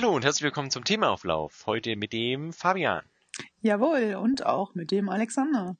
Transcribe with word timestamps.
Hallo 0.00 0.16
und 0.16 0.24
herzlich 0.24 0.44
willkommen 0.44 0.70
zum 0.70 0.82
Themaauflauf. 0.82 1.64
Heute 1.66 1.94
mit 1.94 2.14
dem 2.14 2.54
Fabian. 2.54 3.02
Jawohl, 3.60 4.14
und 4.14 4.46
auch 4.46 4.74
mit 4.74 4.92
dem 4.92 5.10
Alexander. 5.10 5.76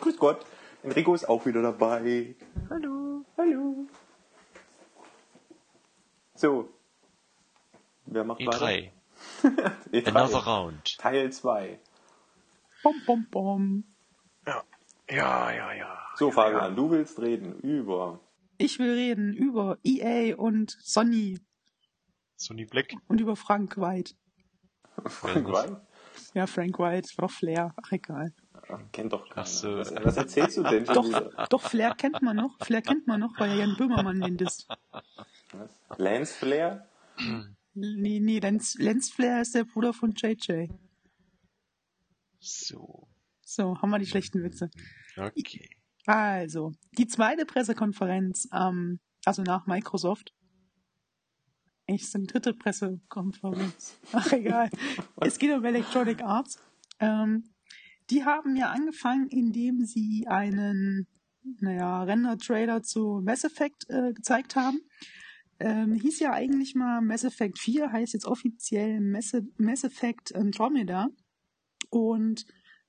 Grüß 0.00 0.16
Gott, 0.16 0.44
Enrico 0.82 1.14
ist 1.14 1.28
auch 1.28 1.46
wieder 1.46 1.62
dabei. 1.62 2.34
Hallo. 2.68 3.24
Hallo. 3.38 3.86
So. 6.34 6.68
Wer 8.06 8.24
macht 8.24 8.40
E3. 8.40 8.90
weiter? 9.40 9.72
E3. 9.92 10.08
Another 10.08 10.38
Round. 10.38 10.98
Teil 10.98 11.30
2. 11.30 11.78
Bom, 12.82 12.94
bom, 13.06 13.26
bom. 13.30 13.84
Ja, 14.48 14.64
ja, 15.08 15.52
ja. 15.52 15.72
ja. 15.74 15.98
So, 16.16 16.32
Fabian, 16.32 16.74
du 16.74 16.90
willst 16.90 17.20
reden 17.20 17.60
über. 17.60 18.18
Ich 18.58 18.80
will 18.80 18.94
reden 18.94 19.32
über 19.32 19.78
EA 19.84 20.34
und 20.34 20.76
Sony 20.82 21.38
Sony 22.44 22.64
Black. 22.66 22.94
und 23.08 23.20
über 23.20 23.36
Frank 23.36 23.76
White. 23.76 24.14
Frank 25.06 25.48
White? 25.48 25.80
Ja, 26.34 26.46
Frank 26.46 26.78
White, 26.78 27.08
war 27.16 27.28
Flair, 27.28 27.74
ach 27.82 27.90
egal. 27.92 28.32
Ah, 28.68 28.78
Kennt 28.92 29.12
doch 29.12 29.28
keiner. 29.28 29.42
Ach 29.42 29.46
so. 29.46 29.76
was, 29.78 29.92
was 29.94 30.16
erzählst 30.16 30.56
du 30.56 30.62
denn 30.62 30.84
Doch, 30.84 31.48
doch, 31.48 31.60
Flair 31.62 31.94
kennt 31.94 32.22
man 32.22 32.36
noch. 32.36 32.56
Flair 32.64 32.82
kennt 32.82 33.06
man 33.06 33.20
noch, 33.20 33.38
weil 33.38 33.50
ja 33.50 33.56
Jan 33.64 33.76
Böhmermann 33.76 34.20
den 34.20 34.36
disst. 34.36 34.68
Was? 35.52 35.98
Lance 35.98 36.32
Flair? 36.34 36.88
Nee, 37.74 38.20
nee, 38.20 38.38
Lenz, 38.38 38.74
Lenz 38.76 39.10
Flair 39.10 39.42
ist 39.42 39.54
der 39.54 39.64
Bruder 39.64 39.92
von 39.92 40.12
JJ. 40.12 40.68
So. 42.38 43.08
So, 43.40 43.80
haben 43.80 43.90
wir 43.90 43.98
die 43.98 44.06
schlechten 44.06 44.42
Witze. 44.42 44.70
Okay. 45.16 45.68
Also, 46.06 46.72
die 46.98 47.06
zweite 47.06 47.46
Pressekonferenz, 47.46 48.48
ähm, 48.52 49.00
also 49.24 49.42
nach 49.42 49.66
Microsoft. 49.66 50.32
Eigentlich 51.86 52.02
ist 52.02 52.14
die 52.14 52.26
dritte 52.26 52.54
Pressekonferenz. 52.54 53.98
Ach, 54.12 54.32
egal. 54.32 54.70
es 55.20 55.38
geht 55.38 55.52
um 55.52 55.64
Electronic 55.64 56.22
Arts. 56.22 56.58
Ähm, 56.98 57.44
die 58.10 58.24
haben 58.24 58.56
ja 58.56 58.70
angefangen, 58.70 59.28
indem 59.28 59.84
sie 59.84 60.26
einen, 60.28 61.06
naja, 61.60 62.02
Render-Trailer 62.02 62.82
zu 62.82 63.20
Mass 63.24 63.44
Effect 63.44 63.84
äh, 63.88 64.12
gezeigt 64.12 64.56
haben. 64.56 64.80
Ähm, 65.60 65.94
hieß 65.94 66.20
ja 66.20 66.32
eigentlich 66.32 66.74
mal 66.74 67.00
Mass 67.00 67.24
Effect 67.24 67.58
4, 67.58 67.92
heißt 67.92 68.12
jetzt 68.12 68.26
offiziell 68.26 69.00
Mass, 69.00 69.32
Mass 69.56 69.84
Effect 69.84 70.34
Andromeda 70.34 71.08
und 71.90 72.44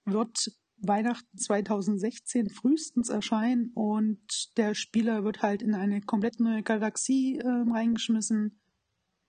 wird 0.06 0.52
Weihnachten 0.78 1.38
2016 1.38 2.50
frühestens 2.50 3.10
erscheinen 3.10 3.72
und 3.74 4.58
der 4.58 4.74
Spieler 4.74 5.24
wird 5.24 5.42
halt 5.42 5.62
in 5.62 5.74
eine 5.74 6.02
komplett 6.02 6.40
neue 6.40 6.64
Galaxie 6.64 7.38
äh, 7.38 7.48
reingeschmissen. 7.48 8.60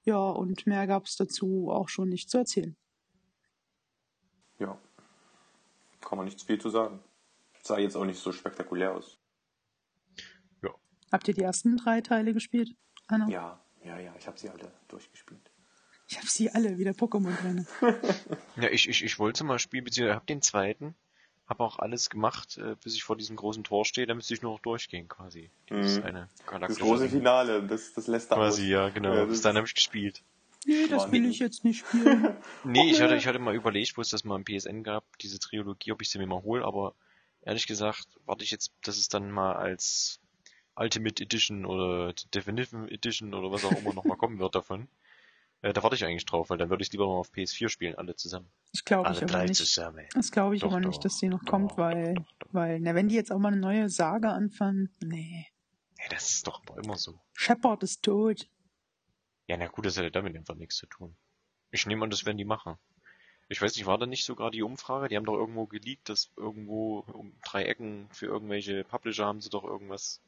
Ja, 0.07 0.31
und 0.31 0.67
mehr 0.67 0.87
gab 0.87 1.05
es 1.05 1.17
dazu 1.17 1.69
auch 1.71 1.91
schon 1.91 2.09
nicht 2.09 2.31
zu 2.31 2.39
erzählen. 2.39 2.75
Ja. 4.59 4.79
Kann 6.01 6.17
man 6.17 6.25
nicht 6.25 6.41
viel 6.43 6.59
zu 6.59 6.71
sagen. 6.71 7.03
Sah 7.63 7.79
jetzt 7.79 7.97
auch 7.97 8.05
nicht 8.05 8.19
so 8.19 8.33
spektakulär 8.33 8.95
aus. 8.95 9.19
Habt 11.13 11.29
ihr 11.29 11.35
die 11.35 11.43
ersten 11.43 11.77
drei 11.77 12.01
Teile 12.01 12.35
gespielt? 12.35 12.75
Anna? 13.07 13.29
Ja, 13.29 13.61
ja, 13.85 13.99
ja, 13.99 14.15
ich 14.19 14.27
habe 14.27 14.39
sie 14.39 14.49
alle 14.49 14.73
durchgespielt. 14.89 15.51
Ich 16.09 16.19
habe 16.19 16.29
sie 16.29 16.51
alle, 16.51 16.79
wie 16.79 16.85
der 16.85 16.95
Pokémon-Trainer. 16.95 17.65
Ja, 18.57 18.71
ich, 18.71 18.89
ich, 18.89 19.05
ich 19.05 19.19
wollte 19.19 19.45
mal 19.45 19.59
spielen, 19.59 19.85
beziehungsweise 19.85 20.17
hab 20.17 20.27
den 20.27 20.43
zweiten. 20.43 20.95
Hab 21.47 21.61
auch 21.61 21.79
alles 21.79 22.11
gemacht, 22.11 22.59
äh, 22.59 22.75
bis 22.83 22.95
ich 22.97 23.05
vor 23.05 23.17
diesem 23.17 23.37
großen 23.37 23.63
Tor 23.63 23.85
stehe. 23.85 24.07
Da 24.07 24.15
müsste 24.15 24.35
ich 24.35 24.43
nur 24.43 24.53
noch 24.53 24.61
durchgehen, 24.61 25.09
quasi. 25.09 25.51
Das 25.69 25.99
Mhm. 25.99 26.05
eine 26.05 26.29
Das 26.61 26.79
große. 26.79 27.09
Finale, 27.09 27.63
das, 27.63 27.93
das 27.95 28.07
lässt 28.09 28.31
da 28.33 28.37
Quasi, 28.37 28.63
aus. 28.65 28.69
ja, 28.69 28.89
genau. 28.89 29.15
Ja, 29.15 29.25
bis 29.25 29.35
das- 29.35 29.43
dann 29.43 29.57
habe 29.57 29.67
ich 29.67 29.75
gespielt. 29.75 30.23
Nee, 30.65 30.89
das 30.89 31.13
will 31.13 31.25
ich 31.27 31.39
jetzt 31.39 31.65
nicht 31.65 31.87
spielen. 31.87 32.37
Nee, 32.65 32.91
ich 32.91 33.01
hatte, 33.01 33.15
ich 33.15 33.29
hatte 33.29 33.39
mal 33.39 33.55
überlegt, 33.55 33.97
wo 33.97 34.01
es 34.01 34.09
das 34.09 34.25
mal 34.25 34.35
im 34.35 34.45
PSN 34.45 34.83
gab, 34.83 35.05
diese 35.21 35.39
Trilogie, 35.39 35.93
ob 35.93 36.03
ich 36.03 36.11
sie 36.11 36.19
mir 36.19 36.27
mal 36.27 36.43
hole, 36.43 36.65
aber 36.65 36.95
ehrlich 37.43 37.69
gesagt, 37.69 38.09
warte 38.25 38.43
ich 38.43 38.51
jetzt, 38.51 38.73
dass 38.83 38.97
es 38.97 39.09
dann 39.09 39.31
mal 39.31 39.53
als 39.55 40.19
Ultimate 40.75 41.23
Edition 41.23 41.65
oder 41.65 42.13
Definitive 42.35 42.91
Edition 42.91 43.35
oder 43.35 43.53
was 43.53 43.65
auch 43.65 43.79
immer 43.79 43.93
nochmal 43.95 44.17
kommen 44.17 44.41
wird 44.41 44.57
davon. 44.57 44.89
Äh, 45.67 45.73
da 45.73 45.83
warte 45.83 45.97
ich 45.97 46.05
eigentlich 46.05 46.25
drauf, 46.25 46.49
weil 46.51 46.59
dann 46.59 46.71
würde 46.71 46.85
ich 46.85 46.93
lieber 46.93 47.07
mal 47.07 47.15
auf 47.15 47.33
PS4 47.33 47.69
spielen, 47.69 47.97
alle 47.97 48.15
zusammen. 48.15 48.49
Ich 48.73 48.85
glaube 48.85 49.03
ich 49.03 49.09
alle 49.09 49.17
aber 49.19 49.27
drei 49.27 49.47
nicht. 49.47 49.57
zusammen. 49.57 50.07
Das 50.15 50.31
glaube 50.31 50.55
ich 50.55 50.61
Doch, 50.63 50.71
aber 50.71 50.81
doch. 50.81 50.89
nicht, 50.89 51.05
dass 51.05 51.19
die 51.19 51.29
noch 51.29 51.43
Doch, 51.43 51.51
kommt, 51.51 51.77
weil, 51.77 52.15
weil, 52.53 52.79
na, 52.79 52.95
wenn 52.95 53.09
die 53.09 53.17
jetzt 53.17 53.33
auch 53.33 53.39
mal 53.39 53.49
eine 53.49 53.61
neue 53.61 53.89
Sage 53.89 54.29
anfangen, 54.29 54.95
nee. 55.01 55.49
Ja, 55.99 56.05
das 56.11 56.31
ist 56.31 56.47
doch 56.47 56.63
aber 56.69 56.81
immer 56.81 56.97
so. 56.97 57.19
Shepard 57.33 57.83
ist 57.83 58.05
tot. 58.05 58.49
Ja, 59.49 59.57
na 59.57 59.67
gut, 59.67 59.87
das 59.87 59.97
hätte 59.97 60.13
damit 60.13 60.37
einfach 60.37 60.55
nichts 60.55 60.77
zu 60.77 60.87
tun. 60.87 61.17
Ich 61.73 61.85
nehme 61.85 62.05
an, 62.05 62.11
das 62.11 62.25
werden 62.25 62.39
die 62.39 62.45
machen. 62.45 62.77
Ich 63.49 63.61
weiß 63.61 63.75
nicht, 63.75 63.87
war 63.87 63.99
da 63.99 64.07
nicht 64.07 64.25
sogar 64.25 64.53
die 64.53 64.63
Umfrage? 64.63 65.09
Die 65.09 65.17
haben 65.17 65.25
doch 65.25 65.35
irgendwo 65.35 65.67
geleakt, 65.67 66.09
dass 66.09 66.31
irgendwo 66.37 67.01
um 67.13 67.37
drei 67.45 67.65
Ecken 67.65 68.09
für 68.13 68.27
irgendwelche 68.27 68.85
Publisher 68.85 69.27
haben 69.27 69.41
sie 69.41 69.51
doch 69.51 69.65
irgendwas 69.65 70.21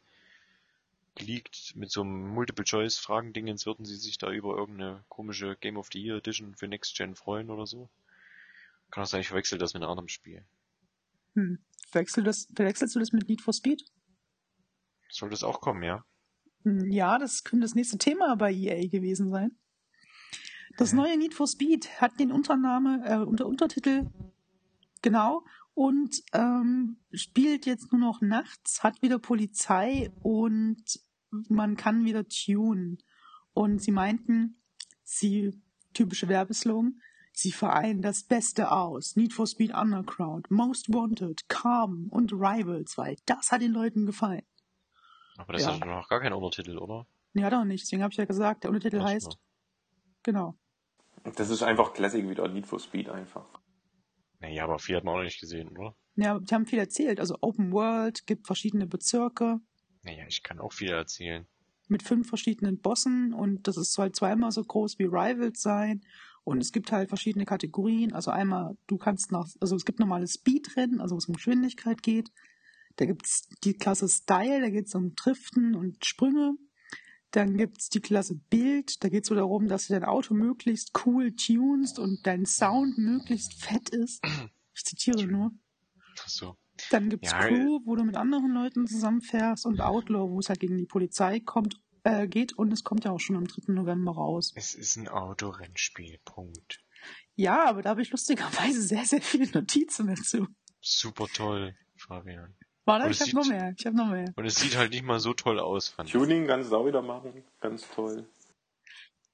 geleakt 1.18 1.74
mit 1.76 1.90
so 1.90 2.02
einem 2.02 2.28
Multiple-Choice-Fragendingens. 2.34 3.66
Würden 3.66 3.84
sie 3.84 3.96
sich 3.96 4.18
da 4.18 4.30
über 4.30 4.56
irgendeine 4.56 5.04
komische 5.08 5.56
Game 5.56 5.76
of 5.76 5.88
the 5.92 6.00
Year 6.02 6.16
Edition 6.16 6.54
für 6.54 6.68
Next 6.68 6.96
Gen 6.96 7.14
freuen 7.14 7.50
oder 7.50 7.66
so? 7.66 7.88
Kann 8.90 9.04
auch 9.04 9.08
sein, 9.08 9.20
ich 9.20 9.28
verwechsel 9.28 9.58
das 9.58 9.74
mit 9.74 9.82
einem 9.82 9.90
anderen 9.90 10.08
Spiel. 10.08 10.44
Hm. 11.34 11.58
Verwechsel 11.90 12.24
das, 12.24 12.48
verwechselst 12.54 12.94
du 12.94 13.00
das 13.00 13.12
mit 13.12 13.28
Need 13.28 13.42
for 13.42 13.52
Speed? 13.52 13.84
Soll 15.10 15.30
das 15.30 15.44
auch 15.44 15.60
kommen, 15.60 15.82
ja? 15.82 16.04
Hm, 16.64 16.90
Ja, 16.90 17.18
das 17.18 17.44
könnte 17.44 17.64
das 17.64 17.74
nächste 17.74 17.98
Thema 17.98 18.34
bei 18.36 18.52
EA 18.52 18.88
gewesen 18.88 19.30
sein. 19.30 19.56
Das 20.76 20.92
neue 20.92 21.16
Need 21.16 21.34
for 21.34 21.46
Speed 21.46 22.00
hat 22.00 22.20
den 22.20 22.30
Untername, 22.30 23.02
äh, 23.04 23.16
unter 23.16 23.46
Untertitel 23.46 24.06
genau 25.02 25.44
und 25.74 26.22
ähm, 26.32 26.98
spielt 27.12 27.66
jetzt 27.66 27.92
nur 27.92 28.00
noch 28.00 28.20
nachts, 28.20 28.82
hat 28.82 29.00
wieder 29.02 29.18
Polizei 29.18 30.10
und 30.22 31.00
man 31.30 31.76
kann 31.76 32.04
wieder 32.04 32.26
tunen. 32.28 32.98
Und 33.52 33.82
sie 33.82 33.92
meinten, 33.92 34.62
sie, 35.02 35.60
typische 35.94 36.28
Werbeslogan, 36.28 37.00
sie 37.32 37.52
vereinen 37.52 38.02
das 38.02 38.24
Beste 38.24 38.70
aus. 38.70 39.16
Need 39.16 39.32
for 39.32 39.46
Speed 39.46 39.74
Underground, 39.74 40.50
Most 40.50 40.92
Wanted, 40.92 41.48
Carbon 41.48 42.08
und 42.10 42.32
Rivals, 42.32 42.96
weil 42.98 43.16
das 43.26 43.50
hat 43.50 43.62
den 43.62 43.72
Leuten 43.72 44.06
gefallen. 44.06 44.42
Aber 45.36 45.52
das 45.52 45.62
Ja. 45.62 45.74
hat 45.74 45.82
doch 45.82 45.86
noch 45.86 46.08
gar 46.08 46.20
keinen 46.20 46.32
Untertitel, 46.34 46.78
oder? 46.78 47.06
Nee, 47.32 47.44
hat 47.44 47.52
er 47.52 47.64
nicht, 47.64 47.84
deswegen 47.84 48.02
habe 48.02 48.12
ich 48.12 48.18
ja 48.18 48.24
gesagt, 48.24 48.64
der 48.64 48.70
Untertitel 48.70 49.02
heißt, 49.02 49.38
genau. 50.22 50.58
Das 51.36 51.50
ist 51.50 51.62
einfach 51.62 51.92
Classic 51.92 52.28
wieder, 52.28 52.48
Need 52.48 52.66
for 52.66 52.80
Speed 52.80 53.08
einfach. 53.08 53.46
Naja, 54.40 54.64
aber 54.64 54.78
viel 54.78 54.96
hat 54.96 55.04
man 55.04 55.14
auch 55.14 55.18
noch 55.18 55.24
nicht 55.24 55.40
gesehen, 55.40 55.68
oder? 55.76 55.96
Ja, 56.16 56.38
die 56.38 56.54
haben 56.54 56.66
viel 56.66 56.78
erzählt. 56.78 57.20
Also 57.20 57.36
Open 57.40 57.72
World, 57.72 58.26
gibt 58.26 58.46
verschiedene 58.46 58.86
Bezirke 58.86 59.60
Naja, 60.08 60.24
ich 60.26 60.42
kann 60.42 60.58
auch 60.58 60.72
viel 60.72 60.88
erzählen. 60.90 61.46
mit 61.88 62.02
fünf 62.02 62.28
verschiedenen 62.28 62.78
Bossen 62.78 63.32
und 63.32 63.66
das 63.66 63.76
ist 63.76 63.92
soll 63.92 64.12
zweimal 64.12 64.52
so 64.52 64.62
groß 64.62 64.98
wie 64.98 65.04
Rivals 65.04 65.60
sein. 65.62 66.02
Und 66.44 66.62
es 66.62 66.72
gibt 66.72 66.92
halt 66.92 67.10
verschiedene 67.10 67.44
Kategorien. 67.44 68.14
Also 68.14 68.30
einmal, 68.30 68.76
du 68.86 68.96
kannst 68.96 69.32
nach, 69.32 69.48
also 69.60 69.76
es 69.76 69.84
gibt 69.84 69.98
normales 69.98 70.34
Speedrennen, 70.34 71.00
also 71.00 71.14
wo 71.14 71.18
es 71.18 71.26
um 71.26 71.34
Geschwindigkeit 71.34 72.02
geht. 72.02 72.30
Da 72.96 73.04
gibt's 73.04 73.48
die 73.64 73.74
Klasse 73.74 74.08
Style, 74.08 74.60
da 74.62 74.70
geht's 74.70 74.94
um 74.94 75.14
Driften 75.14 75.74
und 75.74 76.04
Sprünge. 76.06 76.54
Dann 77.32 77.58
gibt's 77.58 77.90
die 77.90 78.00
Klasse 78.00 78.34
Bild, 78.48 79.04
da 79.04 79.10
geht's 79.10 79.28
so 79.28 79.34
darum, 79.34 79.68
dass 79.68 79.88
du 79.88 79.92
dein 79.92 80.04
Auto 80.04 80.32
möglichst 80.32 80.92
cool 81.04 81.34
tunst 81.36 81.98
und 81.98 82.26
dein 82.26 82.46
Sound 82.46 82.96
möglichst 82.96 83.52
fett 83.62 83.90
ist. 83.90 84.24
Ich 84.74 84.84
zitiere 84.84 85.26
nur. 85.26 85.52
Ach 86.18 86.28
so. 86.28 86.56
Dann 86.90 87.08
gibt's 87.10 87.30
Ja, 87.32 87.38
Crew, 87.46 87.80
wo 87.84 87.96
du 87.96 88.04
mit 88.04 88.16
anderen 88.16 88.52
Leuten 88.52 88.86
zusammenfährst 88.86 89.66
und 89.66 89.80
Outlaw, 89.80 90.30
wo 90.30 90.38
es 90.40 90.48
halt 90.48 90.60
gegen 90.60 90.76
die 90.76 90.86
Polizei 90.86 91.40
kommt, 91.40 91.80
äh, 92.04 92.26
geht 92.28 92.52
und 92.54 92.72
es 92.72 92.84
kommt 92.84 93.04
ja 93.04 93.10
auch 93.10 93.20
schon 93.20 93.36
am 93.36 93.46
3. 93.46 93.72
November 93.72 94.12
raus. 94.12 94.52
Es 94.54 94.74
ist 94.74 94.96
ein 94.96 95.08
Autorennspiel, 95.08 96.18
Punkt. 96.24 96.80
Ja, 97.34 97.66
aber 97.66 97.82
da 97.82 97.90
habe 97.90 98.02
ich 98.02 98.10
lustigerweise 98.10 98.82
sehr, 98.82 99.04
sehr 99.04 99.20
viele 99.22 99.50
Notizen 99.50 100.06
dazu. 100.08 100.46
Super 100.80 101.26
toll, 101.32 101.76
Fabian. 101.96 102.54
Warte, 102.84 103.04
Und 103.06 103.10
ich 103.10 103.20
es 103.20 103.26
habe 103.26 103.36
noch 103.36 103.42
sieht- 103.44 103.52
mehr, 103.52 103.74
ich 103.76 103.86
habe 103.86 103.96
noch 103.96 104.08
mehr. 104.10 104.32
Und 104.36 104.44
es 104.46 104.54
sieht 104.56 104.76
halt 104.76 104.92
nicht 104.92 105.04
mal 105.04 105.20
so 105.20 105.34
toll 105.34 105.58
aus, 105.60 105.88
fand 105.88 106.08
ich. 106.08 106.12
Tuning 106.14 106.46
ganz 106.46 106.68
sauber 106.68 107.02
machen, 107.02 107.44
ganz 107.60 107.86
toll. 107.90 108.26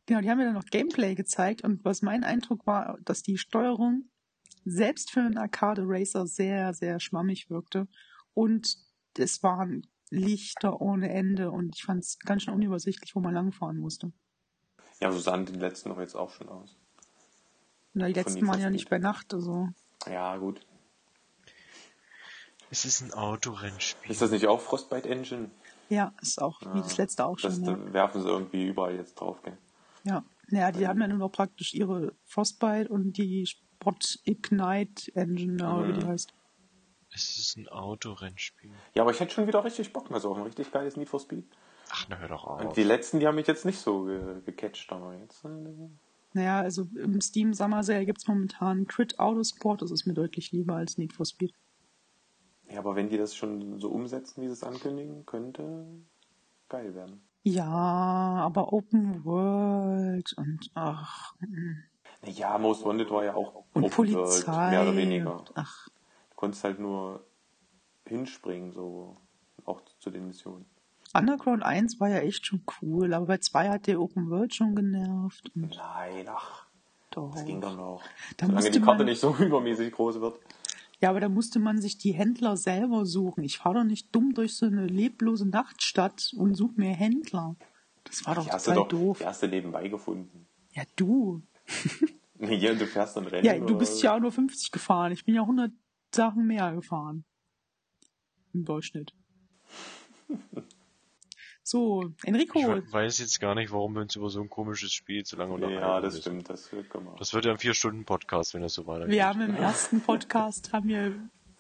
Genau, 0.06 0.20
die 0.20 0.29
haben 0.29 0.38
mir 0.38 0.44
dann 0.44 0.55
noch 0.55 0.67
Gameplay 0.67 1.14
gezeigt 1.14 1.62
und 1.64 1.85
was 1.85 2.02
mein 2.02 2.25
Eindruck 2.25 2.67
war, 2.67 2.99
dass 3.05 3.23
die 3.23 3.38
Steuerung 3.38 4.11
selbst 4.64 5.11
für 5.11 5.20
einen 5.20 5.38
Arcade 5.38 5.82
Racer 5.84 6.26
sehr, 6.26 6.75
sehr 6.75 7.00
schwammig 7.00 7.50
wirkte 7.50 7.87
und 8.34 8.76
es 9.19 9.43
waren 9.43 9.87
Lichter 10.11 10.81
ohne 10.81 11.11
Ende 11.11 11.50
und 11.50 11.75
ich 11.76 11.82
fand 11.84 12.02
es 12.05 12.19
ganz 12.19 12.43
schön 12.43 12.55
unübersichtlich, 12.55 13.14
wo 13.14 13.20
man 13.20 13.34
langfahren 13.34 13.78
musste. 13.78 14.12
Ja, 15.00 15.11
so 15.11 15.19
sahen 15.19 15.46
die 15.46 15.52
letzten 15.55 15.88
doch 15.90 15.99
jetzt 15.99 16.14
auch 16.14 16.31
schon 16.31 16.49
aus. 16.49 16.76
Na, 17.94 18.06
die 18.06 18.14
Von 18.14 18.22
letzten 18.22 18.46
waren 18.46 18.61
ja 18.61 18.70
nicht 18.70 18.88
bei 18.90 18.99
Nacht, 18.99 19.34
also 19.34 19.69
Ja, 20.06 20.37
gut. 20.37 20.61
Es 22.70 22.84
ist 22.84 23.02
ein 23.02 23.12
Autorennspiel. 23.12 24.11
Ist 24.11 24.22
das 24.22 24.31
nicht 24.31 24.46
auch 24.46 24.61
Frostbite 24.61 25.08
Engine? 25.08 25.50
ja, 25.90 26.12
ist 26.22 26.40
auch 26.40 26.61
wie 26.62 26.81
das 26.81 26.96
letzte 26.96 27.25
auch 27.25 27.38
Das 27.38 27.56
schon. 27.56 27.64
Ja. 27.64 27.72
da 27.76 27.93
werfen 27.93 28.22
sie 28.22 28.28
irgendwie 28.28 28.66
überall 28.66 28.96
jetzt 28.96 29.14
drauf, 29.14 29.43
gell? 29.43 29.56
ja. 30.05 30.25
Naja, 30.49 30.73
die 30.73 30.87
haben 30.87 31.00
ja 31.00 31.08
nur 31.08 31.19
noch 31.19 31.31
praktisch 31.32 31.75
ihre 31.75 32.14
Frostbite 32.25 32.88
und 32.88 33.17
die 33.17 33.46
Spot 33.46 33.94
Ignite 34.25 35.14
Engine, 35.14 35.55
oder 35.56 35.88
wie 35.88 35.93
die 36.00 36.06
heißt. 36.06 36.32
Es 37.12 37.38
ist 37.38 37.56
ein 37.56 37.69
Autorennspiel. 37.69 38.70
Ja, 38.94 39.02
aber 39.02 39.12
ich 39.12 39.20
hätte 39.20 39.32
schon 39.32 39.46
wieder 39.46 39.64
richtig 39.64 39.93
Bock, 39.93 40.11
also 40.11 40.31
auf 40.31 40.37
ein 40.37 40.43
richtig 40.43 40.73
geiles 40.73 40.96
Need 40.96 41.08
for 41.08 41.20
Speed. 41.20 41.44
Ach, 41.91 42.06
na 42.08 42.17
hör 42.19 42.29
doch 42.29 42.44
Und 42.44 42.67
auf. 42.69 42.73
die 42.75 42.82
letzten, 42.82 43.20
die 43.20 43.26
haben 43.26 43.37
mich 43.37 43.46
jetzt 43.46 43.64
nicht 43.64 43.79
so 43.79 44.05
ge 44.05 44.41
gecatcht, 44.44 44.91
aber 44.93 45.14
jetzt. 45.17 45.44
Äh, 45.44 45.49
Naja, 46.32 46.61
also 46.61 46.88
im 46.97 47.20
Steam 47.20 47.55
Summer 47.55 47.85
Sale 47.85 48.05
gibt's 48.06 48.26
momentan 48.26 48.87
Crit 48.88 49.19
Autosport, 49.20 49.82
das 49.82 49.90
ist 49.93 50.06
mir 50.06 50.14
deutlich 50.14 50.50
lieber 50.50 50.75
als 50.75 50.99
Need 50.99 51.12
for 51.12 51.25
Speed. 51.26 51.52
ja, 52.69 52.79
aber 52.81 52.97
wenn 52.97 53.08
die 53.11 53.19
das 53.19 53.37
schon 53.37 53.79
so 53.79 53.90
umsetzen, 53.90 54.43
wie 54.43 54.47
sie 54.47 54.55
es 54.55 54.64
ankündigen, 54.64 55.25
könnte 55.26 55.87
geil 56.69 56.94
werden. 56.97 57.23
Ja, 57.44 57.67
aber 57.67 58.73
Open 58.73 59.25
World 59.25 60.32
und 60.38 60.70
ach, 60.75 61.35
mm. 61.41 61.75
Ja, 62.26 62.56
Most 62.56 62.85
Wanted 62.87 63.11
war 63.11 63.23
ja 63.25 63.35
auch 63.35 63.64
und 63.75 63.85
Open 63.85 64.14
World, 64.14 64.44
Polizei. 64.46 64.70
mehr 64.70 64.82
oder 64.82 64.96
weniger. 64.96 65.44
Ach, 65.55 65.88
Du 66.31 66.37
konntest 66.37 66.64
halt 66.64 66.79
nur 66.79 67.23
hinspringen, 68.06 68.73
so 68.73 69.17
auch 69.67 69.82
zu 70.00 70.11
den 70.11 70.26
Missionen. 70.29 70.64
Underground 71.12 71.62
1 71.62 72.00
war 72.00 72.08
ja 72.08 72.19
echt 72.19 72.46
schon 72.46 72.62
cool, 72.82 73.12
aber 73.14 73.26
bei 73.26 73.38
2 73.38 73.69
hat 73.69 73.87
der 73.87 74.00
Open 74.00 74.31
World 74.31 74.55
schon 74.55 74.75
genervt. 74.75 75.50
Nein, 75.55 76.26
ach, 76.29 76.67
doch. 77.11 77.35
das 77.35 77.44
ging 77.44 77.61
doch 77.61 77.76
noch. 77.76 78.02
Da 78.38 78.47
Solange 78.47 78.70
die 78.70 78.81
Karte 78.81 78.99
man- 78.99 79.06
nicht 79.06 79.20
so 79.20 79.35
übermäßig 79.38 79.93
groß 79.93 80.20
wird. 80.20 80.38
Ja, 81.04 81.10
aber 81.10 81.20
da 81.20 81.28
musste 81.28 81.58
man 81.58 81.82
sich 81.82 81.98
die 81.98 82.14
Händler 82.14 82.56
selber 82.56 83.04
suchen. 83.04 83.44
Ich 83.44 83.58
fahre 83.58 83.74
doch 83.74 83.84
nicht 83.84 84.14
dumm 84.14 84.32
durch 84.32 84.56
so 84.56 84.64
eine 84.64 84.86
leblose 84.86 85.46
Nachtstadt 85.46 86.32
und 86.34 86.54
suche 86.54 86.80
mir 86.80 86.94
Händler. 86.94 87.56
Das 88.04 88.24
war 88.24 88.36
doch 88.36 88.46
Die 88.46 88.50
hast 88.50 88.66
du 88.66 88.70
total 88.70 88.84
doch 88.84 88.88
doof. 88.88 89.18
die 89.18 89.26
hast 89.26 89.42
du 89.42 89.48
nebenbei 89.48 89.88
gefunden. 89.88 90.46
Ja, 90.72 90.84
du. 90.96 91.42
Hier, 92.40 92.74
du 92.74 92.86
fährst 92.86 93.18
dann 93.18 93.26
Rennen. 93.26 93.44
Ja, 93.44 93.58
du 93.58 93.76
bist 93.76 94.02
ja 94.02 94.16
auch 94.16 94.18
nur 94.18 94.32
50 94.32 94.70
gefahren. 94.70 95.12
Ich 95.12 95.26
bin 95.26 95.34
ja 95.34 95.42
100 95.42 95.72
Sachen 96.14 96.46
mehr 96.46 96.72
gefahren. 96.72 97.26
Im 98.54 98.64
Durchschnitt. 98.64 99.12
So, 101.66 102.11
Enrico, 102.25 102.58
Ich 102.58 102.66
we- 102.66 102.93
weiß 102.93 103.19
jetzt 103.20 103.40
gar 103.40 103.55
nicht, 103.55 103.72
warum 103.72 103.94
wir 103.94 104.02
uns 104.02 104.14
über 104.16 104.28
so 104.28 104.38
ein 104.43 104.50
komisches 104.50 104.93
Spiel 104.93 105.25
zu 105.25 105.37
lange 105.37 105.55
unterhalten. 105.55 105.81
Ja, 105.81 106.00
das 106.00 106.12
müssen. 106.14 106.20
stimmt, 106.20 106.50
das 106.50 106.70
wird 106.72 106.90
gemacht. 106.90 107.16
Das 107.19 107.32
wird 107.32 107.46
ja 107.46 107.52
ein 107.52 107.58
Vier-Stunden-Podcast, 107.58 108.52
wenn 108.52 108.61
das 108.61 108.75
so 108.75 108.87
weitergeht. 108.87 109.14
wir 109.14 109.26
haben 109.26 109.40
im 109.40 109.55
ersten 109.56 110.02
Podcast, 110.02 110.75
haben 110.75 110.88
wir, 110.88 111.14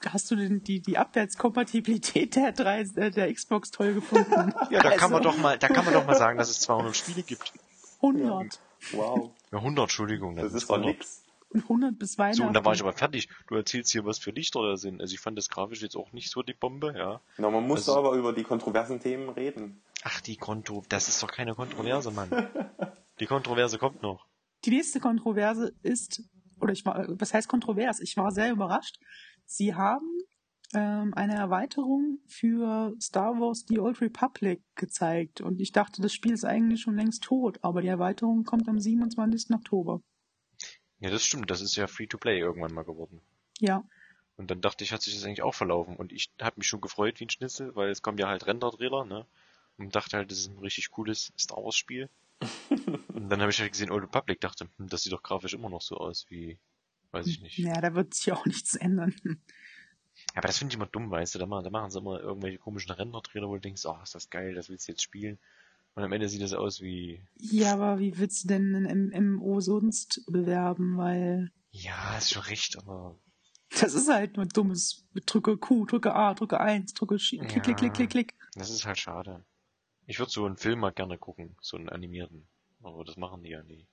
hast 0.06 0.30
du 0.30 0.36
denn 0.36 0.62
die, 0.62 0.80
die 0.80 0.98
Abwärtskompatibilität 0.98 2.36
der, 2.36 2.52
drei, 2.52 2.82
äh, 2.82 3.10
der 3.10 3.32
Xbox 3.32 3.70
toll 3.70 3.94
gefunden? 3.94 4.30
ja, 4.70 4.82
da 4.82 4.90
kann 4.90 5.10
man 5.10 5.24
Also, 5.24 5.30
doch 5.30 5.38
mal, 5.42 5.58
da 5.58 5.68
kann 5.68 5.86
man 5.86 5.94
doch 5.94 6.06
mal 6.06 6.16
sagen, 6.16 6.36
dass 6.36 6.50
es 6.50 6.60
200 6.60 6.94
Spiele 6.94 7.22
gibt. 7.22 7.52
100. 8.02 8.60
Wow, 8.92 9.30
Ja, 9.52 9.58
100, 9.58 9.84
Entschuldigung. 9.84 10.36
das 10.36 10.48
sind 10.50 10.58
ist 10.58 10.64
doch 10.64 10.76
200. 10.76 10.96
nix. 10.96 11.22
Und 11.48 11.62
100 11.62 11.98
bis 11.98 12.18
Weihnachten. 12.18 12.36
So, 12.42 12.46
und 12.48 12.52
da 12.52 12.64
war 12.64 12.74
ich 12.74 12.80
aber 12.82 12.92
fertig. 12.92 13.28
Du 13.46 13.54
erzählst 13.54 13.92
hier, 13.92 14.04
was 14.04 14.18
für 14.18 14.32
Lichter 14.32 14.60
da 14.60 14.76
sind. 14.76 15.00
Also 15.00 15.14
ich 15.14 15.20
fand 15.20 15.38
das 15.38 15.48
grafisch 15.48 15.80
jetzt 15.82 15.96
auch 15.96 16.12
nicht 16.12 16.28
so 16.28 16.42
die 16.42 16.52
Bombe, 16.52 16.92
ja. 16.98 17.20
Na, 17.38 17.48
man 17.48 17.66
muss 17.66 17.88
Also- 17.88 17.96
aber 17.96 18.12
über 18.16 18.32
die 18.32 18.42
kontroversen 18.42 18.98
Themen 19.00 19.28
reden. 19.28 19.80
Ach, 20.06 20.20
die 20.20 20.36
Konto, 20.36 20.84
das 20.90 21.08
ist 21.08 21.22
doch 21.22 21.32
keine 21.32 21.54
Kontroverse, 21.54 22.10
Mann. 22.10 22.30
Die 23.20 23.26
Kontroverse 23.26 23.78
kommt 23.78 24.02
noch. 24.02 24.26
Die 24.64 24.70
nächste 24.70 25.00
Kontroverse 25.00 25.72
ist, 25.82 26.22
oder 26.60 26.72
ich 26.72 26.84
war, 26.84 27.06
was 27.08 27.32
heißt 27.32 27.48
kontrovers? 27.48 28.00
Ich 28.00 28.16
war 28.16 28.32
sehr 28.32 28.50
überrascht. 28.50 28.98
Sie 29.46 29.74
haben 29.74 30.06
ähm, 30.74 31.14
eine 31.14 31.36
Erweiterung 31.36 32.18
für 32.26 32.94
Star 33.00 33.40
Wars 33.40 33.64
The 33.68 33.78
Old 33.78 34.00
Republic 34.00 34.62
gezeigt 34.74 35.40
und 35.40 35.60
ich 35.60 35.70
dachte, 35.72 36.02
das 36.02 36.12
Spiel 36.12 36.32
ist 36.32 36.44
eigentlich 36.44 36.82
schon 36.82 36.96
längst 36.96 37.22
tot, 37.22 37.62
aber 37.62 37.82
die 37.82 37.88
Erweiterung 37.88 38.44
kommt 38.44 38.68
am 38.68 38.80
27. 38.80 39.54
Oktober. 39.54 40.02
Ja, 40.98 41.10
das 41.10 41.24
stimmt. 41.24 41.50
Das 41.50 41.60
ist 41.60 41.76
ja 41.76 41.86
Free-to-Play 41.86 42.40
irgendwann 42.40 42.74
mal 42.74 42.84
geworden. 42.84 43.20
Ja, 43.60 43.84
Und 44.36 44.50
dann 44.50 44.60
dachte 44.60 44.84
ich, 44.84 44.92
hat 44.92 45.02
sich 45.02 45.14
das 45.14 45.24
eigentlich 45.24 45.42
auch 45.42 45.54
verlaufen. 45.54 45.96
Und 45.96 46.12
ich 46.12 46.32
habe 46.42 46.56
mich 46.58 46.66
schon 46.66 46.80
gefreut 46.80 47.20
wie 47.20 47.26
ein 47.26 47.30
Schnitzel, 47.30 47.74
weil 47.76 47.90
es 47.90 48.02
kommen 48.02 48.18
ja 48.18 48.28
halt 48.28 48.46
Render-Trailer, 48.46 49.04
ne? 49.04 49.26
Und 49.76 49.94
dachte 49.94 50.16
halt, 50.16 50.30
das 50.30 50.38
ist 50.38 50.50
ein 50.50 50.58
richtig 50.58 50.90
cooles 50.90 51.32
Star 51.38 51.62
Wars-Spiel. 51.62 52.08
und 53.08 53.28
dann 53.30 53.40
habe 53.40 53.50
ich 53.50 53.60
halt 53.60 53.72
gesehen, 53.72 53.90
Old 53.90 54.04
Republic, 54.04 54.40
dachte, 54.40 54.68
hm, 54.76 54.88
das 54.88 55.02
sieht 55.02 55.12
doch 55.12 55.22
grafisch 55.22 55.54
immer 55.54 55.70
noch 55.70 55.82
so 55.82 55.96
aus 55.96 56.26
wie, 56.28 56.58
weiß 57.12 57.26
ich 57.26 57.40
nicht. 57.40 57.58
ja, 57.58 57.80
da 57.80 57.94
wird 57.94 58.14
sich 58.14 58.32
auch 58.32 58.44
nichts 58.46 58.74
ändern. 58.76 59.14
Aber 60.34 60.46
das 60.46 60.58
finde 60.58 60.72
ich 60.72 60.76
immer 60.76 60.86
dumm, 60.86 61.10
weißt 61.10 61.34
du, 61.34 61.38
da 61.40 61.46
machen, 61.46 61.64
da 61.64 61.70
machen 61.70 61.90
sie 61.90 61.98
immer 61.98 62.20
irgendwelche 62.20 62.58
komischen 62.58 62.92
Render-Trailer, 62.92 63.48
wo 63.48 63.54
du 63.54 63.60
denkst, 63.60 63.84
oh, 63.86 63.96
ist 64.02 64.14
das 64.14 64.30
geil, 64.30 64.54
das 64.54 64.68
willst 64.68 64.86
du 64.86 64.92
jetzt 64.92 65.02
spielen. 65.02 65.38
Und 65.94 66.02
am 66.02 66.12
Ende 66.12 66.28
sieht 66.28 66.42
das 66.42 66.52
aus 66.52 66.80
wie, 66.80 67.24
Ja, 67.36 67.72
aber 67.74 67.98
wie 68.00 68.18
willst 68.18 68.44
du 68.44 68.48
denn 68.48 68.74
ein 68.86 69.12
MMO 69.24 69.60
sonst 69.60 70.22
bewerben? 70.26 70.96
Weil 70.96 71.52
ja, 71.70 72.16
ist 72.18 72.32
schon 72.32 72.42
recht, 72.42 72.76
aber 72.78 73.16
das 73.80 73.94
ist 73.94 74.08
halt 74.08 74.36
nur 74.36 74.46
dummes. 74.46 75.04
Drücke 75.26 75.56
Q, 75.56 75.86
drücke 75.86 76.14
A, 76.14 76.34
drücke 76.34 76.60
1, 76.60 76.94
drücke 76.94 77.18
Sch 77.18 77.36
klick, 77.38 77.62
klick, 77.62 77.76
klick, 77.76 77.94
klick, 77.94 78.10
klick. 78.10 78.34
das 78.54 78.70
ist 78.70 78.86
halt 78.86 78.98
schade. 78.98 79.44
Ich 80.06 80.18
würde 80.18 80.30
so 80.30 80.44
einen 80.44 80.56
Film 80.56 80.80
mal 80.80 80.92
gerne 80.92 81.18
gucken, 81.18 81.56
so 81.60 81.76
einen 81.76 81.88
animierten. 81.88 82.46
Aber 82.82 83.04
das 83.04 83.16
machen 83.16 83.42
die 83.42 83.50
ja 83.50 83.62
nie. 83.62 83.86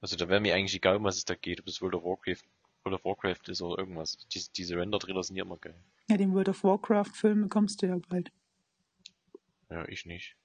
Also 0.00 0.16
da 0.16 0.28
wäre 0.28 0.40
mir 0.40 0.54
eigentlich 0.54 0.74
egal, 0.74 0.96
um 0.96 1.04
was 1.04 1.16
es 1.16 1.24
da 1.24 1.34
geht, 1.34 1.60
ob 1.60 1.66
es 1.66 1.82
World 1.82 1.94
of 1.94 2.04
Warcraft, 2.04 2.44
World 2.84 3.00
of 3.00 3.04
Warcraft 3.04 3.48
ist 3.48 3.60
oder 3.60 3.78
irgendwas. 3.78 4.16
Diese, 4.32 4.50
diese 4.52 4.76
Render-Trailer 4.76 5.22
sind 5.22 5.36
ja 5.36 5.44
immer 5.44 5.58
geil. 5.58 5.74
Ja, 6.08 6.16
den 6.16 6.32
World 6.32 6.48
of 6.48 6.64
Warcraft-Film 6.64 7.42
bekommst 7.42 7.82
du 7.82 7.86
ja 7.86 7.98
bald. 8.08 8.30
Ja, 9.68 9.86
ich 9.88 10.06
nicht. 10.06 10.36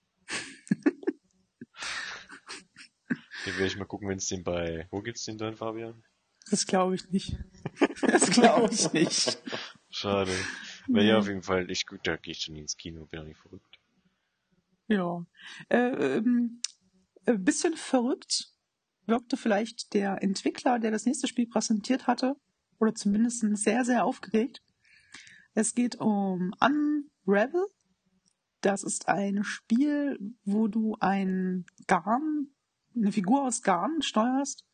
Den 3.45 3.54
werde 3.54 3.68
ich 3.68 3.77
mal 3.77 3.86
gucken, 3.86 4.10
wenn 4.10 4.18
es 4.18 4.27
den 4.27 4.44
bei, 4.44 4.88
wo 4.89 5.01
gibt's 5.01 5.24
den 5.25 5.38
dann, 5.38 5.56
Fabian? 5.56 6.04
Das 6.50 6.66
glaube 6.66 6.95
ich 6.95 7.10
nicht. 7.12 7.38
Das 8.01 8.30
glaube 8.30 8.74
ich 8.74 8.92
nicht. 8.94 9.42
Schade. 9.89 10.31
Wäre 10.88 11.06
ja 11.06 11.18
auf 11.18 11.27
jeden 11.27 11.42
Fall 11.42 11.69
echt 11.69 11.88
gut, 11.88 12.01
da 12.04 12.16
gehe 12.16 12.31
ich 12.31 12.45
dann 12.45 12.56
ins 12.56 12.77
Kino, 12.77 13.06
bin 13.06 13.22
ja 13.22 13.25
nicht 13.25 13.39
verrückt. 13.39 13.75
Ja. 14.88 15.26
Äh, 15.70 16.18
ähm, 16.18 16.62
ein 17.25 17.44
bisschen 17.44 17.75
verrückt 17.75 18.51
wirkte 19.08 19.38
vielleicht 19.38 19.94
der 19.94 20.22
Entwickler, 20.24 20.80
der 20.80 20.92
das 20.92 21.06
nächste 21.06 21.27
Spiel 21.27 21.48
präsentiert 21.48 22.08
hatte, 22.08 22.36
oder 22.80 22.94
zumindest 22.94 23.46
sehr, 23.58 23.86
sehr 23.86 24.06
aufgeregt. 24.06 24.62
Es 25.54 25.74
geht 25.74 25.96
um 25.96 26.54
Unravel. 26.60 27.65
Das 28.62 28.84
ist 28.84 29.08
ein 29.08 29.44
Spiel, 29.44 30.18
wo 30.44 30.68
du 30.68 30.98
ein 31.00 31.65
Garn, 31.88 32.48
eine 32.96 33.12
Figur 33.12 33.44
aus 33.44 33.62
Garn 33.62 34.01
steuerst 34.01 34.65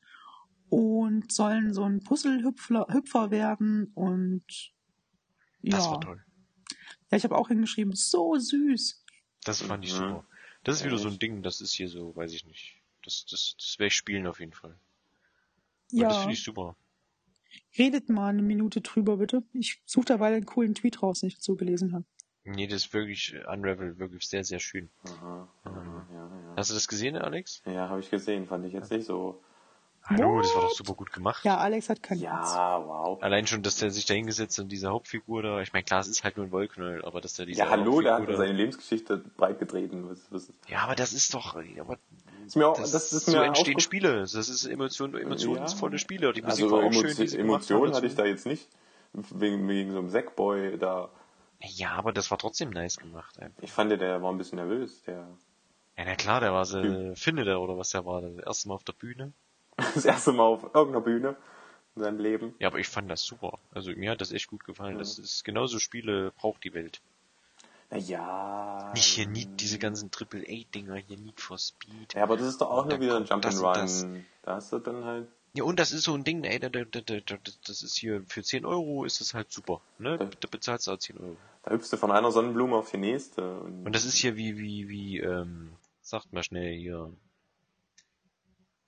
und 0.69 1.31
sollen 1.31 1.73
so 1.73 1.83
ein 1.83 1.99
Puzzlehüpfer 1.99 2.87
Hüpfer 2.89 3.31
werden 3.31 3.91
und 3.93 4.45
ja. 5.61 5.77
Das 5.77 5.87
war 5.87 5.99
toll. 5.99 6.23
Ja, 7.11 7.17
ich 7.17 7.23
habe 7.25 7.37
auch 7.37 7.49
hingeschrieben, 7.49 7.93
so 7.93 8.35
süß. 8.35 9.00
Das 9.43 9.61
fand 9.61 9.83
ich 9.85 9.91
Mhm. 9.93 9.97
super. 9.97 10.25
Das 10.63 10.77
ist 10.79 10.85
wieder 10.85 10.97
so 10.97 11.07
ein? 11.07 11.17
Ding, 11.19 11.41
das 11.41 11.61
ist 11.61 11.73
hier 11.73 11.89
so, 11.89 12.15
weiß 12.15 12.33
ich 12.33 12.45
nicht. 12.45 12.75
Das, 13.03 13.25
das, 13.25 13.55
das 13.57 13.79
werde 13.79 13.87
ich 13.87 13.95
spielen 13.95 14.27
auf 14.27 14.39
jeden 14.39 14.53
Fall. 14.53 14.71
Und 14.71 15.99
das 15.99 15.99
Ja, 15.99 16.13
finde 16.13 16.33
ich 16.33 16.43
super. 16.43 16.75
redet 17.77 18.09
mal 18.09 18.27
eine 18.29 18.41
Minute 18.43 18.81
drüber, 18.81 19.17
bitte. 19.17 19.43
Ich 19.53 19.81
suche 19.85 20.05
dabei 20.05 20.27
einen 20.27 20.45
coolen 20.45 20.75
Tweet 20.75 21.01
raus, 21.01 21.21
den 21.21 21.27
ich 21.27 21.35
dazu 21.35 21.55
gelesen 21.55 21.93
habe. 21.93 22.05
Nee, 22.43 22.67
das 22.67 22.85
ist 22.85 22.93
wirklich 22.93 23.33
äh, 23.33 23.43
Unravel, 23.45 23.97
wirklich 23.99 24.27
sehr, 24.27 24.43
sehr 24.43 24.59
schön. 24.59 24.89
Aha, 25.03 25.47
aha, 25.63 26.07
ja, 26.11 26.15
ja. 26.15 26.53
Hast 26.57 26.69
du 26.69 26.73
das 26.73 26.87
gesehen, 26.87 27.15
Alex? 27.17 27.61
Ja, 27.65 27.89
habe 27.89 27.99
ich 27.99 28.09
gesehen, 28.09 28.47
fand 28.47 28.65
ich 28.65 28.73
jetzt 28.73 28.91
nicht 28.91 29.05
so. 29.05 29.43
Hallo, 30.03 30.41
das 30.41 30.53
war 30.55 30.61
doch 30.61 30.69
What? 30.69 30.75
super 30.77 30.93
gut 30.93 31.13
gemacht. 31.13 31.45
Ja, 31.45 31.57
Alex 31.57 31.89
hat 31.89 32.01
keinen. 32.01 32.21
Ja, 32.21 32.83
wow. 32.85 33.21
Allein 33.21 33.45
schon, 33.47 33.61
dass 33.61 33.77
der 33.77 33.91
sich 33.91 34.05
da 34.05 34.13
hingesetzt 34.13 34.57
hat 34.57 34.63
und 34.63 34.69
diese 34.69 34.89
Hauptfigur 34.89 35.43
da, 35.43 35.61
ich 35.61 35.73
meine, 35.73 35.83
klar, 35.83 35.99
es 35.99 36.07
ist 36.07 36.23
halt 36.23 36.37
nur 36.37 36.47
ein 36.47 36.51
Wollknäuel, 36.51 37.05
aber 37.05 37.21
dass 37.21 37.35
der 37.35 37.45
diese 37.45 37.59
Ja, 37.59 37.69
hallo, 37.69 38.01
der 38.01 38.15
hat 38.15 38.27
seine 38.35 38.53
Lebensgeschichte 38.53 39.17
breit 39.37 39.59
getreten. 39.59 40.09
Was, 40.09 40.19
was, 40.31 40.51
Ja, 40.67 40.79
aber 40.79 40.95
das 40.95 41.13
ist 41.13 41.33
doch, 41.33 41.55
aber 41.55 41.97
ist 42.45 42.55
mir 42.55 42.67
auch, 42.67 42.77
das, 42.77 42.91
das, 42.91 43.13
ist 43.13 43.27
so 43.27 43.31
mir 43.37 43.45
entstehen 43.45 43.79
Spiele. 43.79 44.21
Das 44.21 44.33
ist 44.33 44.65
Emotion, 44.65 45.15
emotionsvolle 45.15 45.93
Ja. 45.93 45.99
Spiele. 45.99 46.33
Die 46.33 46.41
Musik 46.41 46.65
Also 46.65 46.75
war 46.75 46.83
auch 46.83 46.91
schön, 46.91 47.01
Emotio 47.03 47.23
die 47.23 47.27
sie 47.27 47.37
gemacht 47.37 47.69
Emotionen 47.69 47.93
hatte 47.93 48.07
ich 48.07 48.15
da 48.15 48.25
jetzt 48.25 48.45
nicht. 48.45 48.67
Wegen, 49.13 49.67
wegen 49.67 49.91
so 49.91 49.99
einem 49.99 50.09
Sackboy 50.09 50.77
da. 50.77 51.09
Ja, 51.59 51.91
aber 51.91 52.11
das 52.11 52.31
war 52.31 52.37
trotzdem 52.37 52.71
nice 52.71 52.97
gemacht. 52.97 53.37
Einfach. 53.39 53.61
Ich 53.61 53.71
fand, 53.71 53.91
der 53.91 54.21
war 54.21 54.31
ein 54.31 54.37
bisschen 54.37 54.55
nervös. 54.55 55.03
Der 55.03 55.27
Ja, 55.97 56.05
na 56.05 56.15
klar, 56.15 56.39
der 56.39 56.53
war 56.53 56.65
so. 56.65 57.13
Finne 57.15 57.43
der 57.43 57.59
oder 57.61 57.77
was 57.77 57.89
der 57.89 58.05
war, 58.05 58.21
das 58.21 58.37
erste 58.37 58.67
Mal 58.69 58.75
auf 58.75 58.83
der 58.83 58.93
Bühne. 58.93 59.33
das 59.95 60.05
erste 60.05 60.31
Mal 60.31 60.43
auf 60.43 60.63
irgendeiner 60.63 61.01
Bühne 61.01 61.35
in 61.95 62.01
seinem 62.03 62.19
Leben. 62.19 62.55
Ja, 62.59 62.67
aber 62.69 62.79
ich 62.79 62.87
fand 62.87 63.09
das 63.11 63.23
super. 63.23 63.59
Also 63.73 63.91
mir 63.91 64.11
hat 64.11 64.21
das 64.21 64.31
echt 64.31 64.47
gut 64.47 64.63
gefallen. 64.63 64.97
Das 64.97 65.19
ist 65.19 65.43
genauso 65.43 65.79
Spiele 65.79 66.31
braucht 66.37 66.63
die 66.63 66.73
Welt. 66.73 67.01
Naja. 67.89 68.91
Nicht 68.95 69.05
hier 69.05 69.27
Need, 69.27 69.59
diese 69.59 69.77
ganzen 69.77 70.11
Triple-A-Dinger, 70.11 70.95
hier 70.95 71.17
Need 71.17 71.41
for 71.41 71.57
Speed. 71.57 72.13
Ja, 72.13 72.23
aber 72.23 72.37
das 72.37 72.47
ist 72.47 72.61
doch 72.61 72.69
auch 72.71 72.85
nur 72.85 72.99
wieder 73.01 73.17
ein 73.17 73.25
Jump 73.25 73.45
and 73.45 73.55
und 73.57 73.63
das. 73.63 74.03
Run. 74.05 74.25
Da 74.43 74.55
hast 74.55 74.71
du 74.71 74.79
dann 74.79 75.03
halt. 75.03 75.27
Ja, 75.53 75.65
und 75.65 75.77
das 75.77 75.91
ist 75.91 76.03
so 76.03 76.13
ein 76.13 76.23
Ding, 76.23 76.45
ey, 76.45 76.59
da, 76.59 76.69
da, 76.69 76.85
da, 76.85 77.01
da, 77.01 77.19
da- 77.19 77.37
das 77.67 77.81
ist 77.83 77.97
hier, 77.97 78.23
für 78.27 78.41
10 78.41 78.65
Euro 78.65 79.03
ist 79.03 79.19
das 79.19 79.33
halt 79.33 79.51
super, 79.51 79.81
ne? 79.99 80.17
Da 80.17 80.47
bezahlst 80.49 80.87
du 80.87 80.91
halt 80.91 81.01
10 81.01 81.17
Euro. 81.17 81.35
Da 81.63 81.71
hüpfst 81.71 81.89
du 81.91 81.97
von 81.97 82.09
einer 82.11 82.31
Sonnenblume 82.31 82.77
auf 82.77 82.89
die 82.89 82.97
nächste. 82.97 83.59
Und, 83.59 83.85
Und 83.85 83.93
das 83.93 84.05
ist 84.05 84.15
hier 84.15 84.37
wie, 84.37 84.57
wie, 84.57 84.87
wie, 84.87 85.19
ähm, 85.19 85.73
sagt 86.01 86.31
mal 86.31 86.43
schnell 86.43 86.73
hier, 86.73 87.11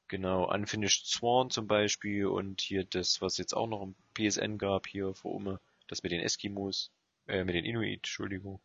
Genau, 0.08 0.50
Unfinished 0.52 1.08
Sworn 1.08 1.50
zum 1.50 1.68
Beispiel 1.68 2.28
und 2.28 2.62
hier 2.62 2.84
das, 2.86 3.22
was 3.22 3.38
jetzt 3.38 3.54
auch 3.54 3.68
noch 3.68 3.82
im 3.82 3.96
PSN 4.14 4.58
gab, 4.58 4.88
hier 4.88 5.14
vor 5.14 5.34
Ume, 5.34 5.60
das 5.88 6.04
mit 6.04 6.12
den 6.12 6.22
Eskimos, 6.22 6.92
äh, 7.28 7.44
mit 7.44 7.56
den 7.56 7.66
Inuit, 7.66 8.00
Entschuldigung. 8.00 8.60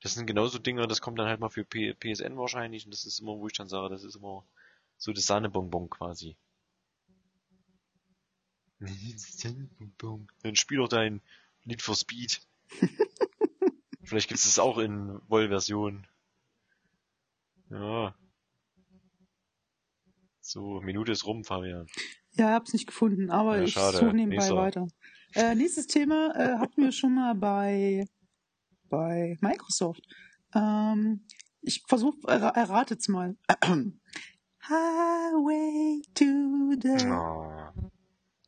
Das 0.00 0.14
sind 0.14 0.26
genauso 0.26 0.58
Dinger, 0.58 0.86
das 0.86 1.00
kommt 1.00 1.18
dann 1.18 1.28
halt 1.28 1.40
mal 1.40 1.48
für 1.48 1.64
P 1.64 1.94
PSN 1.94 2.36
wahrscheinlich 2.36 2.84
und 2.84 2.92
das 2.92 3.04
ist 3.04 3.20
immer, 3.20 3.38
wo 3.38 3.46
ich 3.46 3.54
dann 3.54 3.68
sage, 3.68 3.88
das 3.88 4.04
ist 4.04 4.16
immer 4.16 4.44
so 4.98 5.12
das 5.12 5.26
Sahnebonbon 5.26 5.90
quasi. 5.90 6.36
Dann 10.42 10.56
spiel 10.56 10.78
doch 10.78 10.88
dein 10.88 11.20
Need 11.64 11.82
for 11.82 11.94
Speed. 11.94 12.40
Vielleicht 14.02 14.28
gibt 14.28 14.38
es 14.38 14.46
das 14.46 14.58
auch 14.58 14.78
in 14.78 15.20
Voll-Version. 15.28 16.06
Ja. 17.70 18.14
So, 20.52 20.82
Minute 20.82 21.12
ist 21.12 21.24
rum, 21.26 21.44
Fabian. 21.44 21.86
Ja, 22.32 22.50
hab's 22.50 22.74
nicht 22.74 22.86
gefunden, 22.86 23.30
aber 23.30 23.56
Ja, 23.56 23.62
ich 23.64 23.74
suche 23.74 24.12
nebenbei 24.12 24.36
Nächster. 24.36 24.56
weiter. 24.56 24.88
Äh, 25.34 25.54
nächstes 25.54 25.86
Thema 25.86 26.34
äh, 26.36 26.58
hatten 26.58 26.82
wir 26.82 26.92
schon 26.92 27.14
mal 27.14 27.34
bei, 27.34 28.04
bei 28.90 29.38
Microsoft. 29.40 30.02
Ähm, 30.54 31.24
ich 31.62 31.82
versuche, 31.88 32.18
erra 32.28 32.50
erratet's 32.50 33.08
mal. 33.08 33.34
Highway 34.68 36.02
to 36.14 36.74
the 36.82 37.02
Ah, 37.10 37.72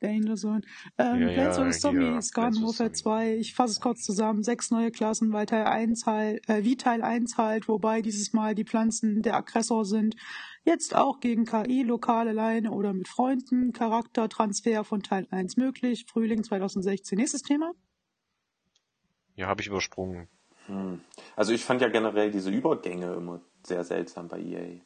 Danger 0.02 0.34
Zone. 0.36 0.60
Ähm, 0.98 1.22
Ja, 1.22 1.28
Plants 1.32 1.56
ja, 1.56 1.70
vs. 1.70 1.80
Zombies, 1.80 2.26
hier, 2.26 2.30
Garden. 2.34 2.56
Warfare 2.62 2.92
Zombies. 2.92 2.98
2. 3.00 3.36
Ich 3.38 3.54
fasse 3.54 3.72
es 3.72 3.80
kurz 3.80 4.02
zusammen. 4.02 4.42
Sechs 4.42 4.70
neue 4.70 4.90
Klassen, 4.90 5.32
weil 5.32 5.46
Teil 5.46 5.64
1 5.64 6.04
halt, 6.04 6.46
äh, 6.50 6.64
wie 6.64 6.76
Teil 6.76 7.02
1 7.02 7.38
halt, 7.38 7.66
wobei 7.66 8.02
dieses 8.02 8.34
Mal 8.34 8.54
die 8.54 8.64
Pflanzen 8.64 9.22
der 9.22 9.36
Aggressor 9.36 9.86
sind. 9.86 10.16
Jetzt 10.64 10.96
auch 10.96 11.20
gegen 11.20 11.44
KI, 11.44 11.82
lokal 11.82 12.26
alleine 12.28 12.70
oder 12.72 12.94
mit 12.94 13.06
Freunden. 13.06 13.72
Charaktertransfer 13.72 14.82
von 14.82 15.02
Teil 15.02 15.26
1 15.30 15.58
möglich. 15.58 16.06
Frühling 16.08 16.42
2016. 16.42 17.18
Nächstes 17.18 17.42
Thema. 17.42 17.72
ja, 19.36 19.46
habe 19.46 19.60
ich 19.60 19.66
übersprungen. 19.66 20.28
Hm. 20.66 21.00
Also 21.36 21.52
ich 21.52 21.64
fand 21.64 21.82
ja 21.82 21.88
generell 21.88 22.30
diese 22.30 22.50
Übergänge 22.50 23.12
immer 23.12 23.42
sehr 23.62 23.84
seltsam 23.84 24.28
bei 24.28 24.40
EA. 24.40 24.80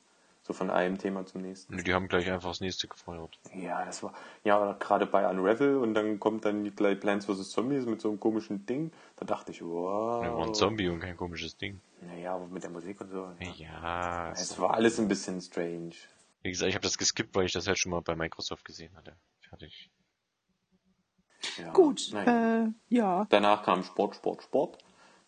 So 0.48 0.54
von 0.54 0.70
einem 0.70 0.96
Thema 0.96 1.26
zum 1.26 1.42
nächsten. 1.42 1.76
Die 1.84 1.92
haben 1.92 2.08
gleich 2.08 2.30
einfach 2.30 2.48
das 2.48 2.62
nächste 2.62 2.88
gefeuert. 2.88 3.38
Ja, 3.54 3.84
das 3.84 4.02
war 4.02 4.14
ja 4.44 4.72
gerade 4.72 5.04
bei 5.04 5.28
Unravel 5.28 5.76
und 5.76 5.92
dann 5.92 6.18
kommt 6.18 6.46
dann 6.46 6.64
die 6.64 6.70
gleich 6.70 6.98
Plants 6.98 7.26
vs. 7.26 7.50
Zombies 7.50 7.84
mit 7.84 8.00
so 8.00 8.08
einem 8.08 8.18
komischen 8.18 8.64
Ding. 8.64 8.90
Da 9.16 9.26
dachte 9.26 9.52
ich, 9.52 9.62
wow. 9.62 10.24
Ja, 10.24 10.34
war 10.34 10.46
ein 10.46 10.54
Zombie 10.54 10.88
und 10.88 11.00
kein 11.00 11.18
komisches 11.18 11.58
Ding. 11.58 11.82
Naja, 12.00 12.34
aber 12.34 12.46
mit 12.46 12.62
der 12.62 12.70
Musik 12.70 12.98
und 13.02 13.10
so. 13.10 13.30
Ja. 13.40 13.52
Ja, 13.58 14.32
Es 14.32 14.52
es- 14.52 14.58
war 14.58 14.72
alles 14.72 14.98
ein 14.98 15.06
bisschen 15.06 15.38
strange. 15.42 15.90
wie 16.40 16.50
gesagt, 16.50 16.70
ich 16.70 16.74
habe 16.74 16.82
das 16.82 16.96
geskippt, 16.96 17.34
weil 17.34 17.44
ich 17.44 17.52
das 17.52 17.66
halt 17.68 17.78
schon 17.78 17.90
mal 17.90 18.00
bei 18.00 18.16
Microsoft 18.16 18.64
gesehen 18.64 18.96
hatte. 18.96 19.14
Fertig. 19.50 19.90
Ja, 21.58 21.72
Gut, 21.72 22.08
naja. 22.14 22.64
äh, 22.64 22.68
ja. 22.88 23.26
Danach 23.28 23.62
kam 23.64 23.84
Sport, 23.84 24.16
Sport, 24.16 24.42
Sport. 24.42 24.78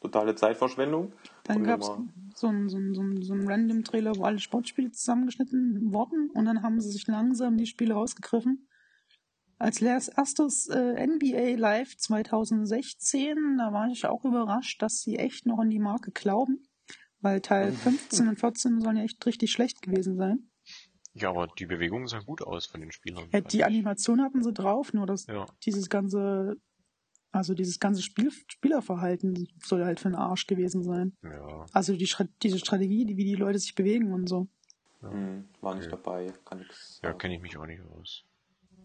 Totale 0.01 0.35
Zeitverschwendung. 0.35 1.13
Dann 1.45 1.63
gab's 1.65 1.89
immer- 1.89 2.09
so 2.35 2.47
einen 2.49 2.69
so 2.69 2.77
ein, 2.79 2.95
so 2.95 3.03
ein, 3.03 3.23
so 3.23 3.35
ein 3.35 3.47
Random-Trailer, 3.47 4.17
wo 4.17 4.25
alle 4.25 4.39
Sportspiele 4.39 4.91
zusammengeschnitten 4.93 5.93
wurden 5.93 6.31
und 6.31 6.45
dann 6.47 6.63
haben 6.63 6.81
sie 6.81 6.91
sich 6.91 7.07
langsam 7.07 7.57
die 7.59 7.67
Spiele 7.67 7.95
rausgegriffen. 7.95 8.67
Als 9.59 9.83
erstes 9.83 10.69
äh, 10.69 11.07
NBA 11.07 11.57
Live 11.59 11.97
2016, 11.99 13.59
da 13.59 13.73
war 13.73 13.89
ich 13.89 14.07
auch 14.07 14.25
überrascht, 14.25 14.81
dass 14.81 15.01
sie 15.03 15.17
echt 15.17 15.45
noch 15.47 15.59
an 15.59 15.69
die 15.71 15.79
Marke 15.79 16.13
glauben, 16.13 16.63
weil 17.21 17.41
Teil 17.43 17.73
15 17.73 18.29
und 18.29 18.39
14 18.41 18.81
sollen 18.81 18.97
ja 18.97 19.03
echt 19.05 19.25
richtig 19.27 19.53
schlecht 19.53 19.83
gewesen 19.83 20.17
sein. 20.17 20.51
Ja, 21.13 21.31
aber 21.31 21.49
die 21.59 21.67
Bewegungen 21.67 22.07
sahen 22.07 22.25
gut 22.25 22.41
aus 22.43 22.67
von 22.67 22.81
den 22.81 22.93
Spielern. 22.93 23.29
Ja, 23.33 23.41
die 23.41 23.65
Animation 23.65 24.23
hatten 24.23 24.43
sie 24.43 24.53
drauf, 24.53 24.95
nur 24.95 25.07
das 25.07 25.27
Ja. 25.27 25.45
dieses 25.67 25.91
ganze, 25.91 26.57
also 27.33 27.55
dieses 27.55 27.79
ganze 27.79 28.03
Spiel, 28.03 28.31
Spielerverhalten 28.49 29.49
soll 29.63 29.85
halt 29.85 30.01
für 30.01 30.09
den 30.09 30.17
Arsch 30.17 30.47
gewesen 30.47 30.83
sein. 30.83 31.13
Ja. 31.23 31.67
Also 31.73 31.95
die, 31.97 32.07
Stra- 32.07 32.29
diese 32.43 32.59
Strategie, 32.59 33.05
die, 33.07 33.17
wie 33.17 33.25
die 33.25 33.35
Leute 33.37 33.59
sich 33.59 33.75
bewegen 33.75 34.13
und 34.13 34.29
so. 34.29 34.49
Hm, 35.01 35.49
war 35.61 35.75
nicht 35.75 35.87
Okay. 35.87 35.97
dabei. 36.03 36.33
Kann 36.45 36.59
nix 36.59 37.01
Ja, 37.03 37.13
kenne 37.15 37.35
ich 37.37 37.41
mich 37.43 37.57
auch 37.57 37.67
nicht 37.67 37.81
aus. 37.83 38.25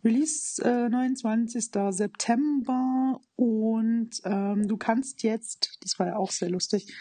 Release 0.04 0.64
äh, 0.64 0.88
29. 0.88 1.72
September 1.90 3.20
und 3.36 4.10
ähm, 4.24 4.68
du 4.68 4.78
kannst 4.78 5.24
jetzt, 5.24 5.78
das 5.82 5.98
war 6.00 6.08
ja 6.08 6.16
auch 6.18 6.32
sehr 6.32 6.50
lustig, 6.50 6.94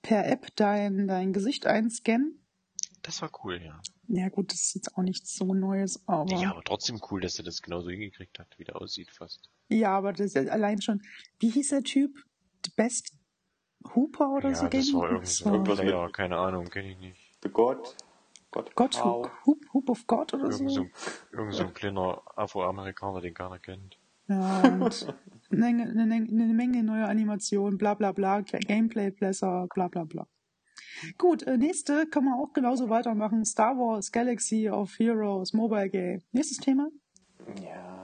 per 0.00 0.26
App 0.26 0.46
dein, 0.56 1.06
dein 1.08 1.32
Gesicht 1.32 1.66
einscannen. 1.66 2.38
Das 3.02 3.20
war 3.20 3.30
cool, 3.44 3.60
ja. 3.60 3.80
Ja 4.06 4.28
gut, 4.28 4.52
das 4.52 4.60
ist 4.60 4.74
jetzt 4.76 4.96
auch 4.96 5.02
nichts 5.02 5.34
so 5.34 5.54
Neues, 5.54 6.06
aber 6.06 6.36
Ja, 6.40 6.50
aber 6.50 6.62
trotzdem 6.62 7.00
cool, 7.10 7.20
dass 7.20 7.36
er 7.38 7.44
das 7.44 7.62
genauso 7.62 7.90
hingekriegt 7.90 8.38
hat, 8.38 8.56
wie 8.58 8.64
der 8.64 8.76
aussieht 8.80 9.10
fast. 9.10 9.50
Ja, 9.78 9.96
aber 9.96 10.12
das 10.12 10.34
ist 10.34 10.48
allein 10.48 10.80
schon, 10.80 11.02
wie 11.40 11.50
hieß 11.50 11.70
der 11.70 11.82
Typ? 11.82 12.16
The 12.64 12.72
Best 12.76 13.12
Hooper 13.94 14.30
oder 14.30 14.50
ja, 14.50 14.54
so? 14.54 14.68
das 14.68 14.92
war 14.94 15.10
irgend 15.10 15.24
Das 15.24 15.36
so 15.36 15.44
war 15.46 15.52
ein 15.52 15.54
Irgendwas 15.56 15.80
Player, 15.80 16.12
keine 16.12 16.36
Ahnung, 16.36 16.66
kenne 16.66 16.92
ich 16.92 16.98
nicht. 16.98 17.20
The 17.42 17.48
God. 17.48 17.96
God. 18.74 19.04
How. 19.04 19.24
Hoop, 19.24 19.46
Hoop, 19.46 19.64
Hoop 19.72 19.90
of 19.90 20.06
God 20.06 20.34
oder 20.34 20.50
Irgend 20.50 20.70
so, 20.70 20.86
irgend 21.32 21.54
so 21.54 21.62
ein 21.64 21.74
kleiner 21.74 22.22
Afroamerikaner, 22.36 23.20
den 23.20 23.34
keiner 23.34 23.58
kennt. 23.58 23.98
Ja, 24.28 24.60
und 24.60 25.06
eine, 25.50 25.60
Menge- 25.60 25.90
eine, 25.90 26.04
Menge- 26.06 26.30
eine 26.30 26.54
Menge 26.54 26.82
neuer 26.84 27.08
Animationen, 27.08 27.78
bla 27.78 27.94
bla 27.94 28.12
bla, 28.12 28.40
Gameplay 28.42 29.10
besser, 29.10 29.66
bla 29.74 29.88
bla 29.88 30.04
bla. 30.04 30.26
Gut, 31.18 31.42
äh, 31.44 31.56
nächste 31.56 32.06
kann 32.06 32.24
man 32.24 32.34
auch 32.34 32.52
genauso 32.52 32.88
weitermachen. 32.88 33.44
Star 33.44 33.76
Wars 33.76 34.12
Galaxy 34.12 34.68
of 34.68 34.96
Heroes 34.98 35.52
Mobile 35.52 35.88
Game. 35.90 36.22
Nächstes 36.32 36.58
Thema? 36.58 36.88
Ja. 37.64 38.01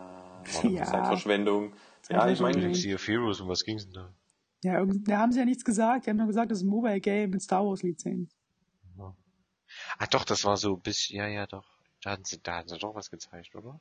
Ja. 0.70 0.84
Zeitverschwendung. 0.84 1.72
Ja, 2.08 2.28
ich 2.28 2.40
meine. 2.40 2.60
Galaxy 2.60 2.94
of 2.94 3.06
Heroes, 3.06 3.40
um 3.40 3.48
was 3.48 3.64
ging's 3.64 3.84
denn 3.84 3.94
da? 3.94 4.14
Ja, 4.62 4.84
da 4.84 5.18
haben 5.18 5.30
sie 5.32 5.38
ja 5.38 5.44
nichts 5.44 5.64
gesagt. 5.64 6.06
Die 6.06 6.10
haben 6.10 6.16
nur 6.16 6.26
gesagt, 6.26 6.50
das 6.50 6.58
ist 6.58 6.64
ein 6.64 6.70
Mobile 6.70 7.00
Game 7.00 7.30
mit 7.30 7.42
Star 7.42 7.64
Wars 7.64 7.82
Lizenz. 7.82 8.34
Ah 9.98 10.06
doch, 10.10 10.24
das 10.24 10.44
war 10.44 10.56
so 10.56 10.76
bis, 10.76 11.08
ja, 11.10 11.26
ja, 11.26 11.46
doch. 11.46 11.66
Da 12.02 12.12
hatten 12.12 12.24
sie, 12.24 12.40
da 12.42 12.56
hatten 12.56 12.68
sie 12.68 12.78
doch 12.78 12.94
was 12.94 13.10
gezeigt, 13.10 13.54
oder? 13.54 13.80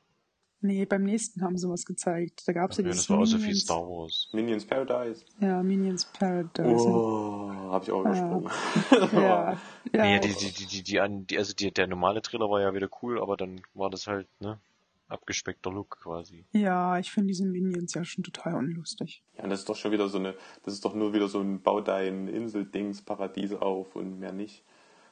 Nee, 0.59 0.85
beim 0.85 1.03
nächsten 1.03 1.43
haben 1.43 1.57
sie 1.57 1.69
was 1.69 1.85
gezeigt. 1.85 2.43
Da 2.47 2.53
gab 2.53 2.71
es 2.71 2.77
Ja, 2.77 2.83
ja 2.83 2.89
das 2.89 2.97
dieses 2.97 3.09
war 3.09 3.19
auch 3.19 3.25
so 3.25 3.37
viel 3.37 3.47
Minions, 3.47 3.63
Star 3.63 3.81
Wars. 3.81 4.29
Minions 4.33 4.65
Paradise. 4.65 5.25
ja, 5.39 5.61
Minions 5.61 6.05
Paradise. 6.05 6.87
Oh, 6.87 7.51
habe 7.69 7.85
ich 7.85 7.91
auch 7.91 8.01
übersprungen. 8.01 8.49
Ja, 9.13 9.57
ja, 9.93 10.03
Nee, 10.03 10.19
die, 10.19 10.33
die, 10.33 10.51
die, 10.51 10.83
die, 10.83 10.83
die, 10.83 11.37
also 11.37 11.53
die, 11.53 11.71
der 11.71 11.87
normale 11.87 12.21
Trailer 12.23 12.49
war 12.49 12.59
ja 12.61 12.73
wieder 12.73 12.89
cool, 13.01 13.21
aber 13.21 13.37
dann 13.37 13.61
war 13.75 13.89
das 13.91 14.07
halt, 14.07 14.27
ne, 14.41 14.59
abgespeckter 15.07 15.71
Look 15.71 15.99
quasi. 16.01 16.45
ja, 16.51 16.99
ich 16.99 17.11
finde 17.11 17.27
diese 17.27 17.45
Minions 17.45 17.93
ja 17.93 18.03
schon 18.03 18.23
total 18.23 18.55
unlustig. 18.55 19.23
Ja, 19.37 19.43
und 19.43 19.49
das 19.49 19.59
ist 19.59 19.69
doch 19.69 19.75
schon 19.75 19.91
wieder 19.91 20.09
so 20.09 20.17
eine, 20.17 20.35
das 20.63 20.73
ist 20.73 20.85
doch 20.85 20.93
nur 20.93 21.13
wieder 21.13 21.27
so 21.27 21.39
ein 21.39 21.61
Bau 21.61 21.81
dein 21.81 22.27
Inseldings, 22.27 23.01
Paradiese 23.01 23.61
auf 23.61 23.95
und 23.95 24.19
mehr 24.19 24.33
nicht. 24.33 24.63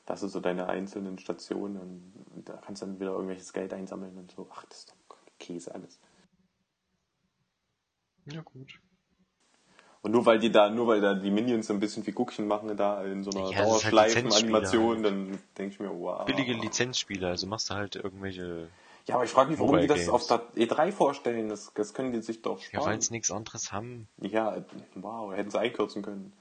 Das 0.06 0.20
sind 0.20 0.30
so 0.30 0.40
deine 0.40 0.68
einzelnen 0.68 1.18
Stationen 1.18 2.14
und 2.36 2.48
da 2.48 2.58
kannst 2.58 2.82
du 2.82 2.86
dann 2.86 3.00
wieder 3.00 3.12
irgendwelches 3.12 3.54
Geld 3.54 3.74
einsammeln 3.74 4.18
und 4.18 4.32
so. 4.32 4.48
Ach, 4.52 4.66
das 4.66 4.80
ist 4.80 4.90
doch 4.90 5.18
Käse 5.40 5.74
alles. 5.74 6.00
Ja, 8.26 8.42
gut. 8.42 8.80
Und 10.02 10.12
nur 10.12 10.24
weil 10.28 10.38
die 10.38 10.52
da, 10.52 10.70
nur 10.70 10.86
weil 10.86 11.02
da 11.02 11.16
die 11.16 11.32
Minions 11.32 11.66
so 11.66 11.74
ein 11.74 11.80
bisschen 11.80 12.06
wie 12.06 12.12
Guckchen 12.12 12.48
machen 12.48 12.78
da 12.78 13.04
in 13.04 13.24
so 13.24 13.32
einer 13.32 13.50
Ja, 13.50 13.58
halt 13.58 13.68
Dauerschleifen-Animation, 13.68 14.98
Lizenzspieler 14.98 15.10
dann 15.10 15.40
denke 15.58 15.74
ich 15.74 15.80
mir, 15.80 15.90
wow. 15.90 16.26
Billige 16.26 16.54
Lizenzspiele, 16.54 17.28
also 17.28 17.48
machst 17.48 17.72
du 17.72 17.74
halt 17.74 17.96
irgendwelche, 17.96 18.70
Ja, 19.08 19.16
aber 19.16 19.24
ich 19.26 19.30
frage 19.30 19.52
mich, 19.52 19.60
warum 19.60 19.74
die 19.78 19.84
Mobile 19.84 19.88
das 19.88 20.08
Games. 20.08 20.10
auf 20.10 20.28
der 20.28 20.42
E3 20.68 20.92
vorstellen. 20.92 21.50
Das, 21.50 21.72
das 21.76 21.94
können 21.94 22.12
die 22.12 22.22
sich 22.22 22.42
doch 22.42 22.60
ja, 22.60 22.66
sparen. 22.66 22.86
weil 22.86 23.02
sie 23.02 23.14
nichts 23.14 23.30
anderes 23.32 23.72
haben. 23.72 24.08
Ja, 24.18 24.64
wow, 24.96 25.32
hätten 25.34 25.52
sie 25.52 25.60
einkürzen 25.60 26.02
können. 26.02 26.34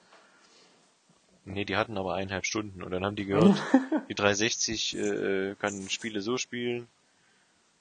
Nee, 1.44 1.66
die 1.66 1.76
hatten 1.76 1.98
aber 1.98 2.14
eineinhalb 2.14 2.46
Stunden 2.46 2.82
und 2.82 2.90
dann 2.90 3.04
haben 3.04 3.16
die 3.16 3.26
gehört, 3.26 3.62
die 4.08 4.14
360 4.14 4.96
äh, 4.96 5.54
kann 5.58 5.90
Spiele 5.90 6.22
so 6.22 6.38
spielen 6.38 6.88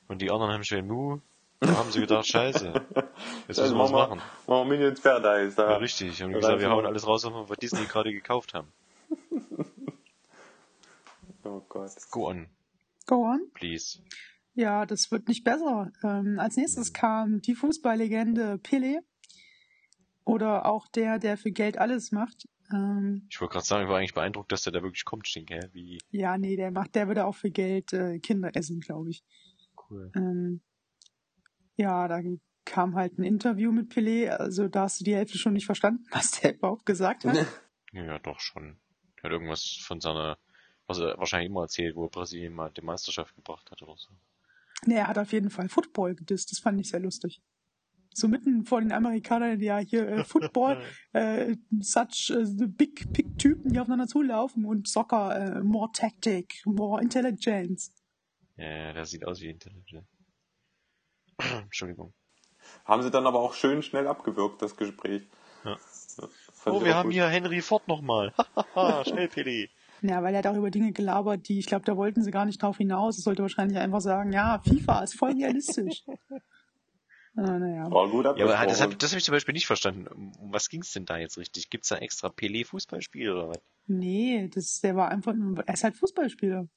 und 0.09 0.21
die 0.21 0.31
anderen 0.31 0.51
haben 0.51 0.65
schon 0.65 0.85
Mu. 0.85 1.19
Da 1.61 1.77
haben 1.77 1.89
sie 1.89 2.01
gedacht, 2.01 2.27
scheiße, 2.27 2.73
jetzt 3.47 3.59
müssen 3.59 3.75
wir 3.75 3.79
was 3.79 3.91
machen, 3.91 4.17
machen. 4.17 4.21
wir, 4.47 4.65
Minions 4.65 4.99
Paradise. 4.99 5.55
Da. 5.55 5.71
Ja, 5.71 5.77
richtig. 5.77 6.21
Und 6.21 6.33
Da 6.33 6.39
gesagt, 6.39 6.59
wir 6.59 6.69
hauen 6.69 6.85
alles 6.85 7.07
raus, 7.07 7.25
was 7.25 7.57
Disney 7.57 7.85
gerade 7.85 8.11
gekauft 8.11 8.53
haben. 8.53 8.67
Oh 11.45 11.61
Gott. 11.67 11.91
Go 12.09 12.29
on, 12.29 12.47
Go 13.05 13.25
on. 13.25 13.41
please. 13.53 13.99
Ja, 14.55 14.85
das 14.85 15.11
wird 15.11 15.27
nicht 15.27 15.43
besser. 15.43 15.91
Ähm, 16.03 16.39
als 16.39 16.57
nächstes 16.57 16.93
kam 16.93 17.41
die 17.41 17.55
Fußballlegende 17.55 18.59
Pele. 18.59 19.01
Oder 20.25 20.65
auch 20.65 20.87
der, 20.87 21.19
der 21.19 21.37
für 21.37 21.51
Geld 21.51 21.77
alles 21.77 22.11
macht. 22.11 22.47
Ähm, 22.71 23.27
Ich 23.29 23.41
wollte 23.41 23.53
gerade 23.53 23.65
sagen, 23.65 23.83
ich 23.83 23.89
war 23.89 23.97
eigentlich 23.97 24.13
beeindruckt, 24.13 24.51
dass 24.51 24.61
der 24.63 24.71
da 24.71 24.81
wirklich 24.81 25.03
kommt, 25.05 25.27
Stink, 25.27 25.49
hä? 25.49 25.59
Wie 25.73 25.97
ja, 26.11 26.37
nee, 26.37 26.55
der 26.55 26.71
macht, 26.71 26.95
der 26.95 27.07
würde 27.07 27.25
auch 27.25 27.35
für 27.35 27.51
Geld 27.51 27.91
äh, 27.93 28.19
Kinder 28.19 28.51
essen, 28.55 28.79
glaube 28.79 29.09
ich. 29.09 29.23
cool. 29.89 30.11
Ähm, 30.15 30.61
ja, 31.75 32.07
da 32.07 32.21
kam 32.65 32.95
halt 32.95 33.17
ein 33.17 33.23
Interview 33.23 33.71
mit 33.71 33.89
Pele. 33.89 34.39
Also 34.39 34.67
da 34.69 34.83
hast 34.83 35.01
du 35.01 35.03
die 35.03 35.15
Hälfte 35.15 35.37
schon 35.37 35.53
nicht 35.53 35.65
verstanden, 35.65 36.05
was 36.11 36.31
der 36.39 36.55
überhaupt 36.55 36.85
gesagt 36.85 37.25
hat. 37.25 37.35
Ja, 37.91 38.03
ja, 38.03 38.19
doch 38.19 38.39
schon. 38.39 38.77
Er 39.17 39.23
hat 39.23 39.31
irgendwas 39.31 39.77
von 39.81 39.99
seiner, 39.99 40.37
was 40.87 40.99
er 40.99 41.17
wahrscheinlich 41.17 41.49
immer 41.49 41.61
erzählt, 41.63 41.95
wo 41.95 42.05
er 42.05 42.09
Brasilien 42.09 42.53
mal 42.53 42.69
die 42.71 42.81
Meisterschaft 42.81 43.35
gebracht 43.35 43.69
hat 43.71 43.81
oder 43.81 43.95
so. 43.97 44.09
Nee, 44.85 44.95
er 44.95 45.07
hat 45.07 45.17
auf 45.17 45.31
jeden 45.31 45.49
Fall 45.49 45.69
Football 45.69 46.15
gedisst. 46.15 46.51
Das 46.51 46.59
fand 46.59 46.79
ich 46.79 46.89
sehr 46.89 46.99
lustig. 46.99 47.41
So 48.15 48.27
mitten 48.27 48.65
vor 48.65 48.79
den 48.79 48.91
Amerikanern, 48.91 49.59
ja, 49.59 49.79
hier 49.79 50.07
äh, 50.07 50.23
Football, 50.23 50.83
äh, 51.13 51.55
such 51.79 52.29
äh, 52.29 52.45
the 52.45 52.67
big, 52.67 53.11
big 53.11 53.37
Typen, 53.39 53.73
die 53.73 53.79
aufeinander 53.79 54.07
zulaufen 54.07 54.65
und 54.65 54.87
Soccer, 54.87 55.35
äh, 55.35 55.63
more 55.63 55.89
tactic, 55.91 56.61
more 56.65 57.01
intelligence. 57.01 57.91
Ja, 58.55 58.93
das 58.93 59.09
sieht 59.09 59.25
aus 59.25 59.41
wie 59.41 59.49
Intelligent. 59.49 60.07
Entschuldigung. 61.63 62.13
Haben 62.85 63.01
sie 63.01 63.11
dann 63.11 63.25
aber 63.25 63.39
auch 63.39 63.53
schön 63.53 63.81
schnell 63.81 64.07
abgewürgt, 64.07 64.61
das 64.61 64.75
Gespräch. 64.77 65.23
Ja. 65.65 65.77
Oh, 66.65 66.83
wir 66.83 66.95
haben 66.95 67.07
gut. 67.07 67.13
hier 67.13 67.27
Henry 67.27 67.61
Ford 67.61 67.87
nochmal. 67.87 68.33
Hahaha, 68.75 69.05
schnell, 69.05 69.27
Peli. 69.27 69.69
Ja, 70.05 70.21
weil 70.21 70.33
er 70.33 70.39
hat 70.39 70.47
auch 70.47 70.57
über 70.57 70.69
Dinge 70.69 70.91
gelabert, 70.91 71.47
die, 71.47 71.59
ich 71.59 71.65
glaube, 71.65 71.85
da 71.85 71.95
wollten 71.95 72.23
sie 72.23 72.31
gar 72.31 72.43
nicht 72.45 72.61
drauf 72.61 72.75
hinaus. 72.77 73.17
Es 73.17 73.23
sollte 73.23 73.41
wahrscheinlich 73.41 73.77
einfach 73.77 74.01
sagen, 74.01 74.33
ja, 74.33 74.59
FIFA 74.59 75.03
ist 75.03 75.17
voll 75.17 75.31
realistisch. 75.31 76.03
ah, 77.37 77.57
naja. 77.57 77.89
War 77.89 78.09
gut 78.09 78.25
Ja, 78.25 78.31
aber 78.31 78.65
das 78.67 78.81
habe 78.81 78.97
das 78.97 79.11
hab 79.13 79.17
ich 79.17 79.23
zum 79.23 79.31
Beispiel 79.31 79.53
nicht 79.53 79.65
verstanden. 79.65 80.07
Um 80.07 80.51
was 80.51 80.67
ging's 80.67 80.91
denn 80.91 81.05
da 81.05 81.17
jetzt 81.17 81.37
richtig? 81.37 81.69
Gibt's 81.69 81.87
da 81.87 81.95
extra 81.95 82.27
Pelé-Fußballspiel 82.27 83.31
oder 83.31 83.47
was? 83.47 83.61
Nee, 83.87 84.49
das, 84.53 84.81
der 84.81 84.97
war 84.97 85.09
einfach, 85.09 85.33
nur- 85.33 85.65
er 85.65 85.73
ist 85.73 85.85
halt 85.85 85.95
Fußballspieler. 85.95 86.67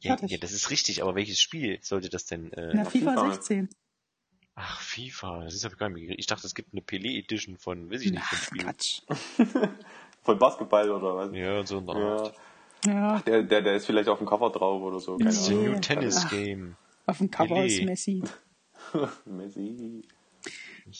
Ja, 0.00 0.18
ja, 0.26 0.36
das 0.36 0.52
ist 0.52 0.68
richtig, 0.70 1.02
aber 1.02 1.14
welches 1.14 1.40
Spiel 1.40 1.78
sollte 1.80 2.10
das 2.10 2.26
denn? 2.26 2.52
Äh, 2.52 2.74
der 2.74 2.84
FIFA 2.84 3.12
FIFA. 3.12 3.32
16. 3.32 3.68
ach, 4.56 4.80
FIFA, 4.82 5.44
das 5.44 5.54
ist 5.54 5.64
ich 5.64 5.76
gar 5.78 5.88
nicht 5.88 5.94
mitgekriegt. 5.94 6.20
Ich 6.20 6.26
dachte, 6.26 6.46
es 6.46 6.54
gibt 6.54 6.74
eine 6.74 6.82
Pelé-Edition 6.82 7.56
von, 7.56 7.90
weiß 7.90 8.02
ich 8.02 8.10
nicht, 8.10 8.20
Na, 8.20 8.36
von 8.36 8.38
Spiel. 8.38 8.62
Quatsch. 8.62 9.00
Von 10.26 10.38
Basketball 10.38 10.90
oder 10.90 11.16
was? 11.16 11.32
Ja, 11.34 11.64
so 11.64 11.78
eine 11.78 12.00
Ja. 12.00 12.16
Art. 12.16 12.34
Ja, 12.84 13.18
Der, 13.20 13.42
der, 13.42 13.62
der 13.62 13.74
ist 13.76 13.86
vielleicht 13.86 14.08
auf 14.08 14.18
dem 14.18 14.26
Cover 14.26 14.50
drauf 14.50 14.82
oder 14.82 15.00
so. 15.00 15.16
Keine 15.16 15.30
It's 15.30 15.46
the 15.46 15.54
Nee. 15.54 15.62
new 15.62 15.68
Ahnung. 15.70 15.80
tennis 15.80 16.22
Ach. 16.26 16.30
game. 16.30 16.76
auf 17.06 17.18
dem 17.18 17.30
Cover 17.30 17.54
Pelé. 17.56 17.66
ist 17.66 17.84
Messi. 17.84 18.22
Messi. 19.24 20.02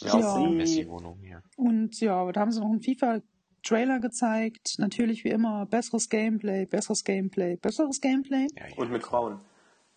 Ja. 0.03 0.39
die 0.39 0.49
Messi-Wohnung 0.55 1.19
hier. 1.21 1.43
Und 1.57 2.01
ja, 2.01 2.31
da 2.33 2.41
haben 2.41 2.51
sie 2.51 2.61
noch 2.61 2.71
einen 2.71 2.81
FIFA-Trailer 2.83 4.01
gezeigt. 4.01 4.77
Natürlich 4.79 5.23
wie 5.25 5.29
immer 5.31 5.67
besseres 5.67 6.09
Gameplay, 6.09 6.67
besseres 6.67 7.05
Gameplay, 7.05 7.57
besseres 7.57 8.01
Gameplay. 8.01 8.47
Ja, 8.57 8.67
ja. 8.69 8.77
Und 8.77 8.91
mit 8.91 9.05
Frauen. 9.05 9.39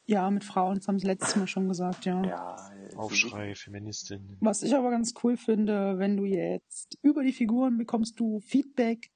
Ja, 0.06 0.30
mit 0.32 0.44
Frauen, 0.44 0.76
das 0.78 0.88
haben 0.88 0.98
sie 1.00 1.06
letztes 1.08 1.36
Mal 1.36 1.48
schon 1.48 1.68
gesagt, 1.68 2.06
ja. 2.06 2.24
Ja. 2.24 2.56
Aufschrei, 2.96 3.54
Feministin. 3.56 4.38
Was 4.42 4.64
ich 4.64 4.76
aber 4.76 4.90
ganz 4.90 5.14
cool 5.24 5.38
finde, 5.38 5.98
wenn 6.00 6.18
du 6.18 6.26
jetzt 6.26 6.98
über 7.04 7.24
die 7.24 7.32
Figuren 7.32 7.78
bekommst 7.78 8.20
du 8.20 8.40
Feedback, 8.40 9.12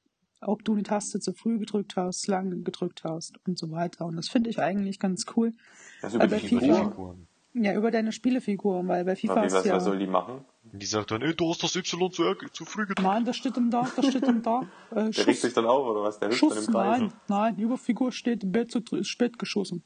ob 0.47 0.63
du 0.63 0.73
eine 0.73 0.83
Taste 0.83 1.19
zu 1.19 1.33
früh 1.33 1.57
gedrückt 1.59 1.95
hast, 1.95 2.27
lange 2.27 2.57
gedrückt 2.57 3.03
hast 3.03 3.35
und 3.47 3.57
so 3.57 3.71
weiter. 3.71 4.05
Und 4.05 4.15
das 4.15 4.29
finde 4.29 4.49
ich 4.49 4.59
eigentlich 4.59 4.99
ganz 4.99 5.25
cool. 5.35 5.53
Das 6.01 6.13
über 6.13 6.27
die. 6.27 6.47
Figuren. 6.47 7.27
Ja, 7.55 7.75
über 7.75 7.91
deine 7.91 8.11
Spielefiguren, 8.11 8.87
weil 8.87 9.05
bei 9.05 9.15
FIFA 9.15 9.33
Okay, 9.33 9.45
ist 9.45 9.53
was, 9.53 9.65
ja... 9.65 9.75
was 9.75 9.83
soll 9.83 9.99
die 9.99 10.07
machen? 10.07 10.43
Und 10.71 10.81
die 10.81 10.87
sagt 10.87 11.11
dann, 11.11 11.21
ey, 11.21 11.35
du 11.35 11.49
hast 11.51 11.61
das 11.61 11.75
Y 11.75 12.11
zu, 12.11 12.33
zu 12.51 12.65
früh 12.65 12.87
gedrückt. 12.87 13.03
Nein, 13.03 13.25
das 13.25 13.37
steht 13.37 13.55
dann 13.57 13.69
da, 13.69 13.87
das 13.95 14.07
steht 14.07 14.23
dann 14.23 14.41
da. 14.41 14.61
Äh, 14.91 14.95
Der 14.95 15.03
regt 15.05 15.15
Schuss, 15.17 15.41
sich 15.41 15.53
dann 15.53 15.67
auf, 15.67 15.85
oder 15.87 16.01
was? 16.01 16.17
Der 16.19 16.29
hüpft 16.29 16.41
dann 16.41 16.49
Schuss, 16.49 16.67
im 16.67 16.73
Kreis. 16.73 16.99
nein, 17.01 17.13
nein, 17.27 17.59
über 17.59 17.77
Figur 17.77 18.11
steht, 18.11 18.51
Bett 18.51 18.71
zu, 18.71 18.79
ist 18.95 19.07
spät 19.07 19.37
geschossen. 19.37 19.83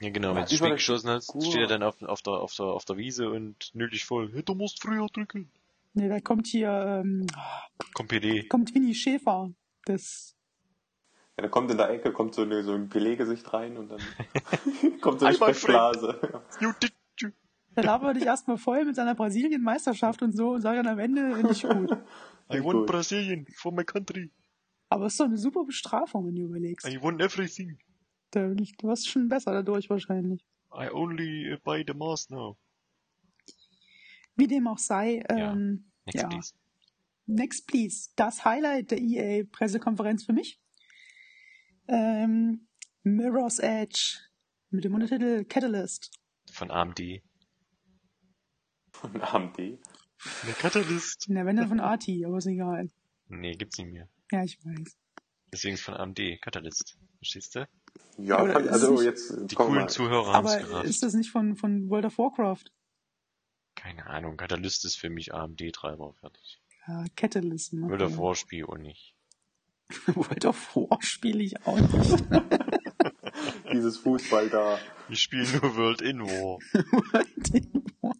Ja, 0.00 0.10
genau, 0.10 0.30
Ja, 0.30 0.34
wenn 0.36 0.46
du 0.46 0.56
spät 0.56 0.68
die 0.68 0.72
geschossen 0.74 1.10
hast, 1.10 1.26
Figur. 1.30 1.42
steht 1.48 1.60
er 1.60 1.66
dann 1.68 1.82
auf, 1.84 2.02
auf, 2.02 2.22
der, 2.22 2.32
auf, 2.32 2.54
der, 2.56 2.66
auf 2.66 2.84
der 2.84 2.96
Wiese 2.96 3.30
und 3.30 3.70
nötig 3.74 4.04
voll. 4.04 4.30
Hey, 4.32 4.42
du 4.42 4.54
musst 4.56 4.82
früher 4.82 5.06
drücken. 5.06 5.48
Ne, 5.94 6.08
da 6.08 6.18
kommt 6.20 6.48
hier, 6.48 7.02
ähm, 7.04 7.26
Komm, 7.94 8.08
PD. 8.08 8.48
kommt 8.48 8.74
Winnie 8.74 8.94
Schäfer. 8.94 9.52
Das, 9.86 10.36
Ja, 11.36 11.42
da 11.42 11.48
kommt 11.48 11.70
in 11.70 11.76
der 11.78 11.88
Ecke 11.90 12.12
kommt 12.12 12.34
so, 12.34 12.42
eine, 12.42 12.62
so 12.62 12.72
ein 12.74 12.88
Pelé-Gesicht 12.88 13.52
rein 13.52 13.76
und 13.76 13.88
dann 13.88 14.00
kommt 15.00 15.20
so 15.20 15.26
eine 15.26 15.34
Sprechblase. 15.34 16.18
You 16.60 16.72
did 16.82 16.92
you. 17.20 17.30
da 17.74 17.82
labert 17.82 18.16
dich 18.16 18.24
erstmal 18.26 18.58
voll 18.58 18.84
mit 18.84 18.96
seiner 18.96 19.14
Brasilien-Meisterschaft 19.14 20.22
und 20.22 20.32
so 20.36 20.50
und 20.50 20.62
sagt 20.62 20.76
dann 20.78 20.88
am 20.88 20.98
Ende 20.98 21.42
nicht 21.42 21.62
gut. 21.68 21.92
I 22.52 22.58
Gut. 22.58 22.64
won 22.64 22.86
Brazilian 22.86 23.46
for 23.54 23.72
my 23.72 23.84
country. 23.84 24.30
Aber 24.88 25.06
es 25.06 25.14
ist 25.14 25.20
doch 25.20 25.24
eine 25.26 25.36
super 25.38 25.64
Bestrafung, 25.64 26.26
wenn 26.26 26.34
du 26.36 26.42
überlegst. 26.42 26.86
I 26.88 27.00
won 27.02 27.18
everything. 27.20 27.78
Da, 28.30 28.48
du 28.48 28.64
wirst 28.88 29.08
schon 29.08 29.28
besser 29.28 29.52
dadurch 29.52 29.88
wahrscheinlich. 29.90 30.44
I 30.74 30.88
only 30.92 31.52
uh, 31.52 31.56
buy 31.64 31.84
the 31.86 31.94
mask 31.94 32.30
now. 32.30 32.56
Wie 34.36 34.46
dem 34.46 34.66
auch 34.68 34.78
sei, 34.78 35.24
Ja. 35.30 35.52
ähm, 35.52 35.90
Next, 36.06 36.22
ja. 36.22 36.28
please. 36.28 36.54
Next 37.26 37.66
Please, 37.66 38.10
das 38.16 38.44
Highlight 38.44 38.90
der 38.92 38.98
EA-Pressekonferenz 39.00 40.24
für 40.24 40.32
mich. 40.32 40.60
Ähm, 41.88 42.66
Mirror's 43.02 43.58
Edge 43.58 44.18
mit 44.70 44.84
dem 44.84 44.94
Untertitel 44.94 45.44
Catalyst. 45.44 46.10
Von 46.52 46.70
AMD. 46.70 47.00
Von 48.92 49.20
AMD. 49.20 49.58
Der 49.58 50.54
Catalyst. 50.58 51.26
Na, 51.28 51.44
wenn 51.44 51.56
dann 51.56 51.68
von 51.68 51.80
Arti, 51.80 52.24
aber 52.24 52.38
ist 52.38 52.46
egal. 52.46 52.90
Nee, 53.28 53.52
gibt's 53.52 53.78
nicht 53.78 53.92
mehr. 53.92 54.08
Ja, 54.32 54.42
ich 54.44 54.58
weiß. 54.64 54.96
Deswegen 55.52 55.74
ist 55.74 55.82
von 55.82 55.94
AMD. 55.94 56.18
Catalyst. 56.40 56.96
Verstehst 57.18 57.54
du? 57.56 57.68
Ja, 58.18 58.38
Aber 58.38 58.60
ist 58.60 58.68
also 58.68 58.92
nicht- 58.94 59.04
jetzt 59.04 59.34
Die 59.50 59.54
komm 59.54 59.68
coolen 59.68 59.82
mal. 59.82 59.88
Zuhörer 59.88 60.32
haben's 60.32 60.52
Aber 60.52 60.62
gerafft. 60.64 60.88
ist 60.88 61.02
das 61.02 61.14
nicht 61.14 61.30
von, 61.30 61.56
von 61.56 61.88
World 61.90 62.06
of 62.06 62.18
Warcraft? 62.18 62.64
Keine 63.74 64.06
Ahnung. 64.06 64.36
Catalyst 64.36 64.84
ist 64.84 64.96
für 64.96 65.10
mich 65.10 65.34
AMD-Treiber. 65.34 66.14
Fertig. 66.14 66.60
Ja, 66.88 67.04
Catalyst. 67.16 67.72
Ne? 67.72 67.88
World 67.88 68.02
of 68.02 68.18
War 68.18 68.34
Spiel 68.34 68.64
und 68.64 68.82
nicht. 68.82 69.14
World 70.06 70.44
of 70.46 70.74
War 70.76 70.98
spiele 71.02 71.42
ich 71.42 71.64
auch 71.66 71.78
nicht. 71.78 72.24
Dieses 73.72 73.98
Fußball 73.98 74.48
da. 74.48 74.78
Ich 75.08 75.20
spiele 75.20 75.46
nur 75.60 75.76
World 75.76 76.00
in 76.02 76.20
War. 76.22 76.58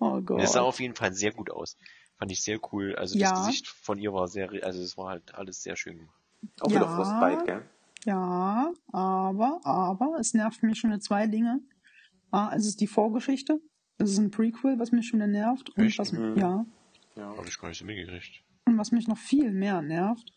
oh 0.00 0.20
Gott. 0.20 0.40
Es 0.42 0.52
sah 0.52 0.62
auf 0.62 0.80
jeden 0.80 0.94
Fall 0.94 1.12
sehr 1.12 1.32
gut 1.32 1.50
aus. 1.50 1.76
Fand 2.18 2.30
ich 2.30 2.42
sehr 2.42 2.58
cool. 2.72 2.94
Also 2.96 3.18
Ja. 3.18 3.30
das 3.32 3.46
Gesicht 3.46 3.68
von 3.68 3.98
ihr 3.98 4.12
war 4.12 4.26
sehr, 4.28 4.50
also 4.64 4.82
es 4.82 4.96
war 4.96 5.08
halt 5.10 5.34
alles 5.34 5.62
sehr 5.62 5.76
schön 5.76 5.98
gemacht. 5.98 6.20
Auch 6.60 6.70
wieder 6.70 6.82
Ja. 6.82 6.96
Frostbite, 6.96 7.44
gell? 7.44 7.62
Ja, 8.04 8.72
aber, 8.92 9.60
aber, 9.64 10.16
es 10.20 10.32
nervt 10.32 10.62
mich 10.62 10.78
schon 10.78 10.98
zwei 11.00 11.26
Dinge. 11.26 11.60
Ah, 12.30 12.52
es 12.54 12.66
ist 12.66 12.80
die 12.80 12.86
Vorgeschichte. 12.86 13.60
Es 13.98 14.10
ist 14.12 14.18
ein 14.18 14.30
Prequel, 14.30 14.78
was 14.78 14.92
mich 14.92 15.08
schon 15.08 15.18
wieder 15.18 15.26
nervt. 15.26 15.70
Und 15.70 15.84
Echt? 15.86 15.98
was, 15.98 16.12
Mhm. 16.12 16.36
ja, 16.36 16.64
Ja. 17.16 17.36
Habe 17.36 17.48
ich 17.48 17.58
gar 17.58 17.68
nicht 17.68 17.78
so 17.78 17.84
mitgekriegt. 17.84 18.42
und 18.66 18.78
was 18.78 18.92
mich 18.92 19.08
noch 19.08 19.18
viel 19.18 19.52
mehr 19.52 19.80
nervt, 19.82 20.32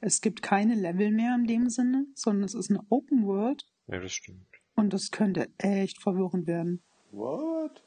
es 0.00 0.20
gibt 0.20 0.42
keine 0.42 0.74
Level 0.74 1.10
mehr 1.10 1.34
in 1.36 1.46
dem 1.46 1.68
Sinne, 1.68 2.06
sondern 2.14 2.44
es 2.44 2.54
ist 2.54 2.70
eine 2.70 2.80
Open 2.88 3.24
World 3.26 3.64
Ja, 3.86 4.00
das 4.00 4.12
stimmt. 4.12 4.46
und 4.74 4.92
das 4.92 5.10
könnte 5.10 5.48
echt 5.58 6.00
verwirrend 6.00 6.46
werden. 6.46 6.82
What? 7.10 7.84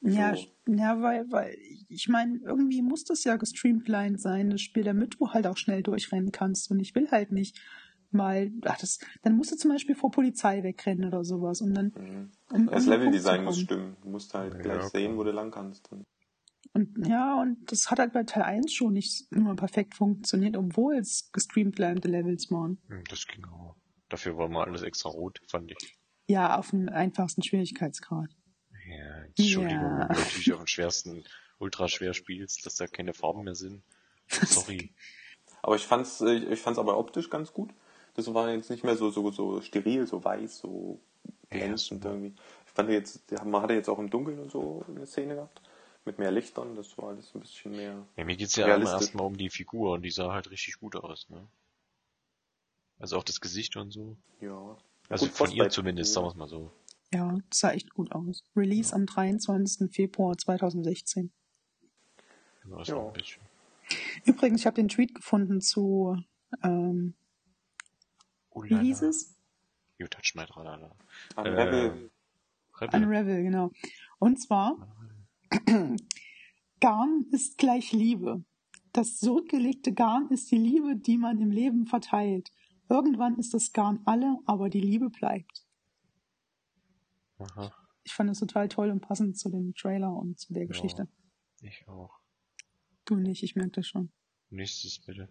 Ja, 0.00 0.34
So. 0.36 0.46
ja, 0.68 1.00
weil, 1.02 1.30
weil, 1.32 1.56
ich 1.88 2.08
meine, 2.08 2.38
irgendwie 2.44 2.82
muss 2.82 3.04
das 3.04 3.24
ja 3.24 3.36
gestreamlined 3.36 4.20
sein, 4.20 4.50
das 4.50 4.60
Spiel, 4.60 4.84
damit 4.84 5.16
du 5.18 5.28
halt 5.30 5.46
auch 5.46 5.56
schnell 5.56 5.82
durchrennen 5.82 6.30
kannst. 6.30 6.70
Und 6.70 6.78
ich 6.80 6.94
will 6.94 7.10
halt 7.10 7.32
nicht 7.32 7.58
mal, 8.12 8.52
ach, 8.64 8.78
das, 8.78 8.98
dann 9.22 9.36
musst 9.36 9.50
du 9.50 9.56
zum 9.56 9.72
Beispiel 9.72 9.96
vor 9.96 10.10
Polizei 10.12 10.62
wegrennen 10.62 11.04
oder 11.06 11.24
sowas. 11.24 11.60
Und 11.62 11.74
dann, 11.74 11.86
Mhm. 11.86 12.30
um 12.52 12.66
Das 12.66 12.86
irgendeinen 12.86 12.88
Leveldesign 13.00 13.44
muss 13.44 13.58
stimmen. 13.60 13.96
Du 14.02 14.08
musst 14.10 14.32
halt 14.34 14.54
Ja, 14.54 14.60
gleich 14.60 14.78
klar. 14.78 14.90
sehen, 14.90 15.16
wo 15.16 15.24
du 15.24 15.32
lang 15.32 15.50
kannst. 15.50 15.88
Und 16.78 17.08
ja, 17.08 17.40
und 17.40 17.72
das 17.72 17.90
hat 17.90 17.98
halt 17.98 18.12
bei 18.12 18.22
Teil 18.22 18.44
1 18.44 18.72
schon 18.72 18.92
nicht 18.92 19.26
immer 19.32 19.56
perfekt 19.56 19.96
funktioniert, 19.96 20.56
obwohl 20.56 20.96
es 20.96 21.30
gestreamlinete 21.32 22.06
Levels 22.08 22.50
waren. 22.52 22.78
Hm, 22.88 23.02
Das 23.10 23.26
ging 23.26 23.44
auch. 23.46 23.74
Dafür 24.08 24.38
war 24.38 24.48
mal 24.48 24.64
alles 24.64 24.82
extra 24.82 25.08
rot, 25.10 25.40
fand 25.48 25.72
ich. 25.72 25.98
Ja, 26.28 26.56
auf 26.58 26.70
dem 26.70 26.88
einfachsten 26.88 27.42
Schwierigkeitsgrad. 27.42 28.30
Ja, 28.88 29.24
Entschuldigung, 29.24 29.68
Ja. 29.68 30.08
wenn 30.08 30.16
du 30.16 30.20
natürlich 30.22 30.52
auf 30.52 30.60
dem 30.60 30.66
schwersten 30.68 31.24
ultra 31.58 31.88
schwer 31.88 32.14
spielst, 32.14 32.64
dass 32.64 32.76
da 32.76 32.86
keine 32.86 33.12
Farben 33.12 33.42
mehr 33.44 33.54
sind. 33.56 33.82
Sorry. 34.28 34.92
Aber 35.62 35.74
ich 35.74 35.84
fand's, 35.84 36.20
äh, 36.20 36.36
ich 36.36 36.60
fand's 36.60 36.78
aber 36.78 36.96
optisch 36.96 37.28
ganz 37.28 37.52
gut. 37.52 37.70
Das 38.14 38.32
war 38.32 38.50
jetzt 38.52 38.70
nicht 38.70 38.84
mehr 38.84 38.96
so, 38.96 39.10
so, 39.10 39.30
so 39.32 39.60
steril, 39.62 40.06
so 40.06 40.22
weiß, 40.22 40.58
so 40.58 41.00
glänzend 41.50 42.04
Ja, 42.04 42.12
irgendwie. 42.12 42.34
Ich 42.66 42.72
fand 42.72 42.90
jetzt, 42.90 43.32
man 43.44 43.62
hatte 43.62 43.74
jetzt 43.74 43.88
auch 43.88 43.98
im 43.98 44.08
Dunkeln 44.10 44.38
und 44.38 44.50
so 44.52 44.84
eine 44.88 45.06
Szene 45.06 45.34
gehabt. 45.34 45.60
Mit 46.08 46.18
mehr 46.18 46.30
Lichtern, 46.30 46.74
das 46.74 46.96
war 46.96 47.10
alles 47.10 47.34
ein 47.34 47.40
bisschen 47.40 47.72
mehr. 47.72 48.02
Ja, 48.16 48.24
mir 48.24 48.34
geht's 48.34 48.56
ja 48.56 48.64
immer 48.64 48.76
Realistisch. 48.76 49.00
erstmal 49.02 49.26
um 49.26 49.36
die 49.36 49.50
Figur 49.50 49.92
und 49.92 50.00
die 50.00 50.10
sah 50.10 50.32
halt 50.32 50.50
richtig 50.50 50.78
gut 50.80 50.96
aus, 50.96 51.28
ne? 51.28 51.46
Also 52.98 53.18
auch 53.18 53.24
das 53.24 53.42
Gesicht 53.42 53.76
und 53.76 53.90
so. 53.90 54.16
Ja. 54.40 54.78
Also 55.10 55.26
Gut, 55.26 55.34
von 55.34 55.50
ihr 55.50 55.68
zumindest, 55.68 56.14
sagen 56.14 56.26
wir's 56.26 56.34
mal 56.34 56.48
so. 56.48 56.70
Ja, 57.12 57.36
das 57.50 57.58
sah 57.60 57.72
echt 57.72 57.92
gut 57.92 58.10
aus. 58.12 58.42
Release 58.56 58.94
am 58.94 59.04
23. 59.04 59.92
Februar 59.94 60.38
2016. 60.38 61.30
Genau, 62.62 62.80
Ja. 62.82 63.06
ein 63.06 63.12
bisschen. 63.12 63.42
Übrigens, 64.24 64.60
ich 64.60 64.66
habe 64.66 64.76
den 64.76 64.88
Tweet 64.88 65.14
gefunden 65.14 65.60
zu, 65.60 66.16
ähm, 66.62 67.12
Oh, 68.50 68.62
wie 68.64 68.78
hieß 68.78 69.02
es? 69.02 69.36
You 69.98 70.06
touch 70.06 70.32
my 70.34 70.46
tralala. 70.46 70.90
An 71.36 71.44
Äh. 71.44 71.50
Rebel. 71.50 72.10
Unravel, 72.94 73.42
genau. 73.42 73.72
Und 74.18 74.40
zwar, 74.40 74.76
Garn 76.80 77.26
ist 77.32 77.58
gleich 77.58 77.92
Liebe. 77.92 78.44
Das 78.92 79.18
zurückgelegte 79.18 79.92
Garn 79.92 80.28
ist 80.30 80.50
die 80.50 80.56
Liebe, 80.58 80.96
die 80.96 81.18
man 81.18 81.40
im 81.40 81.50
Leben 81.50 81.86
verteilt. 81.86 82.50
Irgendwann 82.88 83.36
ist 83.38 83.52
das 83.54 83.72
Garn 83.72 84.00
alle, 84.06 84.38
aber 84.46 84.70
die 84.70 84.80
Liebe 84.80 85.10
bleibt. 85.10 85.66
Aha, 87.38 87.72
Ich 88.04 88.14
fand 88.14 88.30
es 88.30 88.38
total 88.40 88.68
toll 88.68 88.90
und 88.90 89.00
passend 89.00 89.38
zu 89.38 89.50
dem 89.50 89.74
Trailer 89.74 90.12
und 90.12 90.38
zu 90.38 90.52
der 90.52 90.62
Ja. 90.62 90.68
Geschichte. 90.68 91.08
ich 91.60 91.86
auch. 91.86 92.18
Du 93.04 93.16
nicht, 93.16 93.42
ich 93.42 93.54
merke 93.56 93.72
das 93.72 93.86
schon. 93.88 94.10
Nächstes 94.50 94.98
bitte. 95.04 95.28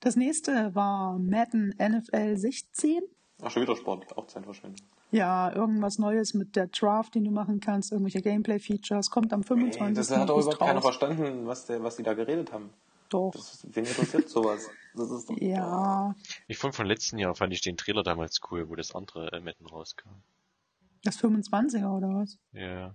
Das 0.00 0.14
nächste 0.16 0.74
war 0.74 1.18
Madden 1.18 1.74
NFL 1.78 2.36
16. 2.36 3.00
Ach, 3.42 3.50
schon 3.50 3.62
wieder 3.62 3.76
Sport, 3.76 4.16
auch 4.16 4.26
Zeitverschwendung. 4.26 4.86
Ja, 5.10 5.50
irgendwas 5.54 5.98
Neues 5.98 6.34
mit 6.34 6.54
der 6.54 6.66
Draft, 6.66 7.14
den 7.14 7.24
du 7.24 7.30
machen 7.30 7.60
kannst, 7.60 7.92
irgendwelche 7.92 8.20
Gameplay-Features. 8.20 9.10
Kommt 9.10 9.32
am 9.32 9.42
25. 9.42 9.80
Ey, 9.88 9.94
das 9.94 10.10
hat 10.10 10.28
doch 10.28 10.38
überhaupt 10.38 10.58
keiner 10.58 10.82
verstanden, 10.82 11.46
was, 11.46 11.66
der, 11.66 11.82
was 11.82 11.96
die 11.96 12.02
da 12.02 12.12
geredet 12.14 12.52
haben. 12.52 12.70
Doch. 13.08 13.30
Das, 13.32 13.66
wen 13.70 13.86
interessiert 13.86 14.28
sowas? 14.28 14.68
Das 14.94 15.10
ist 15.10 15.30
doch, 15.30 15.36
Ja, 15.40 16.14
Ich 16.46 16.58
fand 16.58 16.74
von 16.74 16.86
letzten 16.86 17.18
Jahr 17.18 17.34
fand 17.34 17.54
ich 17.54 17.62
den 17.62 17.78
Trailer 17.78 18.02
damals 18.02 18.40
cool, 18.50 18.68
wo 18.68 18.74
das 18.74 18.94
andere 18.94 19.32
äh, 19.32 19.40
Metten 19.40 19.66
rauskam. 19.66 20.10
das 21.04 21.18
25er 21.18 21.96
oder 21.96 22.08
was? 22.08 22.36
Ja. 22.52 22.94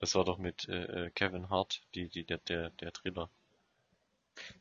Das 0.00 0.16
war 0.16 0.24
doch 0.24 0.38
mit 0.38 0.68
äh, 0.68 1.06
äh, 1.06 1.10
Kevin 1.10 1.50
Hart, 1.50 1.82
die, 1.94 2.08
die, 2.08 2.24
der, 2.26 2.38
der, 2.38 2.70
der 2.70 2.92
Trailer. 2.92 3.30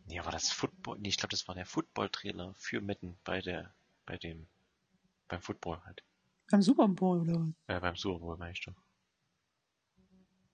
Nee, 0.06 0.24
war 0.24 0.32
das 0.32 0.52
Football? 0.52 1.00
Nee, 1.00 1.10
ich 1.10 1.18
glaube, 1.18 1.32
das 1.32 1.48
war 1.48 1.56
der 1.56 1.66
Football-Trailer 1.66 2.54
für 2.56 2.80
Metten 2.82 3.18
bei 3.24 3.42
der, 3.42 3.74
bei 4.06 4.18
dem, 4.18 4.46
beim 5.28 5.42
Football 5.42 5.82
halt. 5.86 6.04
Beim 6.52 6.62
Super 6.62 6.88
Bowl 6.88 7.22
oder 7.22 7.34
was? 7.34 7.54
Äh, 7.68 7.80
beim 7.80 7.96
Super 7.96 8.20
Bowl, 8.20 8.38
meine 8.38 8.52
ich 8.52 8.64
doch. 8.66 8.76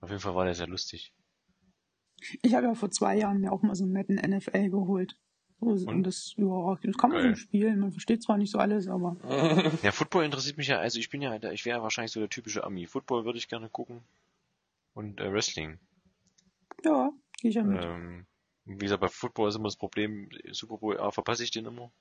Auf 0.00 0.10
jeden 0.10 0.20
Fall 0.20 0.34
war 0.34 0.44
der 0.44 0.54
sehr 0.54 0.66
lustig. 0.66 1.12
Ich 2.42 2.54
habe 2.54 2.66
ja 2.66 2.74
vor 2.74 2.90
zwei 2.90 3.16
Jahren 3.16 3.40
mir 3.40 3.52
auch 3.52 3.62
mal 3.62 3.74
so 3.74 3.84
ein 3.84 3.92
Madden 3.92 4.16
NFL 4.16 4.70
geholt. 4.70 5.16
Und? 5.58 5.86
Und? 5.86 6.02
das, 6.04 6.34
ja, 6.36 6.78
das 6.82 6.96
kann 6.96 7.10
man 7.10 7.34
so 7.34 7.34
spielen. 7.34 7.80
Man 7.80 7.92
versteht 7.92 8.22
zwar 8.22 8.38
nicht 8.38 8.50
so 8.50 8.58
alles, 8.58 8.88
aber 8.88 9.16
Ja, 9.82 9.92
Football 9.92 10.24
interessiert 10.24 10.56
mich 10.56 10.68
ja, 10.68 10.78
also 10.78 10.98
ich 10.98 11.10
bin 11.10 11.20
ja, 11.20 11.36
ich 11.52 11.66
wäre 11.66 11.82
wahrscheinlich 11.82 12.12
so 12.12 12.20
der 12.20 12.30
typische 12.30 12.64
Ami. 12.64 12.86
Football 12.86 13.26
würde 13.26 13.38
ich 13.38 13.48
gerne 13.48 13.68
gucken. 13.68 14.02
Und 14.94 15.20
äh, 15.20 15.32
Wrestling. 15.32 15.78
ja, 16.84 17.10
gehe 17.40 17.50
ich 17.50 17.56
ja 17.56 17.62
mit. 17.62 17.84
Ähm, 17.84 18.26
wie 18.64 18.78
gesagt, 18.78 19.00
bei 19.02 19.08
Football 19.08 19.50
ist 19.50 19.56
immer 19.56 19.64
das 19.64 19.76
Problem, 19.76 20.30
Super 20.50 20.78
Bowl 20.78 20.98
A 20.98 21.10
verpasse 21.10 21.44
ich 21.44 21.50
den 21.50 21.66
immer. 21.66 21.92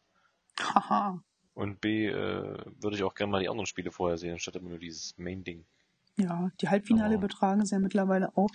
Haha. 0.60 1.22
Und 1.60 1.82
B, 1.82 2.08
äh, 2.08 2.14
würde 2.80 2.96
ich 2.96 3.04
auch 3.04 3.14
gerne 3.16 3.32
mal 3.32 3.42
die 3.42 3.50
anderen 3.50 3.66
Spiele 3.66 3.92
vorher 3.92 4.18
sehen, 4.18 4.32
anstatt 4.32 4.56
immer 4.56 4.70
nur 4.70 4.80
dieses 4.80 5.18
Main-Ding. 5.18 5.66
Ja, 6.18 6.52
die 6.62 6.70
Halbfinale 6.70 7.16
Oh. 7.16 7.18
übertragen 7.18 7.66
sie 7.66 7.76
ja 7.76 7.80
mittlerweile 7.80 8.36
auch. 8.38 8.50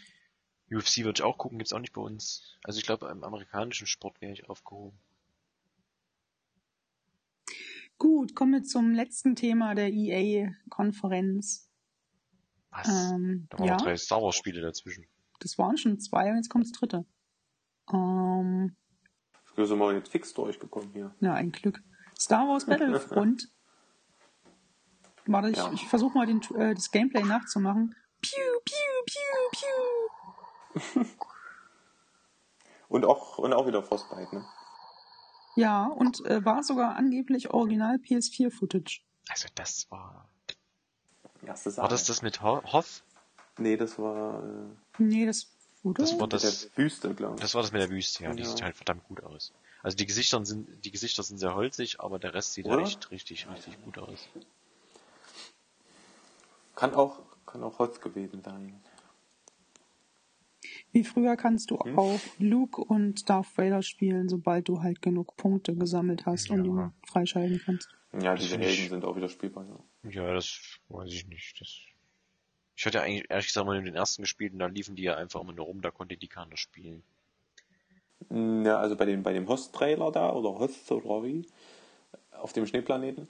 UFC 0.70 1.04
würde 1.04 1.18
ich 1.18 1.22
auch 1.22 1.36
gucken, 1.36 1.58
gibt's 1.58 1.74
auch 1.74 1.80
nicht 1.80 1.92
bei 1.92 2.00
uns. 2.00 2.56
Also 2.64 2.78
ich 2.78 2.86
glaube, 2.86 3.08
im 3.10 3.22
amerikanischen 3.22 3.86
Sport 3.86 4.22
wäre 4.22 4.32
ich 4.32 4.48
aufgehoben. 4.48 4.98
Gut, 7.98 8.34
kommen 8.34 8.52
wir 8.52 8.62
zum 8.64 8.92
letzten 8.92 9.36
Thema 9.36 9.74
der 9.74 9.92
EA-Konferenz. 9.92 11.70
Was? 12.70 12.88
Ähm, 12.88 13.46
da 13.50 13.58
waren 13.58 13.66
ja, 13.68 13.74
noch 13.76 13.82
drei 13.82 13.96
Star 13.96 14.22
Wars 14.22 14.34
Spiele 14.36 14.60
dazwischen. 14.62 15.06
das 15.40 15.58
waren 15.58 15.76
schon 15.76 16.00
zwei 16.00 16.30
und 16.30 16.36
jetzt 16.36 16.48
kommt 16.48 16.64
das 16.64 16.72
dritte. 16.72 17.04
Ähm, 17.92 18.74
Wir 19.54 19.66
sind 19.66 19.78
mal 19.78 19.94
jetzt 19.94 20.10
fix 20.10 20.32
durchgekommen 20.34 20.90
hier. 20.92 21.14
ja, 21.20 21.34
ein 21.34 21.52
Glück. 21.52 21.82
Star 22.18 22.46
Wars 22.48 22.66
Battlefront. 22.66 23.48
Warte, 25.26 25.50
ich, 25.50 25.56
Ja. 25.56 25.72
ich 25.72 25.86
versuche 25.88 26.16
mal 26.18 26.26
den, 26.26 26.40
äh, 26.56 26.74
das 26.74 26.90
Gameplay 26.90 27.22
nachzumachen. 27.22 27.94
Piu, 28.20 28.42
piu, 28.64 29.04
piu, 29.06 31.00
piu. 31.00 31.04
Und 32.88 33.04
auch, 33.04 33.38
und 33.38 33.52
auch 33.52 33.66
wieder 33.66 33.82
Frostbite, 33.82 34.34
ne? 34.36 34.44
Ja, 35.56 35.86
und 35.86 36.24
äh, 36.26 36.44
war 36.44 36.62
sogar 36.62 36.94
angeblich 36.96 37.50
original 37.52 37.96
PS4-Footage. 37.96 39.00
Also 39.28 39.48
das 39.54 39.90
war... 39.90 40.28
Erste 41.44 41.70
Sache. 41.70 41.82
War 41.82 41.88
das 41.88 42.04
das 42.04 42.22
mit 42.22 42.40
Ho- 42.42 42.62
Hoth? 42.72 43.02
Nee, 43.58 43.76
das 43.76 43.98
war 43.98 44.42
äh, 44.44 44.68
Nee, 44.98 45.26
das, 45.26 45.48
oder? 45.82 46.02
Das 46.02 46.12
war 46.18 46.22
mit 46.26 46.32
das, 46.34 46.68
der 46.70 46.76
Wüste, 46.76 47.14
glaube 47.14 47.34
ich. 47.36 47.40
das 47.40 47.54
war 47.54 47.62
das 47.62 47.72
mit 47.72 47.80
der 47.82 47.90
Wüste, 47.90 48.24
ja. 48.24 48.32
Die 48.32 48.42
Ja. 48.42 48.48
sieht 48.48 48.62
halt 48.62 48.76
verdammt 48.76 49.04
gut 49.04 49.22
aus. 49.24 49.52
Also 49.84 49.96
die 49.96 50.06
Gesichter 50.06 50.44
sind, 50.44 50.84
die 50.84 50.90
Gesichter 50.90 51.22
sind 51.22 51.38
sehr 51.38 51.54
holzig, 51.54 52.00
aber 52.00 52.18
der 52.18 52.34
Rest 52.34 52.54
sieht 52.54 52.66
Oder? 52.66 52.80
echt 52.80 53.10
richtig, 53.12 53.48
richtig 53.48 53.80
gut 53.82 53.98
aus. 53.98 54.28
Kann 56.74 56.94
auch, 56.94 57.20
kann 57.46 57.62
auch 57.62 57.78
Holz 57.78 58.00
gewesen 58.00 58.42
sein. 58.42 58.80
Wie 60.92 61.04
früher 61.04 61.36
kannst 61.36 61.70
du 61.70 61.78
Hm? 61.78 61.96
auch 61.98 62.20
Luke 62.38 62.82
und 62.82 63.28
Darth 63.28 63.58
Vader 63.58 63.82
spielen, 63.82 64.30
sobald 64.30 64.66
du 64.68 64.80
halt 64.80 65.02
genug 65.02 65.36
Punkte 65.36 65.76
gesammelt 65.76 66.24
hast 66.24 66.50
und 66.50 66.64
Ja. 66.64 66.64
ihn 66.64 66.92
freischalten 67.06 67.58
kannst. 67.58 67.90
Ja, 68.12 68.34
diese 68.34 68.56
Helden 68.56 68.88
sind 68.88 69.04
auch 69.04 69.16
wieder 69.16 69.28
spielbar, 69.28 69.66
ja. 69.66 70.10
Ja, 70.10 70.32
das 70.34 70.78
weiß 70.88 71.12
ich 71.12 71.26
nicht. 71.26 71.60
Das 71.60 71.80
ich 72.76 72.86
hatte 72.86 72.98
ja 72.98 73.04
eigentlich 73.04 73.30
ehrlich 73.30 73.46
gesagt 73.48 73.66
mal 73.66 73.82
den 73.82 73.94
ersten 73.94 74.22
gespielt 74.22 74.52
und 74.52 74.60
da 74.60 74.66
liefen 74.66 74.96
die 74.96 75.02
ja 75.04 75.16
einfach 75.16 75.40
immer 75.40 75.52
nur 75.52 75.66
rum, 75.66 75.82
da 75.82 75.90
konnte 75.90 76.16
die 76.16 76.28
keiner 76.28 76.56
spielen. 76.56 77.02
Ja, 78.30 78.78
also 78.78 78.96
bei 78.96 79.04
dem, 79.04 79.22
bei 79.22 79.32
dem 79.32 79.46
Host-Trailer 79.48 80.10
da, 80.10 80.32
oder 80.32 80.58
Host 80.58 80.90
oder 80.90 81.22
wie, 81.24 81.46
auf 82.32 82.52
dem 82.52 82.66
Schneeplaneten, 82.66 83.28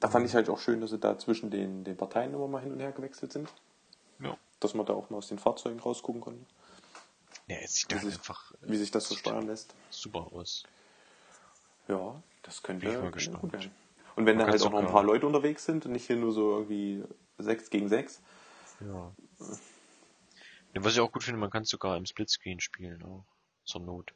da 0.00 0.08
fand 0.08 0.26
ich 0.26 0.34
halt 0.34 0.48
auch 0.48 0.58
schön, 0.58 0.80
dass 0.80 0.90
sie 0.90 0.98
da 0.98 1.16
zwischen 1.18 1.50
den, 1.50 1.84
den 1.84 1.96
Parteien 1.96 2.34
immer 2.34 2.48
mal 2.48 2.62
hin 2.62 2.72
und 2.72 2.80
her 2.80 2.92
gewechselt 2.92 3.32
sind. 3.32 3.48
Ja. 4.18 4.36
Dass 4.60 4.74
man 4.74 4.86
da 4.86 4.92
auch 4.94 5.10
mal 5.10 5.18
aus 5.18 5.28
den 5.28 5.38
Fahrzeugen 5.38 5.78
rausgucken 5.78 6.20
konnte, 6.20 6.44
Ja, 7.48 7.56
es 7.62 7.74
sieht 7.74 7.90
Wie 7.90 7.94
halt 7.96 8.04
sich- 8.06 8.14
einfach 8.14 8.52
wie 8.62 8.76
sich 8.76 8.90
das 8.90 9.08
so 9.08 9.14
steuern 9.14 9.46
lässt. 9.46 9.74
super 9.90 10.26
aus. 10.32 10.64
Ja, 11.88 12.20
das 12.42 12.62
könnte, 12.62 12.86
Bin 12.86 12.94
ich 12.96 13.02
mal 13.02 13.10
gespannt. 13.10 13.52
werden. 13.52 13.70
Und 14.16 14.26
wenn 14.26 14.38
da 14.38 14.44
Man 14.44 14.52
halt 14.52 14.60
kann 14.62 14.68
auch 14.68 14.72
noch 14.72 14.86
ein 14.86 14.92
paar 14.92 15.04
Leute 15.04 15.26
unterwegs 15.26 15.64
sind 15.64 15.86
und 15.86 15.92
nicht 15.92 16.06
hier 16.06 16.16
nur 16.16 16.32
so 16.32 16.50
irgendwie 16.58 17.02
6 17.38 17.70
gegen 17.70 17.88
6. 17.88 18.20
Ja. 18.80 19.12
Was 20.74 20.92
ich 20.94 21.00
auch 21.00 21.12
gut 21.12 21.22
finde, 21.24 21.38
man 21.40 21.50
kann 21.50 21.64
sogar 21.64 21.96
im 21.96 22.06
Splitscreen 22.06 22.60
spielen 22.60 23.02
auch. 23.04 23.24
Zur 23.64 23.80
Not. 23.82 24.12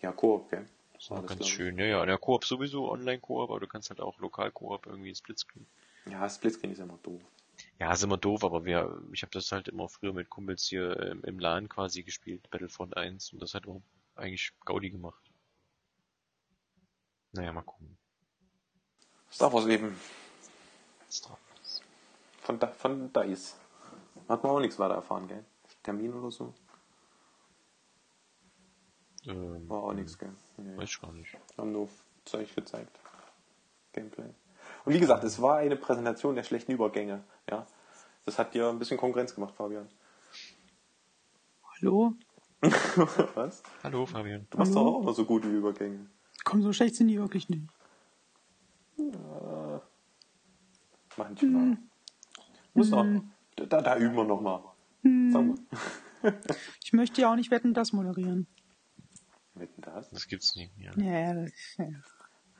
Ja, 0.00 0.12
Koop, 0.12 0.50
gell? 0.50 0.66
Das 0.94 1.10
war 1.10 1.22
ganz 1.22 1.46
schön. 1.48 1.78
Ja, 1.78 1.84
ja, 1.86 2.06
der 2.06 2.18
Koop 2.18 2.44
sowieso, 2.44 2.90
Online-Koop, 2.90 3.50
aber 3.50 3.60
du 3.60 3.66
kannst 3.66 3.90
halt 3.90 4.00
auch 4.00 4.18
Lokal-Koop 4.18 4.86
irgendwie 4.86 5.14
Splitscreen. 5.14 5.66
Ja, 6.06 6.28
Splitscreen 6.28 6.72
ist 6.72 6.78
immer 6.78 6.98
doof. 7.02 7.20
Ja, 7.78 7.92
ist 7.92 8.02
immer 8.02 8.16
doof, 8.16 8.44
aber 8.44 8.64
wir, 8.64 9.02
ich 9.12 9.22
habe 9.22 9.32
das 9.32 9.50
halt 9.52 9.68
immer 9.68 9.88
früher 9.88 10.12
mit 10.12 10.30
Kumpels 10.30 10.66
hier 10.66 10.98
ähm, 11.00 11.22
im 11.24 11.38
LAN 11.38 11.68
quasi 11.68 12.02
gespielt, 12.02 12.48
Battlefront 12.50 12.96
1, 12.96 13.32
und 13.32 13.42
das 13.42 13.54
hat 13.54 13.66
auch 13.66 13.82
eigentlich 14.14 14.52
Gaudi 14.64 14.90
gemacht. 14.90 15.22
Naja, 17.32 17.52
mal 17.52 17.62
gucken. 17.62 17.96
Star 19.30 19.52
Wars 19.52 19.66
eben. 19.66 19.98
Star 21.10 21.38
Wars. 21.48 21.82
Von, 22.42 22.58
da, 22.58 22.68
von 22.68 23.12
DICE. 23.12 23.56
Hat 24.28 24.42
man 24.42 24.52
auch 24.52 24.60
nichts 24.60 24.78
weiter 24.78 24.94
erfahren, 24.94 25.28
gell? 25.28 25.44
Termin 25.82 26.12
oder 26.12 26.30
so? 26.30 26.54
Ähm, 29.26 29.68
War 29.68 29.82
auch 29.84 29.92
nichts, 29.92 30.18
gell? 30.18 30.32
Nee. 30.56 30.76
Weiß 30.76 30.88
ich 30.90 31.00
gar 31.00 31.12
nicht. 31.12 31.36
Haben 31.56 31.72
nur 31.72 31.88
Zeug 32.24 32.54
gezeigt. 32.54 32.98
Gameplay. 33.92 34.30
Und 34.84 34.94
wie 34.94 35.00
gesagt, 35.00 35.22
es 35.24 35.40
war 35.40 35.58
eine 35.58 35.76
Präsentation 35.76 36.34
der 36.34 36.42
schlechten 36.42 36.72
Übergänge. 36.72 37.22
Ja, 37.50 37.66
Das 38.24 38.38
hat 38.38 38.54
dir 38.54 38.68
ein 38.68 38.78
bisschen 38.78 38.96
Konkurrenz 38.98 39.34
gemacht, 39.34 39.54
Fabian. 39.54 39.88
Hallo? 41.80 42.14
Was? 43.34 43.62
Hallo, 43.82 44.06
Fabian. 44.06 44.46
Du 44.50 44.58
machst 44.58 44.74
Hallo? 44.74 44.84
doch 44.86 44.94
auch 44.94 45.02
immer 45.02 45.14
so 45.14 45.24
gute 45.24 45.48
Übergänge. 45.48 46.06
Komm, 46.44 46.62
so 46.62 46.72
schlecht 46.72 46.96
sind 46.96 47.08
die 47.08 47.18
wirklich 47.18 47.48
nicht. 47.48 47.68
Manchmal. 51.16 51.78
Muss 52.74 52.90
noch. 52.90 53.04
Da, 53.56 53.80
da 53.82 53.96
üben 53.98 54.16
wir 54.16 54.24
nochmal. 54.24 54.62
Sag 55.02 55.44
mal. 55.44 55.58
Ich 56.84 56.92
möchte 56.92 57.20
ja 57.20 57.32
auch 57.32 57.36
nicht 57.36 57.50
wetten, 57.50 57.74
das 57.74 57.92
moderieren. 57.92 58.46
Wetten 59.62 59.80
das? 59.82 60.10
Das 60.10 60.26
gibt's 60.28 60.54
nicht 60.56 60.76
mehr. 60.76 60.92
Ja, 60.96 61.34
das, 61.34 61.52
ja. 61.78 61.86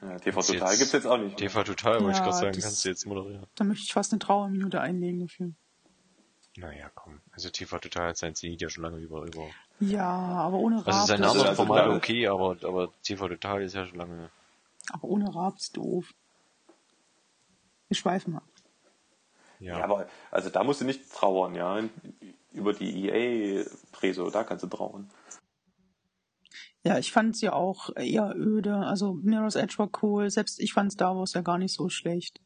Ja, 0.00 0.18
TV 0.18 0.38
Jetzt- 0.40 0.48
Total 0.52 0.76
gibt's 0.76 0.92
jetzt 0.92 1.06
auch 1.06 1.16
nicht. 1.18 1.28
mehr. 1.28 1.36
TV 1.48 1.62
Total, 1.64 1.94
wollte 2.00 2.10
ich 2.10 2.16
Ja, 2.18 2.22
gerade 2.24 2.36
sagen, 2.36 2.52
das- 2.54 2.64
kannst 2.64 2.84
du 2.84 2.88
jetzt 2.88 3.06
moderieren. 3.06 3.46
Da 3.54 3.64
möchte 3.64 3.84
ich 3.84 3.92
fast 3.92 4.12
eine 4.12 4.18
Trauerminute 4.20 4.80
einlegen 4.80 5.20
dafür. 5.20 5.52
Naja, 6.56 6.90
komm. 6.94 7.20
Also 7.32 7.50
TV 7.50 7.78
Total 7.78 8.08
hat 8.08 8.16
sein 8.18 8.34
Zenit 8.34 8.60
ja 8.60 8.68
schon 8.68 8.82
lange 8.84 8.98
über, 8.98 9.22
über. 9.24 9.48
Ja, 9.80 10.06
aber 10.08 10.58
ohne 10.58 10.76
Raab. 10.78 10.86
Also 10.88 11.06
sein 11.06 11.22
anderes 11.22 11.42
also 11.44 11.54
Format 11.64 11.86
lange- 11.86 11.96
okay, 11.96 12.26
aber, 12.26 12.56
aber 12.62 12.92
TV 13.02 13.28
Total 13.28 13.62
ist 13.62 13.74
ja 13.74 13.86
schon 13.86 13.98
lange. 13.98 14.30
aber 14.90 15.04
ohne 15.04 15.34
Raab 15.34 15.56
ist 15.56 15.76
doof. 15.76 16.12
Wir 17.88 17.96
schweifen 17.96 18.36
ab. 18.36 18.44
Ja, 19.60 19.78
Ja, 19.78 19.84
aber 19.84 20.08
also 20.30 20.50
da 20.50 20.64
musst 20.64 20.80
du 20.80 20.84
nicht 20.84 21.10
trauern, 21.12 21.54
ja. 21.54 21.80
Über 22.52 22.72
die 22.74 23.08
EA-Preso, 23.08 24.28
da 24.30 24.44
kannst 24.44 24.64
du 24.64 24.68
trauern. 24.68 25.10
Ja, 26.84 26.98
ich 26.98 27.12
fand 27.12 27.36
sie 27.36 27.48
auch 27.48 27.94
eher 27.96 28.34
öde. 28.34 28.76
Also 28.76 29.14
Mirror's 29.14 29.54
Edge 29.54 29.78
war 29.78 29.90
cool. 30.02 30.30
Selbst 30.30 30.58
ich 30.58 30.72
fand 30.72 30.92
Star 30.92 31.16
Wars 31.16 31.34
ja 31.34 31.40
gar 31.40 31.58
nicht 31.58 31.74
so 31.74 31.88
schlecht. 31.88 32.40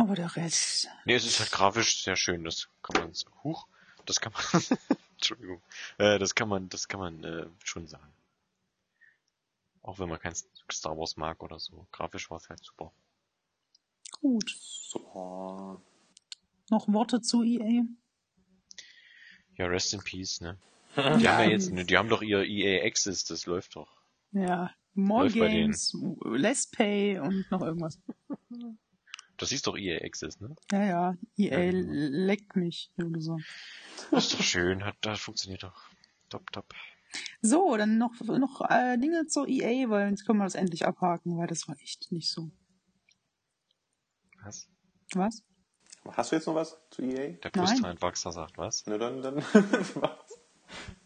Aber 0.00 0.14
der 0.14 0.34
Rest. 0.34 0.88
Nee, 1.04 1.14
es 1.14 1.26
ist 1.26 1.40
halt 1.40 1.52
grafisch 1.52 2.02
sehr 2.02 2.16
schön, 2.16 2.42
das 2.42 2.70
kann 2.82 3.02
man, 3.02 3.12
huch, 3.44 3.66
das 4.06 4.18
kann 4.18 4.32
man, 4.32 4.62
Entschuldigung, 5.12 5.62
äh, 5.98 6.18
das 6.18 6.34
kann 6.34 6.48
man, 6.48 6.70
das 6.70 6.88
kann 6.88 7.00
man 7.00 7.22
äh, 7.22 7.46
schon 7.62 7.86
sagen. 7.86 8.10
Auch 9.82 9.98
wenn 9.98 10.08
man 10.08 10.18
kein 10.18 10.34
Star 10.72 10.96
Wars 10.96 11.18
mag 11.18 11.42
oder 11.42 11.58
so. 11.58 11.86
Grafisch 11.92 12.30
war 12.30 12.38
es 12.38 12.48
halt 12.48 12.64
super. 12.64 12.92
Gut. 14.20 14.50
So. 14.58 15.82
Noch 16.70 16.88
Worte 16.88 17.20
zu 17.20 17.42
EA? 17.42 17.84
Ja, 19.56 19.66
rest 19.66 19.92
in 19.92 20.02
peace, 20.02 20.40
ne? 20.40 20.58
Die 20.96 21.02
haben 21.02 21.20
ja 21.20 21.44
jetzt, 21.44 21.72
ne, 21.72 21.84
die 21.84 21.96
haben 21.96 22.08
doch 22.08 22.22
ihr 22.22 22.42
EA 22.42 22.84
Access, 22.84 23.24
das 23.24 23.46
läuft 23.46 23.76
doch. 23.76 23.88
Ja. 24.32 24.70
More 24.94 25.24
Läuft 25.24 25.34
Games, 25.36 25.96
Less 26.24 26.68
Pay 26.68 27.20
und 27.20 27.48
noch 27.50 27.62
irgendwas. 27.62 28.00
Das 29.36 29.52
ist 29.52 29.66
doch 29.66 29.78
EA 29.78 30.04
Access, 30.04 30.40
ne? 30.40 30.54
Ja, 30.72 30.84
ja. 30.84 31.16
EA 31.36 31.58
Ja, 31.60 31.70
genau. 31.70 31.92
leckt 32.26 32.56
mich 32.56 32.90
oder 32.98 33.20
so. 33.20 33.38
Das 34.10 34.26
ist 34.26 34.34
doch 34.34 34.42
schön, 34.42 34.84
hat, 34.84 34.96
das 35.00 35.20
funktioniert 35.20 35.62
doch. 35.62 35.80
Top, 36.28 36.50
top. 36.52 36.74
So, 37.40 37.76
dann 37.76 37.98
noch, 37.98 38.20
noch 38.20 38.60
äh, 38.68 38.98
Dinge 38.98 39.26
zur 39.26 39.48
EA, 39.48 39.88
weil 39.88 40.10
jetzt 40.10 40.26
können 40.26 40.38
wir 40.38 40.44
das 40.44 40.54
endlich 40.54 40.86
abhaken, 40.86 41.38
weil 41.38 41.46
das 41.46 41.68
war 41.68 41.76
echt 41.80 42.12
nicht 42.12 42.30
so. 42.30 42.50
Was? 44.42 44.68
Was? 45.14 45.42
Hast 46.12 46.32
du 46.32 46.36
jetzt 46.36 46.46
noch 46.46 46.54
was 46.54 46.76
zu 46.90 47.02
EA? 47.02 47.32
Der 47.32 47.50
Nein. 47.54 47.64
Brusteinwachser 47.64 48.32
sagt 48.32 48.58
was? 48.58 48.84
Na 48.86 48.98
dann, 48.98 49.22
dann. 49.22 49.36
was? 49.54 50.39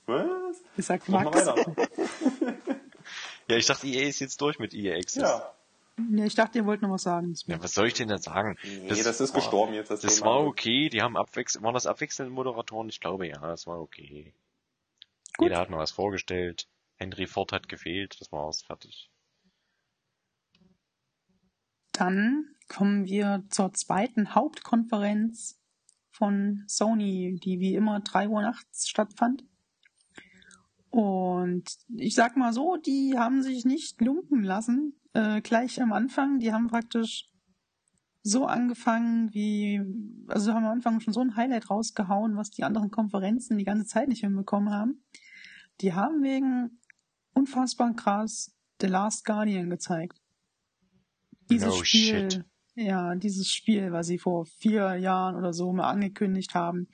Was? 0.07 0.63
Ich 0.77 0.87
sag 0.87 1.09
mal 1.09 1.25
Max. 1.25 1.47
Ja, 3.47 3.57
ich 3.57 3.67
dachte, 3.67 3.87
EA 3.87 4.09
ist 4.09 4.21
jetzt 4.21 4.41
durch 4.41 4.59
mit 4.59 4.73
EA 4.73 4.97
Access. 4.97 5.23
Ja. 5.23 5.55
Ja, 6.11 6.25
ich 6.25 6.35
dachte, 6.35 6.59
ihr 6.59 6.65
wollt 6.65 6.81
noch 6.81 6.91
was 6.91 7.03
sagen. 7.03 7.35
Ja, 7.47 7.63
was 7.63 7.75
soll 7.75 7.87
ich 7.89 7.95
denn 7.95 8.09
da 8.09 8.17
sagen? 8.17 8.57
Nee, 8.65 8.89
das, 8.89 8.99
ist 9.21 9.21
war- 9.35 9.41
gestorben 9.41 9.75
jetzt. 9.75 9.91
Das, 9.91 10.01
Das 10.01 10.15
Thema. 10.17 10.27
war 10.27 10.47
okay, 10.47 10.89
die 10.89 11.03
haben 11.03 11.15
abwechselnd, 11.17 11.63
waren 11.65 11.75
das 11.75 11.87
abwechselnde 11.87 12.33
Moderatoren? 12.33 12.89
Ich 12.89 13.01
glaube 13.01 13.29
ja, 13.29 13.39
das 13.39 13.67
war 13.67 13.81
okay. 13.81 14.33
Gut. 15.37 15.49
Jeder 15.51 15.61
hat 15.61 15.69
noch 15.71 15.79
was 15.79 15.91
vorgestellt. 15.93 16.67
Henry 16.97 17.27
Ford 17.27 17.53
hat 17.53 17.69
gefehlt, 17.69 18.17
das 18.21 18.33
war's, 18.33 18.63
fertig. 18.63 19.11
Dann 21.93 22.55
kommen 22.69 23.05
wir 23.05 23.45
zur 23.51 23.73
zweiten 23.75 24.35
Hauptkonferenz 24.35 25.61
von 26.11 26.65
Sony, 26.67 27.39
die 27.43 27.61
wie 27.61 27.75
immer 27.75 28.01
3 28.01 28.29
Uhr 28.29 28.43
nachts 28.43 28.89
stattfand. 28.89 29.45
Und 30.95 31.65
ich 31.97 32.15
sag 32.15 32.37
mal 32.37 32.53
so, 32.53 32.77
die 32.77 33.19
haben 33.19 33.43
sich 33.43 33.65
nicht 33.65 34.01
lumpen 34.01 34.45
lassen, 34.45 34.95
äh, 35.13 35.41
gleich 35.41 35.83
am 35.83 35.93
Anfang. 35.93 36.39
Die 36.39 36.53
haben 36.53 36.69
praktisch 36.69 37.27
so 38.23 38.47
angefangen 38.47 39.35
wie, 39.35 39.81
also 40.29 40.55
haben 40.55 40.65
am 40.65 40.71
Anfang 40.71 41.01
schon 41.01 41.13
so 41.13 41.19
ein 41.19 41.35
Highlight 41.35 41.69
rausgehauen, 41.69 42.37
was 42.37 42.53
die 42.53 42.63
anderen 42.63 42.93
Konferenzen 42.93 43.59
die 43.59 43.65
ganze 43.65 43.87
Zeit 43.87 44.07
nicht 44.07 44.21
hinbekommen 44.21 44.73
haben. 44.73 45.03
Die 45.81 45.95
haben 45.95 46.23
wegen 46.23 46.79
unfassbar 47.33 47.93
krass 47.97 48.55
The 48.81 48.87
Last 48.87 49.25
Guardian 49.25 49.71
gezeigt. 49.71 50.23
Dieses 51.51 51.75
No 51.77 51.85
Spiel, 51.85 52.31
shit. 52.31 52.45
ja, 52.77 53.17
dieses 53.17 53.51
Spiel, 53.51 53.91
was 53.91 54.07
sie 54.07 54.19
vor 54.19 54.47
vier 54.47 54.95
Jahren 54.95 55.35
oder 55.35 55.53
so 55.53 55.73
mal 55.73 55.91
angekündigt 55.91 56.55
haben, 56.55 56.87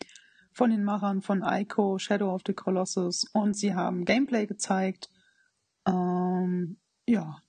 von 0.52 0.70
den 0.70 0.84
Machern 0.84 1.22
von 1.22 1.42
Ico, 1.44 1.98
Shadow 1.98 2.34
of 2.34 2.42
the 2.46 2.54
Colossus 2.54 3.24
und 3.32 3.54
sie 3.54 3.74
haben 3.74 4.04
Gameplay 4.04 4.46
gezeigt. 4.46 5.08
Ähm, 5.86 6.78
ja. 7.06 7.42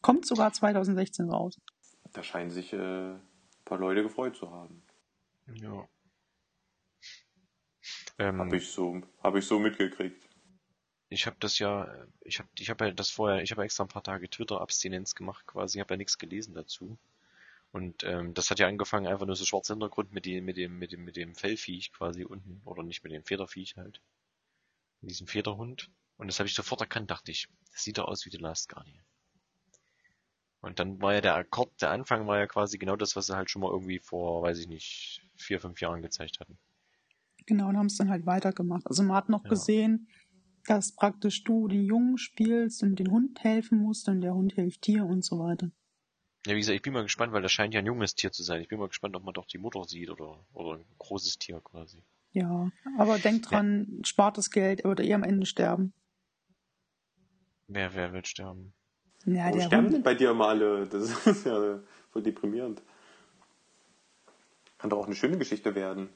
Kommt 0.00 0.26
sogar 0.26 0.52
2016 0.52 1.30
raus. 1.30 1.60
Da 2.12 2.22
scheinen 2.22 2.50
sich 2.50 2.72
äh, 2.72 3.14
ein 3.14 3.20
paar 3.64 3.78
Leute 3.78 4.02
gefreut 4.02 4.36
zu 4.36 4.50
haben. 4.50 4.82
Ja. 5.46 5.88
Ähm, 8.18 8.38
Habe 8.38 8.56
ich 8.56 8.68
so, 8.68 9.02
habe 9.22 9.40
ich 9.40 9.46
so 9.46 9.58
mitgekriegt. 9.58 10.28
ich 11.08 11.26
habe 11.26 11.36
das 11.40 11.58
ja, 11.58 12.06
ich 12.20 12.38
habe 12.38 12.48
ich 12.58 12.70
hab 12.70 12.80
ja 12.80 12.92
das 12.92 13.10
vorher, 13.10 13.42
ich 13.42 13.50
habe 13.50 13.64
extra 13.64 13.84
ein 13.84 13.88
paar 13.88 14.04
Tage 14.04 14.30
Twitter-Abstinenz 14.30 15.14
gemacht 15.14 15.46
quasi, 15.46 15.80
habe 15.80 15.94
ja 15.94 15.98
nichts 15.98 16.18
gelesen 16.18 16.54
dazu. 16.54 16.96
Und 17.74 18.04
ähm, 18.04 18.34
das 18.34 18.52
hat 18.52 18.60
ja 18.60 18.68
angefangen 18.68 19.08
einfach 19.08 19.26
nur 19.26 19.34
so 19.34 19.44
schwarzer 19.44 19.74
Hintergrund 19.74 20.12
mit 20.12 20.26
dem, 20.26 20.44
mit 20.44 20.56
dem, 20.56 20.78
mit 20.78 20.92
dem, 20.92 21.04
mit 21.04 21.16
dem 21.16 21.34
Fellviech 21.34 21.90
quasi 21.90 22.22
unten, 22.22 22.62
oder 22.64 22.84
nicht 22.84 23.02
mit 23.02 23.12
dem 23.12 23.24
Federviech 23.24 23.74
halt. 23.76 24.00
Mit 25.00 25.10
diesem 25.10 25.26
Federhund. 25.26 25.90
Und 26.16 26.28
das 26.28 26.38
habe 26.38 26.48
ich 26.48 26.54
sofort 26.54 26.82
erkannt, 26.82 27.10
dachte 27.10 27.32
ich, 27.32 27.48
das 27.72 27.82
sieht 27.82 27.98
doch 27.98 28.04
aus 28.04 28.24
wie 28.24 28.30
The 28.30 28.36
Last 28.36 28.68
Guardian. 28.68 29.04
Und 30.60 30.78
dann 30.78 31.02
war 31.02 31.14
ja 31.14 31.20
der 31.20 31.34
Akkord, 31.34 31.82
der 31.82 31.90
Anfang 31.90 32.28
war 32.28 32.38
ja 32.38 32.46
quasi 32.46 32.78
genau 32.78 32.94
das, 32.94 33.16
was 33.16 33.26
sie 33.26 33.34
halt 33.36 33.50
schon 33.50 33.62
mal 33.62 33.72
irgendwie 33.72 33.98
vor, 33.98 34.40
weiß 34.44 34.60
ich 34.60 34.68
nicht, 34.68 35.20
vier, 35.34 35.58
fünf 35.58 35.80
Jahren 35.80 36.00
gezeigt 36.00 36.38
hatten. 36.38 36.56
Genau, 37.46 37.70
und 37.70 37.76
haben 37.76 37.86
es 37.86 37.96
dann 37.96 38.08
halt 38.08 38.24
weitergemacht. 38.24 38.86
Also 38.86 39.02
man 39.02 39.16
hat 39.16 39.28
noch 39.30 39.42
Ja. 39.42 39.50
gesehen, 39.50 40.06
dass 40.68 40.94
praktisch 40.94 41.42
du 41.42 41.66
den 41.66 41.84
Jungen 41.84 42.18
spielst 42.18 42.84
und 42.84 43.00
den 43.00 43.10
Hund 43.10 43.42
helfen 43.42 43.78
musst 43.78 44.08
und 44.08 44.20
der 44.20 44.34
Hund 44.34 44.52
hilft 44.52 44.86
dir 44.86 45.04
und 45.04 45.24
so 45.24 45.40
weiter. 45.40 45.72
Ja, 46.46 46.54
wie 46.54 46.58
gesagt, 46.58 46.76
ich 46.76 46.82
bin 46.82 46.92
mal 46.92 47.02
gespannt, 47.02 47.32
weil 47.32 47.42
das 47.42 47.52
scheint 47.52 47.72
ja 47.72 47.80
ein 47.80 47.86
junges 47.86 48.14
Tier 48.14 48.30
zu 48.30 48.42
sein. 48.42 48.60
Ich 48.60 48.68
bin 48.68 48.78
mal 48.78 48.88
gespannt, 48.88 49.16
ob 49.16 49.24
man 49.24 49.32
doch 49.32 49.46
die 49.46 49.58
Mutter 49.58 49.84
sieht 49.84 50.10
oder, 50.10 50.44
oder 50.52 50.78
ein 50.78 50.84
großes 50.98 51.38
Tier 51.38 51.60
quasi. 51.60 52.02
Ja, 52.32 52.70
aber 52.98 53.18
denk 53.18 53.42
dran, 53.44 54.00
spart 54.04 54.36
das 54.36 54.50
Geld, 54.50 54.80
er 54.80 54.90
wird 54.90 55.00
eh 55.00 55.14
am 55.14 55.22
Ende 55.22 55.46
sterben. 55.46 55.94
Wer, 57.68 57.94
wer 57.94 58.12
wird 58.12 58.26
sterben? 58.26 58.74
Ja, 59.24 59.44
Warum 59.44 59.58
der 59.58 59.66
sterben 59.66 59.86
denn 59.86 59.94
Hund, 59.94 60.04
bei 60.04 60.14
dir 60.14 60.32
immer 60.32 60.48
alle? 60.48 60.86
Das 60.86 61.26
ist 61.26 61.46
ja 61.46 61.80
voll 62.10 62.22
deprimierend. 62.22 62.82
Kann 64.78 64.90
doch 64.90 64.98
auch 64.98 65.06
eine 65.06 65.14
schöne 65.14 65.38
Geschichte 65.38 65.74
werden. 65.74 66.10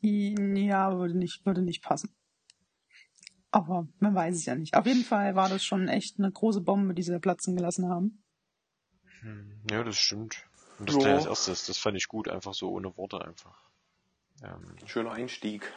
ja, 0.00 0.96
würde 0.96 1.18
nicht, 1.18 1.44
würde 1.44 1.60
nicht 1.60 1.82
passen. 1.82 2.14
Aber 3.50 3.88
man 3.98 4.14
weiß 4.14 4.36
es 4.36 4.46
ja 4.46 4.54
nicht. 4.54 4.74
Auf 4.76 4.86
jeden 4.86 5.04
Fall 5.04 5.34
war 5.34 5.48
das 5.48 5.62
schon 5.62 5.88
echt 5.88 6.18
eine 6.18 6.30
große 6.30 6.60
Bombe, 6.60 6.94
die 6.94 7.02
sie 7.02 7.12
da 7.12 7.18
platzen 7.18 7.56
gelassen 7.56 7.88
haben. 7.88 8.22
Ja, 9.70 9.82
das 9.84 9.98
stimmt. 9.98 10.44
Und 10.78 10.88
das 10.88 10.96
Ja. 10.96 11.02
gleich 11.02 11.14
als 11.14 11.26
erstes, 11.26 11.66
das 11.66 11.78
fand 11.78 11.96
ich 11.96 12.08
gut, 12.08 12.28
einfach 12.28 12.54
so 12.54 12.70
ohne 12.70 12.96
Worte 12.96 13.20
einfach. 13.22 13.70
Ähm, 14.42 14.76
Schöner 14.86 15.12
Einstieg. 15.12 15.70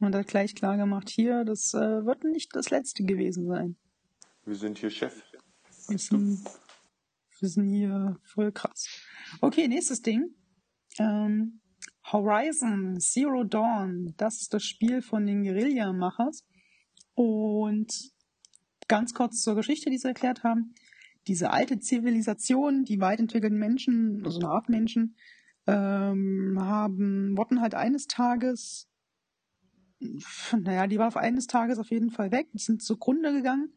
Und 0.00 0.14
hat 0.14 0.26
gleich 0.28 0.54
klar 0.54 0.76
gemacht, 0.76 1.08
hier, 1.10 1.44
das 1.44 1.74
äh, 1.74 2.04
wird 2.04 2.24
nicht 2.24 2.56
das 2.56 2.70
letzte 2.70 3.04
gewesen 3.04 3.46
sein. 3.46 3.76
Wir 4.44 4.56
sind 4.56 4.78
hier 4.78 4.90
Chef. 4.90 5.14
Wir 5.88 5.98
sind, 5.98 6.42
wir 7.38 7.48
sind 7.48 7.68
hier 7.68 8.18
voll 8.24 8.50
krass. 8.50 8.86
Okay, 9.40 9.68
nächstes 9.68 10.00
Ding. 10.02 10.34
Ähm, 10.98 11.60
Horizon 12.10 12.98
Zero 12.98 13.44
Dawn. 13.44 14.14
Das 14.16 14.40
ist 14.40 14.52
das 14.54 14.64
Spiel 14.64 15.02
von 15.02 15.26
den 15.26 15.44
Guerilla-Machers. 15.44 16.46
Und 17.14 17.92
ganz 18.88 19.12
kurz 19.14 19.42
zur 19.42 19.54
Geschichte, 19.54 19.90
die 19.90 19.98
sie 19.98 20.08
erklärt 20.08 20.42
haben. 20.42 20.74
Diese 21.26 21.50
alte 21.50 21.78
Zivilisation, 21.78 22.84
die 22.84 23.00
weit 23.00 23.20
entwickelten 23.20 23.58
Menschen, 23.58 24.22
also 24.24 24.40
eine 24.40 24.48
Art 24.48 24.68
Menschen, 24.68 25.16
ähm, 25.66 26.58
haben, 26.60 27.36
wurden 27.36 27.60
halt 27.60 27.74
eines 27.74 28.06
Tages, 28.06 28.88
naja, 30.58 30.86
die 30.86 30.98
war 30.98 31.08
auf 31.08 31.16
eines 31.16 31.46
Tages 31.46 31.78
auf 31.78 31.90
jeden 31.90 32.10
Fall 32.10 32.32
weg, 32.32 32.48
die 32.52 32.58
sind 32.58 32.82
zugrunde 32.82 33.32
gegangen 33.32 33.72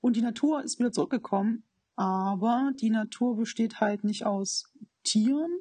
und 0.00 0.16
die 0.16 0.22
Natur 0.22 0.62
ist 0.62 0.78
wieder 0.78 0.92
zurückgekommen. 0.92 1.64
Aber 1.96 2.72
die 2.80 2.90
Natur 2.90 3.36
besteht 3.36 3.80
halt 3.80 4.04
nicht 4.04 4.26
aus 4.26 4.72
Tieren, 5.04 5.60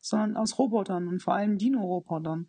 sondern 0.00 0.36
aus 0.36 0.58
Robotern 0.58 1.08
und 1.08 1.22
vor 1.22 1.34
allem 1.34 1.56
Dino-Robotern. 1.58 2.48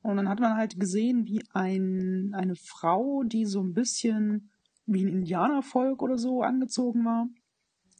Und 0.00 0.16
dann 0.16 0.28
hat 0.28 0.40
man 0.40 0.56
halt 0.56 0.80
gesehen, 0.80 1.26
wie 1.26 1.42
ein, 1.52 2.32
eine 2.34 2.56
Frau, 2.56 3.22
die 3.24 3.44
so 3.44 3.60
ein 3.60 3.74
bisschen 3.74 4.50
wie 4.88 5.04
ein 5.04 5.08
Indianervolk 5.08 6.02
oder 6.02 6.18
so 6.18 6.42
angezogen 6.42 7.04
war, 7.04 7.28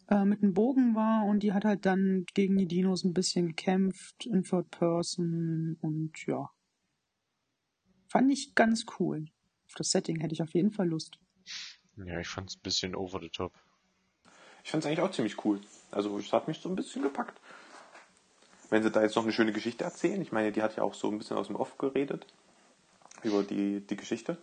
äh, 0.09 0.25
mit 0.25 0.43
einem 0.43 0.55
Bogen 0.55 0.95
war 0.95 1.25
und 1.27 1.43
die 1.43 1.53
hat 1.53 1.65
halt 1.65 1.87
dann 1.87 2.25
gegen 2.35 2.57
die 2.57 2.67
Dinos 2.67 3.05
ein 3.05 3.13
bisschen 3.13 3.49
gekämpft 3.49 4.27
in 4.27 4.43
Third 4.43 4.71
Person 4.71 5.77
und 5.81 6.13
ja. 6.27 6.51
Fand 8.09 8.33
ich 8.33 8.55
ganz 8.55 8.87
cool. 8.99 9.27
Auf 9.67 9.75
das 9.77 9.91
Setting 9.91 10.21
hätte 10.21 10.33
ich 10.33 10.43
auf 10.43 10.55
jeden 10.55 10.71
Fall 10.71 10.89
Lust. 10.89 11.19
ja, 11.97 12.19
ich 12.19 12.29
fand's 12.29 12.57
ein 12.57 12.63
bisschen 12.63 12.95
over 12.97 13.21
the 13.21 13.29
top. 13.29 13.53
Ich 14.65 14.71
fand 14.71 14.83
es 14.83 14.87
eigentlich 14.87 15.01
auch 15.01 15.11
ziemlich 15.11 15.45
cool. 15.45 15.61
Also 15.91 16.19
es 16.19 16.33
hat 16.33 16.49
mich 16.49 16.59
so 16.59 16.71
ein 16.71 16.77
bisschen 16.77 17.03
gepackt. 17.03 17.39
Wenn 18.71 18.83
sie 18.83 18.91
da 18.91 19.03
jetzt 19.03 19.17
noch 19.17 19.23
eine 19.23 19.33
schöne 19.33 19.53
Geschichte 19.53 19.85
erzählen, 19.85 20.21
ich 20.21 20.33
meine, 20.33 20.53
die 20.53 20.63
hat 20.63 20.77
ja 20.77 20.83
auch 20.83 20.95
so 20.95 21.11
ein 21.11 21.19
bisschen 21.19 21.37
aus 21.37 21.47
dem 21.47 21.57
Off 21.57 21.77
geredet 21.79 22.27
über 23.23 23.43
die, 23.43 23.81
die 23.81 23.97
Geschichte. 23.97 24.39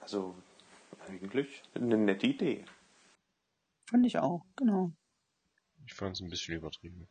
Also 0.00 0.34
eigentlich 1.08 1.62
eine 1.74 1.96
nette 1.96 2.26
Idee. 2.26 2.64
Fand 3.88 4.06
ich 4.06 4.18
auch, 4.18 4.44
genau. 4.56 4.92
Ich 5.86 5.94
fand's 5.94 6.20
ein 6.20 6.28
bisschen 6.28 6.56
übertrieben. 6.56 7.08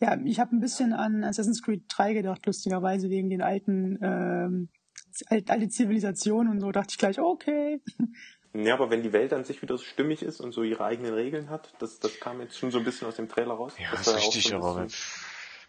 Ja, 0.00 0.18
ich 0.24 0.38
habe 0.40 0.54
ein 0.56 0.60
bisschen 0.60 0.92
an 0.92 1.24
Assassin's 1.24 1.62
Creed 1.62 1.84
3 1.88 2.14
gedacht, 2.14 2.44
lustigerweise 2.46 3.08
wegen 3.10 3.30
den 3.30 3.42
alten, 3.42 3.98
ähm, 4.02 4.68
alt- 5.26 5.50
alte 5.50 5.68
Zivilisation 5.68 6.48
und 6.48 6.60
so, 6.60 6.70
dachte 6.70 6.88
ich 6.92 6.98
gleich, 6.98 7.18
okay. 7.18 7.80
Ja, 8.54 8.74
aber 8.74 8.88
wenn 8.90 9.02
die 9.02 9.12
Welt 9.12 9.34
an 9.34 9.44
sich 9.44 9.60
wieder 9.60 9.76
so 9.76 9.84
stimmig 9.84 10.22
ist 10.22 10.40
und 10.40 10.52
so 10.52 10.62
ihre 10.62 10.82
eigenen 10.82 11.12
Regeln 11.12 11.50
hat, 11.50 11.74
das, 11.80 12.00
das 12.00 12.18
kam 12.18 12.40
jetzt 12.40 12.56
schon 12.58 12.70
so 12.70 12.78
ein 12.78 12.84
bisschen 12.84 13.06
aus 13.06 13.16
dem 13.16 13.28
Trailer 13.28 13.52
raus. 13.54 13.74
Ja, 13.78 13.90
Das 13.90 14.06
ist 14.08 14.16
richtig, 14.16 14.54
aber 14.54 14.84
bisschen- 14.84 14.84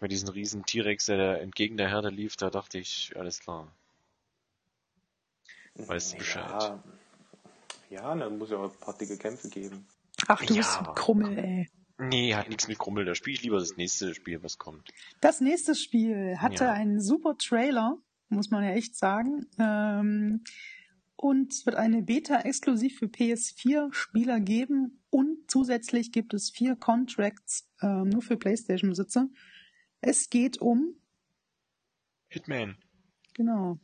mit 0.00 0.12
diesen 0.12 0.28
riesen 0.30 0.64
T-Rex, 0.64 1.04
der 1.06 1.16
da 1.18 1.34
entgegen 1.36 1.76
der 1.76 1.90
Herde 1.90 2.08
lief, 2.08 2.36
da 2.36 2.48
dachte 2.48 2.78
ich, 2.78 3.12
alles 3.16 3.40
klar. 3.40 3.70
Weißt 5.74 6.14
du 6.14 6.18
Bescheid. 6.18 6.78
Ja, 7.90 8.14
ja, 8.14 8.14
da 8.14 8.30
muss 8.30 8.50
ja 8.50 8.56
auch 8.58 8.72
ein 8.72 8.78
paar 8.80 8.96
dicke 8.96 9.16
Kämpfe 9.18 9.48
geben. 9.48 9.86
Ach, 10.28 10.42
du 10.44 10.54
Ja, 10.54 10.60
bist 10.60 10.78
ein 10.78 10.94
Krummel, 10.94 11.38
ey. 11.38 11.68
Nee, 11.98 12.34
hat 12.34 12.48
nichts 12.48 12.66
mit 12.68 12.78
Krummel. 12.78 13.04
Da 13.04 13.14
spiele 13.14 13.34
ich 13.34 13.42
lieber 13.42 13.58
das 13.58 13.76
nächste 13.76 14.14
Spiel, 14.14 14.42
was 14.42 14.56
kommt. 14.58 14.90
Das 15.20 15.40
nächste 15.40 15.74
Spiel 15.74 16.36
hatte 16.38 16.64
Ja. 16.64 16.72
einen 16.72 17.00
super 17.00 17.36
Trailer, 17.36 17.98
muss 18.28 18.50
man 18.50 18.64
ja 18.64 18.70
echt 18.70 18.96
sagen. 18.96 19.46
Ähm, 19.58 20.44
und 21.16 21.52
es 21.52 21.66
wird 21.66 21.76
eine 21.76 22.00
Beta 22.02 22.40
exklusiv 22.40 22.98
für 22.98 23.06
PS4-Spieler 23.06 24.40
geben. 24.40 25.02
Und 25.10 25.50
zusätzlich 25.50 26.12
gibt 26.12 26.32
es 26.32 26.50
vier 26.50 26.76
Contracts 26.76 27.68
ähm, 27.82 28.08
nur 28.08 28.22
für 28.22 28.36
PlayStation-Besitzer. 28.38 29.28
Es 30.00 30.30
geht 30.30 30.58
um, 30.62 30.94
Hitman. 32.28 32.76
genau. 33.34 33.78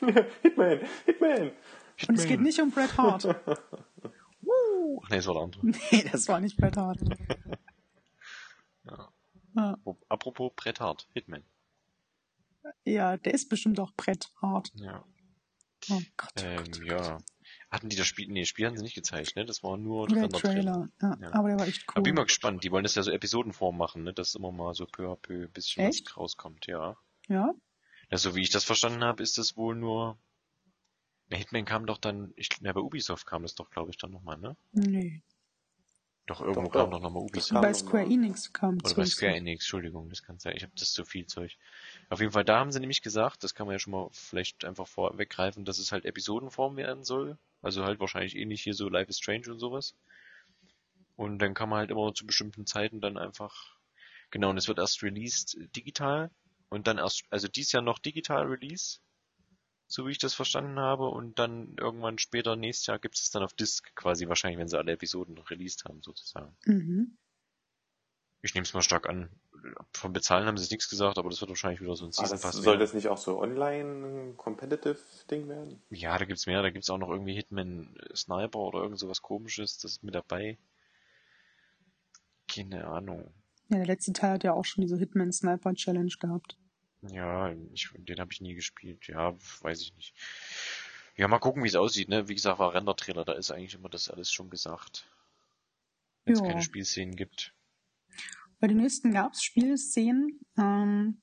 Hitman, 0.42 0.80
Hitman. 1.04 1.52
Und 2.08 2.18
es 2.18 2.26
geht 2.26 2.40
nicht 2.40 2.60
um 2.60 2.70
Bret 2.70 2.96
Hart. 2.96 3.24
Woo! 4.42 5.00
Ach 5.04 5.08
nee, 5.10 5.16
das 5.16 5.26
war 5.26 5.34
der 5.34 5.42
andere. 5.42 5.66
Nee, 5.66 6.08
das 6.10 6.28
war 6.28 6.40
nicht 6.40 6.56
Bret 6.56 6.76
Hart. 6.76 6.98
Ja. 8.84 9.08
Ja. 9.56 9.76
Apropos 10.08 10.52
Brett 10.54 10.80
Hart, 10.80 11.08
Hitman. 11.12 11.44
Ja, 12.84 13.16
der 13.16 13.34
ist 13.34 13.48
bestimmt 13.48 13.80
auch 13.80 13.92
Bret 13.96 14.30
Hart. 14.40 14.70
Ja. 14.74 15.04
Oh 15.90 16.00
Gott, 16.16 16.30
oh 16.38 16.42
Ähm, 16.44 16.56
Gott, 16.58 16.68
oh 16.76 16.80
Gott. 16.80 16.86
ja. 17.02 17.18
Hatten 17.70 17.88
die 17.88 17.96
das 17.96 18.06
Spiel, 18.06 18.28
nee, 18.28 18.40
das 18.40 18.48
Spiel 18.48 18.66
haben 18.66 18.76
sie 18.76 18.82
nicht 18.82 18.94
gezeigt, 18.94 19.34
ne? 19.36 19.44
Das 19.44 19.62
war 19.62 19.76
nur 19.76 20.06
Der. 20.08 20.28
Trailer, 20.28 20.88
ja, 21.00 21.16
Ja. 21.20 21.32
aber 21.32 21.48
der 21.48 21.58
war 21.58 21.66
echt 21.66 21.84
Aber 21.88 21.98
cool. 21.98 22.02
bin 22.04 22.14
mal 22.14 22.24
gespannt, 22.26 22.62
die 22.64 22.70
wollen 22.70 22.82
das 22.84 22.94
ja 22.96 23.02
so 23.02 23.10
Episodenform 23.10 23.76
machen, 23.76 24.02
ne? 24.04 24.12
Dass 24.12 24.34
immer 24.34 24.52
mal 24.52 24.74
so 24.74 24.86
peu 24.86 25.08
à 25.10 25.16
peu 25.16 25.44
ein 25.44 25.52
bisschen 25.52 25.84
Echt? 25.86 26.06
was 26.10 26.16
rauskommt, 26.16 26.66
ja. 26.66 26.96
Ja, 27.28 27.52
Ja, 28.10 28.18
so 28.18 28.34
wie 28.34 28.42
ich 28.42 28.50
das 28.50 28.64
verstanden 28.64 29.02
habe, 29.04 29.22
ist 29.22 29.38
das 29.38 29.56
wohl 29.56 29.74
nur. 29.76 30.18
Na, 31.30 31.36
Hitman 31.36 31.64
kam 31.64 31.86
doch 31.86 31.98
dann, 31.98 32.32
ich, 32.36 32.48
na, 32.60 32.72
bei 32.72 32.80
Ubisoft 32.80 33.26
kam 33.26 33.42
das 33.42 33.54
doch, 33.54 33.70
glaube 33.70 33.90
ich, 33.90 33.96
dann 33.96 34.10
nochmal, 34.10 34.38
ne? 34.38 34.56
nee. 34.72 35.22
Doch, 36.26 36.40
irgendwo 36.40 36.68
Doch, 36.68 36.72
kam 36.72 36.90
doch. 36.92 37.00
nochmal 37.00 37.24
Ubisoft. 37.24 37.60
Bei 37.60 37.74
Square. 37.74 38.04
Enix 38.04 38.52
kam 38.52 38.78
Oder 38.84 38.94
bei 38.94 39.04
Square 39.04 39.34
Enix, 39.34 39.64
Entschuldigung, 39.64 40.08
das 40.08 40.22
kann 40.22 40.38
sein. 40.38 40.54
Ich 40.56 40.62
habe 40.62 40.72
das 40.78 40.92
zu 40.92 41.04
viel 41.04 41.26
Zeug. 41.26 41.56
Auf 42.08 42.20
jeden 42.20 42.30
Fall, 42.30 42.44
da 42.44 42.60
haben 42.60 42.70
sie 42.70 42.78
nämlich 42.78 43.02
gesagt, 43.02 43.42
das 43.42 43.52
kann 43.52 43.66
man 43.66 43.74
ja 43.74 43.80
schon 43.80 43.92
mal 43.92 44.08
vielleicht 44.12 44.64
einfach 44.64 44.86
vorweggreifen, 44.86 45.64
dass 45.64 45.80
es 45.80 45.90
halt 45.90 46.04
Episodenform 46.04 46.76
werden 46.76 47.02
soll. 47.02 47.36
Also 47.62 47.84
halt 47.84 47.98
wahrscheinlich 47.98 48.36
ähnlich 48.36 48.62
hier 48.62 48.74
so 48.74 48.88
Life 48.88 49.10
is 49.10 49.18
Strange 49.18 49.50
und 49.50 49.58
sowas. 49.58 49.96
Und 51.16 51.40
dann 51.40 51.52
kann 51.52 51.68
man 51.68 51.80
halt 51.80 51.90
immer 51.90 52.14
zu 52.14 52.26
bestimmten 52.26 52.64
Zeiten 52.64 53.00
dann 53.00 53.18
einfach, 53.18 53.76
genau, 54.30 54.50
und 54.50 54.56
es 54.56 54.68
wird 54.68 54.78
erst 54.78 55.02
released 55.02 55.58
digital 55.74 56.30
und 56.68 56.86
dann 56.86 56.98
erst, 56.98 57.24
also 57.30 57.48
dies 57.48 57.72
Jahr 57.72 57.82
noch 57.82 57.98
digital 57.98 58.46
Release, 58.46 59.00
so 59.90 60.06
wie 60.06 60.12
ich 60.12 60.18
das 60.18 60.34
verstanden 60.34 60.78
habe, 60.78 61.08
und 61.08 61.38
dann 61.40 61.74
irgendwann 61.76 62.18
später 62.18 62.54
nächstes 62.54 62.86
Jahr 62.86 63.00
gibt 63.00 63.16
es 63.16 63.30
dann 63.30 63.42
auf 63.42 63.52
Disc 63.52 63.92
quasi 63.96 64.28
wahrscheinlich, 64.28 64.58
wenn 64.60 64.68
sie 64.68 64.78
alle 64.78 64.92
Episoden 64.92 65.34
noch 65.34 65.50
released 65.50 65.84
haben, 65.84 66.00
sozusagen. 66.00 66.56
Mhm. 66.64 67.18
Ich 68.42 68.54
nehme 68.54 68.64
es 68.64 68.72
mal 68.72 68.82
stark 68.82 69.08
an. 69.08 69.28
Von 69.92 70.12
Bezahlen 70.12 70.46
haben 70.46 70.56
sie 70.56 70.64
es 70.64 70.70
nichts 70.70 70.88
gesagt, 70.88 71.18
aber 71.18 71.28
das 71.28 71.40
wird 71.40 71.50
wahrscheinlich 71.50 71.80
wieder 71.82 71.96
so 71.96 72.04
ein 72.06 72.10
Ah, 72.16 72.24
Season 72.24 72.40
Pass. 72.40 72.54
soll 72.56 72.78
das 72.78 72.94
nicht 72.94 73.08
auch 73.08 73.18
so 73.18 73.38
online 73.40 74.32
competitive 74.36 74.96
Ding 75.30 75.48
werden? 75.48 75.82
Ja, 75.90 76.16
da 76.16 76.24
gibt's 76.24 76.46
mehr. 76.46 76.62
Da 76.62 76.70
gibt's 76.70 76.88
auch 76.88 76.96
noch 76.98 77.10
irgendwie 77.10 77.34
Hitman 77.34 77.94
Sniper 78.14 78.60
oder 78.60 78.82
irgend 78.82 78.98
sowas 78.98 79.20
komisches. 79.20 79.76
Das 79.78 79.90
ist 79.92 80.04
mit 80.04 80.14
dabei. 80.14 80.56
Keine 82.48 82.86
Ahnung. 82.86 83.34
Ja, 83.68 83.76
der 83.78 83.86
letzte 83.86 84.12
Teil 84.12 84.34
hat 84.34 84.44
ja 84.44 84.54
auch 84.54 84.64
schon 84.64 84.82
diese 84.82 84.96
Hitman 84.96 85.32
Sniper 85.32 85.74
Challenge 85.74 86.14
gehabt. 86.18 86.56
Ja, 87.02 87.52
ich, 87.72 87.90
den 87.94 88.18
habe 88.18 88.32
ich 88.32 88.40
nie 88.40 88.54
gespielt. 88.54 89.06
Ja, 89.08 89.34
weiß 89.62 89.80
ich 89.80 89.94
nicht. 89.96 90.14
Ja, 91.16 91.28
mal 91.28 91.38
gucken, 91.38 91.62
wie 91.62 91.68
es 91.68 91.76
aussieht. 91.76 92.08
Ne? 92.08 92.28
Wie 92.28 92.34
gesagt, 92.34 92.58
war 92.58 92.74
Render-Trailer. 92.74 93.24
Da 93.24 93.32
ist 93.32 93.50
eigentlich 93.50 93.74
immer 93.74 93.88
das 93.88 94.10
alles 94.10 94.30
schon 94.30 94.50
gesagt. 94.50 95.08
Wenn 96.24 96.34
es 96.34 96.42
keine 96.42 96.62
Spielszenen 96.62 97.16
gibt. 97.16 97.54
Bei 98.58 98.68
den 98.68 98.76
nächsten 98.76 99.12
gab 99.12 99.32
es 99.32 99.42
Spielszenen. 99.42 100.40
Ähm, 100.58 101.22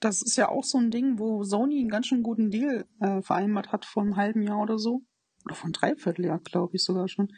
das 0.00 0.22
ist 0.22 0.36
ja 0.36 0.48
auch 0.48 0.64
so 0.64 0.78
ein 0.78 0.90
Ding, 0.90 1.18
wo 1.18 1.44
Sony 1.44 1.80
einen 1.80 1.88
ganz 1.88 2.08
schön 2.08 2.22
guten 2.22 2.50
Deal 2.50 2.86
äh, 3.00 3.22
vereinbart 3.22 3.70
hat 3.70 3.84
vor 3.84 4.02
einem 4.02 4.16
halben 4.16 4.42
Jahr 4.42 4.60
oder 4.60 4.78
so. 4.78 5.02
Oder 5.44 5.54
von 5.54 5.72
Dreivierteljahr, 5.72 6.40
glaube 6.40 6.76
ich 6.76 6.84
sogar 6.84 7.08
schon. 7.08 7.32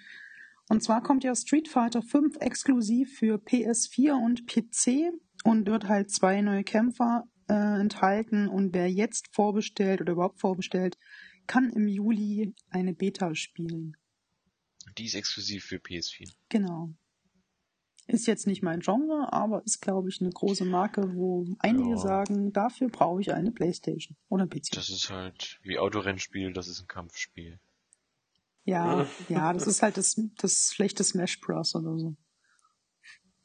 Und 0.69 0.83
zwar 0.83 1.03
kommt 1.03 1.25
ja 1.25 1.35
Street 1.35 1.69
Fighter 1.69 2.03
5 2.03 2.37
exklusiv 2.41 3.19
für 3.19 3.37
PS4 3.37 4.13
und 4.13 4.47
PC 4.47 5.13
und 5.45 5.67
wird 5.67 5.89
halt 5.89 6.11
zwei 6.11 6.41
neue 6.41 6.65
Kämpfer 6.65 7.25
äh, 7.49 7.81
enthalten. 7.81 8.49
Und 8.49 8.75
wer 8.75 8.91
jetzt 8.91 9.29
vorbestellt 9.35 10.01
oder 10.01 10.13
überhaupt 10.13 10.41
vorbestellt, 10.41 10.97
kann 11.47 11.71
im 11.71 11.87
Juli 11.89 12.55
eine 12.71 12.93
Beta 12.95 13.35
spielen. 13.35 13.97
Die 14.99 15.07
ist 15.07 15.15
exklusiv 15.15 15.65
für 15.65 15.77
PS4. 15.77 16.33
Genau. 16.49 16.91
Ist 18.09 18.27
jetzt 18.29 18.47
nicht 18.47 18.63
mein 18.63 18.81
Genre, 18.81 19.33
aber 19.33 19.65
ist, 19.65 19.81
glaube 19.81 20.09
ich, 20.09 20.21
eine 20.21 20.31
große 20.31 20.65
Marke, 20.65 21.15
wo 21.17 21.45
einige 21.59 21.91
Ja. 21.91 21.97
sagen, 21.97 22.53
dafür 22.53 22.89
brauche 22.89 23.21
ich 23.21 23.33
eine 23.33 23.51
Playstation 23.51 24.17
oder 24.29 24.45
ein 24.45 24.49
PC. 24.51 24.71
Das 24.75 24.91
ist 24.91 25.11
halt 25.11 25.59
wie 25.65 25.77
Autorennspiel, 25.79 26.53
das 26.53 26.69
ist 26.69 26.81
ein 26.81 26.87
Kampfspiel. 26.87 27.59
ja, 28.65 29.07
ja, 29.29 29.53
das 29.53 29.67
ist 29.67 29.83
halt 29.83 29.97
das, 29.97 30.15
das 30.39 30.71
schlechte 30.73 31.03
Smash 31.03 31.41
Bros. 31.41 31.75
oder 31.75 31.99
so. 31.99 32.17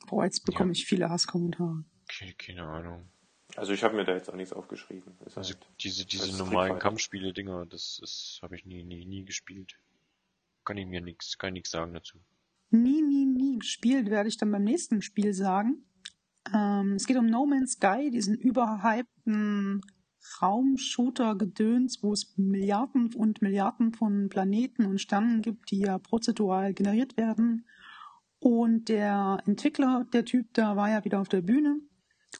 Boah, 0.07 0.25
jetzt 0.25 0.45
bekomme 0.45 0.69
Ja. 0.69 0.73
ich 0.73 0.85
viele 0.85 1.09
Hasskommentare. 1.09 1.83
Keine, 2.07 2.33
keine 2.35 2.63
Ahnung. 2.63 3.09
Also 3.57 3.73
ich 3.73 3.83
habe 3.83 3.95
mir 3.95 4.05
da 4.05 4.13
jetzt 4.13 4.29
auch 4.29 4.35
nichts 4.35 4.53
aufgeschrieben. 4.53 5.13
Ist 5.25 5.37
Also 5.37 5.53
halt, 5.53 5.67
diese, 5.79 6.05
diese 6.05 6.23
als 6.23 6.37
normalen. 6.37 6.79
Kampfspiele-Dinger, 6.79 7.65
das 7.65 7.99
ist, 8.01 8.39
habe 8.41 8.55
ich 8.55 8.65
nie, 8.65 8.83
nie, 8.83 9.05
nie 9.05 9.25
gespielt. 9.25 9.77
Kann 10.63 10.77
ich 10.77 10.87
mir 10.87 11.01
nichts, 11.01 11.37
kann 11.37 11.49
ich 11.49 11.53
nichts 11.53 11.71
sagen 11.71 11.93
dazu. 11.93 12.17
Nie, 12.69 13.01
nie, 13.01 13.25
nie 13.25 13.59
gespielt, 13.59 14.09
werde 14.09 14.29
ich 14.29 14.37
dann 14.37 14.51
beim 14.51 14.63
nächsten 14.63 15.01
Spiel 15.01 15.33
sagen. 15.33 15.83
Ähm, 16.53 16.93
es 16.93 17.05
geht 17.05 17.17
um 17.17 17.25
No 17.25 17.45
Man's 17.45 17.73
Sky, 17.73 18.09
diesen 18.11 18.35
überhypten 18.35 19.81
Raumshooter-Gedöns, 20.41 22.01
wo 22.01 22.13
es 22.13 22.33
Milliarden 22.37 23.13
und 23.13 23.41
Milliarden 23.41 23.93
von 23.93 24.29
Planeten 24.29 24.85
und 24.85 25.01
Sternen 25.01 25.41
gibt, 25.41 25.71
die 25.71 25.79
ja 25.79 25.97
prozedural 25.97 26.73
generiert 26.73 27.17
werden. 27.17 27.65
Und 28.39 28.89
der 28.89 29.39
Entwickler, 29.45 30.05
der 30.13 30.25
Typ 30.25 30.53
da, 30.53 30.75
war 30.75 30.89
ja 30.89 31.03
wieder 31.03 31.19
auf 31.19 31.29
der 31.29 31.41
Bühne 31.41 31.79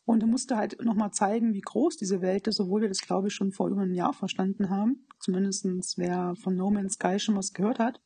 und 0.06 0.21
er 0.21 0.27
musste 0.27 0.58
halt 0.58 0.82
nochmal 0.84 1.12
zeigen, 1.12 1.54
wie 1.54 1.62
groß 1.62 1.97
diese 1.97 2.21
Welt 2.21 2.47
ist, 2.47 2.60
obwohl 2.60 2.82
wir 2.82 2.88
das, 2.88 3.01
glaube 3.01 3.27
ich, 3.27 3.34
schon 3.34 3.51
vor 3.51 3.69
über 3.69 3.82
einem 3.82 3.93
Jahr 3.93 4.13
verstanden 4.13 4.69
haben. 4.69 5.08
Zumindestens 5.19 5.97
wer 5.97 6.36
von 6.36 6.56
No 6.56 6.71
Man's 6.71 6.93
Sky 6.93 7.19
schon 7.19 7.36
was 7.36 7.54
gehört 7.54 7.80
hat. 7.80 8.01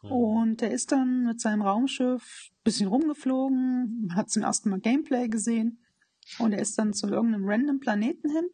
Hm. 0.00 0.12
Und 0.12 0.62
er 0.62 0.72
ist 0.72 0.92
dann 0.92 1.24
mit 1.24 1.40
seinem 1.40 1.62
Raumschiff 1.62 2.50
ein 2.50 2.62
bisschen 2.64 2.88
rumgeflogen, 2.88 4.12
hat 4.14 4.30
zum 4.30 4.42
ersten 4.42 4.70
Mal 4.70 4.80
Gameplay 4.80 5.28
gesehen 5.28 5.78
und 6.38 6.52
er 6.52 6.60
ist 6.60 6.78
dann 6.78 6.92
zu 6.92 7.08
irgendeinem 7.08 7.48
random 7.48 7.80
Planeten 7.80 8.30
hin 8.30 8.46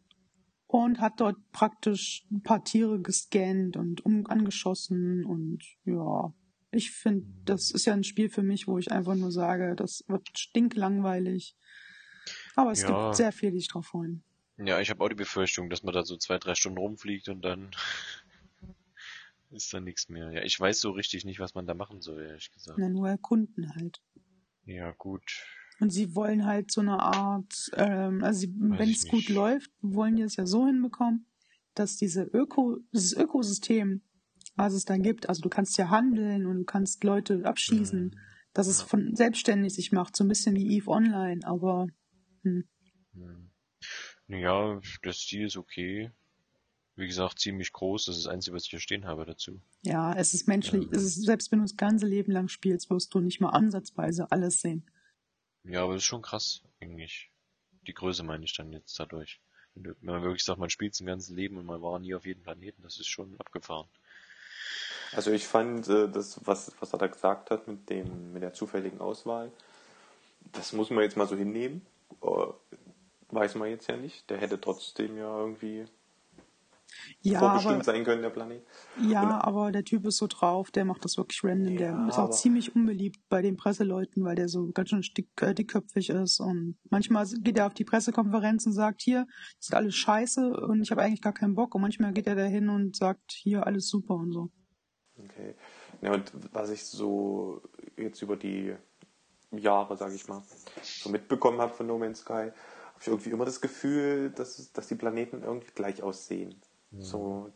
und 0.67 0.99
hat 0.99 1.19
dort 1.19 1.37
praktisch 1.51 2.25
ein 2.31 2.41
paar 2.41 2.63
Tiere 2.63 3.01
gescannt 3.01 3.77
und 3.77 4.05
um 4.05 4.27
angeschossen 4.27 5.25
und 5.25 5.63
ja, 5.85 6.33
ich 6.71 6.91
finde, 6.91 7.25
das 7.45 7.71
ist 7.71 7.85
ja 7.85 7.93
ein 7.93 8.03
Spiel 8.03 8.29
für 8.29 8.43
mich, 8.43 8.67
wo 8.67 8.77
ich 8.77 8.91
einfach 8.91 9.15
nur 9.15 9.31
sage, 9.31 9.75
das 9.75 10.03
wird 10.07 10.27
stinklangweilig. 10.37 11.55
Aber 12.55 12.71
es 12.71 12.81
Ja. 12.81 12.87
gibt 12.87 13.15
sehr 13.15 13.31
viel, 13.31 13.51
die 13.51 13.59
sich 13.59 13.67
drauf 13.67 13.87
freuen. 13.87 14.23
Ja, 14.57 14.79
ich 14.81 14.89
habe 14.89 15.03
auch 15.03 15.09
die 15.09 15.15
Befürchtung, 15.15 15.69
dass 15.69 15.83
man 15.83 15.93
da 15.93 16.03
so 16.03 16.17
zwei, 16.17 16.37
drei 16.37 16.53
Stunden 16.55 16.77
rumfliegt 16.79 17.29
und 17.29 17.43
dann 17.43 17.71
ist 19.51 19.73
da 19.73 19.79
nichts 19.79 20.09
mehr. 20.09 20.31
Ja, 20.31 20.41
ich 20.43 20.59
weiß 20.59 20.79
so 20.79 20.91
richtig 20.91 21.25
nicht, 21.25 21.39
was 21.39 21.55
man 21.55 21.65
da 21.65 21.73
machen 21.73 22.01
soll, 22.01 22.21
ehrlich 22.23 22.51
gesagt. 22.51 22.77
Na, 22.77 22.89
nur 22.89 23.09
erkunden 23.09 23.73
halt. 23.75 24.01
Ja, 24.65 24.91
gut. 24.91 25.43
Und 25.79 25.91
sie 25.91 26.13
wollen 26.13 26.45
halt 26.45 26.71
so 26.71 26.81
eine 26.81 26.99
Art, 26.99 27.71
ähm, 27.75 28.21
also 28.23 28.47
wenn 28.57 28.89
es 28.89 29.07
gut 29.07 29.29
läuft, 29.29 29.71
wollen 29.81 30.17
die 30.17 30.23
es 30.23 30.35
ja 30.35 30.45
so 30.45 30.65
hinbekommen, 30.67 31.25
dass 31.73 31.95
diese 31.95 32.23
Öko, 32.23 32.79
dieses 32.93 33.13
Ökosystem, 33.15 34.01
was 34.55 34.73
es 34.73 34.83
da 34.83 34.97
gibt, 34.97 35.29
also 35.29 35.41
du 35.41 35.47
kannst 35.49 35.77
ja 35.77 35.89
handeln 35.89 36.45
und 36.45 36.57
du 36.57 36.63
kannst 36.65 37.03
Leute 37.05 37.45
abschießen, 37.45 38.07
Mhm. 38.07 38.11
dass 38.53 38.67
es 38.67 38.81
von 38.81 39.15
selbstständig 39.15 39.73
sich 39.73 39.93
macht, 39.93 40.17
so 40.17 40.25
ein 40.25 40.27
bisschen 40.27 40.55
wie 40.57 40.75
Eve 40.75 40.89
Online, 40.91 41.39
aber 41.45 41.87
hm, 42.43 42.67
Hm. 43.13 43.49
Ja, 44.27 44.79
der 45.03 45.13
Stil 45.13 45.45
ist 45.47 45.57
okay. 45.57 46.11
Wie 46.95 47.07
gesagt, 47.07 47.39
ziemlich 47.39 47.71
groß. 47.71 48.05
Das 48.05 48.17
ist 48.17 48.25
das 48.25 48.33
Einzige, 48.33 48.55
was 48.55 48.65
ich 48.65 48.69
hier 48.71 48.79
stehen 48.79 49.05
habe 49.05 49.25
dazu. 49.25 49.61
ja, 49.83 50.13
es 50.13 50.33
ist 50.33 50.47
menschlich, 50.47 50.83
Ja. 50.83 50.89
es 50.91 51.03
ist, 51.03 51.23
selbst 51.23 51.51
wenn 51.51 51.59
du 51.59 51.65
das 51.65 51.77
ganze 51.77 52.05
Leben 52.05 52.31
lang 52.31 52.47
spielst, 52.49 52.89
wirst 52.89 53.13
du 53.13 53.19
nicht 53.21 53.39
mal 53.39 53.49
ansatzweise 53.51 54.31
alles 54.31 54.61
sehen. 54.61 54.83
Ja, 55.63 55.83
aber 55.83 55.93
das 55.93 56.03
ist 56.03 56.07
schon 56.07 56.21
krass, 56.21 56.61
eigentlich. 56.81 57.31
Die 57.87 57.93
Größe 57.93 58.23
meine 58.23 58.43
ich 58.45 58.53
dann 58.55 58.71
jetzt 58.73 58.99
dadurch. 58.99 59.39
Wenn, 59.75 59.83
du, 59.83 59.95
wenn 60.01 60.13
man 60.15 60.23
wirklich 60.23 60.43
sagt, 60.43 60.59
man 60.59 60.69
spielt 60.69 60.93
sein 60.93 61.07
ganzes 61.07 61.29
Leben 61.29 61.57
und 61.57 61.65
man 61.65 61.81
war 61.81 61.97
nie 61.99 62.13
auf 62.13 62.25
jedem 62.25 62.43
Planeten, 62.43 62.81
das 62.83 62.99
ist 62.99 63.07
schon 63.07 63.39
abgefahren. 63.39 63.87
Also 65.13 65.31
ich 65.31 65.47
fand 65.47 65.87
äh, 65.87 66.07
das, 66.09 66.39
was, 66.45 66.71
was 66.79 66.93
er 66.93 66.99
da 66.99 67.07
gesagt 67.07 67.49
hat 67.49 67.67
mit 67.67 67.89
dem, 67.89 68.33
mit 68.33 68.43
der 68.43 68.53
zufälligen 68.53 68.99
Auswahl, 68.99 69.51
das 70.51 70.73
muss 70.73 70.89
man 70.89 71.03
jetzt 71.03 71.17
mal 71.17 71.27
so 71.27 71.35
hinnehmen. 71.35 71.81
Äh, 72.21 72.53
weiß 73.31 73.55
man 73.55 73.69
jetzt 73.69 73.87
ja 73.87 73.97
nicht. 73.97 74.29
Der 74.29 74.37
hätte 74.37 74.59
trotzdem 74.59 75.17
ja 75.17 75.39
irgendwie 75.39 75.85
Ja, 77.21 77.37
vorbestimmt 77.39 77.75
aber, 77.75 77.83
sein 77.83 78.03
können, 78.03 78.23
der 78.23 78.31
Planet. 78.31 78.63
ja, 79.07 79.21
Und- 79.21 79.31
aber 79.41 79.71
der 79.71 79.83
Typ 79.83 80.05
ist 80.07 80.17
so 80.17 80.25
drauf, 80.27 80.71
der 80.71 80.85
macht 80.85 81.05
das 81.05 81.17
wirklich 81.17 81.43
random. 81.43 81.77
Der 81.77 81.91
Ja, 81.91 82.07
ist 82.07 82.15
auch 82.15 82.23
aber- 82.23 82.31
ziemlich 82.31 82.75
unbeliebt 82.75 83.19
bei 83.29 83.43
den 83.43 83.55
Presseleuten, 83.57 84.23
weil 84.23 84.35
der 84.35 84.49
so 84.49 84.71
ganz 84.71 84.89
schön 84.89 85.01
dick, 85.15 85.29
äh, 85.41 85.53
dickköpfig 85.53 86.09
ist. 86.09 86.39
Und 86.39 86.77
manchmal 86.89 87.27
geht 87.27 87.57
er 87.59 87.67
auf 87.67 87.75
die 87.75 87.85
Pressekonferenz 87.85 88.65
und 88.65 88.73
sagt, 88.73 89.01
hier, 89.03 89.27
das 89.59 89.67
ist 89.67 89.75
alles 89.75 89.95
scheiße 89.95 90.49
und 90.61 90.81
ich 90.81 90.89
habe 90.89 91.03
eigentlich 91.03 91.21
gar 91.21 91.33
keinen 91.33 91.53
Bock. 91.53 91.75
Und 91.75 91.81
manchmal 91.81 92.11
geht 92.13 92.25
er 92.25 92.35
da 92.35 92.45
hin 92.45 92.69
und 92.69 92.95
sagt, 92.95 93.31
hier, 93.33 93.67
alles 93.67 93.87
super 93.87 94.15
und 94.15 94.31
so. 94.31 94.49
Okay. 95.23 95.53
Ja, 96.01 96.13
und 96.13 96.31
was 96.53 96.69
ich 96.71 96.83
so 96.85 97.61
jetzt 97.97 98.21
über 98.23 98.35
die 98.37 98.73
Jahre, 99.51 99.97
sage 99.97 100.15
ich 100.15 100.27
mal, 100.27 100.43
so 100.81 101.09
mitbekommen 101.09 101.59
habe 101.59 101.73
von 101.73 101.87
No 101.87 101.97
Man's 101.97 102.19
Sky, 102.19 102.33
habe 102.33 103.01
ich 103.01 103.07
irgendwie 103.07 103.29
immer 103.31 103.45
das 103.45 103.61
Gefühl, 103.61 104.29
dass, 104.31 104.71
dass 104.73 104.87
die 104.87 104.95
Planeten 104.95 105.43
irgendwie 105.43 105.71
gleich 105.73 106.03
aussehen. 106.03 106.61
So, 106.91 107.51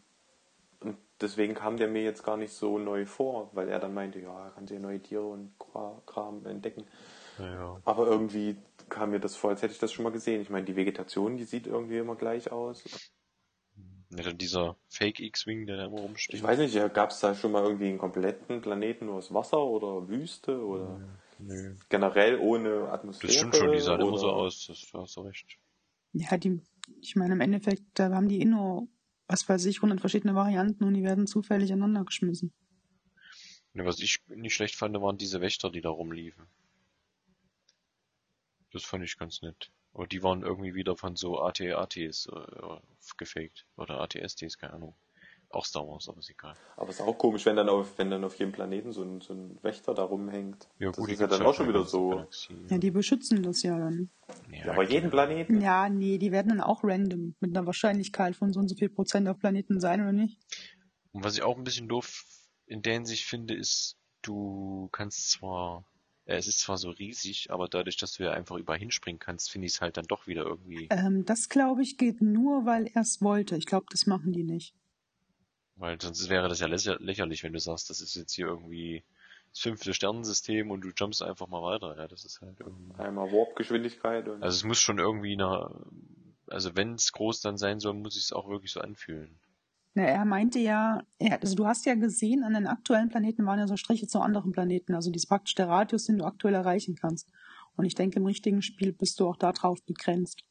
und 0.80 0.98
deswegen 1.22 1.56
kam 1.56 1.78
der 1.78 1.88
mir 1.88 2.04
jetzt 2.04 2.24
gar 2.24 2.38
nicht 2.38 2.54
so 2.54 2.78
neu 2.78 3.06
vor, 3.06 3.50
weil 3.54 3.68
er 3.68 3.80
dann 3.80 3.94
meinte, 3.94 4.20
ja, 4.20 4.46
er 4.46 4.52
kann 4.52 4.68
sich 4.68 4.80
neue 4.80 5.02
Tiere 5.02 5.26
und 5.26 5.54
Kram 6.06 6.46
entdecken. 6.46 6.86
Naja. 7.39 7.82
Aber 7.84 8.08
irgendwie 8.08 8.58
kam 8.89 9.10
mir 9.10 9.20
das 9.20 9.36
vor, 9.36 9.50
als 9.50 9.62
hätte 9.64 9.74
ich 9.74 9.80
das 9.80 9.91
schon 9.91 10.04
mal 10.04 10.12
gesehen. 10.12 10.41
Ich 10.41 10.52
meine, 10.52 10.66
die 10.66 10.76
Vegetation, 10.76 11.38
die 11.38 11.46
sieht 11.46 11.66
irgendwie 11.66 11.98
immer 11.98 12.16
gleich 12.16 12.52
aus. 12.52 12.84
Ja, 14.12 14.24
dann 14.24 14.38
dieser 14.38 14.76
Fake 14.88 15.20
X-Wing, 15.20 15.66
der 15.66 15.78
da 15.78 15.86
immer 15.86 16.02
rumsteht. 16.02 16.36
Ich 16.36 16.44
weiß 16.44 16.60
nicht, 16.60 16.76
gab 16.94 17.10
es 17.10 17.20
da 17.20 17.34
schon 17.34 17.52
mal 17.52 17.64
irgendwie 17.64 17.88
einen 17.88 17.98
kompletten 17.98 18.62
Planeten 18.62 19.08
nur 19.08 19.16
aus 19.16 19.34
Wasser 19.34 19.64
oder 19.64 20.08
Wüste 20.08 20.64
oder 20.64 21.00
Nö. 21.46 21.76
generell 21.89 22.38
ohne 22.38 22.89
Atmosphäre? 22.91 23.28
Das 23.28 23.38
stimmt 23.38 23.56
schon, 23.56 23.72
die 23.72 23.80
sahen 23.80 24.02
immer 24.02 24.18
so 24.18 24.30
aus, 24.30 24.68
das, 24.68 24.86
da 24.91 25.02
hast 25.02 25.16
du 25.16 25.22
recht. 25.22 25.58
Ja, 26.14 26.38
die, 26.38 26.62
ich 27.02 27.16
meine, 27.16 27.34
im 27.34 27.41
Endeffekt, 27.41 27.84
da 27.96 28.10
haben 28.12 28.28
die 28.28 28.41
eh 28.41 28.46
nur, 28.46 28.88
was 29.28 29.48
weiß 29.48 29.66
ich, 29.66 29.82
hundert 29.82 30.00
verschiedene 30.00 30.36
Varianten 30.36 30.84
und 30.84 30.94
die 30.94 31.04
werden 31.04 31.28
zufällig 31.28 31.72
aneinander 31.72 32.06
geschmissen. 32.06 32.54
Ne, 33.74 33.86
was 33.86 34.00
ich 34.00 34.20
nicht 34.28 34.54
schlecht 34.54 34.76
fand, 34.76 34.96
waren 35.02 35.18
diese 35.18 35.41
Wächter, 35.41 35.72
die 35.72 35.82
da 35.82 35.89
rumliefen. 35.89 36.46
Das 38.72 38.84
fand 38.84 39.04
ich 39.04 39.18
ganz 39.18 39.41
nett. 39.41 39.72
Aber 39.94 40.08
die 40.08 40.24
waren 40.24 40.41
irgendwie 40.41 40.74
wieder 40.74 40.96
von 40.96 41.16
so 41.16 41.39
AT-ATs 41.39 42.28
äh, 42.28 42.80
gefaked. 43.18 43.66
Oder 43.76 44.02
ATSTs, 44.02 44.58
keine 44.58 44.74
Ahnung. 44.74 44.96
Auch 45.54 45.66
Star 45.66 45.88
Wars, 45.88 46.10
aber 46.10 46.18
ist 46.18 46.32
egal. 46.32 46.56
Aber 46.76 46.89
es 46.89 46.95
ist 46.95 47.01
auch 47.01 47.16
komisch, 47.16 47.45
wenn 47.45 47.56
dann 47.56 47.70
auf, 47.70 47.97
wenn 47.97 48.10
dann 48.10 48.24
auf 48.24 48.38
jedem 48.39 48.51
Planeten 48.51 48.91
so 48.91 49.04
ein, 49.04 49.22
so 49.22 49.34
ein 49.34 49.60
Wächter 49.62 49.93
da 49.93 50.04
rumhängt. 50.04 50.68
das 50.80 50.95
die 50.95 51.12
ist 51.14 51.22
ja 51.22 51.28
dann 51.28 51.43
auch 51.43 51.54
schon 51.54 51.68
bei 51.68 51.74
wieder 51.74 51.86
so. 51.86 52.26
Ja, 52.70 52.78
die 52.80 52.89
beschützen 52.89 53.43
das 53.43 53.62
ja 53.62 53.78
dann. 53.78 54.10
Ja, 54.51 54.66
Ja, 54.66 54.72
aber 54.72 54.84
jeden 54.84 55.12
Planeten? 55.12 55.62
Ja, 55.62 55.89
nee, 55.89 56.18
die 56.18 56.32
werden 56.32 56.49
dann 56.49 56.62
auch 56.62 56.84
random 56.84 57.36
mit 57.39 57.56
einer 57.56 57.68
Wahrscheinlichkeit 57.68 58.36
von 58.36 58.51
so 58.51 58.60
und 58.60 58.68
so 58.68 58.76
viel 58.76 58.89
Prozent 58.89 59.28
auf 59.28 59.38
Planeten 59.38 59.80
sein, 59.80 60.01
oder 60.01 60.12
nicht? 60.12 60.39
Und 61.12 61.24
was 61.24 61.36
ich 61.36 61.43
auch 61.43 61.56
ein 61.56 61.64
bisschen 61.64 61.88
doof 61.88 62.26
in 62.66 62.82
der 62.82 62.93
Hinsicht 62.93 63.26
finde, 63.26 63.54
ist, 63.54 63.97
du 64.24 64.89
kannst 64.91 65.30
zwar, 65.30 65.86
äh, 66.26 66.38
es 66.38 66.47
ist 66.47 66.62
zwar 66.62 66.78
so 66.80 66.89
riesig, 66.89 67.51
aber 67.51 67.68
dadurch, 67.68 67.97
dass 67.97 68.14
du 68.14 68.24
ja 68.24 68.32
einfach 68.32 68.58
überall 68.58 68.80
hinspringen 68.80 69.20
kannst, 69.20 69.51
finde 69.51 69.68
ich 69.68 69.74
es 69.74 69.82
halt 69.82 69.97
dann 69.97 70.06
doch 70.06 70.26
wieder 70.26 70.45
irgendwie, 70.45 70.88
Ähm, 70.89 71.26
das 71.26 71.47
glaube 71.47 71.84
ich 71.84 71.97
geht 71.97 72.22
nur, 72.24 72.66
weil 72.66 72.88
er 72.88 73.04
es 73.04 73.22
wollte. 73.22 73.56
Ich 73.56 73.68
glaube, 73.68 73.86
das 73.91 74.08
machen 74.08 74.32
die 74.32 74.43
nicht. 74.43 74.74
Weil 75.76 75.99
sonst 76.01 76.30
wäre 76.30 76.49
das 76.49 76.59
ja 76.59 76.67
lächer 76.67 76.97
lächerlich, 76.99 77.43
wenn 77.43 77.53
du 77.53 77.59
sagst, 77.59 77.89
das 77.89 78.01
ist 78.01 78.15
jetzt 78.15 78.34
hier 78.34 78.47
irgendwie 78.47 79.03
das 79.51 79.59
fünfte 79.59 79.93
Sternensystem 79.93 80.71
und 80.71 80.82
du 80.82 80.89
jumpst 80.95 81.21
einfach 81.21 81.47
mal 81.47 81.61
weiter. 81.61 81.95
Ja, 81.97 82.07
das 82.07 82.26
ist 82.26 82.41
halt 82.41 82.59
irgendwie. 82.59 82.99
Einmal 82.99 83.32
Warp-Geschwindigkeit 83.32 84.28
und 84.28 84.43
Also 84.43 84.55
es 84.55 84.63
muss 84.63 84.80
schon 84.80 84.99
irgendwie 84.99 85.34
eine, 85.34 85.69
also 86.47 86.76
wenn 86.76 86.95
es 86.95 87.11
groß 87.11 87.41
dann 87.41 87.57
sein 87.57 87.80
soll, 87.80 87.93
muss 87.93 88.15
ich 88.15 88.24
es 88.24 88.34
auch 88.34 88.49
wirklich 88.49 88.71
so 88.71 88.82
anfühlen. 88.82 89.39
Na, 89.95 90.03
er 90.03 90.26
meinte 90.26 90.57
ja, 90.57 91.03
er, 91.19 91.39
also 91.41 91.55
du 91.55 91.67
hast 91.67 91.86
ja 91.86 91.93
gesehen, 91.93 92.43
an 92.43 92.53
den 92.53 92.65
aktuellen 92.65 93.09
Planeten 93.09 93.45
waren 93.45 93.59
ja 93.59 93.67
so 93.67 93.78
Striche 93.78 94.07
zu 94.07 94.19
anderen 94.19 94.51
Planeten. 94.51 94.95
Also 94.95 95.11
das 95.11 95.24
ist 95.24 95.30
praktisch 95.30 95.53
der 95.53 95.67
Radius, 95.67 96.05
den 96.05 96.17
du 96.17 96.26
aktuell 96.26 96.55
erreichen 96.55 96.95
kannst. 96.95 97.30
Und 97.76 97.86
ich 97.86 97.93
denke, 97.93 98.17
im 98.19 98.26
richtigen 98.26 98.61
Spiel 98.63 98.91
bist 98.91 99.19
du 99.19 99.28
auch 99.28 99.38
darauf 99.38 99.84
begrenzt. 99.84 100.43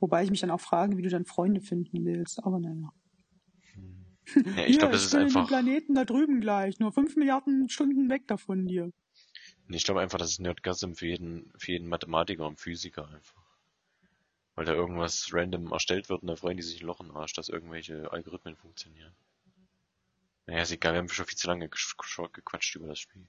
Wobei 0.00 0.24
ich 0.24 0.30
mich 0.30 0.40
dann 0.40 0.50
auch 0.50 0.60
frage, 0.60 0.96
wie 0.96 1.02
du 1.02 1.10
dann 1.10 1.26
Freunde 1.26 1.60
finden 1.60 2.04
willst. 2.04 2.42
Aber 2.42 2.58
naja. 2.58 2.92
Ja, 4.56 4.66
ich 4.66 4.78
glaube, 4.78 4.92
das 4.92 5.04
ist 5.04 5.14
einfach. 5.14 5.46
Planeten 5.46 5.94
da 5.94 6.04
drüben 6.04 6.40
gleich, 6.40 6.78
nur 6.78 6.92
fünf 6.92 7.16
Milliarden 7.16 7.68
Stunden 7.68 8.08
weg 8.08 8.26
davon 8.26 8.66
dir. 8.66 8.92
Ich 9.68 9.84
glaube 9.84 10.00
einfach, 10.00 10.18
das 10.18 10.30
ist 10.30 10.40
Nerdgasm 10.40 10.94
für 10.94 11.06
jeden, 11.06 11.52
für 11.56 11.72
jeden 11.72 11.88
Mathematiker 11.88 12.46
und 12.46 12.58
Physiker 12.58 13.08
einfach. 13.08 13.44
Weil 14.56 14.64
da 14.64 14.72
irgendwas 14.72 15.28
random 15.32 15.70
erstellt 15.70 16.08
wird 16.08 16.22
und 16.22 16.28
da 16.28 16.36
freuen 16.36 16.56
die 16.56 16.62
sich 16.62 16.82
ein 16.82 16.86
Loch 16.86 17.00
im 17.00 17.12
Arsch, 17.12 17.34
dass 17.34 17.48
irgendwelche 17.48 18.10
Algorithmen 18.10 18.56
funktionieren. 18.56 19.14
Naja, 20.46 20.62
ist 20.62 20.72
egal, 20.72 20.94
wir 20.94 20.98
haben 20.98 21.08
schon 21.08 21.26
viel 21.26 21.38
zu 21.38 21.46
lange 21.46 21.68
gequatscht 21.68 22.74
über 22.74 22.88
das 22.88 22.98
Spiel. 22.98 23.26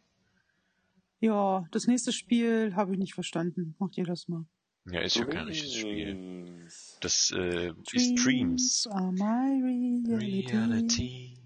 Ja, 1.19 1.65
das 1.69 1.85
nächste 1.85 2.11
Spiel 2.11 2.75
habe 2.75 2.93
ich 2.93 2.97
nicht 2.97 3.13
verstanden. 3.13 3.75
Macht 3.77 3.97
ihr 3.97 4.05
das 4.05 4.27
mal. 4.27 4.45
Ja, 4.85 5.01
ist 5.01 5.15
ja 5.15 5.25
kein 5.25 5.45
richtiges 5.45 5.75
Spiel. 5.75 6.13
Dreams. 6.13 6.97
Das 7.01 7.31
äh, 7.31 7.73
ist 7.91 8.15
Dreams. 8.15 8.87
are 8.91 9.11
my 9.11 10.05
reality. 10.07 10.51
Reality. 10.51 11.37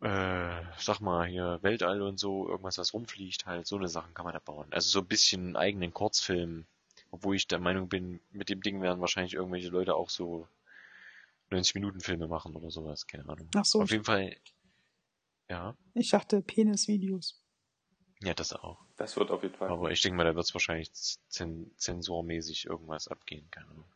äh, 0.00 0.62
sag 0.78 1.00
mal 1.00 1.26
hier 1.26 1.58
Weltall 1.62 2.02
und 2.02 2.18
so, 2.18 2.48
irgendwas 2.48 2.78
was 2.78 2.94
rumfliegt 2.94 3.46
halt, 3.46 3.66
so 3.66 3.76
eine 3.76 3.88
Sachen 3.88 4.14
kann 4.14 4.24
man 4.24 4.34
da 4.34 4.40
bauen. 4.40 4.66
Also 4.70 4.90
so 4.90 5.00
ein 5.00 5.06
bisschen 5.06 5.56
eigenen 5.56 5.92
Kurzfilm, 5.92 6.66
obwohl 7.10 7.36
ich 7.36 7.46
der 7.46 7.60
Meinung 7.60 7.88
bin, 7.88 8.20
mit 8.30 8.48
dem 8.48 8.62
Ding 8.62 8.82
werden 8.82 9.00
wahrscheinlich 9.00 9.34
irgendwelche 9.34 9.68
Leute 9.68 9.94
auch 9.94 10.10
so 10.10 10.48
90 11.52 11.74
Minuten 11.76 12.00
Filme 12.00 12.26
machen 12.28 12.54
oder 12.56 12.70
sowas, 12.70 13.06
keine 13.06 13.28
Ahnung. 13.28 13.48
Ach 13.54 13.64
so, 13.64 13.82
Auf 13.82 13.90
jeden 13.90 14.04
Fall, 14.04 14.36
ja, 15.48 15.76
ich 15.94 16.10
dachte 16.10 16.40
Penis-Videos. 16.42 17.40
ja, 18.22 18.34
das 18.34 18.52
auch. 18.52 18.78
Das 18.96 19.16
wird 19.16 19.30
auf 19.30 19.42
jeden 19.42 19.54
Fall. 19.54 19.68
Aber 19.68 19.90
ich 19.90 20.00
denke 20.02 20.16
mal, 20.16 20.24
da 20.24 20.34
wird 20.34 20.46
es 20.46 20.54
wahrscheinlich 20.54 20.92
zen 20.92 21.72
zensormäßig 21.76 22.66
irgendwas 22.66 23.08
abgehen, 23.08 23.50
keine 23.50 23.68
Ahnung. 23.68 23.92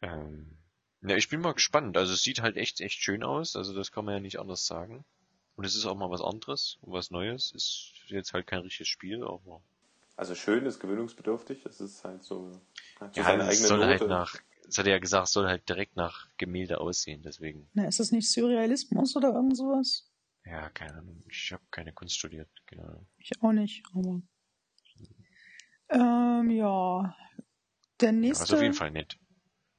Ähm, 0.00 0.58
ja, 1.02 1.16
ich 1.16 1.28
bin 1.28 1.40
mal 1.40 1.52
gespannt. 1.54 1.96
Also 1.96 2.12
es 2.14 2.22
sieht 2.22 2.40
halt 2.42 2.56
echt, 2.56 2.80
echt 2.80 3.00
schön 3.02 3.22
aus. 3.22 3.56
Also 3.56 3.74
das 3.74 3.92
kann 3.92 4.04
man 4.04 4.14
ja 4.14 4.20
nicht 4.20 4.38
anders 4.40 4.66
sagen. 4.66 5.04
Und 5.56 5.64
es 5.66 5.74
ist 5.76 5.84
auch 5.84 5.96
mal 5.96 6.10
was 6.10 6.22
anderes 6.22 6.78
und 6.80 6.92
was 6.92 7.10
Neues. 7.10 7.52
Ist 7.52 7.92
jetzt 8.06 8.32
halt 8.32 8.46
kein 8.46 8.60
richtiges 8.60 8.88
Spiel, 8.88 9.22
aber 9.22 9.60
Also 10.16 10.34
schön 10.34 10.64
ist 10.64 10.80
gewöhnungsbedürftig. 10.80 11.66
Es 11.66 11.80
ist 11.80 12.04
halt 12.04 12.22
so, 12.24 12.50
hat 13.00 13.14
so 13.14 13.20
ja, 13.20 13.26
seine 13.26 13.42
es 13.42 13.48
eigene 13.50 13.66
soll 13.68 13.78
Note. 13.80 13.90
halt 13.90 14.08
nach, 14.08 14.34
es 14.68 14.78
hat 14.78 14.86
er 14.86 14.92
ja 14.92 14.98
gesagt, 14.98 15.26
es 15.28 15.32
soll 15.32 15.46
halt 15.46 15.68
direkt 15.68 15.96
nach 15.96 16.28
Gemälde 16.38 16.80
aussehen. 16.80 17.22
Deswegen, 17.22 17.68
Na, 17.74 17.86
ist 17.86 18.00
das 18.00 18.12
nicht 18.12 18.30
Surrealismus 18.30 19.16
oder 19.16 19.34
irgend 19.34 19.56
sowas? 19.56 20.08
ja, 20.44 20.70
keine 20.70 20.94
Ahnung. 20.94 21.22
Ich 21.30 21.52
habe 21.52 21.62
keine 21.70 21.92
Kunst 21.92 22.16
studiert, 22.16 22.50
genau. 22.66 23.06
Ich 23.18 23.30
auch 23.42 23.52
nicht, 23.52 23.82
aber. 23.94 24.20
Ähm, 25.90 26.50
ja. 26.50 27.14
Der 28.00 28.08
Ja, 28.08 28.12
nächste, 28.12 28.44
ist 28.44 28.52
auf 28.54 28.62
jeden 28.62 28.74
Fall 28.74 28.90
nett. 28.90 29.18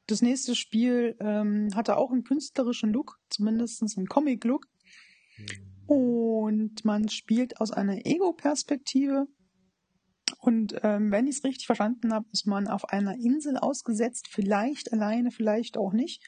das 0.07 0.21
nächste 0.21 0.55
Spiel 0.55 1.15
ähm, 1.19 1.69
hatte 1.75 1.97
auch 1.97 2.11
einen 2.11 2.23
künstlerischen 2.23 2.93
Look, 2.93 3.19
zumindest 3.29 3.81
einen 3.97 4.07
Comic-Look. 4.07 4.67
Und 5.85 6.85
man 6.85 7.09
spielt 7.09 7.59
aus 7.59 7.71
einer 7.71 8.05
Ego-Perspektive. 8.05 9.27
Und 10.43 10.75
ähm, 10.83 11.09
wenn 11.09 11.25
ich 11.25 11.37
es 11.37 11.43
richtig 11.45 11.67
verstanden 11.67 12.13
habe, 12.13 12.25
ist 12.33 12.45
man 12.47 12.67
auf 12.67 12.89
einer 12.89 13.15
Insel 13.15 13.55
ausgesetzt, 13.55 14.27
vielleicht 14.29 14.91
alleine, 14.91 15.31
vielleicht 15.31 15.77
auch 15.77 15.93
nicht. 15.93 16.21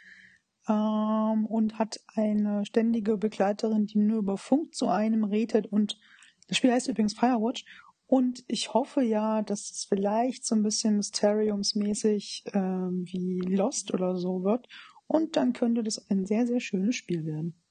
Ähm, 0.69 1.45
und 1.45 1.77
hat 1.77 1.99
eine 2.15 2.65
ständige 2.65 3.17
Begleiterin, 3.17 3.87
die 3.87 3.97
nur 3.97 4.19
über 4.19 4.37
Funk 4.37 4.73
zu 4.73 4.87
einem 4.87 5.25
redet. 5.25 5.65
Und 5.67 5.99
das 6.47 6.55
Spiel 6.55 6.71
heißt 6.71 6.87
übrigens 6.87 7.13
Firewatch. 7.13 7.65
Und 8.07 8.45
ich 8.47 8.73
hoffe 8.73 9.01
ja, 9.01 9.41
dass 9.41 9.69
es 9.69 9.83
vielleicht 9.83 10.45
so 10.45 10.55
ein 10.55 10.63
bisschen 10.63 10.95
Mysteriums-mäßig 10.95 12.45
ähm, 12.53 13.03
wie 13.07 13.41
Lost 13.41 13.93
oder 13.93 14.15
so 14.15 14.45
wird. 14.45 14.69
Und 15.07 15.35
dann 15.35 15.51
könnte 15.51 15.83
das 15.83 16.09
ein 16.09 16.25
sehr, 16.25 16.47
sehr 16.47 16.61
schönes 16.61 16.95
Spiel 16.95 17.25
werden. 17.25 17.61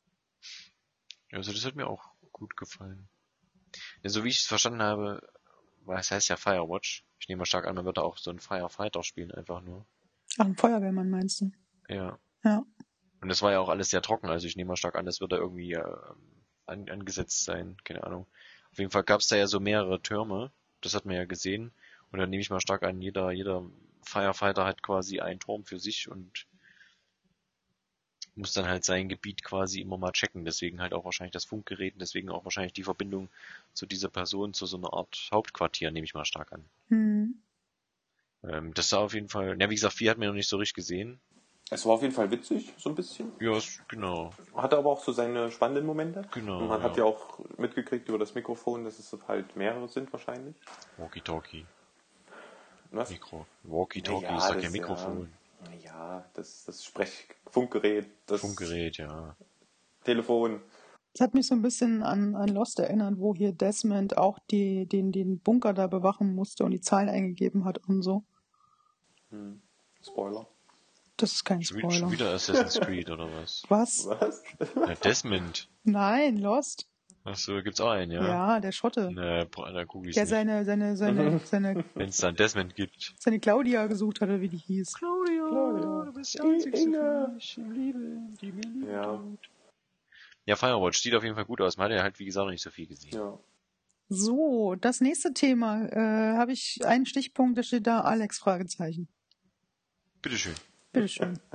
Also 1.32 1.53
das 1.53 1.64
hat 1.64 1.74
mir 1.74 1.86
auch 1.86 2.03
gut 2.32 2.55
gefallen. 2.55 3.09
Ja, 4.03 4.11
so 4.11 4.24
wie 4.24 4.28
ich 4.28 4.40
es 4.40 4.47
verstanden 4.47 4.82
habe, 4.82 5.26
was 5.87 6.11
heißt 6.11 6.28
ja 6.28 6.37
Firewatch? 6.37 7.05
Ich 7.18 7.28
nehme 7.28 7.41
mal 7.41 7.47
stark 7.47 7.66
an, 7.66 7.74
man 7.74 7.85
wird 7.85 7.99
da 7.99 8.03
auch 8.03 8.18
so 8.18 8.30
ein 8.30 8.39
Firefighter 8.39 9.03
spielen, 9.03 9.30
einfach 9.30 9.62
nur. 9.62 9.87
Ach, 10.39 10.45
ein 10.45 10.57
Feuerwehrmann 10.57 11.11
meinst 11.11 11.41
du? 11.41 11.53
Ja. 11.89 12.18
Ja. 12.43 12.64
Und 13.20 13.28
das 13.28 13.41
war 13.43 13.53
ja 13.53 13.61
auch 13.61 13.68
alles 13.68 13.91
sehr 13.91 14.03
trocken, 14.03 14.28
also 14.28 14.47
ich 14.47 14.57
nehme 14.57 14.68
mal 14.68 14.76
stark 14.76 14.97
an, 14.97 15.07
das 15.07 15.20
wird 15.20 15.32
da 15.32 15.37
irgendwie 15.37 15.72
äh, 15.72 15.97
an, 16.66 16.89
angesetzt 16.89 17.45
sein, 17.45 17.76
keine 17.85 18.05
Ahnung. 18.05 18.26
Auf 18.70 18.78
jeden 18.78 18.91
Fall 18.91 19.05
gab 19.05 19.20
es 19.20 19.28
da 19.28 19.37
ja 19.37 19.47
so 19.47 19.61
mehrere 19.61 20.03
Türme, 20.03 20.53
das 20.80 20.95
hat 20.95 21.07
man 21.07 21.16
ja 21.16 21.24
gesehen. 21.24 21.72
Und 22.11 22.18
dann 22.18 22.30
nehme 22.30 22.43
ich 22.43 22.51
mal 22.51 22.61
stark 22.61 22.82
an, 22.82 23.01
jeder, 23.01 23.30
jeder 23.32 23.64
Firefighter 24.03 24.64
hat 24.64 24.82
quasi 24.82 25.20
einen 25.20 25.41
Turm 25.41 25.64
für 25.64 25.78
sich 25.78 26.09
und 26.09 26.47
muss 28.37 28.53
dann 28.53 28.66
halt 28.66 28.85
sein 28.85 29.09
Gebiet 29.09 29.43
quasi 29.45 29.80
immer 29.80 29.99
mal 29.99 30.12
checken. 30.12 30.45
Deswegen 30.45 30.80
halt 30.80 30.93
auch 30.93 31.05
wahrscheinlich 31.05 31.32
das 31.32 31.45
Funkgerät 31.45 31.95
und 31.95 32.01
deswegen 32.01 32.30
auch 32.30 32.45
wahrscheinlich 32.45 32.72
die 32.72 32.82
Verbindung 32.82 33.28
zu 33.72 33.87
dieser 33.87 34.09
Person, 34.09 34.55
zu 34.55 34.66
so 34.66 34.76
einer 34.76 34.93
Art 34.93 35.28
Hauptquartier, 35.32 35.91
nehme 35.91 36.05
ich 36.05 36.14
mal 36.14 36.24
stark 36.24 36.53
an. 36.53 36.64
Hm. 36.89 37.35
Ähm, 38.43 38.74
das 38.74 38.89
sah 38.89 38.99
auf 38.99 39.14
jeden 39.14 39.28
Fall, 39.28 39.57
ja 39.61 39.70
wie 39.70 39.74
gesagt, 39.74 39.95
vier 39.95 40.11
hat 40.11 40.18
mir 40.18 40.26
noch 40.26 40.35
nicht 40.35 40.49
so 40.49 40.57
richtig 40.57 40.74
gesehen. 40.74 41.20
Es 41.70 41.87
war 41.87 41.95
auf 41.95 42.03
jeden 42.03 42.12
Fall 42.12 42.30
witzig, 42.30 42.74
so 42.76 42.91
ein 42.91 42.95
bisschen. 42.95 43.32
Ja, 43.41 43.59
genau. 43.89 44.30
Hatte 44.55 44.76
aber 44.76 44.91
auch 44.91 45.03
so 45.03 45.12
seine 45.12 45.51
spannenden 45.51 45.87
Momente. 45.87 46.22
Genau, 46.32 46.59
Und 46.59 46.68
man 46.68 46.82
hat 46.82 46.97
ja. 46.99 47.05
ja 47.05 47.11
auch 47.11 47.39
mitgekriegt 47.57 48.09
über 48.09 48.18
das 48.18 48.35
Mikrofon, 48.35 48.85
dass 48.85 48.99
es 48.99 49.16
halt 49.26 49.57
mehrere 49.57 49.89
sind 49.89 50.12
wahrscheinlich. 50.12 50.55
Walkie-Talkie. 50.99 51.64
Was? 52.91 53.11
Mikro. 53.11 53.47
Walkie-Talkie 53.62 54.24
Ja, 54.24 54.37
ist 54.37 54.51
doch 54.51 54.61
kein 54.61 54.72
Mikrofon. 54.72 55.20
Ja, 55.22 55.26
das, 56.34 56.64
das 56.64 56.84
Sprechfunkgerät, 56.84 58.06
das 58.26 58.40
Funkgerät, 58.40 58.98
ja. 58.98 59.36
Telefon. 60.04 60.60
Das 61.12 61.26
hat 61.26 61.34
mich 61.34 61.46
so 61.46 61.54
ein 61.54 61.62
bisschen 61.62 62.02
an, 62.02 62.34
an 62.34 62.48
Lost 62.48 62.80
erinnert, 62.80 63.18
wo 63.18 63.34
hier 63.34 63.52
Desmond 63.52 64.18
auch 64.18 64.38
die, 64.50 64.86
den, 64.86 65.12
den 65.12 65.38
Bunker 65.38 65.72
da 65.72 65.86
bewachen 65.86 66.34
musste 66.34 66.64
und 66.64 66.72
die 66.72 66.80
Zahlen 66.80 67.08
eingegeben 67.08 67.64
hat 67.64 67.78
und 67.78 68.02
so. 68.02 68.24
Hm. 69.30 69.62
Spoiler. 70.02 70.46
Das 71.16 71.32
ist 71.32 71.44
kein 71.44 71.62
Schon 71.62 71.78
Spoiler. 71.78 72.10
wieder 72.10 72.30
Assassin's 72.34 72.80
Creed 72.80 73.08
oder 73.08 73.32
was? 73.32 73.62
Was? 73.68 74.06
Was? 74.08 74.42
Ja, 74.74 74.94
Desmond. 74.96 75.70
Nein, 75.84 76.36
Lost. 76.38 76.88
Achso, 77.27 77.62
gibt's 77.62 77.81
auch 77.81 77.91
einen, 77.91 78.11
Ja, 78.12 78.22
ja? 78.22 78.61
der 78.61 78.70
Schotte. 78.72 79.11
Ne, 79.11 79.49
da 79.51 79.85
google 79.85 80.11
ich 80.11 80.14
Der 80.14 80.25
nicht. 80.25 80.31
seine, 80.31 80.64
seine, 80.66 80.97
seine, 80.97 81.39
seine, 81.45 81.85
Wenn 81.95 82.09
es 82.11 82.18
dann 82.18 82.37
Desmond 82.37 82.75
gibt. 82.75 83.14
seine 83.18 83.41
Claudia 83.41 83.87
gesucht 83.87 84.20
hatte, 84.20 84.43
wie 84.43 84.49
die 84.49 84.59
hieß. 84.59 84.93
Claudia, 84.93 85.49
Claudia. 85.49 86.05
du 86.05 86.12
bist 86.12 86.35
die 86.35 86.41
einzigste 86.41 86.91
für 86.91 87.29
mich 87.35 87.59
im 87.59 87.72
Leben, 87.72 88.37
die 88.43 88.53
mir 88.53 88.62
lieb 88.62 88.89
Ja. 88.91 89.16
tut. 89.16 89.39
Ja, 90.47 90.57
Firewatch 90.57 90.99
sieht 91.01 91.14
auf 91.14 91.22
jeden 91.25 91.35
Fall 91.35 91.47
gut 91.47 91.62
aus. 91.62 91.79
Man 91.79 91.87
hat 91.91 91.97
ja 91.97 92.03
halt, 92.03 92.18
wie 92.18 92.27
gesagt, 92.27 92.45
noch 92.45 92.51
nicht 92.53 92.62
so 92.62 92.70
viel 92.70 92.87
gesehen. 92.87 93.14
Ja. 93.14 93.39
So, 94.11 94.75
das 94.75 95.01
nächste 95.01 95.33
Thema, 95.33 95.87
äh, 95.87 96.37
habe 96.37 96.53
ich 96.53 96.85
einen 96.85 97.07
Stichpunkt, 97.07 97.57
da 97.57 97.62
steht 97.62 97.87
da 97.87 98.03
Alex 98.03 98.39
Fragezeichen. 98.39 99.09
Bitteschön. 100.20 100.55
Bitteschön. 100.93 101.39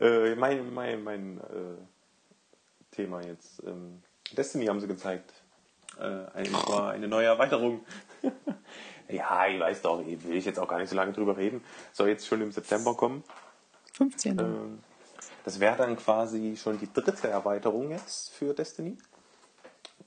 Äh, 0.00 0.34
mein 0.34 0.72
mein, 0.72 1.04
mein 1.04 1.38
äh, 1.40 1.76
Thema 2.90 3.20
jetzt. 3.22 3.62
Ähm, 3.66 4.02
Destiny 4.36 4.66
haben 4.66 4.80
sie 4.80 4.86
gezeigt. 4.86 5.32
Äh, 5.98 6.26
ein, 6.34 6.52
war 6.52 6.90
eine 6.90 7.08
neue 7.08 7.26
Erweiterung. 7.26 7.80
ja, 9.08 9.46
ich 9.46 9.60
weiß 9.60 9.82
doch, 9.82 10.04
will 10.04 10.36
ich 10.36 10.44
jetzt 10.44 10.58
auch 10.58 10.68
gar 10.68 10.78
nicht 10.78 10.88
so 10.88 10.96
lange 10.96 11.12
drüber 11.12 11.36
reden. 11.36 11.62
Soll 11.92 12.08
jetzt 12.08 12.26
schon 12.26 12.40
im 12.40 12.52
September 12.52 12.94
kommen. 12.94 13.24
15. 13.94 14.38
Ähm, 14.38 14.78
das 15.44 15.60
wäre 15.60 15.76
dann 15.76 15.96
quasi 15.96 16.56
schon 16.56 16.78
die 16.78 16.92
dritte 16.92 17.28
Erweiterung 17.28 17.90
jetzt 17.90 18.30
für 18.30 18.54
Destiny. 18.54 18.96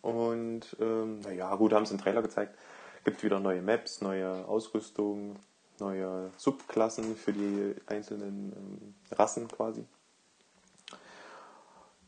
Und 0.02 0.76
ähm, 0.80 1.22
naja, 1.22 1.56
gut, 1.56 1.74
haben 1.74 1.86
sie 1.86 1.92
einen 1.92 2.02
Trailer 2.02 2.22
gezeigt. 2.22 2.58
Gibt 3.04 3.24
wieder 3.24 3.40
neue 3.40 3.62
Maps, 3.62 4.02
neue 4.02 4.46
Ausrüstung, 4.48 5.38
neue 5.80 6.32
Subklassen 6.38 7.16
für 7.16 7.34
die 7.34 7.76
einzelnen 7.88 8.54
ähm, 8.56 8.96
Rassen 9.12 9.48
quasi. 9.48 9.86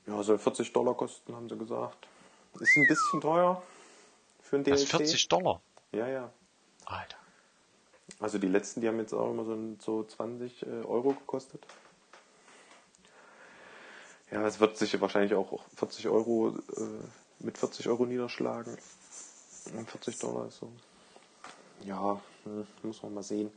Ja, 0.08 0.22
soll 0.24 0.38
40 0.38 0.72
Dollar 0.72 0.96
kosten, 0.96 1.36
haben 1.36 1.50
sie 1.50 1.58
gesagt. 1.58 2.08
Ist 2.60 2.78
ein 2.78 2.88
bisschen 2.88 3.22
teuer 3.22 3.62
für 4.42 4.58
ein 4.58 4.64
Das 4.64 4.82
DLC. 4.86 4.90
40 4.90 5.28
Dollar. 5.28 5.62
Ja, 5.92 6.08
ja. 6.08 6.32
Alter. 6.86 7.18
Also 8.20 8.38
die 8.38 8.48
letzten, 8.48 8.82
die 8.82 8.88
haben 8.88 9.00
jetzt 9.00 9.14
auch 9.14 9.32
immer 9.32 9.46
so, 9.46 9.58
so 9.80 10.04
20 10.04 10.64
äh, 10.64 10.66
Euro 10.86 11.14
gekostet. 11.14 11.66
Ja, 14.32 14.46
es 14.46 14.60
wird 14.60 14.78
sich 14.78 15.00
wahrscheinlich 15.02 15.34
auch 15.34 15.62
40 15.76 16.08
Euro 16.08 16.50
äh, 16.78 17.44
mit 17.44 17.58
40 17.58 17.88
Euro 17.88 18.06
niederschlagen. 18.06 18.78
Und 19.76 19.90
40 19.90 20.20
Dollar 20.20 20.48
ist 20.48 20.60
so. 20.60 20.72
Ja, 21.84 22.22
hm, 22.44 22.68
muss 22.84 23.04
man 23.04 23.14
mal 23.14 23.24
sehen. 23.24 23.52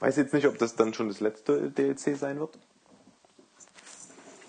Weiß 0.00 0.16
jetzt 0.16 0.32
nicht, 0.32 0.46
ob 0.46 0.58
das 0.58 0.76
dann 0.76 0.94
schon 0.94 1.08
das 1.08 1.20
letzte 1.20 1.70
DLC 1.70 2.16
sein 2.16 2.38
wird. 2.38 2.58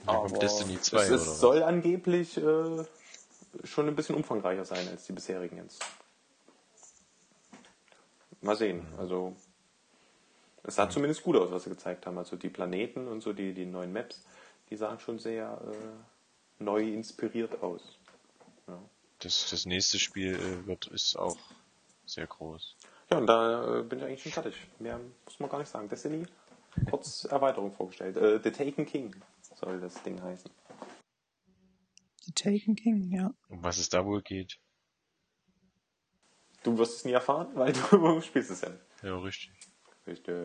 Kommt 0.10 0.42
Destiny 0.42 0.80
2 0.80 1.02
es, 1.04 1.10
es 1.10 1.40
soll 1.40 1.64
angeblich 1.64 2.38
äh, 2.38 2.86
schon 3.64 3.88
ein 3.88 3.96
bisschen 3.96 4.16
umfangreicher 4.16 4.66
sein 4.66 4.88
als 4.88 5.06
die 5.06 5.14
bisherigen 5.14 5.58
jetzt. 5.58 5.84
Mal 8.42 8.56
sehen. 8.56 8.86
Also 8.98 9.36
es 10.64 10.76
sah 10.76 10.90
zumindest 10.90 11.24
gut 11.24 11.36
aus, 11.36 11.52
was 11.52 11.64
sie 11.64 11.70
gezeigt 11.70 12.06
haben. 12.06 12.18
Also 12.18 12.36
die 12.36 12.50
Planeten 12.50 13.08
und 13.08 13.22
so 13.22 13.34
die, 13.34 13.54
die 13.54 13.66
neuen 13.66 13.92
Maps, 13.92 14.22
die 14.70 14.76
sahen 14.76 15.00
schon 15.00 15.20
sehr 15.20 15.60
äh, 15.66 16.64
neu 16.64 16.82
inspiriert 16.84 17.62
aus. 17.62 17.82
Ja. 18.68 18.80
Das, 19.20 19.50
das 19.50 19.66
nächste 19.66 20.00
Spiel 20.00 20.36
äh, 20.36 20.68
wird, 20.68 20.88
ist 20.88 21.18
auch 21.18 21.38
sehr 22.06 22.28
groß. 22.28 22.76
Ja, 23.12 23.18
und 23.18 23.28
da 23.28 23.80
äh, 23.80 23.84
bin 23.84 24.00
ich 24.00 24.06
eigentlich 24.06 24.24
schon 24.24 24.32
fertig. 24.32 24.56
Mehr 24.80 25.00
muss 25.26 25.40
man 25.40 25.50
gar 25.50 25.60
nicht 25.60 25.70
sagen. 25.70 25.90
Destiny, 25.90 26.26
kurz 26.90 27.26
Erweiterung 27.26 27.74
vorgestellt. 27.74 28.16
Äh, 28.18 28.40
The 28.42 28.52
Taken 28.52 28.86
King 28.86 29.16
soll 29.60 29.80
das 29.80 30.02
Ding 30.04 30.22
heißen. 30.22 30.50
The 32.26 32.32
Taken 32.34 32.76
King, 32.76 33.12
ja. 33.12 33.34
Um 33.50 33.64
was 33.64 33.78
es 33.78 33.90
da 33.90 34.06
wohl 34.06 34.22
geht. 34.22 34.60
Du 36.64 36.78
wirst 36.78 36.98
es 36.98 37.06
nie 37.06 37.12
erfahren, 37.12 37.50
weil 37.56 37.74
du 37.74 38.22
spielst 38.22 38.52
es 38.52 38.62
ja. 38.62 38.70
Ja, 39.04 39.18
richtig. 39.20 39.52
Richtig. 40.06 40.36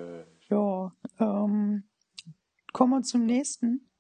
Ja, 0.49 0.93
ähm, 1.19 1.85
kommen 2.73 2.93
wir 2.93 3.03
zum 3.03 3.25
nächsten. 3.25 3.91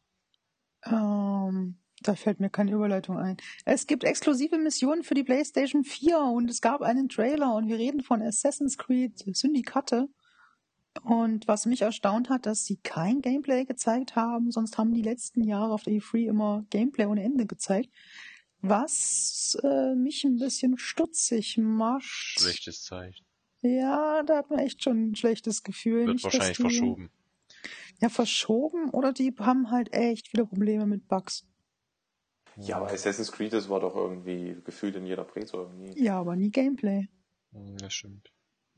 Ähm, 0.85 1.79
da 2.03 2.15
fällt 2.15 2.39
mir 2.39 2.51
keine 2.51 2.73
Überleitung 2.73 3.19
ein. 3.19 3.39
Es 3.65 3.87
gibt 3.87 4.05
exklusive 4.05 4.59
Missionen 4.59 5.03
für 5.03 5.15
die 5.15 5.25
PlayStation 5.25 5.85
4 5.85 6.19
und 6.19 6.51
es 6.51 6.61
gab 6.61 6.83
einen 6.83 7.09
Trailer 7.09 7.55
und 7.55 7.69
wir 7.69 7.79
reden 7.79 8.03
von 8.03 8.21
Assassin's 8.21 8.77
Creed 8.77 9.19
Syndicate. 9.35 10.09
Und 11.03 11.49
was 11.49 11.67
mich 11.67 11.83
erstaunt 11.83 12.31
hat, 12.31 12.47
dass 12.47 12.65
sie 12.65 12.77
kein 12.77 13.21
Gameplay 13.21 13.65
gezeigt 13.65 14.17
haben, 14.17 14.51
sonst 14.51 14.79
haben 14.79 14.93
die 14.95 15.03
letzten 15.03 15.43
Jahre 15.43 15.73
auf 15.73 15.83
der 15.83 15.95
E3 15.95 16.29
immer 16.29 16.65
Gameplay 16.71 17.07
ohne 17.07 17.23
Ende 17.25 17.47
gezeigt. 17.47 17.91
Was 18.61 19.59
äh, 19.63 19.95
mich 19.95 20.25
ein 20.25 20.39
bisschen 20.39 20.79
stutzig 20.79 21.59
macht. 21.59 22.05
Schlechtes 22.05 22.83
Zeichen. 22.83 23.25
Ja, 23.61 24.23
da 24.23 24.39
hat 24.39 24.51
man 24.51 24.61
echt 24.61 24.83
schon 24.83 25.11
ein 25.11 25.15
schlechtes 25.17 25.63
Gefühl. 25.63 26.07
Wird 26.07 26.15
Nicht, 26.15 26.25
wahrscheinlich 26.25 26.57
die- 26.57 26.63
verschoben. 26.63 27.11
Ja, 28.01 28.09
verschoben 28.09 28.91
oder 28.91 29.13
die 29.13 29.35
haben 29.39 29.71
halt 29.71 29.93
echt 29.93 30.29
viele 30.29 30.47
Probleme 30.47 30.87
mit 30.87 31.07
Bugs. 31.09 31.47
Ja, 32.57 32.77
aber 32.77 32.91
Assassin's 32.91 33.33
Creed, 33.33 33.53
das 33.53 33.69
war 33.69 33.81
doch 33.81 33.95
irgendwie 33.97 34.57
gefühlt 34.65 34.97
in 34.97 35.07
jeder 35.07 35.25
Presse 35.25 35.57
irgendwie. 35.57 36.03
Ja, 36.03 36.19
aber 36.21 36.37
nie 36.37 36.51
Gameplay. 36.51 37.09
Hm, 37.53 37.77
Das 37.79 37.93
stimmt. 37.95 38.31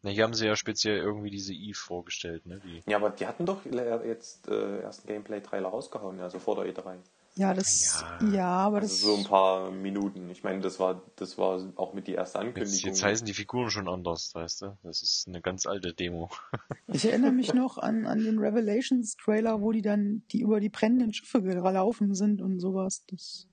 Na, 0.06 0.12
hier 0.12 0.22
haben 0.22 0.34
sie 0.34 0.46
ja 0.46 0.54
speziell 0.54 0.98
irgendwie 0.98 1.30
diese 1.30 1.52
Eve 1.52 1.76
vorgestellt, 1.76 2.46
ne? 2.46 2.60
Die, 2.64 2.80
Ja, 2.88 2.98
aber 2.98 3.10
die 3.10 3.26
hatten 3.26 3.44
doch 3.44 3.64
jetzt 3.64 4.46
äh, 4.46 4.82
erst 4.82 5.00
einen 5.00 5.16
Gameplay-Trailer 5.16 5.68
rausgehauen, 5.68 6.20
also 6.20 6.38
vor 6.38 6.54
der 6.62 6.72
E3. 6.72 6.94
Ja, 7.34 7.52
das, 7.52 8.04
Ja. 8.20 8.28
ja, 8.28 8.48
aber 8.48 8.76
Also 8.76 8.86
das, 8.86 9.00
so 9.00 9.16
ein 9.16 9.24
paar 9.24 9.72
Minuten. 9.72 10.30
Ich 10.30 10.44
meine, 10.44 10.60
das 10.60 10.78
war, 10.78 11.02
das 11.16 11.38
war 11.38 11.60
auch 11.74 11.92
mit 11.92 12.06
die 12.06 12.12
erste 12.12 12.38
jetzt, 12.38 12.46
Ankündigung. 12.46 12.88
jetzt 12.88 13.02
heißen 13.02 13.26
die 13.26 13.34
Figuren 13.34 13.68
schon 13.68 13.88
anders, 13.88 14.32
weißt 14.32 14.62
du? 14.62 14.78
Das 14.84 15.02
ist 15.02 15.26
eine 15.26 15.40
ganz 15.40 15.66
alte 15.66 15.92
Demo. 15.92 16.30
ich 16.86 17.04
erinnere 17.04 17.32
mich 17.32 17.52
noch 17.52 17.76
an, 17.76 18.06
an 18.06 18.22
den 18.22 18.38
Revelations 18.38 19.16
Trailer, 19.16 19.60
wo 19.60 19.72
die 19.72 19.82
dann, 19.82 20.22
die 20.30 20.40
über 20.40 20.60
die 20.60 20.68
brennenden 20.68 21.12
Schiffe 21.12 21.42
gelaufen 21.42 22.14
sind 22.14 22.40
und 22.40 22.60
sowas. 22.60 23.02
Das, 23.10 23.48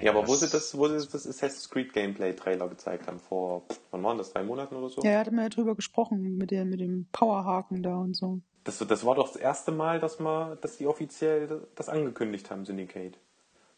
ja, 0.00 0.10
aber 0.12 0.26
wo 0.26 0.34
sie 0.34 0.48
das, 0.48 0.76
wo 0.76 0.86
sie 0.88 0.94
das 1.06 1.26
Assassin's 1.26 1.68
Creed 1.68 1.92
Gameplay-Trailer 1.92 2.68
gezeigt 2.68 3.06
haben, 3.06 3.18
vor, 3.18 3.62
wann 3.90 4.02
waren 4.02 4.18
das, 4.18 4.32
drei 4.32 4.42
Monaten 4.42 4.74
oder 4.76 4.88
so? 4.88 5.02
ja, 5.02 5.10
er 5.10 5.18
hatte 5.20 5.30
mir 5.32 5.42
ja 5.42 5.48
drüber 5.48 5.74
gesprochen, 5.74 6.36
mit 6.38 6.50
dem, 6.50 6.70
mit 6.70 6.80
dem 6.80 7.06
Powerhaken 7.12 7.82
da 7.82 7.96
und 7.96 8.14
so. 8.14 8.40
Das, 8.64 8.78
das 8.78 9.04
war 9.04 9.16
doch 9.16 9.26
das 9.28 9.36
erste 9.36 9.72
Mal, 9.72 9.98
dass 9.98 10.20
man, 10.20 10.56
dass 10.60 10.78
die 10.78 10.86
offiziell 10.86 11.66
das 11.74 11.88
angekündigt 11.88 12.50
haben, 12.50 12.64
Syndicate. 12.64 13.18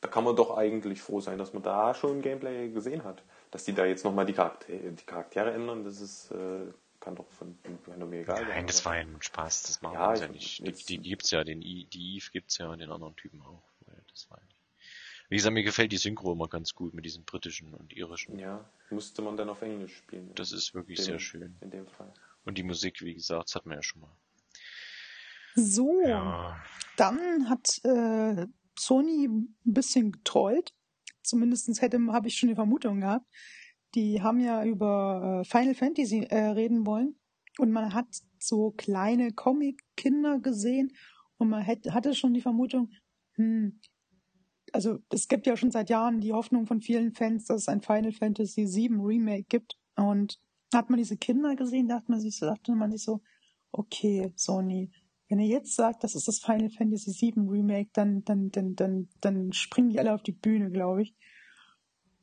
Da 0.03 0.09
kann 0.09 0.25
man 0.25 0.37
doch 0.37 0.57
eigentlich 0.57 1.01
froh 1.01 1.21
sein, 1.21 1.39
dass 1.39 1.55
man 1.55 1.63
da 1.63 1.95
schon 1.95 2.21
Gameplay 2.21 2.69
gesehen 2.69 3.03
hat. 3.05 3.23
Dass 3.51 3.65
die 3.65 3.73
da 3.73 3.87
jetzt 3.87 4.05
nochmal 4.05 4.27
die, 4.27 4.35
Charaktere, 4.35 4.93
die 4.93 5.05
Charaktere 5.05 5.53
ändern, 5.53 5.85
das 5.85 6.03
ist, 6.03 6.31
äh, 6.33 6.67
kann 7.01 7.15
doch 7.17 7.27
von, 7.31 7.57
kann 7.87 7.99
doch 7.99 8.07
mir 8.07 8.21
egal 8.21 8.37
sein. 8.37 8.49
Nein, 8.49 8.67
das 8.67 8.85
war 8.85 8.97
ja 8.97 9.01
ein 9.03 9.17
Spaß, 9.23 9.63
das 9.63 9.81
machen 9.81 9.95
Ja, 9.95 10.11
wir 10.13 10.19
ja 10.19 10.25
ich- 10.35 10.61
nicht. 10.61 10.89
Die, 10.89 10.97
die 10.97 11.09
gibt's 11.09 11.31
ja, 11.31 11.43
den 11.45 11.63
I, 11.63 11.87
die 11.87 12.17
Eve 12.17 12.27
gibt's 12.33 12.59
ja 12.59 12.69
und 12.69 12.81
den 12.81 12.91
anderen 12.91 13.17
Typen 13.17 13.41
auch. 13.41 13.63
Das 14.13 14.29
war 14.31 14.39
ja 14.39 14.45
nicht. 14.45 14.54
Wie 15.29 15.37
gesagt, 15.37 15.55
mir 15.55 15.63
gefällt 15.63 15.93
die 15.93 15.97
Synchro 15.97 16.33
immer 16.33 16.49
ganz 16.49 16.75
gut 16.75 16.95
mit 16.95 17.05
diesem 17.05 17.25
britischen 17.25 17.75
und 17.75 17.93
irischen. 17.93 18.39
Ja, 18.39 18.69
musste 18.91 19.23
man 19.23 19.37
dann 19.37 19.49
auf 19.49 19.63
Englisch 19.63 19.97
spielen. 19.97 20.31
Das 20.35 20.53
ist 20.53 20.75
wirklich 20.75 20.99
Dem- 20.99 21.05
sehr 21.05 21.19
schön. 21.19 21.57
In 21.61 21.71
dem 21.71 21.87
Fall. 21.87 22.13
Und 22.45 22.59
die 22.59 22.63
Musik, 22.63 23.01
wie 23.03 23.15
gesagt, 23.15 23.49
das 23.49 23.55
hatten 23.55 23.71
wir 23.71 23.77
ja 23.77 23.83
schon 23.83 24.03
mal. 24.03 24.17
So, 25.55 26.01
Ja, 26.05 26.63
dann 26.97 27.49
hat 27.49 27.69
äh, 27.85 28.47
Sony 28.79 29.29
ein 29.29 29.57
bisschen 29.65 30.13
getrollt. 30.13 30.75
Zumindest 31.23 31.81
hätte 31.81 31.99
habe 32.09 32.29
ich 32.29 32.37
schon 32.37 32.51
die 32.51 32.55
Vermutung 32.55 33.01
gehabt. 33.01 33.27
Die 33.95 34.21
haben 34.21 34.41
ja 34.41 34.65
über 34.65 35.41
äh, 35.41 35.49
Final 35.49 35.75
Fantasy 35.75 36.25
äh, 36.25 36.49
reden 36.49 36.85
wollen 36.85 37.17
und 37.59 37.71
man 37.71 37.95
hat 37.95 38.09
so 38.39 38.73
kleine 38.73 39.33
Comic-Kinder 39.33 40.41
gesehen 40.41 40.93
und 41.39 41.49
man 41.49 41.63
hätte, 41.63 41.95
hatte 41.95 42.15
schon 42.15 42.35
die 42.35 42.41
Vermutung, 42.41 42.91
hm, 43.37 43.81
also 44.75 44.99
es 45.11 45.29
gibt 45.29 45.47
ja 45.47 45.57
schon 45.57 45.71
seit 45.71 45.89
Jahren 45.89 46.21
die 46.21 46.33
Hoffnung 46.33 46.67
von 46.67 46.81
vielen 46.81 47.13
Fans, 47.13 47.45
dass 47.45 47.63
es 47.63 47.69
ein 47.69 47.81
Final 47.81 48.11
Fantasy 48.11 48.67
VII 48.67 48.99
Remake 49.01 49.45
gibt 49.45 49.79
und 49.95 50.41
hat 50.75 50.91
man 50.91 50.99
diese 50.99 51.17
Kinder 51.17 51.55
gesehen, 51.55 51.87
dachte 51.87 52.11
man 52.11 52.21
sich 52.21 52.37
so, 52.37 52.47
dachte 52.47 52.73
man 52.73 52.91
sich 52.91 53.05
so, 53.05 53.21
okay, 53.71 54.33
Sony, 54.35 54.91
wenn 55.29 55.39
ihr 55.39 55.47
jetzt 55.47 55.77
sagt, 55.77 56.03
das 56.03 56.17
ist 56.17 56.27
das 56.27 56.41
Final 56.41 56.71
Fantasy 56.71 57.13
VII 57.13 57.49
Remake, 57.49 57.91
dann, 57.93 58.25
dann, 58.25 58.51
dann, 58.51 58.75
dann, 58.75 59.09
dann 59.21 59.53
springen 59.53 59.91
die 59.91 60.01
alle 60.01 60.13
auf 60.13 60.25
die 60.25 60.33
Bühne, 60.33 60.73
glaube 60.73 61.03
ich. 61.03 61.15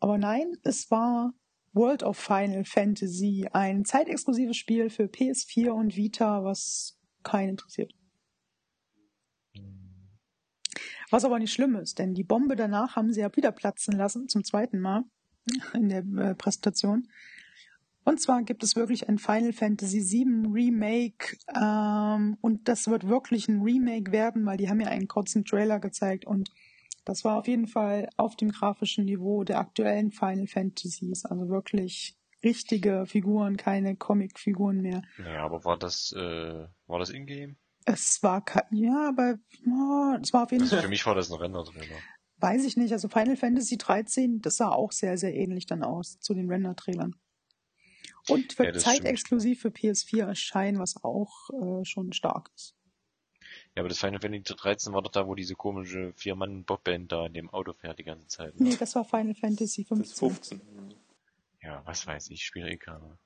Aber 0.02 0.18
nein, 0.18 0.52
es 0.64 0.91
war 0.91 1.34
World 1.72 2.04
of 2.04 2.18
Final 2.18 2.66
Fantasy, 2.66 3.47
ein 3.54 3.86
zeitexklusives 3.86 4.58
Spiel 4.58 4.89
für 4.89 5.06
PS4 5.06 5.70
und 5.70 5.95
Vita, 5.95 6.43
was 6.43 6.99
keinen 7.24 7.52
interessiert. 7.52 7.93
Was 11.12 11.26
aber 11.26 11.38
nicht 11.38 11.53
schlimm 11.53 11.76
ist, 11.76 11.99
denn 11.99 12.14
die 12.16 12.24
Bombe 12.24 12.55
danach 12.55 12.95
haben 12.95 13.14
sie 13.14 13.20
ja 13.20 13.36
wieder 13.36 13.51
platzen 13.51 13.95
lassen, 13.95 14.28
zum 14.30 14.43
zweiten 14.43 14.80
Mal 14.80 15.03
in 15.74 15.89
der 15.89 16.03
äh, 16.18 16.36
Präsentation. 16.36 17.07
Und 18.03 18.20
zwar 18.20 18.41
gibt 18.41 18.64
es 18.64 18.76
wirklich 18.76 19.07
ein 19.09 19.20
Final 19.20 19.53
Fantasy 19.53 19.99
VII 19.99 20.47
Remake 20.51 21.38
ähm, 21.55 22.38
und 22.41 22.68
das 22.68 22.88
wird 22.88 23.07
wirklich 23.07 23.47
ein 23.47 23.62
Remake 23.62 24.12
werden, 24.12 24.45
weil 24.45 24.57
die 24.57 24.70
haben 24.70 24.80
ja 24.80 24.88
einen 24.88 25.07
kurzen 25.07 25.45
Trailer 25.45 25.80
gezeigt 25.80 26.26
und 26.26 26.49
das 27.05 27.24
war 27.24 27.38
auf 27.38 27.47
jeden 27.47 27.68
Fall 27.68 28.09
auf 28.18 28.36
dem 28.36 28.49
grafischen 28.49 29.05
Niveau 29.05 29.43
der 29.43 29.59
aktuellen 29.59 30.12
Final 30.12 30.47
Fantasies, 30.47 31.26
also 31.26 31.49
wirklich 31.49 32.18
richtige 32.43 33.05
Figuren, 33.05 33.57
keine 33.57 33.95
Comic-Figuren 33.95 34.82
mehr. 34.82 35.03
naja, 35.20 35.43
aber 35.43 35.64
war 35.64 35.78
das, 35.78 36.12
äh, 36.14 36.68
war 36.88 36.99
das 36.99 37.09
Ingame? 37.09 37.55
Es 37.86 38.22
war, 38.24 38.44
ke- 38.44 38.66
ja, 38.72 39.10
aber 39.10 39.38
oh, 39.68 40.18
es 40.22 40.32
war 40.34 40.44
auf 40.44 40.52
jeden 40.52 40.64
Also 40.64 40.76
Fall 40.76 40.84
für 40.84 40.90
mich 40.90 41.06
war 41.06 41.16
das 41.16 41.32
ein 41.32 41.38
Render-Trailer. 41.40 42.02
Weiß 42.38 42.64
ich 42.66 42.78
nicht. 42.78 42.92
Also 42.92 43.08
Final 43.10 43.38
Fantasy 43.38 43.78
13, 43.78 44.42
das 44.42 44.58
sah 44.58 44.70
auch 44.70 44.92
sehr, 44.92 45.18
sehr 45.18 45.34
ähnlich 45.36 45.66
dann 45.66 45.84
aus 45.84 46.20
zu 46.20 46.34
den 46.34 46.50
Render-Trailern. 46.50 47.16
Und 48.28 48.58
wird 48.60 48.76
Ja, 48.76 48.82
zeitexklusiv 48.82 49.62
für 49.62 49.70
PS4 49.70 50.26
erscheinen, 50.28 50.80
was 50.80 51.04
auch 51.04 51.50
äh, 51.50 51.86
schon 51.86 52.14
stark 52.14 52.50
ist. 52.56 52.76
Ja, 53.76 53.82
aber 53.82 53.90
das 53.90 54.00
Final 54.00 54.20
Fantasy 54.22 54.56
13 54.56 54.94
war 54.94 55.02
doch 55.02 55.12
da, 55.12 55.28
wo 55.28 55.34
diese 55.36 55.56
komische 55.56 56.14
Vier-Mann-Bobband 56.14 57.12
da 57.12 57.26
in 57.26 57.34
dem 57.34 57.50
Auto 57.50 57.74
fährt 57.74 58.00
die 58.00 58.04
ganze 58.04 58.28
Zeit. 58.28 58.56
Ne? 58.60 58.70
Nee, 58.70 58.76
das 58.78 58.96
war 58.96 59.06
Final 59.06 59.34
Fantasy 59.36 59.86
Das 59.90 60.00
ist 60.00 60.20
15. 60.20 60.60
15. 60.62 60.62
Ja, 61.62 61.82
was 61.86 62.06
weiß 62.08 62.30
ich, 62.30 62.44
spiele 62.46 62.70
eh 62.72 62.78
keiner. 62.78 63.18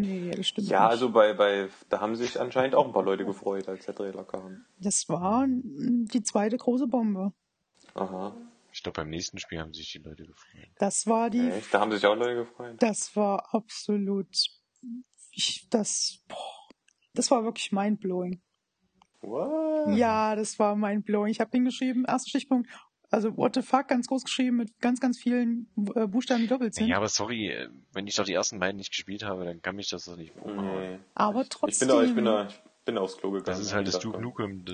Nee, 0.00 0.30
das 0.30 0.46
stimmt 0.48 0.68
Ja, 0.68 0.82
nicht. 0.82 0.90
also 0.90 1.10
bei, 1.10 1.32
bei, 1.34 1.68
da 1.88 2.00
haben 2.00 2.16
sich 2.16 2.40
anscheinend 2.40 2.74
auch 2.74 2.86
ein 2.86 2.92
paar 2.92 3.02
Leute 3.04 3.24
gefreut, 3.24 3.68
als 3.68 3.86
der 3.86 3.94
Trailer 3.94 4.24
kam. 4.24 4.64
Das 4.78 5.08
war 5.08 5.46
die 5.48 6.22
zweite 6.22 6.56
große 6.56 6.86
Bombe. 6.86 7.32
Aha. 7.94 8.34
Ich 8.72 8.82
glaube, 8.82 8.96
beim 9.00 9.08
nächsten 9.10 9.38
Spiel 9.38 9.58
haben 9.60 9.72
sich 9.72 9.90
die 9.92 9.98
Leute 9.98 10.26
gefreut. 10.26 10.68
Das 10.78 11.06
war 11.06 11.30
die, 11.30 11.48
Echt? 11.48 11.72
Da 11.72 11.80
haben 11.80 11.92
sich 11.92 12.04
auch 12.06 12.14
Leute 12.16 12.34
gefreut. 12.44 12.76
das 12.80 13.16
war 13.16 13.54
absolut, 13.54 14.28
ich, 15.30 15.66
das, 15.70 16.22
boah, 16.28 16.68
das 17.14 17.30
war 17.30 17.42
wirklich 17.44 17.72
mindblowing. 17.72 18.42
What? 19.22 19.96
Ja, 19.96 20.36
das 20.36 20.58
war 20.58 20.76
mindblowing. 20.76 21.30
Ich 21.30 21.40
habe 21.40 21.50
den 21.50 21.64
geschrieben, 21.64 22.04
erster 22.06 22.28
Stichpunkt, 22.28 22.68
also 23.10 23.36
what 23.36 23.54
the 23.54 23.62
fuck, 23.62 23.88
ganz 23.88 24.06
groß 24.08 24.24
geschrieben 24.24 24.56
mit 24.56 24.78
ganz, 24.80 25.00
ganz 25.00 25.18
vielen 25.18 25.68
äh, 25.94 26.06
Buchstaben, 26.06 26.40
die 26.42 26.48
doppelt 26.48 26.74
sind. 26.74 26.88
Ja, 26.88 26.96
aber 26.96 27.08
sorry, 27.08 27.48
äh, 27.48 27.68
wenn 27.92 28.06
ich 28.06 28.16
doch 28.16 28.24
die 28.24 28.32
ersten 28.34 28.58
beiden 28.58 28.76
nicht 28.76 28.90
gespielt 28.90 29.22
habe, 29.24 29.44
dann 29.44 29.62
kann 29.62 29.76
mich 29.76 29.88
das 29.90 30.04
doch 30.04 30.16
nicht 30.16 30.34
umhauen. 30.36 30.92
Nee. 30.92 30.98
Aber 31.14 31.42
Ich 31.42 31.48
bin 31.48 31.58
trotzdem. 31.58 31.88
da, 31.88 32.02
ich 32.02 32.14
bin 32.14 32.24
da, 32.24 32.46
ich 32.48 32.60
bin 32.84 32.98
aufs 32.98 33.16
Klo 33.16 33.30
gegangen. 33.30 33.46
Das 33.46 33.60
ist 33.60 33.72
halt 33.74 33.86
das 33.88 33.98
Duke 33.98 34.20
Nukem. 34.20 34.64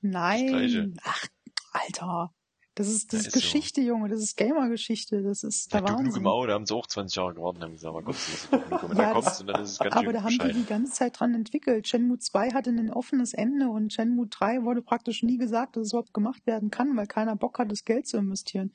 Nein. 0.00 0.46
Gleiche. 0.46 0.92
Ach, 1.02 1.24
Alter. 1.72 2.32
Das 2.78 2.86
ist, 2.88 3.12
das 3.12 3.22
Ja, 3.22 3.26
ist 3.26 3.26
ist 3.26 3.32
so. 3.34 3.40
Geschichte, 3.40 3.80
Junge. 3.80 4.08
Das 4.08 4.20
ist 4.20 4.36
Gamer-Geschichte. 4.36 5.22
Das 5.22 5.42
ist 5.42 5.72
der 5.74 5.80
Duke 5.80 5.92
Wahnsinn. 5.94 6.26
Auch, 6.26 6.46
da 6.46 6.52
haben 6.54 6.64
sie 6.66 6.74
auch 6.74 6.86
20 6.86 7.16
Jahre 7.16 7.34
gewartet 7.34 7.62
haben 7.64 7.72
gesagt, 7.72 7.88
aber 7.90 8.02
Gott, 8.04 8.16
Duke. 8.52 8.86
Und 8.86 8.96
Ja, 8.98 9.12
das- 9.12 9.24
kommt's 9.24 9.40
und 9.40 9.46
dann 9.48 9.62
ist 9.62 9.70
es 9.72 9.78
ganz 9.80 9.96
Aber 9.96 10.12
da 10.12 10.22
haben 10.22 10.38
die 10.38 10.52
die 10.52 10.64
ganze 10.64 10.92
Zeit 10.92 11.18
dran 11.18 11.34
entwickelt. 11.34 11.88
Shenmue 11.88 12.18
2 12.18 12.50
hatte 12.52 12.70
ein 12.70 12.90
offenes 12.92 13.34
Ende 13.34 13.68
und 13.68 13.92
Shenmue 13.92 14.28
3 14.28 14.62
wurde 14.62 14.80
praktisch 14.82 15.22
nie 15.24 15.38
gesagt, 15.38 15.76
dass 15.76 15.86
es 15.86 15.92
überhaupt 15.92 16.14
gemacht 16.14 16.46
werden 16.46 16.70
kann, 16.70 16.96
weil 16.96 17.06
keiner 17.08 17.34
Bock 17.34 17.58
hat, 17.58 17.72
das 17.72 17.84
Geld 17.84 18.06
zu 18.06 18.16
investieren. 18.16 18.72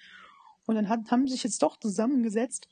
Und 0.65 0.75
dann 0.75 0.89
hat, 0.89 1.09
haben 1.09 1.25
sie 1.25 1.33
sich 1.33 1.43
jetzt 1.43 1.61
doch 1.63 1.77
zusammengesetzt 1.77 2.67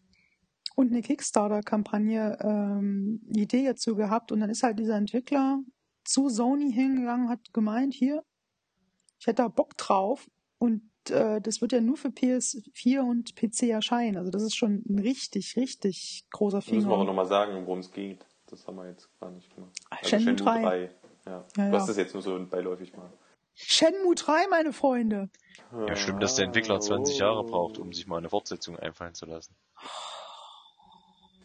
und 0.76 0.92
eine 0.92 1.02
Kickstarter-Kampagne 1.02 2.38
ähm, 2.42 3.22
Idee 3.34 3.66
dazu 3.66 3.96
gehabt. 3.96 4.32
Und 4.32 4.42
dann 4.42 4.50
ist 4.50 4.64
halt 4.64 4.80
dieser 4.80 4.96
Entwickler 4.98 5.60
zu 6.04 6.30
Sony 6.30 6.72
hingegangen, 6.74 7.30
hat 7.30 7.54
gemeint, 7.54 7.94
hier, 7.94 8.24
ich 9.20 9.28
hätte 9.28 9.44
da 9.44 9.48
Bock 9.48 9.78
drauf. 9.78 10.30
Und 10.58 10.91
äh, 11.10 11.42
das 11.42 11.62
wird 11.62 11.72
ja 11.72 11.82
nur 11.82 11.98
für 11.98 12.10
PS4 12.10 13.00
und 13.02 13.36
PC 13.36 13.64
erscheinen. 13.70 14.18
Also 14.18 14.30
das 14.32 14.44
ist 14.44 14.56
schon 14.56 14.84
ein 14.88 15.00
richtig, 15.00 15.56
richtig 15.56 16.26
großer 16.32 16.58
Müssen 16.58 16.72
wir 16.72 16.86
aber 16.86 16.96
Finger. 16.96 17.06
nochmal 17.06 17.26
sagen, 17.28 17.66
worum 17.66 17.80
es 17.80 17.92
geht. 17.92 18.26
Das 18.48 18.68
haben 18.68 18.76
wir 18.76 18.88
jetzt 18.90 19.10
gar 19.20 19.32
nicht 19.32 19.54
gemacht. 19.56 19.72
Also 19.90 20.10
Shenmue 20.10 20.36
3. 20.36 20.92
Ja. 21.26 21.32
Ja, 21.32 21.46
Du 21.56 21.62
hast 21.76 21.84
ja. 21.84 21.88
das 21.88 21.98
jetzt 21.98 22.14
nur 22.14 22.22
so 22.24 22.38
beiläufig 22.46 22.96
mal. 22.96 23.12
Shenmue 23.54 24.16
3, 24.16 24.48
meine 24.50 24.74
Freunde. 24.74 25.30
Ja, 25.88 25.96
stimmt, 25.96 26.22
dass 26.24 26.36
der 26.36 26.46
Entwickler 26.46 26.80
20 26.80 27.18
Jahre 27.20 27.44
braucht, 27.44 27.78
um 27.78 27.94
sich 27.94 28.08
mal 28.08 28.18
eine 28.18 28.30
Fortsetzung 28.30 28.78
einfallen 28.78 29.14
zu 29.14 29.26
lassen. 29.26 29.56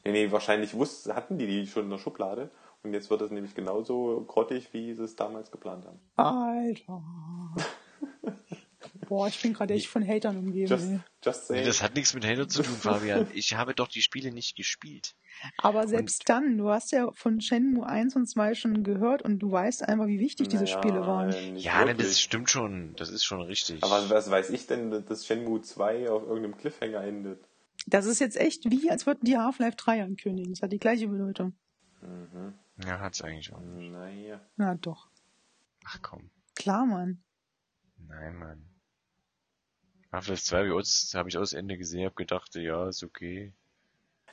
Nee, 0.04 0.12
nee, 0.12 0.30
wahrscheinlich 0.32 0.74
wussten, 0.74 1.14
hatten 1.14 1.36
die 1.38 1.46
die 1.46 1.66
schon 1.66 1.84
in 1.84 1.90
der 1.90 1.98
Schublade. 1.98 2.50
Und 2.82 2.92
jetzt 2.92 3.10
wird 3.10 3.20
es 3.22 3.30
nämlich 3.32 3.54
genauso 3.54 4.24
grottig, 4.26 4.72
wie 4.72 4.94
sie 4.94 5.02
es 5.02 5.16
damals 5.16 5.50
geplant 5.50 5.84
haben. 5.86 5.98
Alter. 6.14 7.02
Boah, 9.08 9.28
ich 9.28 9.40
bin 9.40 9.52
gerade 9.52 9.74
echt 9.74 9.88
von 9.88 10.06
Hatern 10.06 10.36
umgeben. 10.36 10.68
Just, 10.68 10.90
just 11.24 11.50
Nee, 11.50 11.64
das 11.64 11.82
hat 11.82 11.94
nichts 11.94 12.14
mit 12.14 12.24
Halo 12.24 12.46
zu 12.46 12.62
tun, 12.62 12.74
Fabian. 12.80 13.26
Ich 13.34 13.54
habe 13.54 13.74
doch 13.74 13.88
die 13.88 14.02
Spiele 14.02 14.32
nicht 14.32 14.56
gespielt. 14.56 15.14
Aber 15.58 15.86
selbst 15.86 16.28
dann, 16.28 16.56
du 16.58 16.70
hast 16.70 16.92
ja 16.92 17.10
von 17.12 17.40
Shenmue 17.40 17.86
1 17.86 18.16
und 18.16 18.26
2 18.26 18.54
schon 18.54 18.84
gehört 18.84 19.22
und 19.22 19.38
du 19.38 19.50
weißt 19.52 19.86
einfach, 19.88 20.06
wie 20.06 20.18
wichtig 20.18 20.48
diese 20.48 20.64
Naja, 20.64 20.78
Spiele 20.78 21.00
waren. 21.06 21.56
Ja, 21.56 21.84
ne, 21.84 21.94
das 21.94 22.20
stimmt 22.20 22.50
schon. 22.50 22.94
Das 22.96 23.10
ist 23.10 23.24
schon 23.24 23.42
richtig. 23.42 23.82
Aber 23.82 24.08
was 24.10 24.30
weiß 24.30 24.50
ich 24.50 24.66
denn, 24.66 24.90
dass 25.06 25.26
Shenmue 25.26 25.60
2 25.62 26.10
auf 26.10 26.22
irgendeinem 26.22 26.56
Cliffhanger 26.56 27.02
endet? 27.02 27.44
Das 27.86 28.06
ist 28.06 28.18
jetzt 28.18 28.36
echt 28.36 28.70
wie, 28.70 28.90
als 28.90 29.06
würden 29.06 29.20
die 29.22 29.36
Half-Life 29.36 29.76
3 29.76 30.02
ankündigen. 30.02 30.52
Das 30.54 30.62
hat 30.62 30.72
die 30.72 30.78
gleiche 30.78 31.08
Bedeutung. 31.08 31.54
Mhm. 32.02 32.54
ja, 32.84 33.00
hat's 33.00 33.22
eigentlich 33.22 33.52
auch. 33.52 33.60
nicht. 33.60 33.92
Naja. 33.92 34.40
Na 34.56 34.74
doch. 34.74 35.08
Ach 35.84 36.00
komm. 36.02 36.30
Klar, 36.54 36.86
Mann. 36.86 37.22
Nein, 37.98 38.36
Mann. 38.36 38.64
Half-Life 40.16 40.42
2 40.42 40.56
habe 40.58 40.68
ich 40.68 40.74
aus, 40.74 41.12
habe 41.14 41.28
ich 41.28 41.38
aus 41.38 41.52
Ende 41.52 41.78
gesehen, 41.78 42.04
habe 42.04 42.14
gedacht, 42.14 42.54
ja, 42.54 42.88
ist 42.88 43.02
okay. 43.02 43.52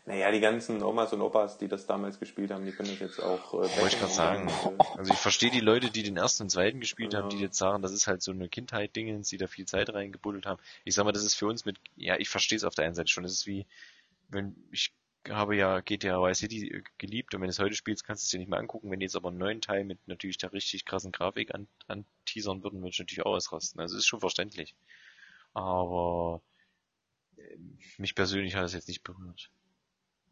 Naja, 0.06 0.32
die 0.32 0.42
ganzen 0.42 0.84
Omas 0.84 1.14
und 1.14 1.22
Opas, 1.22 1.58
die 1.58 1.70
das 1.70 1.88
damals 1.88 2.20
gespielt 2.20 2.52
haben, 2.52 2.66
die 2.66 2.74
können 2.74 2.90
das 2.90 3.00
jetzt 3.00 3.20
auch. 3.22 3.54
Äh, 3.54 3.58
Wollte 3.58 3.88
ich 3.88 4.00
gerade 4.00 4.12
sagen. 4.12 4.52
Also 4.98 5.14
ich 5.14 5.20
verstehe 5.20 5.50
die 5.50 5.62
Leute, 5.62 5.92
die 5.92 6.04
den 6.04 6.18
ersten 6.18 6.44
und 6.44 6.50
zweiten 6.50 6.82
gespielt 6.82 7.14
haben, 7.14 7.30
die 7.30 7.38
Ja. 7.38 7.44
jetzt 7.44 7.58
sagen, 7.58 7.82
das 7.82 7.94
ist 7.94 8.08
halt 8.08 8.22
so 8.22 8.32
eine 8.32 8.50
Kindheit-Dingens, 8.50 9.30
die 9.30 9.38
da 9.38 9.48
viel 9.48 9.66
Zeit 9.66 9.94
reingebuddelt 9.94 10.46
haben. 10.46 10.62
Ich 10.84 10.96
sag 10.96 11.06
mal, 11.06 11.14
das 11.14 11.24
ist 11.24 11.36
für 11.36 11.48
uns 11.48 11.64
mit, 11.64 11.78
ja, 11.96 12.18
ich 12.18 12.28
verstehe 12.28 12.58
es 12.58 12.66
auf 12.66 12.76
der 12.76 12.84
einen 12.84 12.96
Seite 12.96 13.10
schon. 13.10 13.24
Das 13.24 13.32
ist 13.32 13.48
wie, 13.48 13.66
wenn, 14.28 14.56
ich 14.72 14.92
habe 15.30 15.56
ja 15.56 15.80
GTA 15.80 16.22
Vice 16.22 16.40
City 16.40 16.84
geliebt 16.98 17.34
und 17.34 17.40
wenn 17.40 17.48
du 17.48 17.52
es 17.52 17.60
heute 17.60 17.76
spielst, 17.76 18.04
kannst 18.04 18.24
du 18.24 18.26
es 18.26 18.32
dir 18.32 18.40
nicht 18.40 18.50
mehr 18.50 18.60
angucken. 18.60 18.92
Wenn 18.92 19.00
die 19.00 19.06
jetzt 19.06 19.16
aber 19.16 19.30
einen 19.30 19.38
neuen 19.38 19.62
Teil 19.62 19.86
mit 19.86 20.06
natürlich 20.06 20.38
der 20.38 20.52
richtig 20.52 20.84
krassen 20.84 21.14
Grafik 21.14 21.56
an, 21.56 21.68
anteasern 21.88 22.62
würden, 22.62 22.82
würde 22.82 22.90
ich 22.90 23.00
natürlich 23.00 23.26
auch 23.26 23.32
ausrasten. 23.32 23.80
Also 23.80 23.96
ist 23.98 24.06
schon 24.06 24.20
verständlich. 24.20 24.76
Aber 25.54 26.42
äh, 27.38 27.58
mich 27.98 28.16
persönlich 28.16 28.56
hat 28.56 28.66
es 28.66 28.74
jetzt 28.74 28.88
nicht 28.88 29.04
berührt. 29.04 29.52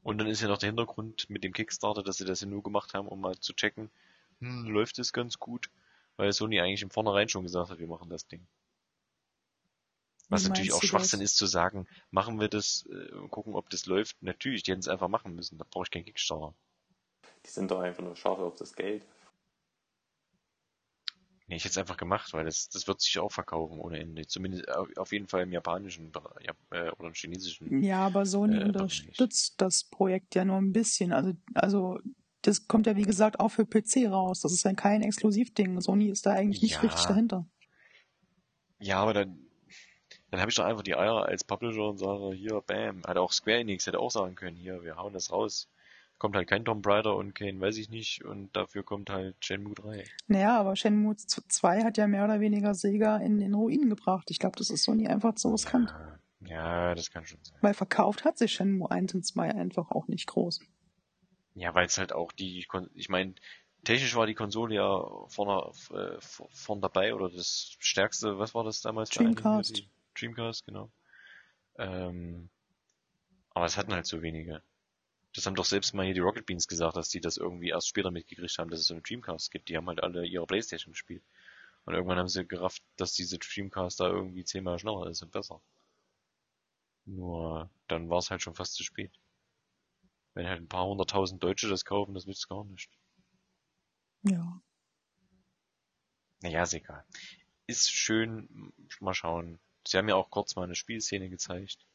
Und 0.03 0.17
dann 0.17 0.28
ist 0.28 0.41
ja 0.41 0.47
noch 0.47 0.57
der 0.57 0.69
Hintergrund 0.69 1.30
mit 1.30 1.43
dem 1.43 1.53
Kickstarter, 1.53 2.01
dass 2.03 2.17
sie 2.17 2.26
das 2.26 2.41
ja 2.41 2.47
nur 2.47 2.63
gemacht 2.63 2.93
haben, 2.93 3.07
um 3.07 3.22
mal 3.22 3.38
zu 3.38 3.53
checken, 3.53 3.91
hm, 4.39 4.65
läuft 4.65 4.97
es 4.97 5.13
ganz 5.13 5.38
gut, 5.38 5.69
weil 6.17 6.34
Sony 6.34 6.59
eigentlich 6.59 6.82
im 6.82 6.89
Vornherein 6.89 7.30
schon 7.30 7.43
gesagt 7.43 7.69
hat, 7.69 7.80
wir 7.80 7.88
machen 7.88 8.09
das 8.09 8.28
Ding. 8.28 8.47
Was 10.30 10.47
natürlich 10.47 10.72
auch 10.72 10.82
Schwachsinn 10.82 11.19
das? 11.19 11.32
ist 11.32 11.38
zu 11.38 11.45
sagen, 11.45 11.88
machen 12.09 12.39
wir 12.39 12.47
das 12.47 12.88
äh, 12.89 13.11
und 13.15 13.30
gucken, 13.30 13.53
ob 13.53 13.69
das 13.69 13.86
läuft. 13.86 14.15
Natürlich, 14.24 14.63
die 14.63 14.72
hätten 14.72 14.80
es 14.80 14.88
einfach 14.88 15.09
machen 15.09 15.36
müssen, 15.36 15.57
da 15.57 15.65
brauche 15.69 15.84
ich 15.84 15.91
keinen 15.91 16.05
Kickstarter. 16.05 16.55
Die 17.45 17.49
sind 17.49 17.69
doch 17.69 17.82
einfach 17.82 18.01
nur 18.01 18.15
scharf 18.15 18.39
auf 18.39 18.55
das 18.55 18.74
Geld. 18.74 19.05
Nee, 21.52 21.58
ich 21.58 21.66
hätte 21.66 21.72
es 21.72 21.78
einfach 21.80 21.97
gemacht, 21.97 22.32
weil 22.32 22.45
das, 22.45 22.70
das 22.70 22.88
wird 22.88 23.02
sich 23.02 23.20
auch 23.20 23.30
verkaufen 23.30 23.78
ohne 23.78 23.99
Ende. 23.99 24.26
Zumindest 24.26 24.70
auf, 24.70 24.88
auf 24.95 25.12
jeden 25.12 25.28
Fall 25.28 25.41
im 25.41 25.52
japanischen 25.52 26.10
ja, 26.39 26.54
äh, 26.70 26.89
oder 26.91 27.10
im 27.10 27.14
chinesischen. 27.14 27.84
Ja, 27.84 28.06
aber 28.06 28.26
Sony 28.26 28.56
Äh, 28.56 28.64
unterstützt 28.68 29.56
das 29.58 29.84
Projekt 29.84 30.34
ja 30.34 30.45
nur 30.45 30.56
ein 30.56 30.72
bisschen. 30.72 31.12
Also, 31.12 31.34
also 31.54 31.99
das 32.41 32.70
kommt 32.70 32.88
ja 32.88 32.95
wie 32.95 33.02
gesagt 33.02 33.41
auch 33.41 33.49
für 33.49 33.66
PC 33.66 34.10
raus. 34.10 34.39
Das 34.39 34.54
ist 34.54 34.64
ja 34.64 34.72
kein 34.72 35.02
Exklusivding. 35.02 35.82
Sony 35.82 36.08
ist 36.08 36.26
da 36.26 36.32
eigentlich 36.32 36.62
nicht 36.62 36.76
Ja. 36.76 36.80
richtig 36.84 37.06
dahinter. 37.06 37.45
Ja, 38.80 38.99
aber 39.02 39.14
dann, 39.14 39.38
dann 40.30 40.39
habe 40.39 40.49
ich 40.52 40.56
doch 40.56 40.64
einfach 40.64 40.84
die 40.84 40.95
Eier 40.95 41.26
als 41.26 41.43
Publisher 41.43 41.89
und 41.89 41.97
sage, 41.97 42.34
hier, 42.34 42.62
bam, 42.62 43.04
hat 43.04 43.18
auch 43.18 43.34
Square 43.34 43.60
Enix 43.60 43.88
hätte 43.88 43.99
auch 43.99 44.12
sagen 44.12 44.36
können, 44.36 44.56
hier, 44.56 44.84
wir 44.84 44.95
hauen 44.95 45.12
das 45.12 45.34
raus. 45.34 45.68
Kommt 46.22 46.36
halt 46.36 46.47
kein 46.47 46.63
Tomb 46.63 46.86
Raider 46.86 47.15
und 47.15 47.34
kein 47.34 47.59
weiß 47.59 47.78
ich 47.78 47.89
nicht 47.89 48.24
und 48.24 48.55
dafür 48.55 48.84
kommt 48.84 49.09
halt 49.09 49.43
Shenmue 49.43 49.74
3. 49.74 50.03
Naja, 50.28 50.59
aber 50.59 50.76
Shenmue 50.76 51.15
2 51.15 51.84
hat 51.84 51.97
ja 51.97 52.05
mehr 52.05 52.24
oder 52.24 52.39
weniger 52.39 52.76
Sega 52.76 53.17
in 53.17 53.39
den 53.39 53.55
Ruinen 53.55 53.89
gebracht. 53.89 54.30
Ich 54.30 54.38
glaube, 54.38 54.55
das 54.55 54.69
ist 54.69 54.84
Sony 54.84 55.07
einfach 55.07 55.36
so 55.36 55.49
riskant. 55.49 55.89
Ja, 56.41 56.89
ja, 56.89 56.93
das 56.93 57.09
kann 57.09 57.26
schon 57.26 57.39
sein. 57.41 57.57
Weil 57.61 57.74
verkauft 57.74 58.24
hat 58.24 58.38
sich 58.38 58.53
Shenmue 58.53 58.91
1 58.91 59.15
und 59.15 59.26
2 59.26 59.55
einfach 59.55 59.89
auch 59.89 60.07
nicht 60.07 60.28
groß. 60.28 60.59
Ja, 61.55 61.74
weil 61.74 61.88
es 61.88 61.97
halt 61.97 62.13
auch 62.13 62.32
die, 62.32 62.67
ich 62.93 63.09
meine, 63.09 63.34
technisch 63.84 64.15
war 64.15 64.28
die 64.28 64.36
Konsole 64.36 64.76
ja 64.76 65.03
vorne, 65.28 65.72
äh, 65.89 66.17
vorn 66.19 66.82
dabei 66.82 67.15
oder 67.15 67.32
das 67.32 67.78
stärkste, 67.80 68.38
was 68.38 68.53
war 68.53 68.63
das 68.63 68.82
damals? 68.82 69.09
Dreamcast. 69.09 69.88
Dreamcast, 70.15 70.67
genau. 70.67 70.91
Ähm, 71.80 72.51
aber 73.55 73.65
es 73.65 73.76
hatten 73.76 73.95
halt 73.95 74.05
so 74.05 74.22
wenige. 74.22 74.61
Das 75.34 75.45
haben 75.45 75.55
doch 75.55 75.65
selbst 75.65 75.93
mal 75.93 76.05
hier 76.05 76.13
die 76.13 76.19
Rocket 76.19 76.45
Beans 76.45 76.67
gesagt, 76.67 76.97
dass 76.97 77.09
die 77.09 77.21
das 77.21 77.38
irgendwie 77.38 77.69
erst 77.69 77.88
später 77.88 78.11
mitgekriegt 78.11 78.57
haben, 78.57 78.69
dass 78.69 78.82
es 78.82 78.88
so 78.88 78.93
eine 78.93 79.01
Dreamcast 79.01 79.51
gibt. 79.51 79.69
Die 79.69 79.77
haben 79.77 79.88
halt 79.88 80.03
alle 80.03 80.25
ihre 80.25 80.45
Playstation 80.45 80.91
gespielt. 80.91 81.23
Und 81.86 81.93
irgendwann 81.93 82.17
haben 82.17 82.27
sie 82.27 82.45
gerafft, 82.45 82.84
dass 82.97 83.13
diese 83.13 83.39
Dreamcast 83.39 83.99
da 83.99 84.07
irgendwie 84.07 84.43
zehnmal 84.43 84.77
schneller 84.77 85.07
ist 85.07 85.23
und 85.23 85.32
besser. 85.32 85.61
Nur 87.05 87.69
dann 87.88 88.09
war 88.09 88.19
es 88.19 88.29
halt 88.29 88.41
schon 88.41 88.55
fast 88.55 88.73
zu 88.75 88.84
spät. 88.84 89.11
Wenn 90.34 90.47
halt 90.47 90.61
ein 90.61 90.67
paar 90.67 90.86
hunderttausend 90.86 91.41
Deutsche 91.43 91.69
das 91.69 91.86
kaufen, 91.86 92.13
das 92.13 92.25
nützt 92.25 92.47
gar 92.47 92.63
nicht. 92.65 92.89
Ja. 94.23 94.61
Naja, 96.41 96.63
ist 96.63 96.73
egal. 96.73 97.03
Ist 97.67 97.91
schön, 97.91 98.73
mal 98.99 99.13
schauen. 99.13 99.59
Sie 99.88 99.97
haben 99.97 100.09
ja 100.09 100.15
auch 100.15 100.29
kurz 100.29 100.55
mal 100.55 100.63
eine 100.63 100.75
Spielszene 100.75 101.29
gezeigt. 101.29 101.86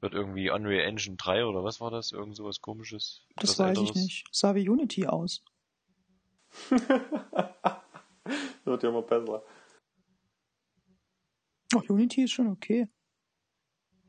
Wird 0.00 0.14
irgendwie 0.14 0.50
Unreal 0.50 0.86
Engine 0.86 1.16
3 1.16 1.44
oder 1.44 1.64
was 1.64 1.80
war 1.80 1.90
das? 1.90 2.12
Irgend 2.12 2.36
sowas 2.36 2.60
komisches? 2.60 3.26
Das 3.36 3.58
weiß 3.58 3.78
ich 3.78 3.88
Älteres? 3.88 4.02
nicht. 4.02 4.26
Sah 4.30 4.54
wie 4.54 4.68
Unity 4.68 5.06
aus. 5.06 5.42
Wird 8.64 8.82
ja 8.82 8.88
immer 8.88 9.02
besser. 9.02 9.42
Ach, 11.74 11.82
Unity 11.88 12.24
ist 12.24 12.32
schon 12.32 12.48
okay. 12.48 12.88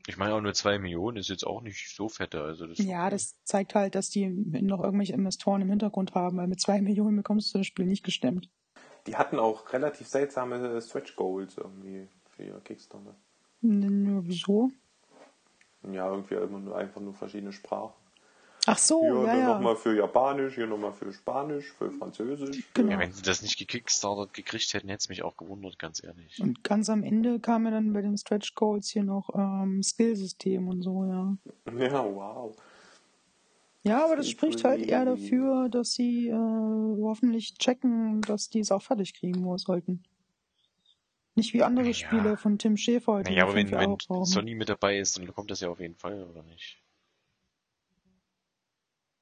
Ich 0.06 0.16
meine 0.16 0.34
auch 0.34 0.40
nur 0.40 0.54
2 0.54 0.78
Millionen 0.78 1.18
ist 1.18 1.28
jetzt 1.28 1.46
auch 1.46 1.60
nicht 1.60 1.94
so 1.94 2.08
fette, 2.08 2.42
also 2.42 2.66
das 2.66 2.78
Ja, 2.78 3.02
okay. 3.02 3.10
das 3.10 3.36
zeigt 3.44 3.74
halt, 3.74 3.94
dass 3.94 4.10
die 4.10 4.28
noch 4.28 4.82
irgendwelche 4.82 5.12
Investoren 5.12 5.60
im 5.60 5.70
Hintergrund 5.70 6.14
haben, 6.14 6.38
weil 6.38 6.46
mit 6.46 6.60
zwei 6.60 6.80
Millionen 6.80 7.16
bekommst 7.16 7.54
du 7.54 7.58
das 7.58 7.66
Spiel 7.66 7.86
nicht 7.86 8.02
gestemmt. 8.04 8.48
Die 9.06 9.16
hatten 9.16 9.38
auch 9.38 9.72
relativ 9.72 10.08
seltsame 10.08 10.80
Stretch 10.80 11.16
Goals 11.16 11.58
irgendwie 11.58 12.08
für 12.28 12.44
ihr 12.44 12.60
Kickstarter. 12.60 13.14
Wieso? 13.60 14.70
Ja, 15.82 16.10
irgendwie 16.10 16.34
immer 16.34 16.58
nur, 16.58 16.76
einfach 16.76 17.00
nur 17.00 17.14
verschiedene 17.14 17.52
Sprachen. 17.52 17.92
Ach 18.66 18.78
so, 18.78 19.00
hier 19.00 19.24
ja, 19.24 19.38
ja. 19.38 19.54
nochmal 19.54 19.74
für 19.74 19.96
Japanisch, 19.96 20.54
hier 20.54 20.66
nochmal 20.66 20.92
für 20.92 21.12
Spanisch, 21.12 21.72
für 21.72 21.90
Französisch. 21.90 22.62
Genau. 22.74 22.92
Ja, 22.92 22.98
wenn 22.98 23.12
sie 23.12 23.22
das 23.22 23.40
nicht 23.40 23.58
gekickstartet 23.58 24.34
gekriegt 24.34 24.74
hätten, 24.74 24.88
hätte 24.88 24.98
es 24.98 25.08
mich 25.08 25.22
auch 25.22 25.36
gewundert, 25.36 25.78
ganz 25.78 26.04
ehrlich. 26.04 26.38
Und 26.40 26.62
ganz 26.62 26.90
am 26.90 27.02
Ende 27.02 27.40
kam 27.40 27.64
ja 27.64 27.70
dann 27.70 27.92
bei 27.92 28.02
den 28.02 28.18
Stretch 28.18 28.54
Goals 28.54 28.90
hier 28.90 29.02
noch 29.02 29.30
ähm, 29.34 29.82
Skillsystem 29.82 30.68
und 30.68 30.82
so, 30.82 31.04
ja. 31.04 31.36
Ja, 31.78 32.04
wow. 32.04 32.54
Ja, 33.82 34.04
aber 34.04 34.16
das 34.16 34.26
Sieht 34.26 34.36
spricht 34.36 34.62
halt 34.62 34.82
eher 34.82 35.06
dafür, 35.06 35.70
dass 35.70 35.94
sie 35.94 36.28
äh, 36.28 36.34
hoffentlich 36.34 37.54
checken, 37.54 38.20
dass 38.20 38.50
die 38.50 38.60
es 38.60 38.70
auch 38.70 38.82
fertig 38.82 39.14
kriegen 39.14 39.42
wo 39.42 39.56
sollten. 39.56 40.02
Nicht 41.40 41.54
wie 41.54 41.62
andere 41.62 41.86
Ja. 41.86 41.94
Spiele 41.94 42.36
von 42.36 42.58
Tim 42.58 42.76
Schäfer, 42.76 43.22
die 43.22 43.30
Naja, 43.30 43.44
aber 43.44 43.54
wenn, 43.54 43.70
wenn. 43.70 43.96
Sony 44.26 44.54
mit 44.54 44.68
dabei 44.68 44.98
ist, 44.98 45.16
dann 45.16 45.26
kommt 45.32 45.50
das 45.50 45.60
ja 45.60 45.70
auf 45.70 45.80
jeden 45.80 45.96
Fall, 45.96 46.22
oder 46.24 46.42
nicht? 46.42 46.84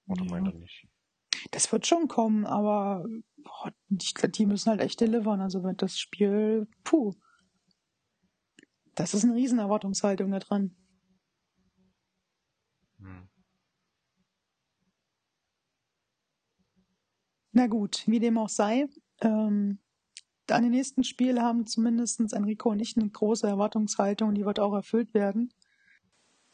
Oder 0.08 0.24
Ja. 0.24 0.30
meint 0.32 0.48
er 0.48 0.54
nicht? 0.54 0.88
Das 1.52 1.70
wird 1.70 1.86
schon 1.86 2.08
kommen, 2.08 2.44
aber 2.44 3.06
boah, 3.36 3.72
ich 3.88 4.14
die 4.14 4.46
müssen 4.46 4.68
halt 4.68 4.80
echt 4.80 5.00
delivern. 5.00 5.40
Also 5.40 5.62
wenn 5.62 5.76
das 5.76 6.00
Spiel, 6.00 6.66
puh. 6.82 7.14
Das 8.96 9.14
ist 9.14 9.22
eine 9.22 9.34
riesen 9.36 9.60
Erwartungshaltung 9.60 10.32
da 10.32 10.40
dran. 10.40 10.74
Hm. 12.98 13.28
Na 17.52 17.68
gut, 17.68 18.02
wie 18.08 18.18
dem 18.18 18.38
auch 18.38 18.48
sei. 18.48 18.88
Ähm, 19.20 19.78
an 20.52 20.62
den 20.62 20.72
nächsten 20.72 21.04
Spiel 21.04 21.40
haben 21.40 21.66
zumindest 21.66 22.20
Enrico 22.32 22.70
und 22.70 22.80
ich 22.80 22.96
eine 22.96 23.08
große 23.08 23.46
Erwartungshaltung, 23.46 24.34
die 24.34 24.44
wird 24.44 24.60
auch 24.60 24.74
erfüllt 24.74 25.14
werden. 25.14 25.52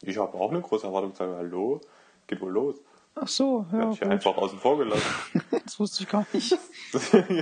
Ich 0.01 0.17
habe 0.17 0.33
auch 0.35 0.51
eine 0.51 0.61
große 0.61 0.85
Erwartungshaltung. 0.87 1.35
Hallo? 1.37 1.81
Geht 2.27 2.41
wohl 2.41 2.51
los? 2.51 2.81
Ach 3.15 3.27
so, 3.27 3.65
Ja, 3.71 3.79
ja, 3.79 3.91
ich 3.91 3.99
gut. 4.01 4.09
einfach 4.09 4.35
außen 4.37 4.59
vor 4.59 4.77
gelassen. 4.77 5.41
Das 5.65 5.79
wusste 5.79 6.03
ich 6.03 6.09
gar 6.09 6.27
nicht. 6.33 6.57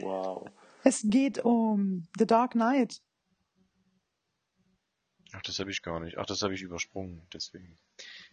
wow. 0.00 0.48
Es 0.84 1.02
geht 1.04 1.38
um 1.44 2.06
The 2.18 2.26
Dark 2.26 2.52
Knight. 2.52 3.00
Ach, 5.32 5.42
das 5.42 5.58
habe 5.58 5.70
ich 5.70 5.82
gar 5.82 6.00
nicht. 6.00 6.16
Ach, 6.18 6.26
das 6.26 6.42
habe 6.42 6.54
ich 6.54 6.62
übersprungen, 6.62 7.26
deswegen. 7.32 7.76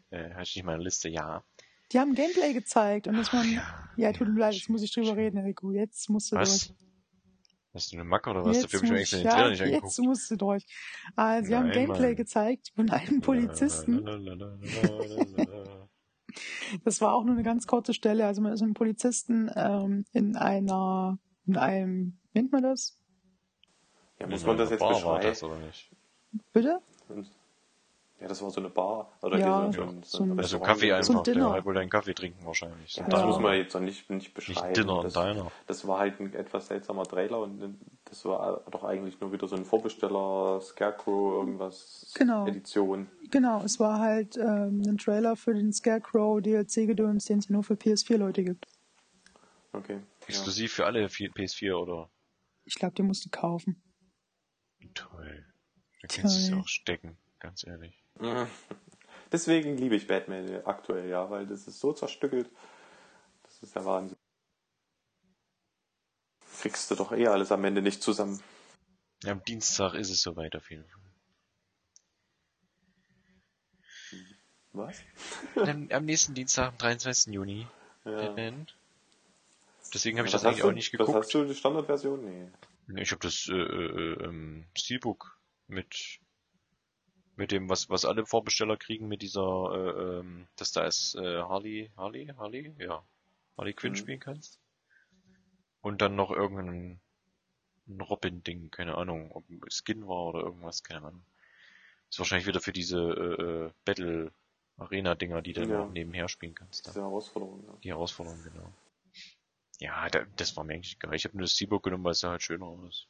Äh, 0.10 0.32
hatte 0.32 0.44
ich 0.44 0.56
nicht 0.56 0.66
meine 0.66 0.82
Liste, 0.82 1.10
ja. 1.10 1.44
Die 1.92 2.00
haben 2.00 2.14
Gameplay 2.16 2.54
gezeigt 2.54 3.08
und 3.08 3.16
dass 3.18 3.32
man. 3.34 3.52
ja. 3.52 3.82
Ja, 3.98 4.12
tut 4.12 4.28
mir 4.28 4.40
leid, 4.40 4.54
jetzt 4.56 4.70
muss 4.70 4.82
ich 4.82 4.94
drüber 4.94 5.16
reden, 5.16 5.38
Enrico. 5.38 5.72
Jetzt 5.72 6.10
musst 6.10 6.32
du 6.32 6.36
Was? 6.36 6.68
durch. 6.68 6.78
Hast 7.74 7.92
du 7.92 7.98
eine 7.98 8.06
Macke 8.06 8.30
oder 8.30 8.46
was? 8.46 8.56
Jetzt 8.56 8.74
Dafür 8.74 8.80
habe 8.80 8.86
ich 8.86 8.92
mir 8.92 9.00
extra 9.00 9.18
den 9.18 9.26
ja, 9.26 9.32
Trailer 9.32 9.50
nicht 9.50 9.60
Jetzt 9.60 9.68
angeguckt. 9.68 10.00
musst 10.00 10.32
du 10.32 10.36
durch. 10.38 10.66
Also, 11.16 11.48
sie 11.48 11.56
haben 11.56 11.72
Gameplay 11.72 12.08
Mann. 12.08 12.16
gezeigt 12.16 12.72
von 12.76 12.90
einem 12.90 13.22
Polizisten. 13.22 14.06
Das 16.84 17.02
war 17.02 17.14
auch 17.14 17.24
nur 17.24 17.36
eine 17.36 17.44
ganz 17.44 17.68
kurze 17.68 17.94
Stelle. 17.94 18.26
Also 18.26 18.42
man 18.42 18.52
ist 18.52 18.60
mit 18.60 18.68
einem 18.68 18.74
Polizisten 18.74 19.50
ähm, 19.56 20.06
in 20.12 20.36
einer, 20.36 21.18
in 21.46 21.58
einem, 21.58 22.18
wie 22.34 22.40
nennt 22.40 22.52
man 22.52 22.64
das? 22.64 22.98
Ja, 24.20 24.28
muss 24.28 24.46
man 24.46 24.58
das 24.58 24.70
jetzt 24.70 24.86
beschreiben? 24.86 25.24
das, 25.24 25.44
oder 25.44 25.58
nicht? 25.60 25.92
Bitte? 26.52 26.82
Ja, 28.22 28.30
das 28.30 28.42
war 28.42 28.50
so 28.50 28.62
eine 28.62 28.70
Bar. 28.70 29.12
Oder 29.22 29.38
Ja, 29.38 29.66
so, 29.66 29.72
so 29.74 29.82
ein, 29.90 30.04
so 30.04 30.24
ein- 30.24 30.40
Also. 30.40 30.60
Kaffee 30.60 30.88
So 30.88 30.94
ein 30.94 30.98
einfach, 31.00 31.24
der 31.24 31.34
Dinner. 31.34 31.50
halt 31.52 31.66
wohl 31.66 31.74
deinen 31.74 31.90
Kaffee 31.90 32.14
trinken 32.14 32.46
wahrscheinlich. 32.46 32.94
So 32.94 33.02
Ja, 33.02 33.08
das 33.10 33.20
Ja. 33.20 33.26
muss 33.28 33.40
man 33.40 33.56
jetzt 33.58 33.74
noch 33.74 33.82
nicht, 33.82 34.10
nicht 34.10 34.34
beschreiben. 34.34 34.74
Dinner 34.74 34.98
und 35.00 35.04
das, 35.04 35.14
Diner. 35.14 35.52
das 35.68 35.86
war 35.86 36.00
halt 36.00 36.20
ein 36.22 36.34
etwas 36.34 36.68
seltsamer 36.68 37.04
Trailer 37.04 37.40
und 37.42 37.78
das 38.06 38.24
war 38.24 38.62
doch 38.72 38.84
eigentlich 38.86 39.20
nur 39.20 39.34
wieder 39.34 39.48
so 39.50 39.58
ein 39.58 39.66
Vorbesteller, 39.66 40.62
Scarecrow, 40.62 41.34
irgendwas 41.34 42.14
Genau. 42.18 42.48
Edition. 42.48 43.10
Genau, 43.32 43.62
es 43.64 43.82
war 43.82 44.00
halt 44.00 44.38
ähm, 44.38 44.82
ein 44.88 44.98
Trailer 44.98 45.36
für 45.36 45.54
den 45.54 45.74
Scarecrow 45.74 46.42
DLC-Gedöns, 46.42 47.26
den 47.26 47.40
es 47.40 47.50
ja 47.50 47.54
nur 47.54 47.64
für 47.64 47.74
PS4-Leute 47.76 48.46
gibt. 48.46 48.66
Okay. 49.74 50.00
Exklusiv 50.26 50.72
für 50.72 50.86
alle 50.86 51.10
vier- 51.10 51.32
PS4 51.34 51.76
oder? 51.78 52.10
Ich 52.64 52.76
glaube, 52.76 52.96
die 52.96 53.04
musst 53.04 53.26
du 53.26 53.30
kaufen. 53.30 53.82
Toll. 54.94 55.46
Da 56.02 56.08
kannst 56.08 56.50
du 56.50 56.54
es 56.56 56.62
auch 56.64 56.68
stecken, 56.70 57.18
ganz 57.40 57.66
ehrlich. 57.68 58.02
Deswegen 59.32 59.78
liebe 59.78 59.96
ich 59.96 60.08
Batman 60.08 60.62
aktuell, 60.66 61.10
ja, 61.10 61.30
weil 61.30 61.46
das 61.48 61.68
ist 61.68 61.80
so 61.80 61.94
zerstückelt. 61.94 62.50
Das 63.44 63.64
ist 63.64 63.76
der 63.76 63.86
Wahnsinn. 63.86 64.18
Kriegst 66.62 66.90
du 66.90 66.96
doch 66.96 67.12
eh 67.12 67.28
alles 67.28 67.52
am 67.52 67.64
Ende 67.66 67.82
nicht 67.82 68.02
zusammen. 68.02 68.42
Am 69.26 69.44
Dienstag 69.44 69.94
ist 69.94 70.10
es 70.10 70.22
soweit 70.22 70.56
auf 70.56 70.70
jeden 70.72 70.86
Fall. 70.86 71.02
Was? 74.74 74.98
am, 75.56 75.88
am 75.90 76.06
nächsten 76.06 76.34
Dienstag, 76.34 76.68
am 76.68 76.78
23. 76.78 77.34
Juni. 77.34 77.68
Ja. 78.04 78.36
Deswegen 79.94 80.18
habe 80.18 80.28
ich 80.28 80.34
das 80.34 80.44
eigentlich 80.44 80.62
du? 80.62 80.68
auch 80.68 80.74
nicht 80.74 80.94
Was 80.94 81.08
hast 81.08 81.08
geguckt. 81.08 81.34
du, 81.34 81.46
die 81.46 81.56
Standardversion? 81.56 82.24
Nee. 82.88 83.02
Ich 83.02 83.12
habe 83.12 83.22
das 83.22 83.48
äh, 83.48 83.54
äh, 83.54 84.24
ähm, 84.24 84.66
Steelbook 84.76 85.40
mit 85.68 86.20
mit 87.38 87.52
dem, 87.52 87.70
was 87.70 87.90
was 87.90 88.06
alle 88.06 88.26
Vorbesteller 88.26 88.78
kriegen, 88.78 89.08
mit 89.08 89.22
dieser, 89.22 89.72
äh, 89.74 90.20
ähm, 90.20 90.48
dass 90.56 90.72
da 90.72 90.86
ist 90.86 91.16
äh, 91.16 91.42
Harley, 91.42 91.92
Harley, 91.98 92.28
Harley, 92.38 92.74
ja, 92.80 93.04
Harley 93.58 93.74
Quinn 93.74 93.92
Mhm. 93.94 93.98
spielen 93.98 94.20
kannst. 94.20 94.60
Und 95.82 96.02
dann 96.02 96.16
noch 96.16 96.32
irgendein 96.32 97.00
ein 97.88 98.02
Robin-Ding, 98.02 98.72
keine 98.72 98.96
Ahnung, 98.96 99.32
ob 99.32 99.46
Skin 99.72 100.08
war 100.08 100.26
oder 100.28 100.40
irgendwas, 100.40 100.82
keine 100.84 101.06
Ahnung. 101.08 101.24
Ist 102.10 102.18
wahrscheinlich 102.18 102.48
wieder 102.48 102.60
für 102.60 102.74
diese 102.74 102.98
äh, 103.00 103.44
äh, 103.68 103.72
Battle 103.86 104.32
Arena 104.78 105.14
Dinger, 105.16 105.42
die 105.44 105.54
du 105.54 105.62
Ja. 105.64 105.86
nebenher 105.86 106.28
spielen 106.28 106.56
kannst. 106.56 106.88
Da. 106.88 106.94
Herausforderung. 106.96 107.64
Ja. 107.68 107.74
Die 107.84 107.90
Herausforderung, 107.90 108.42
genau. 108.44 108.74
Ja, 109.80 110.10
da, 110.10 110.26
das 110.36 110.56
war 110.58 110.64
mir 110.64 110.74
eigentlich 110.74 110.96
egal. 110.96 111.14
Ich 111.16 111.26
habe 111.26 111.38
nur 111.38 111.44
das 111.44 111.56
Seabook 111.56 111.84
genommen, 111.84 112.04
weil 112.04 112.12
es 112.14 112.20
sah 112.20 112.32
halt 112.32 112.42
schöner 112.42 112.66
aus. 112.66 113.08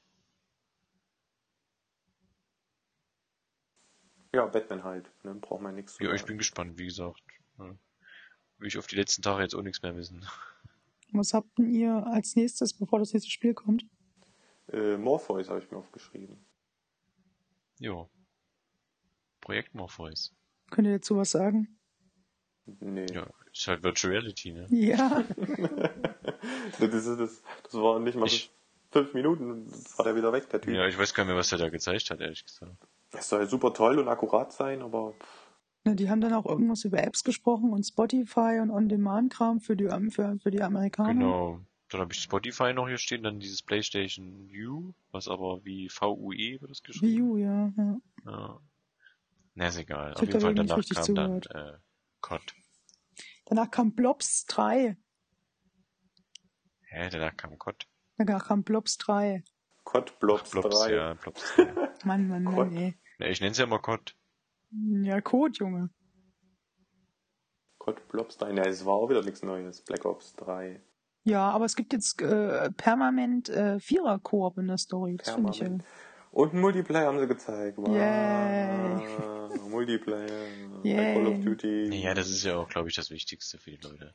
Ja, 4.35 4.45
Batman 4.45 4.83
halt. 4.83 5.09
Ne? 5.23 5.33
Braucht 5.35 5.61
man 5.61 5.75
nichts. 5.75 5.97
Ja, 5.99 6.13
ich 6.13 6.25
bin 6.25 6.37
gespannt, 6.37 6.77
wie 6.77 6.85
gesagt. 6.85 7.21
Ja. 7.57 7.75
Will 8.57 8.67
ich 8.67 8.77
auf 8.77 8.87
die 8.87 8.95
letzten 8.95 9.21
Tage 9.21 9.43
jetzt 9.43 9.55
auch 9.55 9.61
nichts 9.61 9.81
mehr 9.81 9.95
wissen. 9.95 10.25
Was 11.11 11.33
habt 11.33 11.57
denn 11.57 11.69
ihr 11.73 12.05
als 12.07 12.35
nächstes, 12.35 12.73
bevor 12.73 12.99
das 12.99 13.13
nächste 13.13 13.31
Spiel 13.31 13.53
kommt? 13.53 13.85
Äh, 14.71 14.97
Morpheus 14.97 15.49
habe 15.49 15.59
ich 15.59 15.69
mir 15.71 15.77
aufgeschrieben. 15.77 16.43
Jo. 17.79 18.09
Projekt 19.41 19.73
Morpheus. 19.75 20.33
Könnt 20.71 20.87
ihr 20.87 20.95
dazu 20.95 21.15
was 21.15 21.31
sagen? 21.31 21.77
Nee. 22.65 23.05
Ja, 23.13 23.27
ist 23.53 23.67
halt 23.67 23.83
Virtual 23.83 24.11
Reality, 24.13 24.51
ne? 24.53 24.65
Ja, 24.71 25.23
Das, 26.79 26.93
ist, 26.93 27.19
das, 27.19 27.41
das 27.63 27.73
war 27.75 27.99
nicht 27.99 28.15
mal 28.17 28.25
Ich- 28.25 28.51
fünf 28.91 29.13
Minuten 29.13 29.71
war 29.97 30.05
der 30.05 30.15
wieder 30.15 30.33
weg, 30.33 30.49
der 30.49 30.61
Typ. 30.61 30.73
Ja, 30.73 30.87
ich 30.87 30.97
weiß 30.97 31.13
gar 31.13 31.23
nicht 31.23 31.29
mehr, 31.29 31.37
was 31.37 31.51
er 31.51 31.57
da 31.59 31.69
gezeigt 31.69 32.09
hat, 32.09 32.19
ehrlich 32.21 32.43
gesagt. 32.43 32.75
Das 33.15 33.29
soll 33.29 33.47
super 33.47 33.73
toll 33.73 33.99
und 33.99 34.07
akkurat 34.07 34.51
sein, 34.51 34.81
aber 34.81 35.13
Ne, 35.85 35.95
die 35.95 36.09
haben 36.09 36.19
dann 36.19 36.33
auch 36.33 36.47
irgendwas 36.47 36.83
über 36.83 37.03
Apps 37.03 37.23
gesprochen 37.23 37.71
und 37.71 37.83
Spotify 37.83 38.59
und 38.59 38.71
On-Demand-Kram 38.71 39.59
für 39.59 39.77
die, 39.77 39.87
für, 40.09 40.39
für 40.39 40.49
die 40.49 40.63
Amerikaner. 40.63 41.13
Genau. 41.13 41.59
Dann 41.89 42.01
habe 42.01 42.11
ich 42.11 42.19
Spotify 42.21 42.73
noch 42.73 42.87
hier 42.87 42.97
stehen, 42.97 43.21
dann 43.21 43.39
dieses 43.39 43.61
PlayStation 43.61 44.49
U, 44.67 44.93
was 45.11 45.27
aber 45.27 45.63
wie 45.63 45.87
VUE 45.87 46.59
wird 46.59 46.71
das 46.71 46.81
Wii 46.81 46.87
geschrieben. 46.87 47.21
U, 47.21 47.37
ja. 47.37 47.71
ja. 47.77 47.97
Ja. 48.25 48.59
Na, 49.53 49.67
ist 49.67 49.77
egal. 49.77 50.13
Ich 50.13 50.15
Auf 50.15 50.27
jeden 50.27 50.41
Fall 50.41 50.55
danach 50.55 50.75
kam 50.75 50.83
zugehört. 51.05 51.47
dann 51.51 51.75
äh, 51.75 51.77
COD. 52.21 52.55
Danach 53.45 53.69
kam 53.69 53.93
Blobs 53.93 54.45
3. 54.47 54.97
Hä, 56.87 57.09
danach 57.11 57.37
kam 57.37 57.59
COD. 57.59 57.87
Danach 58.17 58.47
kam 58.47 58.63
Blobs 58.63 58.97
3. 58.97 59.43
COD 59.83 60.19
Blobs 60.19 60.49
Blobs, 60.49 60.79
3. 60.79 60.91
ja, 60.91 61.13
Blobs 61.13 61.53
3. 61.55 61.65
Mann, 62.05 62.27
Mann, 62.27 62.45
Gott. 62.45 62.55
Mann, 62.55 62.75
ey. 62.75 62.99
Ne, 63.19 63.29
ich 63.29 63.39
nenne 63.39 63.51
es 63.51 63.57
ja 63.57 63.65
immer 63.65 63.79
COD. 63.79 64.15
Ja, 65.03 65.21
Code, 65.21 65.53
Junge. 65.57 65.89
COD 67.79 68.07
Blobs 68.09 68.37
3. 68.37 68.53
Ne, 68.53 68.67
es 68.67 68.85
war 68.85 68.93
auch 68.93 69.09
wieder 69.09 69.23
nichts 69.23 69.43
Neues. 69.43 69.81
Black 69.83 70.05
Ops 70.05 70.33
3. 70.35 70.81
Ja, 71.23 71.49
aber 71.49 71.65
es 71.65 71.75
gibt 71.75 71.93
jetzt 71.93 72.21
äh, 72.21 72.71
permanent 72.71 73.49
äh, 73.49 73.79
Vierer-Koop 73.79 74.57
in 74.57 74.67
der 74.67 74.77
Story. 74.77 75.17
Das 75.17 75.31
finde 75.31 75.51
ich 75.51 75.57
ja. 75.59 75.65
Permanent. 75.65 75.87
Und 76.31 76.53
Multiplayer 76.53 77.07
haben 77.07 77.19
sie 77.19 77.27
gezeigt. 77.27 77.77
Wow. 77.77 77.95
Yay. 77.95 79.59
Multiplayer. 79.69 80.47
Yay. 80.83 81.13
Call 81.13 81.27
of 81.27 81.39
Duty. 81.39 81.95
Ja, 81.95 82.13
das 82.13 82.29
ist 82.29 82.43
ja 82.43 82.57
auch, 82.57 82.67
glaube 82.67 82.89
ich, 82.89 82.95
das 82.95 83.09
Wichtigste 83.09 83.57
für 83.57 83.71
die 83.71 83.77
Leute. 83.77 84.13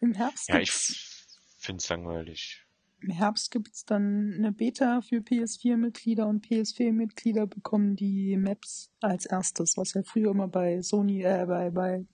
Im 0.00 0.14
Herbst 0.14 0.48
Ja, 0.48 0.58
ich 0.60 0.70
gibt's, 0.70 1.38
find's 1.58 1.88
langweilig. 1.88 2.66
Im 3.00 3.10
Herbst 3.10 3.50
gibt's 3.50 3.84
dann 3.84 4.34
eine 4.36 4.52
Beta 4.52 5.00
für 5.00 5.18
PS4-Mitglieder 5.18 6.26
und 6.26 6.44
PS4-Mitglieder 6.44 7.46
bekommen 7.46 7.94
die 7.94 8.36
Maps 8.36 8.90
als 9.00 9.26
erstes, 9.26 9.76
was 9.76 9.94
ja 9.94 10.02
früher 10.02 10.32
immer 10.32 10.48
bei 10.48 10.82
Sony, 10.82 11.22
äh, 11.22 11.44
bei, 11.46 11.70
bei 11.70 12.06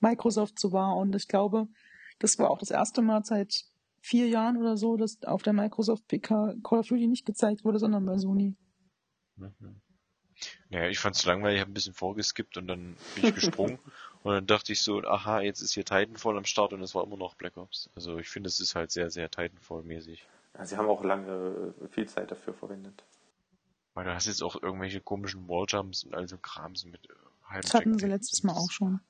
Microsoft 0.00 0.58
so 0.58 0.72
war. 0.72 0.96
Und 0.96 1.14
ich 1.14 1.28
glaube, 1.28 1.68
das 2.18 2.38
war 2.38 2.50
auch 2.50 2.58
das 2.58 2.70
erste 2.70 3.02
Mal 3.02 3.24
seit 3.24 3.66
vier 4.00 4.28
Jahren 4.28 4.56
oder 4.56 4.76
so, 4.76 4.96
dass 4.96 5.22
auf 5.24 5.42
der 5.42 5.52
Microsoft 5.52 6.08
PK 6.08 6.54
Call 6.62 6.78
of 6.80 6.88
Duty 6.88 7.06
nicht 7.06 7.26
gezeigt 7.26 7.64
wurde, 7.64 7.78
sondern 7.78 8.06
bei 8.06 8.16
Sony. 8.16 8.56
Mhm. 9.36 9.80
Naja, 10.70 10.88
ich 10.88 10.98
fand's 10.98 11.24
langweilig, 11.24 11.60
habe 11.60 11.70
ein 11.70 11.74
bisschen 11.74 11.94
vorgeskippt 11.94 12.56
und 12.56 12.66
dann 12.66 12.96
bin 13.14 13.24
ich 13.26 13.34
gesprungen 13.34 13.78
und 14.22 14.32
dann 14.34 14.46
dachte 14.46 14.72
ich 14.72 14.82
so, 14.82 15.02
aha, 15.02 15.40
jetzt 15.40 15.60
ist 15.60 15.72
hier 15.74 15.84
Titanfall 15.84 16.36
am 16.36 16.44
Start 16.44 16.72
und 16.72 16.82
es 16.82 16.94
war 16.94 17.04
immer 17.04 17.16
noch 17.16 17.34
Black 17.34 17.56
Ops. 17.56 17.90
Also 17.94 18.18
ich 18.18 18.28
finde, 18.28 18.48
es 18.48 18.60
ist 18.60 18.74
halt 18.74 18.90
sehr, 18.90 19.10
sehr 19.10 19.30
Titanfall-mäßig. 19.30 20.26
Ja, 20.56 20.66
sie 20.66 20.76
haben 20.76 20.88
auch 20.88 21.02
lange 21.04 21.74
äh, 21.82 21.88
viel 21.88 22.08
Zeit 22.08 22.30
dafür 22.30 22.54
verwendet. 22.54 23.04
Weil 23.94 24.04
du 24.04 24.14
hast 24.14 24.26
jetzt 24.26 24.42
auch 24.42 24.60
irgendwelche 24.60 25.00
komischen 25.00 25.48
Walljumps 25.48 26.04
und 26.04 26.14
all 26.14 26.28
so 26.28 26.36
Krams 26.38 26.84
mit 26.84 27.04
äh, 27.08 27.12
halben 27.44 27.62
Das 27.62 27.74
hatten 27.74 27.98
sie 27.98 28.06
letztes 28.06 28.42
Mal 28.42 28.54
auch 28.54 28.70
schon. 28.70 29.00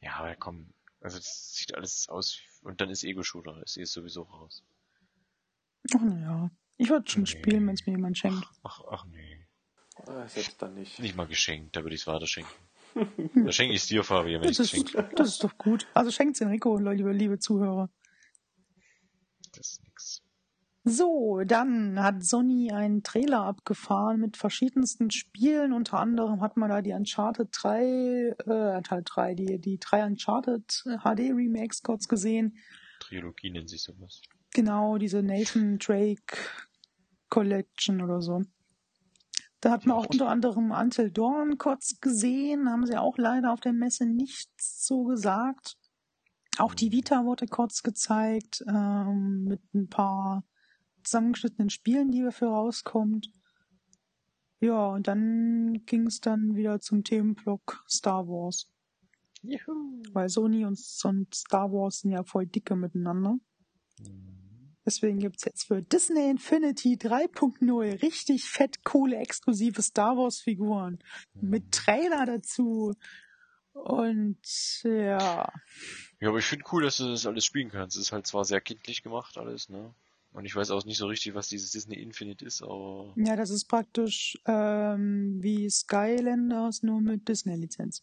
Ja, 0.00 0.14
aber 0.16 0.34
komm, 0.36 0.72
also 1.00 1.18
das 1.18 1.54
sieht 1.54 1.74
alles 1.74 2.08
aus 2.08 2.38
und 2.62 2.80
dann 2.80 2.88
ist 2.90 3.04
Ego-Shooter, 3.04 3.58
das 3.60 3.76
ist 3.76 3.92
sowieso 3.92 4.22
raus. 4.22 4.62
Ach 5.94 6.00
naja. 6.00 6.50
Ich 6.78 6.88
würde 6.88 7.08
schon 7.10 7.22
Nee. 7.22 7.28
spielen, 7.28 7.66
wenn 7.66 7.74
es 7.74 7.86
mir 7.86 7.92
jemand 7.92 8.18
schenkt. 8.18 8.44
Ach, 8.62 8.80
ach 8.90 9.04
nee. 9.04 9.41
Äh, 10.06 10.28
selbst 10.28 10.60
dann 10.60 10.74
nicht. 10.74 10.98
Nicht 10.98 11.16
mal 11.16 11.26
geschenkt, 11.26 11.76
da 11.76 11.82
würde 11.82 11.94
ich 11.94 12.02
es 12.02 12.06
weiter 12.06 12.26
schenken. 12.26 12.50
da 13.44 13.52
schenke 13.52 13.74
ich 13.74 13.82
es 13.82 13.88
dir, 13.88 14.04
Fabian, 14.04 14.42
wenn 14.42 14.50
ich 14.50 14.56
Das 14.56 14.66
es 14.66 14.72
ist, 14.74 14.90
schenke. 14.90 15.10
das 15.16 15.28
ist 15.28 15.44
doch 15.44 15.56
gut. 15.58 15.86
Also 15.94 16.10
schenkt's 16.10 16.40
Enrico, 16.40 16.76
liebe, 16.78 17.12
liebe 17.12 17.38
Zuhörer. 17.38 17.90
Das 19.54 19.72
ist 19.72 19.82
nix. 19.84 20.22
So, 20.84 21.42
dann 21.46 22.02
hat 22.02 22.24
Sony 22.24 22.72
einen 22.72 23.04
Trailer 23.04 23.44
abgefahren 23.44 24.18
mit 24.18 24.36
verschiedensten 24.36 25.12
Spielen. 25.12 25.72
Unter 25.72 26.00
anderem 26.00 26.40
hat 26.40 26.56
man 26.56 26.70
da 26.70 26.82
die 26.82 26.90
Uncharted 26.92 27.48
3, 27.52 27.80
äh, 28.46 28.76
Uncharted 28.78 29.08
3, 29.14 29.34
die, 29.36 29.60
die 29.60 29.78
drei 29.78 30.04
Uncharted 30.04 30.82
HD 30.84 31.30
Remakes 31.30 31.82
kurz 31.84 32.08
gesehen. 32.08 32.58
Trilogie 32.98 33.50
nennt 33.50 33.70
sich 33.70 33.82
sowas. 33.82 34.22
Genau, 34.54 34.98
diese 34.98 35.22
Nathan 35.22 35.78
Drake 35.78 36.36
Collection 37.28 38.02
oder 38.02 38.20
so. 38.20 38.42
Da 39.62 39.70
hat 39.70 39.86
man 39.86 39.96
auch 39.96 40.06
unter 40.06 40.28
anderem 40.28 40.72
Until 40.72 41.12
Dawn 41.12 41.56
kurz 41.56 42.00
gesehen, 42.00 42.68
haben 42.68 42.84
sie 42.84 42.96
auch 42.96 43.16
leider 43.16 43.52
auf 43.52 43.60
der 43.60 43.72
Messe 43.72 44.06
nichts 44.06 44.84
so 44.84 45.04
gesagt. 45.04 45.78
Auch 46.58 46.74
die 46.74 46.90
Vita 46.90 47.24
wurde 47.24 47.46
kurz 47.46 47.84
gezeigt, 47.84 48.64
ähm, 48.66 49.44
mit 49.44 49.62
ein 49.72 49.88
paar 49.88 50.44
zusammengeschnittenen 51.04 51.70
Spielen, 51.70 52.10
die 52.10 52.22
dafür 52.22 52.48
rauskommt. 52.48 53.30
Ja, 54.58 54.88
und 54.88 55.06
dann 55.06 55.84
ging 55.86 56.08
es 56.08 56.20
dann 56.20 56.56
wieder 56.56 56.80
zum 56.80 57.04
Themenblock 57.04 57.84
Star 57.88 58.26
Wars. 58.26 58.68
Juhu. 59.42 60.02
Weil 60.12 60.28
Sony 60.28 60.64
und, 60.64 60.80
und 61.04 61.34
Star 61.34 61.70
Wars 61.70 62.00
sind 62.00 62.10
ja 62.10 62.24
voll 62.24 62.46
dicke 62.46 62.74
miteinander. 62.74 63.38
Deswegen 64.84 65.18
gibt's 65.18 65.44
jetzt 65.44 65.64
für 65.64 65.82
Disney 65.82 66.28
Infinity 66.28 66.96
3.0 66.96 68.02
richtig 68.02 68.44
fett 68.44 68.84
coole 68.84 69.16
exklusive 69.16 69.80
Star 69.82 70.16
Wars 70.16 70.40
Figuren. 70.40 70.98
Mit 71.40 71.72
Trailer 71.72 72.26
dazu. 72.26 72.94
Und 73.72 74.38
ja. 74.82 75.52
Ja, 76.20 76.28
aber 76.28 76.38
ich 76.38 76.44
finde 76.44 76.64
cool, 76.72 76.82
dass 76.82 76.98
du 76.98 77.08
das 77.08 77.26
alles 77.26 77.44
spielen 77.44 77.70
kannst. 77.70 77.96
Es 77.96 78.02
ist 78.02 78.12
halt 78.12 78.26
zwar 78.26 78.44
sehr 78.44 78.60
kindlich 78.60 79.02
gemacht 79.02 79.38
alles, 79.38 79.68
ne? 79.68 79.94
Und 80.32 80.46
ich 80.46 80.56
weiß 80.56 80.70
auch 80.70 80.84
nicht 80.84 80.96
so 80.96 81.06
richtig, 81.06 81.34
was 81.34 81.48
dieses 81.48 81.72
Disney 81.72 81.96
Infinite 82.00 82.44
ist, 82.44 82.62
aber 82.62 83.12
Ja, 83.16 83.36
das 83.36 83.50
ist 83.50 83.66
praktisch 83.66 84.38
ähm, 84.46 85.42
wie 85.42 85.68
Skylanders, 85.68 86.82
nur 86.82 87.00
mit 87.02 87.28
Disney-Lizenz. 87.28 88.02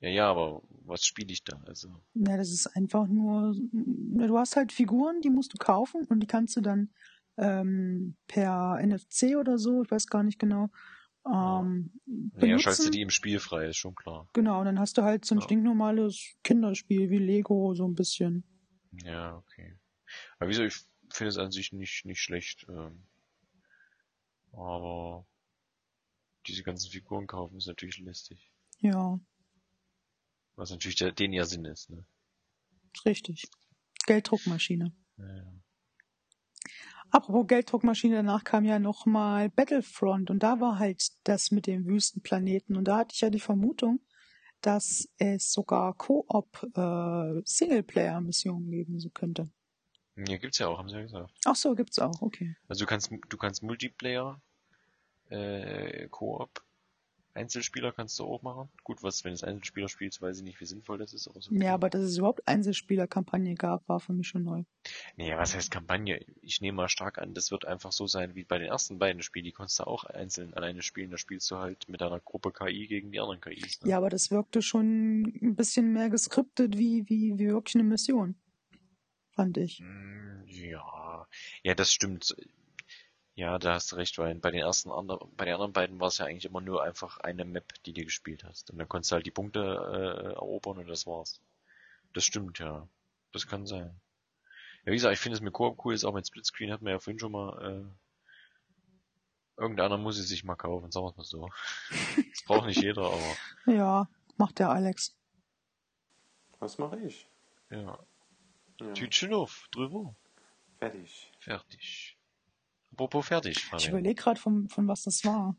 ja, 0.00 0.08
ja, 0.08 0.30
aber 0.30 0.62
was 0.84 1.04
spiele 1.04 1.32
ich 1.32 1.44
da? 1.44 1.60
Also, 1.66 1.88
Ja, 2.14 2.36
das 2.36 2.50
ist 2.52 2.66
einfach 2.76 3.06
nur, 3.06 3.54
du 3.72 4.38
hast 4.38 4.56
halt 4.56 4.72
Figuren, 4.72 5.20
die 5.20 5.30
musst 5.30 5.52
du 5.54 5.58
kaufen 5.58 6.04
und 6.06 6.20
die 6.20 6.26
kannst 6.26 6.56
du 6.56 6.60
dann 6.60 6.90
ähm, 7.36 8.16
per 8.26 8.78
NFC 8.80 9.36
oder 9.36 9.58
so, 9.58 9.82
ich 9.82 9.90
weiß 9.90 10.06
gar 10.06 10.22
nicht 10.22 10.38
genau, 10.38 10.68
ähm, 11.24 11.90
naja, 12.04 12.58
schaltest 12.58 12.80
du 12.80 12.82
benutzen. 12.84 12.92
die 12.92 13.00
im 13.02 13.10
Spiel 13.10 13.38
frei, 13.38 13.66
ist 13.68 13.76
schon 13.76 13.94
klar. 13.94 14.28
Genau, 14.32 14.58
und 14.60 14.66
dann 14.66 14.78
hast 14.78 14.98
du 14.98 15.02
halt 15.02 15.24
so 15.24 15.34
ein 15.34 15.38
Ja. 15.38 15.44
stinknormales 15.44 16.34
Kinderspiel 16.42 17.10
wie 17.10 17.18
Lego, 17.18 17.74
so 17.74 17.86
ein 17.86 17.94
bisschen. 17.94 18.44
Ja, 19.04 19.36
okay. 19.36 19.78
Aber 20.38 20.50
wieso, 20.50 20.64
ich 20.64 20.74
finde 21.10 21.28
es 21.28 21.38
an 21.38 21.52
sich 21.52 21.72
nicht, 21.72 22.04
nicht 22.04 22.20
schlecht. 22.20 22.66
Ähm, 22.68 23.06
aber 24.52 25.26
diese 26.46 26.62
ganzen 26.62 26.90
Figuren 26.90 27.26
kaufen 27.26 27.56
ist 27.56 27.66
natürlich 27.66 27.98
lästig. 27.98 28.50
Ja, 28.80 29.18
Was 30.56 30.70
natürlich 30.70 30.96
der, 30.96 31.12
den 31.12 31.32
ihr 31.32 31.46
Sinn 31.46 31.64
ist, 31.64 31.90
ne? 31.90 32.04
richtig. 33.04 33.48
Gelddruckmaschine. 34.06 34.92
Ja, 35.16 35.36
ja. 35.36 35.52
Apropos 37.10 37.46
Gelddruckmaschine, 37.46 38.16
danach 38.16 38.42
kam 38.42 38.64
ja 38.64 38.78
nochmal 38.78 39.50
Battlefront 39.50 40.30
und 40.30 40.42
da 40.42 40.60
war 40.60 40.78
halt 40.78 41.10
das 41.24 41.50
mit 41.50 41.66
dem 41.66 41.84
Wüstenplaneten 41.84 42.74
und 42.74 42.84
da 42.88 42.98
hatte 42.98 43.14
ich 43.14 43.20
ja 43.20 43.28
die 43.28 43.40
Vermutung, 43.40 44.00
dass 44.62 45.08
es 45.18 45.52
sogar 45.52 45.94
Koop 45.94 46.62
äh, 46.74 47.42
Singleplayer-Missionen 47.44 48.70
geben 48.70 48.98
so 48.98 49.10
könnte. 49.10 49.50
Ja, 50.16 50.38
gibt's 50.38 50.58
ja 50.58 50.68
auch, 50.68 50.78
haben 50.78 50.88
sie 50.88 50.96
ja 50.96 51.02
gesagt. 51.02 51.30
Ach 51.44 51.54
so, 51.56 51.74
gibt's 51.74 51.98
auch, 51.98 52.22
okay. 52.22 52.56
Also 52.68 52.84
du 52.84 52.88
kannst, 52.88 53.12
du 53.28 53.36
kannst 53.36 53.62
Multiplayer, 53.62 54.40
äh, 55.28 56.08
Koop, 56.08 56.64
Einzelspieler 57.34 57.92
kannst 57.92 58.18
du 58.18 58.24
auch 58.24 58.42
machen. 58.42 58.68
Gut, 58.84 59.02
was, 59.02 59.24
wenn 59.24 59.32
es 59.32 59.42
Einzelspieler 59.42 59.88
spielst, 59.88 60.20
weiß 60.20 60.38
ich 60.38 60.42
nicht, 60.42 60.60
wie 60.60 60.66
sinnvoll 60.66 60.98
das 60.98 61.14
ist. 61.14 61.28
Aber 61.28 61.40
so 61.40 61.54
Ja, 61.54 61.74
aber 61.74 61.88
dass 61.90 62.02
es 62.02 62.18
überhaupt 62.18 62.46
Einzelspieler-Kampagne 62.46 63.54
gab, 63.54 63.88
war 63.88 64.00
für 64.00 64.12
mich 64.12 64.28
schon 64.28 64.44
neu. 64.44 64.64
Nee, 65.16 65.34
was 65.36 65.54
heißt 65.54 65.70
Kampagne? 65.70 66.24
Ich 66.42 66.60
nehme 66.60 66.76
mal 66.76 66.88
stark 66.88 67.18
an, 67.18 67.34
das 67.34 67.50
wird 67.50 67.64
einfach 67.66 67.92
so 67.92 68.06
sein 68.06 68.34
wie 68.34 68.44
bei 68.44 68.58
den 68.58 68.68
ersten 68.68 68.98
beiden 68.98 69.22
Spielen. 69.22 69.44
Die 69.44 69.52
konntest 69.52 69.78
du 69.78 69.84
auch 69.84 70.04
einzeln 70.04 70.52
alleine 70.54 70.82
spielen. 70.82 71.10
Da 71.10 71.16
spielst 71.18 71.50
du 71.50 71.56
halt 71.56 71.88
mit 71.88 72.02
einer 72.02 72.20
Gruppe 72.20 72.52
KI 72.52 72.86
gegen 72.86 73.12
die 73.12 73.20
anderen 73.20 73.40
KIs. 73.40 73.80
Ne? 73.82 73.90
Ja, 73.90 73.96
aber 73.98 74.10
das 74.10 74.30
wirkte 74.30 74.60
schon 74.62 75.22
ein 75.42 75.56
bisschen 75.56 75.92
mehr 75.92 76.10
geskriptet 76.10 76.76
wie, 76.76 77.08
wie, 77.08 77.38
wie 77.38 77.48
wirklich 77.48 77.76
eine 77.76 77.84
Mission. 77.84 78.36
fand 79.30 79.56
ich. 79.56 79.80
Mm, 79.80 80.42
Ja, 80.46 81.26
ja, 81.62 81.74
das 81.74 81.92
stimmt. 81.92 82.36
Ja, 83.34 83.58
da 83.58 83.74
hast 83.74 83.92
du 83.92 83.96
recht, 83.96 84.18
weil 84.18 84.34
bei 84.34 84.50
den 84.50 84.60
ersten 84.60 84.90
ander, 84.90 85.18
bei 85.36 85.46
den 85.46 85.54
anderen 85.54 85.72
beiden 85.72 86.00
war 86.00 86.08
es 86.08 86.18
ja 86.18 86.26
eigentlich 86.26 86.44
immer 86.44 86.60
nur 86.60 86.82
einfach 86.82 87.18
eine 87.18 87.44
Map, 87.46 87.72
die 87.84 87.94
du 87.94 88.04
gespielt 88.04 88.44
hast. 88.44 88.70
Und 88.70 88.78
dann 88.78 88.88
konntest 88.88 89.10
du 89.10 89.14
halt 89.14 89.26
die 89.26 89.30
Punkte 89.30 89.60
äh, 89.60 90.32
erobern 90.34 90.78
und 90.78 90.86
das 90.88 91.06
war's. 91.06 91.40
Das 92.12 92.24
stimmt, 92.24 92.58
ja. 92.58 92.86
Das 93.32 93.46
kann 93.46 93.66
sein. 93.66 93.98
Ja, 94.84 94.92
wie 94.92 94.96
gesagt, 94.96 95.14
ich 95.14 95.20
finde 95.20 95.36
es 95.36 95.40
mit 95.40 95.54
Koop 95.54 95.82
cool, 95.84 95.94
ist 95.94 96.04
auch 96.04 96.12
mit 96.12 96.26
Splitscreen 96.26 96.72
hat 96.72 96.82
man 96.82 96.92
ja 96.92 96.98
vorhin 96.98 97.18
schon 97.18 97.32
mal, 97.32 97.86
äh, 99.56 99.60
irgendeiner 99.60 99.96
muss 99.96 100.18
es 100.18 100.28
sich 100.28 100.44
mal 100.44 100.56
kaufen, 100.56 100.90
sagen 100.90 101.06
wir 101.06 101.10
es 101.10 101.16
mal 101.16 101.24
so. 101.24 101.48
Das 102.32 102.42
braucht 102.44 102.66
nicht 102.66 102.82
jeder, 102.82 103.04
aber, 103.04 103.36
Ja, 103.66 104.08
macht 104.36 104.58
der 104.58 104.70
Alex. 104.70 105.16
Was 106.58 106.76
mache 106.78 106.98
ich? 107.00 107.26
ja. 107.70 107.98
Ja. 108.80 108.92
Tütchen 108.94 109.32
auf, 109.32 109.68
drüber. 109.70 110.16
Fertig. 110.78 111.30
Fertig. 111.38 112.16
Apropos 112.92 113.26
fertig, 113.26 113.56
Ich 113.56 113.64
Fabian. 113.64 113.90
überlege 113.90 114.14
gerade, 114.22 114.38
von, 114.40 114.68
von 114.68 114.86
was 114.88 115.02
das 115.02 115.24
war. 115.24 115.56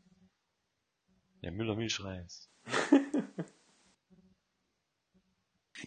Der 1.42 1.52
Müller 1.52 1.74
Milchreis. 1.76 2.50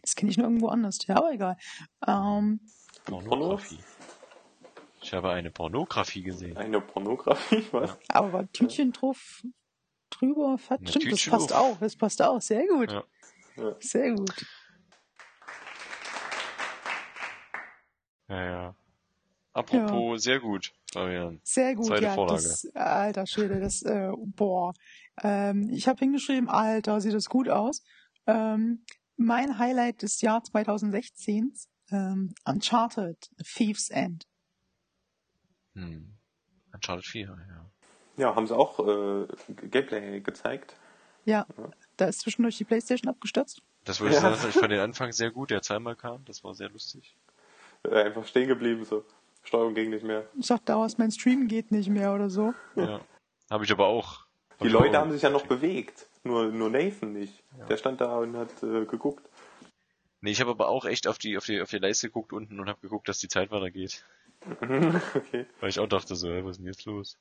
Das 0.01 0.15
kenne 0.15 0.29
ich 0.29 0.37
nur 0.37 0.45
irgendwo 0.45 0.67
anders. 0.67 0.99
Ja, 1.07 1.15
aber 1.17 1.31
egal. 1.33 1.57
Ähm, 2.05 2.59
Pornografie. 3.05 3.79
Ich 5.01 5.11
habe 5.13 5.31
eine 5.31 5.49
Pornografie 5.49 6.21
gesehen. 6.21 6.55
Eine 6.55 6.81
Pornografie, 6.81 7.65
was? 7.71 7.97
aber 8.09 8.33
war 8.33 8.51
Tütchen 8.51 8.91
drauf 8.91 9.41
drüber? 10.11 10.57
Fett? 10.59 10.87
Stimmt, 10.87 11.05
das 11.05 11.19
Tütchen 11.21 11.31
passt 11.31 11.53
auf. 11.53 11.75
auch. 11.75 11.79
Das 11.79 11.95
passt 11.95 12.21
auch. 12.21 12.39
Sehr 12.41 12.67
gut. 12.67 12.91
Ja. 12.91 13.03
Ja. 13.55 13.75
Sehr 13.79 14.11
gut. 14.13 14.45
Ja, 18.27 18.43
ja. 18.45 18.75
Apropos, 19.53 20.21
sehr 20.21 20.39
gut, 20.39 20.73
Fabian. 20.93 21.39
Sehr 21.43 21.75
gut, 21.75 21.87
Zweite 21.87 22.03
ja. 22.05 22.13
Vorlage. 22.13 22.43
Das, 22.43 22.65
alter 22.75 23.25
Schwede, 23.27 23.59
das, 23.59 23.81
äh, 23.83 24.09
boah. 24.35 24.73
Ähm, 25.21 25.69
ich 25.71 25.87
habe 25.87 25.99
hingeschrieben, 25.99 26.49
alter, 26.49 27.01
sieht 27.01 27.13
das 27.13 27.25
gut 27.27 27.49
aus. 27.49 27.83
Ähm, 28.25 28.83
mein 29.17 29.57
Highlight 29.57 30.01
des 30.01 30.21
Jahr 30.21 30.43
2016, 30.43 31.53
ähm, 31.91 32.33
Uncharted, 32.45 33.29
Thieves 33.43 33.89
End. 33.89 34.25
Hm. 35.75 36.17
Uncharted 36.73 37.05
4, 37.05 37.25
ja. 37.49 37.71
Ja, 38.17 38.35
haben 38.35 38.47
sie 38.47 38.55
auch 38.55 38.79
äh, 38.79 39.27
Gameplay 39.69 40.21
gezeigt. 40.21 40.75
Ja, 41.25 41.45
da 41.97 42.05
ist 42.05 42.21
zwischendurch 42.21 42.57
die 42.57 42.63
Playstation 42.63 43.09
abgestürzt. 43.09 43.61
Das 43.83 43.99
wollte 44.01 44.15
ich 44.15 44.21
Ja. 44.21 44.33
sagen, 44.35 44.49
ich 44.49 44.55
fand 44.55 44.71
den 44.71 44.79
Anfang 44.79 45.11
sehr 45.11 45.29
gut, 45.31 45.51
der 45.51 45.61
zweimal 45.61 45.95
kam, 45.95 46.25
das 46.25 46.43
war 46.43 46.55
sehr 46.55 46.69
lustig. 46.69 47.15
Äh, 47.83 48.03
einfach 48.05 48.25
stehen 48.25 48.47
geblieben, 48.47 48.85
so. 48.85 49.03
Steuerung 49.47 49.73
ging 49.73 49.89
nicht 49.89 50.03
mehr. 50.03 50.27
Ich 50.37 50.45
sag 50.45 50.65
daraus, 50.65 50.97
mein 50.97 51.09
Stream 51.11 51.47
geht 51.47 51.71
nicht 51.71 51.89
mehr 51.89 52.13
oder 52.13 52.29
so. 52.29 52.53
Ja. 52.75 53.01
Habe 53.49 53.63
ich 53.63 53.71
aber 53.71 53.87
auch. 53.87 54.25
Hab 54.51 54.59
Die 54.59 54.67
Leute 54.67 54.97
auch- 54.97 55.01
haben 55.03 55.11
sich 55.11 55.21
ja 55.21 55.29
noch 55.29 55.45
bewegt. 55.47 56.07
Nur, 56.23 56.47
nur 56.51 56.69
Nathan 56.69 57.13
nicht. 57.13 57.43
Der 57.69 57.77
stand 57.77 58.01
da 58.01 58.17
und 58.17 58.35
hat 58.35 58.51
äh, 58.61 58.85
geguckt. 58.85 59.29
Nee, 60.19 60.31
ich 60.31 60.41
habe 60.41 60.51
aber 60.51 60.67
auch 60.67 60.83
echt 60.85 61.07
auf 61.07 61.17
die, 61.17 61.37
auf 61.37 61.45
die, 61.45 61.61
auf 61.61 61.69
die 61.69 61.77
Leiste 61.77 62.07
geguckt 62.07 62.33
unten 62.33 62.59
und 62.59 62.67
habe 62.67 62.81
geguckt, 62.81 63.07
dass 63.07 63.19
die 63.19 63.29
Zeit 63.29 63.49
weitergeht. 63.51 64.05
okay. 64.61 65.45
Weil 65.61 65.69
ich 65.69 65.79
auch 65.79 65.87
dachte 65.87 66.15
so, 66.15 66.27
hä, 66.27 66.41
was 66.43 66.51
ist 66.51 66.57
denn 66.57 66.65
jetzt 66.65 66.85
los? 66.85 67.17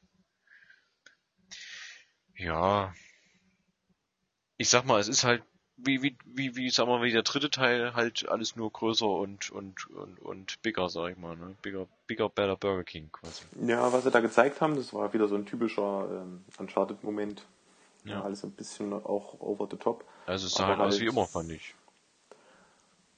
Ja. 2.36 2.92
Ich 4.56 4.68
sag 4.68 4.84
mal, 4.86 4.98
es 4.98 5.08
ist 5.08 5.22
halt, 5.24 5.42
wie, 5.78 6.02
wie, 6.02 6.16
wie, 6.24 6.56
wie, 6.56 6.70
sag 6.70 6.86
mal, 6.86 7.02
wie 7.02 7.12
der 7.12 7.22
dritte 7.22 7.50
Teil 7.50 7.94
halt 7.94 8.28
alles 8.28 8.56
nur 8.56 8.70
größer 8.72 9.06
und, 9.06 9.50
und, 9.50 9.88
und, 9.90 10.18
und 10.22 10.62
bigger, 10.62 10.88
sag 10.88 11.10
ich 11.12 11.18
mal, 11.18 11.36
ne? 11.36 11.54
Bigger, 11.62 11.86
bigger, 12.06 12.28
better 12.28 12.56
Burger 12.56 12.84
King 12.84 13.10
quasi. 13.12 13.42
Ja, 13.66 13.92
was 13.92 14.04
sie 14.04 14.10
da 14.10 14.20
gezeigt 14.20 14.60
haben, 14.60 14.76
das 14.76 14.92
war 14.94 15.12
wieder 15.12 15.28
so 15.28 15.34
ein 15.34 15.44
typischer 15.46 16.08
ähm, 16.10 16.44
Uncharted-Moment. 16.58 17.44
Ja. 18.04 18.12
Ja. 18.12 18.22
alles 18.22 18.44
ein 18.44 18.52
bisschen 18.52 18.92
auch 18.92 19.40
over 19.40 19.66
the 19.70 19.76
top. 19.76 20.04
Also 20.26 20.46
es 20.46 20.54
sah 20.54 20.68
halt 20.68 20.78
aus 20.78 20.92
halt- 20.94 21.02
wie 21.02 21.06
immer, 21.08 21.26
fand 21.26 21.50
ich. 21.50 21.74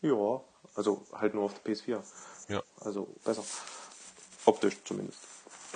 Ja, 0.01 0.41
also 0.75 1.05
halt 1.13 1.35
nur 1.35 1.45
auf 1.45 1.55
der 1.61 1.73
PS4. 1.75 2.01
Ja. 2.49 2.63
Also 2.81 3.09
besser. 3.25 3.45
Optisch 4.47 4.83
zumindest. 4.85 5.21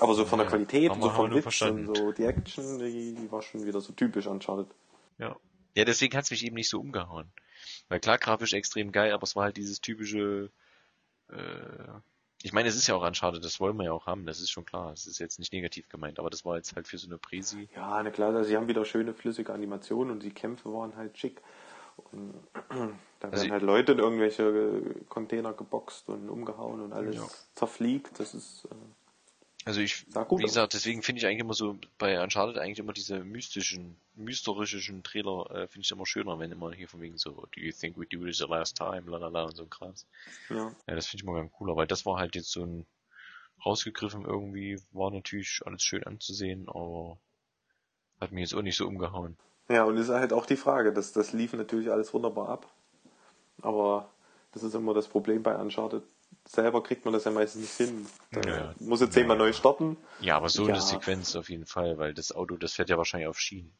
Aber 0.00 0.14
so 0.14 0.24
von 0.24 0.38
der 0.38 0.46
Ja, 0.46 0.50
Qualität, 0.50 0.90
haben 0.90 1.02
so 1.02 1.08
wir- 1.08 1.14
vom 1.14 1.28
wir 1.30 1.36
Witz 1.36 1.42
verstanden. 1.42 1.88
und 1.88 1.96
so 1.98 2.12
die 2.12 2.24
Action, 2.24 2.78
die, 2.78 3.14
die 3.14 3.30
war 3.30 3.42
schon 3.42 3.66
wieder 3.66 3.80
so 3.82 3.92
typisch 3.92 4.26
Uncharted. 4.26 4.68
Ja. 5.18 5.36
Ja, 5.74 5.84
deswegen 5.84 6.16
hat's 6.16 6.30
mich 6.30 6.44
eben 6.44 6.56
nicht 6.56 6.68
so 6.68 6.80
umgehauen. 6.80 7.32
Weil 7.88 8.00
klar, 8.00 8.18
grafisch 8.18 8.52
extrem 8.52 8.92
geil, 8.92 9.12
aber 9.12 9.22
es 9.24 9.36
war 9.36 9.44
halt 9.44 9.56
dieses 9.56 9.80
typische, 9.80 10.50
äh, 11.30 11.36
ich 12.42 12.52
meine, 12.52 12.68
es 12.68 12.76
ist 12.76 12.86
ja 12.88 12.94
auch 12.96 13.06
Uncharted, 13.06 13.44
das 13.44 13.60
wollen 13.60 13.76
wir 13.76 13.84
ja 13.84 13.92
auch 13.92 14.06
haben, 14.06 14.26
das 14.26 14.40
ist 14.40 14.50
schon 14.50 14.64
klar. 14.64 14.92
Es 14.92 15.06
ist 15.06 15.18
jetzt 15.20 15.38
nicht 15.38 15.52
negativ 15.52 15.88
gemeint, 15.88 16.18
aber 16.18 16.28
das 16.28 16.44
war 16.44 16.56
jetzt 16.56 16.74
halt 16.74 16.88
für 16.88 16.98
so 16.98 17.06
eine 17.06 17.18
Presi. 17.18 17.68
Ja, 17.74 18.02
na 18.02 18.10
klar, 18.10 18.34
also 18.34 18.48
sie 18.48 18.56
haben 18.56 18.68
wieder 18.68 18.84
schöne 18.84 19.14
flüssige 19.14 19.52
Animationen 19.52 20.12
und 20.12 20.22
die 20.22 20.30
Kämpfe 20.34 20.72
waren 20.72 20.96
halt 20.96 21.16
schick. 21.16 21.40
Und 22.10 22.34
da 23.20 23.28
Also 23.28 23.36
werden 23.36 23.44
ich- 23.46 23.50
halt 23.52 23.62
Leute 23.62 23.92
in 23.92 23.98
irgendwelche 23.98 24.82
Container 25.08 25.52
geboxt 25.52 26.08
und 26.08 26.28
umgehauen 26.28 26.80
und 26.80 26.92
alles 26.92 27.16
Ja. 27.16 27.26
zerfliegt. 27.54 28.18
Das 28.18 28.34
ist 28.34 28.64
äh, 28.66 28.74
Also 29.64 29.80
ich, 29.80 30.06
wie 30.08 30.42
gesagt, 30.42 30.74
deswegen 30.74 31.02
finde 31.02 31.20
ich 31.20 31.26
eigentlich 31.26 31.40
immer 31.40 31.54
so 31.54 31.78
bei 31.98 32.20
Uncharted 32.22 32.58
eigentlich 32.58 32.80
immer 32.80 32.92
diese 32.92 33.20
mystischen, 33.20 33.96
mysterischen 34.16 35.02
Trailer 35.02 35.50
äh, 35.50 35.68
finde 35.68 35.84
ich 35.84 35.90
immer 35.92 36.06
schöner, 36.06 36.38
wenn 36.38 36.50
immer 36.50 36.72
hier 36.72 36.88
von 36.88 37.00
wegen 37.00 37.16
so, 37.16 37.30
do 37.30 37.60
you 37.60 37.72
think 37.72 37.96
we 37.96 38.06
do 38.06 38.24
this 38.24 38.38
the 38.38 38.46
last 38.46 38.76
time, 38.76 39.02
lalala 39.06 39.44
und 39.44 39.56
so 39.56 39.62
ein 39.62 39.70
Krams. 39.70 40.06
ja. 40.48 40.74
Ja, 40.86 40.94
das 40.94 41.06
finde 41.06 41.22
ich 41.22 41.28
immer 41.28 41.38
ganz 41.38 41.52
cooler, 41.52 41.76
weil 41.76 41.86
das 41.86 42.04
war 42.04 42.18
halt 42.18 42.34
jetzt 42.34 42.50
so 42.50 42.64
ein 42.64 42.86
rausgegriffen 43.64 44.24
irgendwie, 44.24 44.80
war 44.92 45.10
natürlich 45.10 45.60
alles 45.64 45.82
schön 45.82 46.04
anzusehen, 46.04 46.68
aber 46.68 47.18
hat 48.20 48.32
mich 48.32 48.42
jetzt 48.42 48.54
auch 48.54 48.62
nicht 48.62 48.76
so 48.76 48.86
umgehauen. 48.86 49.36
Ja, 49.68 49.84
und 49.84 49.96
es 49.96 50.08
ist 50.08 50.14
halt 50.14 50.32
auch 50.32 50.46
die 50.46 50.56
Frage, 50.56 50.92
das, 50.92 51.12
das 51.12 51.32
lief 51.32 51.52
natürlich 51.52 51.90
alles 51.90 52.12
wunderbar 52.12 52.48
ab. 52.48 52.72
Aber 53.60 54.10
das 54.52 54.62
ist 54.62 54.74
immer 54.74 54.94
das 54.94 55.08
Problem 55.08 55.42
bei 55.42 55.54
Uncharted. 55.56 56.02
Selber 56.54 56.82
kriegt 56.82 57.04
man 57.06 57.14
das 57.14 57.24
ja 57.24 57.30
meistens 57.30 57.62
nicht 57.62 57.72
hin. 57.90 58.06
Da 58.30 58.40
Ja. 58.48 58.74
muss 58.78 59.00
jetzt 59.00 59.14
zehnmal 59.14 59.38
neu 59.38 59.52
starten. 59.54 59.96
Ja, 60.20 60.36
aber 60.36 60.50
so 60.50 60.64
Ja. 60.64 60.74
eine 60.74 60.82
Sequenz 60.82 61.34
auf 61.34 61.48
jeden 61.48 61.64
Fall, 61.64 61.96
weil 61.96 62.12
das 62.12 62.30
Auto, 62.32 62.56
das 62.56 62.74
fährt 62.74 62.90
ja 62.90 62.98
wahrscheinlich 62.98 63.28
auf 63.28 63.38
Schienen. 63.38 63.72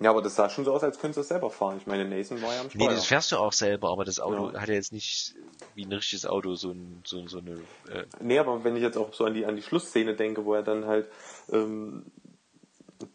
Ja, 0.00 0.10
aber 0.10 0.20
das 0.22 0.34
sah 0.36 0.48
schon 0.50 0.64
so 0.66 0.72
aus, 0.74 0.82
als 0.82 0.98
könntest 0.98 1.16
du 1.16 1.20
es 1.22 1.28
selber 1.28 1.50
fahren. 1.50 1.78
Ich 1.78 1.86
meine, 1.86 2.04
Nathan 2.06 2.40
war 2.42 2.54
ja 2.54 2.60
am 2.60 2.66
Nee, 2.74 2.84
Steuer. 2.84 2.94
das 2.94 3.06
fährst 3.06 3.32
du 3.32 3.36
auch 3.38 3.52
selber, 3.52 3.90
aber 3.90 4.04
das 4.04 4.20
Auto 4.20 4.50
Ja. 4.52 4.60
hat 4.60 4.68
ja 4.68 4.74
jetzt 4.74 4.92
nicht 4.92 5.34
wie 5.74 5.84
ein 5.84 5.92
richtiges 5.92 6.26
Auto 6.26 6.54
so, 6.54 6.70
ein, 6.70 7.02
so, 7.06 7.26
so 7.28 7.38
eine, 7.38 7.52
äh, 7.90 8.04
Nee, 8.20 8.38
aber 8.38 8.62
wenn 8.64 8.76
ich 8.76 8.82
jetzt 8.82 8.96
auch 8.98 9.12
so 9.14 9.24
an 9.24 9.34
die, 9.34 9.46
an 9.46 9.56
die 9.56 9.62
Schlussszene 9.62 10.14
denke, 10.14 10.44
wo 10.44 10.54
er 10.54 10.62
dann 10.62 10.86
halt 10.86 11.10
ähm, 11.50 12.06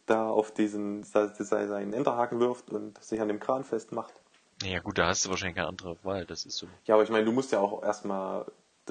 da 0.06 0.30
auf 0.30 0.52
diesen 0.54 1.04
se- 1.04 1.34
se- 1.36 1.46
seinen 1.46 1.94
Enterhaken 1.94 2.40
wirft 2.40 2.70
und 2.72 3.04
sich 3.04 3.22
an 3.22 3.28
dem 3.28 3.40
Kran 3.40 3.64
festmacht. 3.64 4.14
Naja 4.62 4.80
gut, 4.80 4.97
da 4.97 5.07
hast 5.07 5.26
du 5.26 5.30
wahrscheinlich 5.30 5.55
keine 5.55 5.68
andere 5.68 5.97
Wahl, 6.03 6.26
das 6.26 6.45
ist 6.45 6.57
so. 6.57 6.68
Ja, 6.86 6.95
aber 6.95 7.03
ich 7.03 7.09
meine, 7.09 7.26
du 7.26 7.32
musst 7.32 7.51
ja 7.51 7.59
auch 7.59 7.84
erstmal 7.84 8.45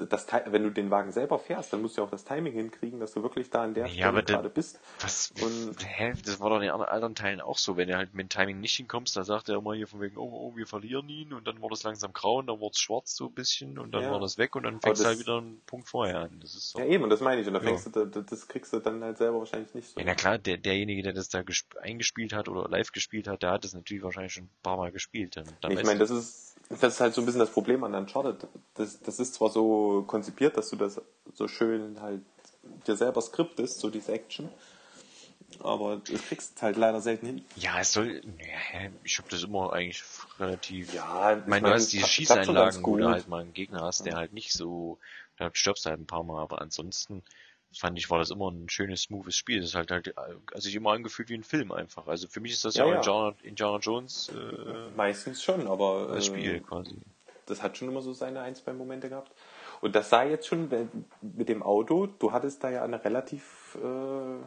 das 0.07 0.27
wenn 0.47 0.63
du 0.63 0.69
den 0.71 0.89
Wagen 0.91 1.11
selber 1.11 1.39
fährst, 1.39 1.73
dann 1.73 1.81
musst 1.81 1.97
du 1.97 2.01
ja 2.01 2.07
auch 2.07 2.11
das 2.11 2.23
Timing 2.23 2.53
hinkriegen, 2.53 2.99
dass 2.99 3.13
du 3.13 3.23
wirklich 3.23 3.49
da 3.49 3.63
an 3.63 3.73
der 3.73 3.87
Ja, 3.87 4.09
Stelle 4.09 4.23
gerade 4.23 4.49
bist. 4.49 4.79
Was? 5.01 5.31
Und- 5.41 5.75
hä? 5.85 6.13
Das 6.25 6.39
war 6.39 6.49
doch 6.49 6.57
in 6.57 6.63
den 6.63 6.71
anderen- 6.71 7.15
Teilen 7.15 7.41
auch 7.41 7.57
so. 7.57 7.77
Wenn 7.77 7.87
du 7.89 7.97
halt 7.97 8.13
mit 8.13 8.25
dem 8.25 8.29
Timing 8.29 8.59
nicht 8.59 8.75
hinkommst, 8.75 9.15
da 9.17 9.23
sagt 9.23 9.49
er 9.49 9.57
immer 9.57 9.73
hier 9.73 9.87
von 9.87 9.99
wegen, 10.01 10.17
oh, 10.17 10.29
oh, 10.31 10.55
wir 10.55 10.65
verlieren 10.67 11.09
ihn 11.09 11.33
und 11.33 11.45
dann 11.47 11.61
wurde 11.61 11.73
es 11.73 11.83
langsam 11.83 12.13
grau 12.13 12.37
und 12.39 12.47
dann 12.47 12.59
wurde 12.59 12.71
es 12.73 12.79
schwarz 12.79 13.15
so 13.15 13.25
ein 13.27 13.33
bisschen 13.33 13.77
und 13.79 13.91
dann 13.93 14.03
Ja. 14.03 14.11
war 14.11 14.19
das 14.19 14.37
weg 14.37 14.55
und 14.55 14.63
dann 14.63 14.79
fängst 14.81 15.01
du 15.01 15.05
halt 15.07 15.19
wieder 15.19 15.37
einen 15.37 15.61
Punkt 15.65 15.87
vorher 15.89 16.19
an. 16.21 16.39
Das 16.41 16.55
ist 16.55 16.71
so. 16.71 16.79
Ja, 16.79 16.85
eben, 16.85 17.03
und 17.03 17.09
das 17.09 17.19
meine 17.21 17.41
ich. 17.41 17.47
Und 17.47 17.53
da 17.53 17.59
Ja. 17.59 17.65
fängst 17.65 17.87
du, 17.95 18.05
da- 18.05 18.21
das 18.21 18.47
kriegst 18.47 18.71
du 18.73 18.79
dann 18.79 19.03
halt 19.03 19.17
selber 19.17 19.39
wahrscheinlich 19.39 19.73
nicht 19.73 19.89
so. 19.89 19.99
Ja, 19.99 20.05
na 20.05 20.15
klar, 20.15 20.37
der, 20.37 20.57
derjenige, 20.57 21.01
der 21.03 21.13
das 21.13 21.29
da 21.29 21.39
gesp- 21.39 21.77
eingespielt 21.77 22.33
hat 22.33 22.47
oder 22.49 22.67
live 22.69 22.91
gespielt 22.91 23.27
hat, 23.27 23.43
der 23.43 23.51
hat 23.51 23.63
das 23.63 23.73
natürlich 23.73 24.03
wahrscheinlich 24.03 24.33
schon 24.33 24.45
ein 24.45 24.49
paar 24.63 24.77
Mal 24.77 24.91
gespielt. 24.91 25.35
Dann, 25.37 25.45
dann 25.61 25.71
ich 25.71 25.83
meine, 25.83 25.99
du- 25.99 26.05
das 26.05 26.11
ist, 26.11 26.50
das 26.79 26.93
ist 26.93 26.99
halt 27.01 27.13
so 27.13 27.21
ein 27.21 27.25
bisschen 27.25 27.39
das 27.39 27.51
Problem 27.51 27.83
an 27.83 27.93
Uncharted. 27.93 28.47
Das, 28.75 28.99
das 29.01 29.19
ist 29.19 29.33
zwar 29.33 29.49
so 29.49 30.03
konzipiert, 30.07 30.57
dass 30.57 30.69
du 30.69 30.75
das 30.75 31.01
so 31.33 31.47
schön 31.47 31.99
halt 32.01 32.21
dir 32.87 32.95
selber 32.95 33.21
skriptest, 33.21 33.79
so 33.79 33.89
diese 33.89 34.11
Action, 34.11 34.49
aber 35.59 35.97
du 35.97 36.13
kriegst 36.17 36.61
halt 36.61 36.77
leider 36.77 37.01
selten 37.01 37.25
hin. 37.25 37.45
ja, 37.55 37.79
es 37.79 37.93
soll, 37.93 38.21
ja, 38.39 38.89
ich 39.03 39.17
habe 39.17 39.29
das 39.29 39.43
immer 39.43 39.73
eigentlich 39.73 40.03
relativ, 40.39 40.93
Ja, 40.93 41.37
ich 41.37 41.45
meine, 41.47 41.67
du 41.67 41.73
hast 41.73 41.91
ganz 41.91 42.09
Schießeinlagen, 42.09 42.83
wo 42.83 42.97
du 42.97 43.09
halt 43.09 43.27
mal 43.27 43.41
einen 43.41 43.53
Gegner 43.53 43.81
hast, 43.81 44.05
der 44.05 44.15
halt 44.15 44.33
nicht 44.33 44.53
so, 44.53 44.99
da 45.37 45.49
stirbst 45.53 45.85
du 45.85 45.89
halt 45.89 45.99
ein 45.99 46.07
paar 46.07 46.23
Mal, 46.23 46.41
aber 46.41 46.61
ansonsten 46.61 47.23
fand 47.73 47.97
ich, 47.97 48.09
war 48.09 48.19
das 48.19 48.31
immer 48.31 48.49
ein 48.51 48.69
schönes, 48.69 49.03
smoothes 49.03 49.35
Spiel. 49.35 49.61
Das 49.61 49.69
ist 49.69 49.75
halt 49.75 49.91
halt, 49.91 50.17
also 50.17 50.39
sich 50.59 50.75
immer 50.75 50.91
angefühlt 50.91 51.29
wie 51.29 51.35
ein 51.35 51.43
Film 51.43 51.71
einfach. 51.71 52.07
Also 52.07 52.27
für 52.27 52.39
mich 52.39 52.51
ist 52.51 52.65
das 52.65 52.75
ja, 52.75 52.85
Ja, 52.85 52.89
auch 52.89 52.93
ja. 52.93 52.97
Indiana, 52.97 53.35
Indiana 53.43 53.77
Jones 53.77 54.29
äh, 54.29 54.95
Meistens 54.95 55.43
schon, 55.43 55.67
aber 55.67 56.07
das 56.13 56.25
äh, 56.25 56.27
Spiel 56.27 56.59
quasi. 56.61 56.95
das 57.45 57.63
hat 57.63 57.77
schon 57.77 57.87
immer 57.87 58.01
so 58.01 58.13
seine 58.13 58.41
ein, 58.41 58.55
zwei 58.55 58.73
Momente 58.73 59.09
gehabt. 59.09 59.31
Und 59.81 59.95
das 59.95 60.09
sah 60.09 60.23
jetzt 60.23 60.47
schon 60.47 60.69
mit 61.21 61.49
dem 61.49 61.63
Auto, 61.63 62.05
du 62.07 62.31
hattest 62.31 62.63
da 62.63 62.69
ja 62.69 62.83
eine 62.83 63.03
relativ 63.03 63.77
äh, 63.81 64.45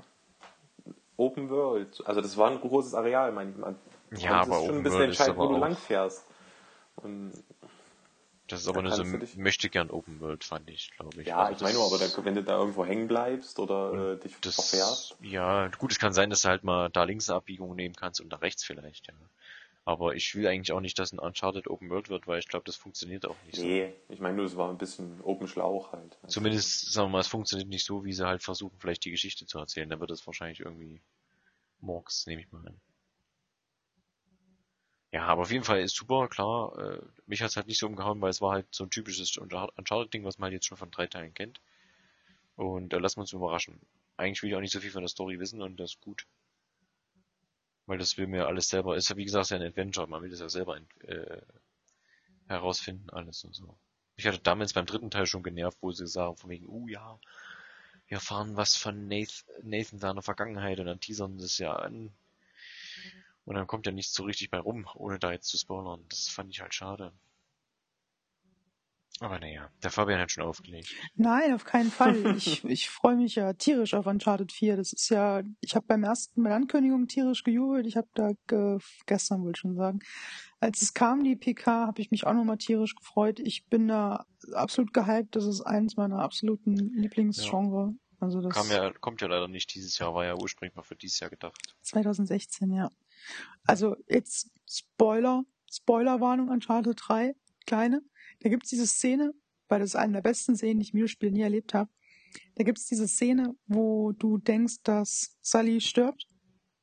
Open 1.17 1.51
World. 1.51 2.03
Also 2.07 2.21
das 2.21 2.37
war 2.37 2.51
ein 2.51 2.61
großes 2.61 2.95
Areal, 2.95 3.33
meine 3.33 3.51
ich 3.51 3.57
mal. 3.57 3.75
Du 4.11 4.21
Ja, 4.21 4.43
aber 4.43 4.55
schon 4.55 4.65
Open 4.65 4.77
ein 4.77 4.83
bisschen 4.83 4.99
World 4.99 5.13
ist 5.13 5.21
entscheiden, 5.21 5.37
wo 5.39 5.49
du 5.49 5.57
lang 5.57 5.77
fährst. 5.77 6.25
Und 6.97 7.33
Das 8.55 8.63
ist 8.63 8.69
aber 8.69 8.83
Da 8.83 8.97
nur 8.97 9.21
so 9.21 9.37
möchte 9.37 9.69
gern 9.69 9.91
Open 9.91 10.21
World, 10.21 10.45
fand 10.45 10.71
ich, 10.71 10.91
glaube 10.97 11.21
ich. 11.21 11.27
Ja, 11.27 11.39
Also 11.39 11.57
ich 11.57 11.63
meine 11.63 11.75
nur, 11.75 11.87
aber 11.87 11.99
da, 11.99 12.25
wenn 12.25 12.35
du 12.35 12.43
da 12.43 12.59
irgendwo 12.59 12.85
hängen 12.85 13.09
bleibst 13.09 13.59
oder 13.59 14.13
äh, 14.13 14.17
dich 14.19 14.37
das, 14.41 14.55
verfährst. 14.55 15.17
ja, 15.21 15.69
gut, 15.69 15.91
es 15.93 15.99
kann 15.99 16.13
sein, 16.13 16.31
dass 16.31 16.43
du 16.43 16.49
halt 16.49 16.63
mal 16.63 16.89
da 16.91 17.05
links 17.05 17.29
eine 17.29 17.37
Abbiegung 17.37 17.75
nehmen 17.75 17.97
kannst 17.97 18.21
und 18.21 18.31
da 18.31 18.37
rechts 18.37 18.65
vielleicht, 18.65 19.09
ja. 19.09 19.15
Aber 19.87 20.15
ich 20.15 20.35
will 20.35 20.47
eigentlich 20.47 20.73
auch 20.73 20.81
nicht, 20.81 20.99
dass 20.99 21.13
ein 21.13 21.19
Uncharted 21.19 21.69
Open 21.69 21.91
World 21.91 22.09
wird, 22.09 22.27
weil 22.27 22.39
ich 22.39 22.49
glaube, 22.49 22.65
das 22.65 22.77
funktioniert 22.77 23.27
auch 23.27 23.37
nicht 23.45 23.57
so. 23.57 23.63
Nee, 23.63 23.93
ich 24.09 24.19
meine 24.19 24.37
nur, 24.37 24.47
es 24.47 24.57
war 24.57 24.71
ein 24.71 24.79
bisschen 24.79 25.21
Open 25.23 25.47
Schlauch 25.47 25.93
halt. 25.93 26.17
Zumindest, 26.27 26.91
sagen 26.93 27.09
wir 27.09 27.13
mal, 27.13 27.21
es 27.21 27.29
funktioniert 27.29 27.69
nicht 27.69 27.85
so, 27.85 28.05
wie 28.05 28.13
sie 28.15 28.27
halt 28.27 28.43
versuchen, 28.43 28.79
vielleicht 28.79 29.05
die 29.05 29.11
Geschichte 29.11 29.45
zu 29.47 29.59
erzählen. 29.59 29.91
Dann 29.91 30.01
wird 30.01 30.11
es 30.11 30.27
wahrscheinlich 30.27 30.61
irgendwie 30.61 31.03
Murks, 31.81 32.27
nehme 32.27 32.41
ich 32.41 32.51
mal 32.51 32.67
an. 32.67 32.81
Ja, 35.15 35.27
aber 35.27 35.43
auf 35.43 35.53
jeden 35.53 35.63
Fall 35.63 35.81
ist 35.81 35.95
super, 35.95 36.27
klar. 36.29 36.77
Äh, 36.77 37.01
mich 37.27 37.41
hat's 37.41 37.55
halt 37.55 37.69
nicht 37.69 37.79
so 37.79 37.87
umgehauen, 37.87 38.21
weil 38.21 38.31
es 38.31 38.41
war 38.41 38.51
halt 38.51 38.67
so 38.75 38.83
ein 38.83 38.91
typisches 38.91 39.37
Uncharted-Ding, 39.37 40.25
was 40.25 40.39
man 40.39 40.47
halt 40.47 40.55
jetzt 40.55 40.67
schon 40.67 40.77
von 40.77 40.91
drei 40.91 41.07
Teilen 41.07 41.33
kennt. 41.33 41.61
Und 42.57 42.93
da 42.93 42.99
lassen 42.99 43.19
wir 43.19 43.21
uns 43.21 43.33
überraschen. 43.33 43.81
Eigentlich 44.17 44.43
will 44.43 44.51
ich 44.51 44.57
auch 44.57 44.61
nicht 44.61 44.73
so 44.73 44.81
viel 44.81 44.91
von 44.91 45.03
der 45.03 45.09
Story 45.09 45.39
wissen 45.39 45.63
und 45.63 45.79
das 45.79 45.93
ist 45.93 46.01
gut. 46.01 46.27
Weil 47.87 47.99
das 47.99 48.19
will 48.19 48.27
mir 48.27 48.49
alles 48.49 48.69
selber, 48.69 48.97
ist 48.97 49.09
ja 49.09 49.17
wie 49.17 49.25
gesagt 49.25 49.51
ja 49.51 49.57
ein 49.57 49.63
Adventure, 49.63 50.09
man 50.09 50.21
will 50.21 50.31
das 50.31 50.41
ja 50.41 50.49
selber 50.49 50.79
äh, 51.03 51.43
herausfinden, 52.49 53.09
alles 53.11 53.45
und 53.45 53.55
so. 53.55 53.79
Ich 54.17 54.27
hatte 54.27 54.41
damals 54.41 54.73
beim 54.73 54.87
dritten 54.87 55.13
Teil 55.13 55.27
schon 55.27 55.45
genervt, 55.45 55.79
wo 55.81 55.93
sie 55.93 56.09
sagen 56.09 56.37
von 56.37 56.51
wegen, 56.51 56.67
uh 56.67 56.89
ja, 56.89 57.21
wir 58.09 58.17
erfahren 58.17 58.57
was 58.57 58.75
von 58.75 59.07
Nathan, 59.07 59.45
Nathan 59.63 60.01
seiner 60.01 60.23
Vergangenheit 60.23 60.81
und 60.81 60.87
dann 60.87 60.99
teasern 60.99 61.39
das 61.39 61.59
ja 61.59 61.77
an. 61.77 62.13
Und 63.45 63.57
dann 63.57 63.67
kommt 63.67 63.87
ja 63.87 63.93
nichts 63.93 64.15
so 64.15 64.25
richtig 64.25 64.51
bei 64.51 64.59
rum, 64.59 64.87
ohne 64.95 65.19
da 65.19 65.33
jetzt 65.33 65.49
zu 65.49 65.59
spoilern. 65.59 66.05
Das 66.09 66.29
fand 66.29 66.51
ich 66.51 66.61
halt 66.61 66.75
schade. 66.75 67.13
Aber 69.21 69.39
naja, 69.39 69.71
der 69.83 69.91
Fabian 69.91 70.19
hat 70.19 70.33
schon 70.33 70.43
aufgelegt. 70.43 70.93
Nein, 71.15 71.55
auf 71.55 71.65
keinen 71.65 71.91
Fall. 71.91 72.15
Ich, 72.37 72.65
ich 72.65 72.91
freue 72.91 73.17
mich 73.17 73.37
ja 73.37 73.53
tierisch 73.53 73.95
auf 73.95 74.07
Uncharted 74.07 74.51
4. 74.51 74.77
Das 74.77 74.93
ist 74.93 75.09
ja, 75.09 75.43
ich 75.61 75.77
habe 75.77 75.87
beim 75.87 76.03
ersten 76.03 76.43
der 76.43 76.55
Ankündigung 76.55 77.07
tierisch 77.07 77.45
gejubelt. 77.45 77.87
Ich 77.87 77.97
habe 77.97 78.09
da 78.15 78.33
ge, 78.49 78.79
gestern 79.07 79.43
wollte 79.43 79.59
ich 79.59 79.61
schon 79.61 79.77
sagen, 79.77 80.01
als 80.59 80.83
es 80.83 80.95
kam 80.95 81.23
die 81.23 81.37
PK, 81.37 81.87
habe 81.87 82.03
ich 82.03 82.11
mich 82.11 82.27
auch 82.27 82.33
nochmal 82.33 82.59
tierisch 82.59 82.97
gefreut. 82.97 83.39
Ich 83.39 83.67
bin 83.67 83.87
da 83.87 84.27
absolut 84.53 84.93
gehypt. 84.93 85.37
Das 85.37 85.45
ist 85.45 85.61
eins 85.61 85.97
meiner 85.97 86.19
absoluten 86.19 86.75
Lieblingsgenre. 86.75 87.95
Also 88.19 88.41
das 88.41 88.55
Kam 88.55 88.71
ja, 88.71 88.91
kommt 89.01 89.21
ja 89.21 89.29
leider 89.29 89.49
nicht 89.49 89.75
dieses 89.75 89.99
Jahr, 89.99 90.15
war 90.15 90.25
ja 90.25 90.35
ursprünglich 90.35 90.75
mal 90.75 90.83
für 90.83 90.97
dieses 90.97 91.21
Jahr 91.21 91.31
gedacht. 91.31 91.57
2016, 91.83 92.73
ja. 92.73 92.91
Also 93.65 93.97
jetzt 94.09 94.51
Spoiler, 94.67 95.45
Spoilerwarnung 95.71 96.49
Uncharted 96.49 96.99
3, 97.01 97.35
kleine. 97.67 98.03
Da 98.41 98.49
gibt's 98.49 98.71
diese 98.71 98.87
Szene, 98.87 99.33
weil 99.69 99.81
das 99.81 99.91
ist 99.91 99.97
eine 99.97 100.15
der 100.15 100.23
besten 100.23 100.57
Szenen, 100.57 100.81
die 100.81 100.87
ich 100.87 100.93
im 100.93 100.99
Videospiel 100.99 101.31
nie 101.31 101.43
erlebt 101.43 101.75
habe. 101.75 101.91
Da 102.57 102.65
gibt's 102.65 102.87
diese 102.87 103.09
Szene, 103.09 103.55
wo 103.67 104.13
du 104.13 104.39
denkst, 104.39 104.83
dass 104.83 105.39
Sully 105.41 105.81
stirbt 105.81 106.27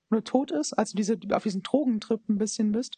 oder 0.09 0.23
tot 0.23 0.51
ist, 0.51 0.73
also 0.73 0.95
diese 0.95 1.17
auf 1.31 1.43
diesen 1.43 1.61
Drogentrip 1.61 2.27
ein 2.29 2.37
bisschen 2.37 2.71
bist. 2.71 2.97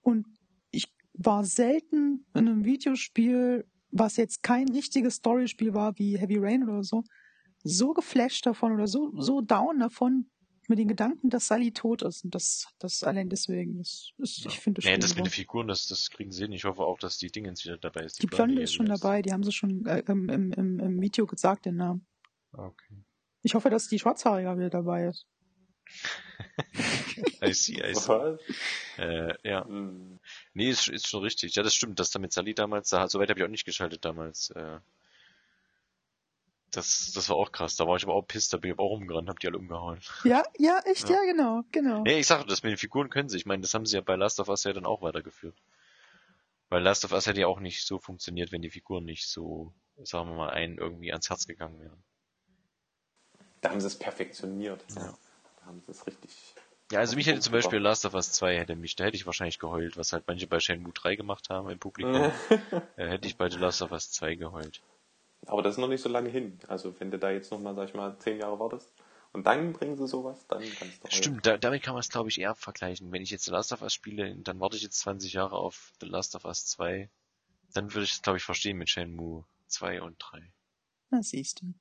Und 0.00 0.26
ich 0.70 0.92
war 1.14 1.44
selten 1.44 2.26
in 2.34 2.48
einem 2.48 2.64
Videospiel, 2.64 3.66
was 3.90 4.16
jetzt 4.16 4.42
kein 4.42 4.68
richtiges 4.68 5.16
Storyspiel 5.16 5.74
war 5.74 5.98
wie 5.98 6.18
Heavy 6.18 6.38
Rain 6.38 6.62
oder 6.62 6.82
so, 6.82 7.04
so 7.62 7.92
geflasht 7.92 8.46
davon 8.46 8.72
oder 8.72 8.86
so, 8.86 9.12
so 9.20 9.40
down 9.40 9.80
davon 9.80 10.30
mit 10.70 10.78
den 10.78 10.88
Gedanken, 10.88 11.28
dass 11.28 11.48
Sully 11.48 11.72
tot 11.72 12.00
ist. 12.02 12.24
Und 12.24 12.34
das, 12.34 12.68
das 12.78 13.02
allein 13.02 13.28
deswegen, 13.28 13.76
das 13.78 14.12
ist, 14.16 14.46
ich 14.46 14.58
finde 14.58 14.80
das 14.80 14.90
Nee, 14.90 14.96
das 14.96 15.14
mit 15.16 15.26
den. 15.26 15.30
Figuren, 15.30 15.68
das, 15.68 15.86
das 15.86 16.08
kriegen 16.08 16.32
sie 16.32 16.44
hin. 16.44 16.52
Ich 16.52 16.64
hoffe 16.64 16.80
auch, 16.82 16.98
dass 16.98 17.18
die 17.18 17.30
Dingens 17.30 17.64
wieder 17.64 17.76
dabei 17.76 18.02
ist. 18.02 18.22
Die 18.22 18.26
Blonde 18.26 18.62
ist 18.62 18.72
schon 18.72 18.86
Alias. 18.86 19.00
dabei, 19.00 19.22
die 19.22 19.32
haben 19.32 19.44
sie 19.44 19.52
schon 19.52 19.84
äh, 19.84 20.02
im, 20.06 20.30
im, 20.30 20.52
im, 20.52 20.80
im 20.80 21.00
Video 21.02 21.26
gesagt, 21.26 21.66
den 21.66 21.76
Namen. 21.76 22.06
Okay. 22.52 23.04
Ich 23.42 23.54
hoffe, 23.54 23.68
dass 23.68 23.88
die 23.88 23.98
Schwarzhaarige 23.98 24.56
wieder 24.56 24.70
dabei 24.70 25.08
ist. 25.08 25.26
I 27.42 27.52
see, 27.52 27.82
I 27.82 27.94
see. 27.94 28.36
Äh, 28.96 29.34
ja. 29.42 29.66
Hm. 29.66 30.20
Nee, 30.54 30.70
ist, 30.70 30.88
ist 30.88 31.08
schon 31.08 31.22
richtig. 31.22 31.54
Ja, 31.56 31.62
das 31.62 31.74
stimmt. 31.74 31.98
Das 31.98 32.10
da 32.10 32.20
mit 32.20 32.32
Sally 32.32 32.54
damals, 32.54 32.90
da, 32.90 33.08
so 33.08 33.18
weit 33.18 33.28
habe 33.28 33.40
ich 33.40 33.44
auch 33.44 33.50
nicht 33.50 33.64
geschaltet 33.64 34.04
damals. 34.04 34.50
Äh, 34.50 34.78
das, 36.70 37.12
das 37.14 37.28
war 37.28 37.36
auch 37.36 37.52
krass. 37.52 37.76
Da 37.76 37.86
war 37.86 37.96
ich 37.96 38.04
aber 38.04 38.14
auch 38.14 38.22
pisst, 38.22 38.52
da 38.52 38.56
bin 38.56 38.70
ich 38.70 38.76
aber 38.76 38.84
auch 38.84 38.90
rumgerannt, 38.90 39.28
hab 39.28 39.38
die 39.40 39.48
alle 39.48 39.58
umgehauen. 39.58 40.00
Ja, 40.24 40.42
ja, 40.58 40.80
echt, 40.84 41.08
ja, 41.08 41.16
Ja. 41.16 41.32
genau, 41.32 41.62
genau. 41.72 42.02
Nee, 42.02 42.20
ich 42.20 42.26
sag, 42.26 42.46
das 42.46 42.62
mit 42.62 42.70
den 42.72 42.78
Figuren 42.78 43.10
können 43.10 43.28
sie. 43.28 43.36
Ich 43.36 43.46
meine, 43.46 43.62
das 43.62 43.74
haben 43.74 43.86
sie 43.86 43.96
ja 43.96 44.02
bei 44.02 44.16
Last 44.16 44.40
of 44.40 44.48
Us 44.48 44.64
ja 44.64 44.72
dann 44.72 44.86
auch 44.86 45.02
weitergeführt. 45.02 45.56
Weil 46.68 46.82
Last 46.82 47.04
of 47.04 47.12
Us 47.12 47.26
hätte 47.26 47.40
ja 47.40 47.48
auch 47.48 47.60
nicht 47.60 47.84
so 47.84 47.98
funktioniert, 47.98 48.52
wenn 48.52 48.62
die 48.62 48.70
Figuren 48.70 49.04
nicht 49.04 49.26
so, 49.26 49.72
sagen 50.02 50.30
wir 50.30 50.36
mal, 50.36 50.50
einen 50.50 50.78
irgendwie 50.78 51.10
ans 51.12 51.28
Herz 51.28 51.46
gegangen 51.46 51.80
wären. 51.80 52.02
Da 53.60 53.70
haben 53.70 53.80
sie 53.80 53.88
es 53.88 53.98
perfektioniert. 53.98 54.80
Ja. 54.94 55.14
Da 55.58 55.66
haben 55.66 55.82
sie 55.84 55.90
es 55.90 56.06
richtig. 56.06 56.54
Ja, 56.92 57.00
also 57.00 57.14
mich 57.16 57.26
hätte 57.26 57.40
zum 57.40 57.52
Beispiel. 57.52 57.78
Last 57.78 58.04
of 58.04 58.14
Us 58.14 58.32
2 58.32 58.56
hätte 58.56 58.74
mich, 58.74 58.96
da 58.96 59.04
hätte 59.04 59.16
ich 59.16 59.26
wahrscheinlich 59.26 59.58
geheult, 59.58 59.96
was 59.96 60.12
halt 60.12 60.24
manche 60.26 60.46
bei 60.46 60.58
Shenmue 60.58 60.92
3 60.92 61.14
gemacht 61.16 61.48
haben 61.50 61.70
im 61.70 61.78
Publikum. 61.78 62.14
äh, 62.96 63.08
hätte 63.08 63.28
ich 63.28 63.36
bei 63.36 63.48
The 63.48 63.58
Last 63.58 63.82
of 63.82 63.92
Us 63.92 64.10
2 64.10 64.34
geheult. 64.36 64.80
Aber 65.46 65.62
das 65.62 65.74
ist 65.74 65.78
noch 65.78 65.88
nicht 65.88 66.02
so 66.02 66.08
lange 66.08 66.28
hin. 66.28 66.58
Also 66.68 66.98
wenn 67.00 67.10
du 67.10 67.18
da 67.18 67.30
jetzt 67.30 67.50
noch 67.50 67.60
mal, 67.60 67.74
sag 67.74 67.88
ich 67.88 67.94
mal, 67.94 68.16
zehn 68.18 68.38
Jahre 68.38 68.58
wartest 68.58 68.92
und 69.32 69.46
dann 69.46 69.72
bringen 69.72 69.96
sie 69.96 70.06
sowas, 70.06 70.46
dann 70.48 70.62
kannst 70.78 71.02
du 71.02 71.08
auch. 71.08 71.12
Stimmt, 71.12 71.46
da, 71.46 71.56
damit 71.56 71.82
kann 71.82 71.94
man 71.94 72.00
es 72.00 72.08
glaube 72.08 72.28
ich 72.28 72.40
eher 72.40 72.54
vergleichen. 72.54 73.10
Wenn 73.12 73.22
ich 73.22 73.30
jetzt 73.30 73.44
The 73.44 73.50
Last 73.50 73.72
of 73.72 73.82
Us 73.82 73.94
spiele, 73.94 74.36
dann 74.36 74.60
warte 74.60 74.76
ich 74.76 74.82
jetzt 74.82 74.98
20 75.00 75.32
Jahre 75.32 75.56
auf 75.56 75.92
The 76.00 76.06
Last 76.06 76.34
of 76.36 76.44
Us 76.44 76.66
2, 76.66 77.10
dann 77.72 77.94
würde 77.94 78.04
ich 78.04 78.12
es 78.12 78.22
glaube 78.22 78.38
ich 78.38 78.44
verstehen 78.44 78.76
mit 78.76 78.90
Shenmue 78.90 79.44
2 79.68 80.02
und 80.02 80.16
3. 80.18 80.52
Na, 81.10 81.22
siehst 81.22 81.62
du. 81.62 81.74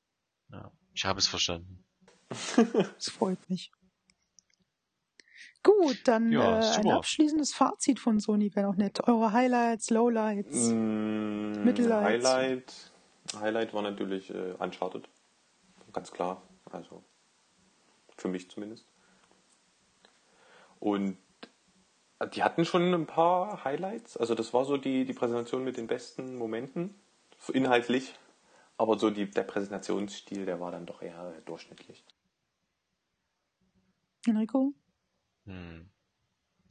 Ja, 0.51 0.71
ich 0.93 1.05
habe 1.05 1.19
es 1.19 1.27
verstanden. 1.27 1.83
Das 2.95 3.09
freut 3.09 3.49
mich. 3.49 3.71
Gut, 5.63 5.99
dann 6.05 6.31
Ja, 6.31 6.59
äh, 6.59 6.77
ein 6.77 6.89
abschließendes 6.89 7.53
Fazit 7.53 7.99
von 7.99 8.19
Sony 8.19 8.55
wäre 8.55 8.67
noch 8.67 8.77
nett. 8.77 9.05
Eure 9.07 9.33
Highlights, 9.33 9.89
Lowlights. 9.89 10.69
Mm, 10.69 11.63
Mittellights. 11.65 12.25
Highlight, 12.25 12.88
Highlight 13.35 13.73
war 13.73 13.81
natürlich 13.81 14.29
äh, 14.29 14.53
Uncharted. 14.59 15.07
Ganz 15.93 16.11
klar. 16.11 16.41
Also 16.71 17.03
für 18.17 18.27
mich 18.27 18.49
zumindest. 18.49 18.85
Und 20.79 21.17
äh, 22.19 22.27
die 22.27 22.43
hatten 22.43 22.65
schon 22.65 22.93
ein 22.93 23.05
paar 23.05 23.63
Highlights. 23.63 24.17
Also 24.17 24.35
das 24.35 24.53
war 24.53 24.65
so 24.65 24.77
die, 24.77 25.05
die 25.05 25.13
Präsentation 25.13 25.63
mit 25.63 25.77
den 25.77 25.87
besten 25.87 26.37
Momenten. 26.37 26.95
Inhaltlich. 27.53 28.13
Aber 28.77 28.97
so 28.97 29.09
die, 29.09 29.29
der 29.29 29.43
Präsentationsstil, 29.43 30.45
der 30.45 30.59
war 30.59 30.71
dann 30.71 30.85
doch 30.85 31.01
eher 31.01 31.33
durchschnittlich. 31.45 32.05
Enrico? 34.25 34.73
Hm. 35.45 35.89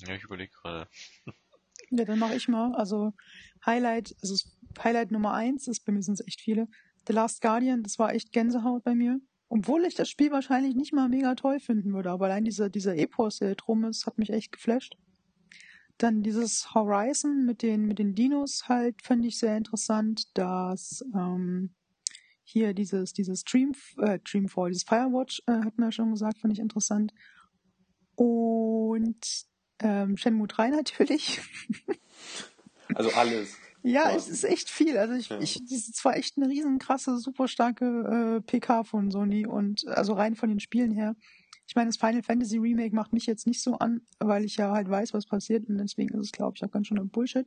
Ja, 0.01 0.14
ich 0.14 0.22
überlege 0.22 0.52
gerade. 0.52 0.89
Ja, 1.90 2.05
dann 2.05 2.19
mache 2.19 2.35
ich 2.35 2.48
mal. 2.48 2.74
Also 2.74 3.12
Highlight, 3.65 4.15
also 4.23 4.36
Highlight 4.82 5.10
Nummer 5.10 5.32
eins 5.32 5.69
ist, 5.69 5.85
bei 5.85 5.93
mir 5.93 6.02
sind 6.02 6.15
es 6.20 6.27
echt 6.27 6.40
viele. 6.40 6.69
The 7.06 7.12
Last 7.12 7.40
Guardian, 7.40 7.82
das 7.82 7.98
war 7.98 8.12
echt 8.12 8.32
Gänsehaut 8.32 8.85
bei 8.85 8.94
mir. 8.94 9.20
Obwohl 9.48 9.85
ich 9.86 9.94
das 9.94 10.10
Spiel 10.10 10.31
wahrscheinlich 10.31 10.74
nicht 10.74 10.93
mal 10.93 11.09
mega 11.09 11.35
toll 11.35 11.59
finden 11.59 11.94
würde, 11.94 12.10
aber 12.10 12.27
allein 12.27 12.44
dieser, 12.44 12.69
dieser 12.69 12.97
Epos, 12.97 13.39
der 13.39 13.55
drum 13.55 13.85
ist, 13.85 14.06
hat 14.06 14.19
mich 14.19 14.31
echt 14.31 14.52
geflasht. 14.52 14.97
Dann 15.97 16.23
dieses 16.23 16.74
Horizon 16.74 17.47
mit 17.47 17.62
den, 17.62 17.86
mit 17.86 17.98
den 17.98 18.15
Dinos 18.15 18.69
halt, 18.69 19.02
fand 19.02 19.24
ich 19.24 19.39
sehr 19.39 19.56
interessant. 19.56 20.24
Das, 20.35 21.02
ähm, 21.15 21.74
hier 22.44 22.73
dieses, 22.74 23.12
dieses 23.15 23.43
Dream, 23.44 23.73
äh, 23.98 24.19
Dreamfall, 24.20 24.70
dieses 24.70 24.85
Firewatch, 24.85 25.43
äh, 25.47 25.52
hat 25.52 25.78
man 25.78 25.89
ja 25.89 25.93
schon 25.93 26.12
gesagt, 26.12 26.39
fand 26.39 26.52
ich 26.52 26.60
interessant. 26.60 27.12
Und 28.15 29.47
ähm, 29.81 30.17
Shenmue 30.17 30.49
3 30.49 30.71
natürlich. 30.71 31.41
Also 32.95 33.11
alles. 33.11 33.55
Ja, 33.83 34.11
es 34.13 34.29
ist 34.29 34.45
echt 34.45 34.71
viel. 34.71 34.97
Also 34.97 35.15
ich, 35.15 35.29
Ja. 35.29 35.39
ich, 35.41 35.63
das 35.69 35.91
zwar 35.93 36.17
echt 36.17 36.37
eine 36.37 36.49
riesen 36.49 36.79
krasse, 36.79 37.19
super 37.19 37.49
starke 37.49 38.39
äh, 38.39 38.41
PK 38.41 38.85
von 38.85 39.11
Sony 39.11 39.47
und 39.47 39.87
also 39.89 40.15
rein 40.15 40.35
von 40.37 40.49
den 40.49 40.59
Spielen 40.59 40.91
her. 40.93 41.15
Ich 41.67 41.77
meine, 41.77 41.89
das 41.91 41.99
Final 41.99 42.23
Fantasy 42.23 42.57
Remake 42.57 42.95
macht 42.95 43.13
mich 43.13 43.27
jetzt 43.27 43.47
nicht 43.47 43.63
so 43.63 43.75
an, 43.75 44.01
weil 44.19 44.45
ich 44.45 44.57
ja 44.57 44.73
halt 44.73 44.89
weiß, 44.89 45.13
was 45.13 45.27
passiert 45.27 45.69
und 45.69 45.77
deswegen 45.77 46.15
ist 46.15 46.25
es, 46.25 46.33
glaube 46.33 46.55
ich, 46.57 46.65
auch 46.65 46.71
ganz 46.71 46.87
schön 46.87 46.99
ein 46.99 47.11
Bullshit. 47.11 47.47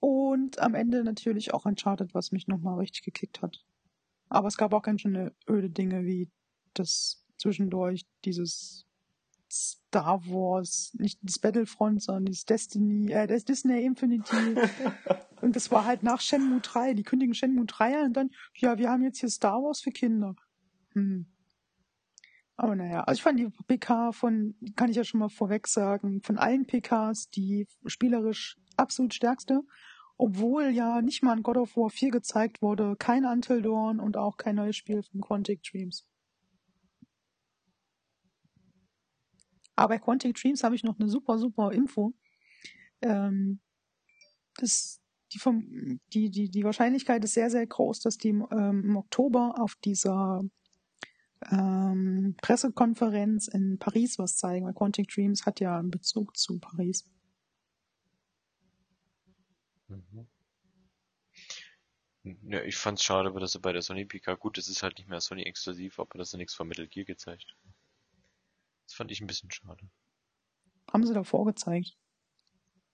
Und 0.00 0.58
am 0.58 0.74
Ende 0.74 1.04
natürlich 1.04 1.52
auch 1.52 1.66
Uncharted, 1.66 2.14
was 2.14 2.32
mich 2.32 2.46
nochmal 2.48 2.78
richtig 2.78 3.02
gekickt 3.02 3.42
hat. 3.42 3.62
Aber 4.30 4.48
es 4.48 4.56
gab 4.56 4.72
auch 4.72 4.82
ganz 4.82 5.02
schöne 5.02 5.34
öde 5.48 5.68
Dinge 5.68 6.04
wie 6.06 6.30
das 6.72 7.24
zwischendurch 7.36 8.06
dieses 8.24 8.85
Star 9.50 10.20
Wars, 10.26 10.92
nicht 10.98 11.18
das 11.22 11.38
Battlefront, 11.38 12.02
sondern 12.02 12.26
das 12.26 12.44
Destiny, 12.44 13.10
äh, 13.12 13.26
das 13.26 13.44
Disney 13.44 13.84
Infinity. 13.84 14.36
und 15.40 15.56
das 15.56 15.70
war 15.70 15.84
halt 15.84 16.02
nach 16.02 16.20
Shenmue 16.20 16.60
3. 16.60 16.94
Die 16.94 17.02
kündigen 17.02 17.34
Shenmue 17.34 17.66
3 17.66 17.98
an 17.98 18.06
und 18.06 18.16
dann, 18.16 18.30
ja, 18.54 18.78
wir 18.78 18.90
haben 18.90 19.02
jetzt 19.02 19.20
hier 19.20 19.30
Star 19.30 19.62
Wars 19.62 19.80
für 19.80 19.90
Kinder. 19.90 20.34
Hm. 20.92 21.26
Aber 22.56 22.74
naja, 22.74 23.04
also 23.04 23.18
ich 23.18 23.22
fand 23.22 23.38
die 23.38 23.48
PK 23.66 24.12
von, 24.12 24.54
kann 24.76 24.90
ich 24.90 24.96
ja 24.96 25.04
schon 25.04 25.20
mal 25.20 25.28
vorweg 25.28 25.66
sagen, 25.66 26.22
von 26.22 26.38
allen 26.38 26.66
PKs 26.66 27.28
die 27.28 27.66
spielerisch 27.84 28.56
absolut 28.76 29.12
stärkste 29.12 29.60
Obwohl 30.16 30.70
ja 30.70 31.02
nicht 31.02 31.22
mal 31.22 31.36
ein 31.36 31.42
God 31.42 31.58
of 31.58 31.76
War 31.76 31.90
4 31.90 32.10
gezeigt 32.10 32.62
wurde, 32.62 32.96
kein 32.98 33.26
Until 33.26 33.60
Dawn 33.60 34.00
und 34.00 34.16
auch 34.16 34.38
kein 34.38 34.56
neues 34.56 34.76
Spiel 34.76 35.02
von 35.02 35.20
Quantic 35.20 35.62
Dreams. 35.62 36.06
Aber 39.76 39.94
bei 39.94 39.98
Quantic 39.98 40.34
Dreams 40.36 40.64
habe 40.64 40.74
ich 40.74 40.84
noch 40.84 40.98
eine 40.98 41.08
super, 41.08 41.38
super 41.38 41.72
Info. 41.72 42.14
Ähm, 43.02 43.60
das, 44.56 45.00
die, 45.32 45.38
vom, 45.38 46.00
die, 46.12 46.30
die, 46.30 46.48
die 46.50 46.64
Wahrscheinlichkeit 46.64 47.22
ist 47.24 47.34
sehr, 47.34 47.50
sehr 47.50 47.66
groß, 47.66 48.00
dass 48.00 48.16
die 48.16 48.30
ähm, 48.30 48.82
im 48.84 48.96
Oktober 48.96 49.54
auf 49.58 49.76
dieser 49.84 50.42
ähm, 51.50 52.34
Pressekonferenz 52.40 53.48
in 53.48 53.78
Paris 53.78 54.18
was 54.18 54.36
zeigen, 54.36 54.66
weil 54.66 54.74
Quantic 54.74 55.08
Dreams 55.08 55.44
hat 55.44 55.60
ja 55.60 55.78
einen 55.78 55.90
Bezug 55.90 56.36
zu 56.36 56.58
Paris. 56.58 57.04
Mhm. 59.88 60.26
Ja, 62.48 62.62
ich 62.62 62.76
fand's 62.76 63.04
schade, 63.04 63.28
aber 63.28 63.38
dass 63.38 63.54
er 63.54 63.60
bei 63.60 63.72
der 63.72 63.82
Sony 63.82 64.04
PK, 64.04 64.34
gut, 64.34 64.58
das 64.58 64.68
ist 64.68 64.82
halt 64.82 64.98
nicht 64.98 65.08
mehr 65.08 65.20
Sony 65.20 65.42
exklusiv, 65.42 66.00
aber 66.00 66.18
dass 66.18 66.32
er 66.34 66.38
nichts 66.38 66.54
von 66.54 66.66
Metal 66.66 66.88
Gear 66.88 67.04
gezeigt. 67.04 67.54
Das 68.86 68.94
fand 68.94 69.10
ich 69.10 69.20
ein 69.20 69.26
bisschen 69.26 69.50
schade. 69.50 69.88
Haben 70.92 71.06
sie 71.06 71.14
da 71.14 71.24
vorgezeigt. 71.24 71.96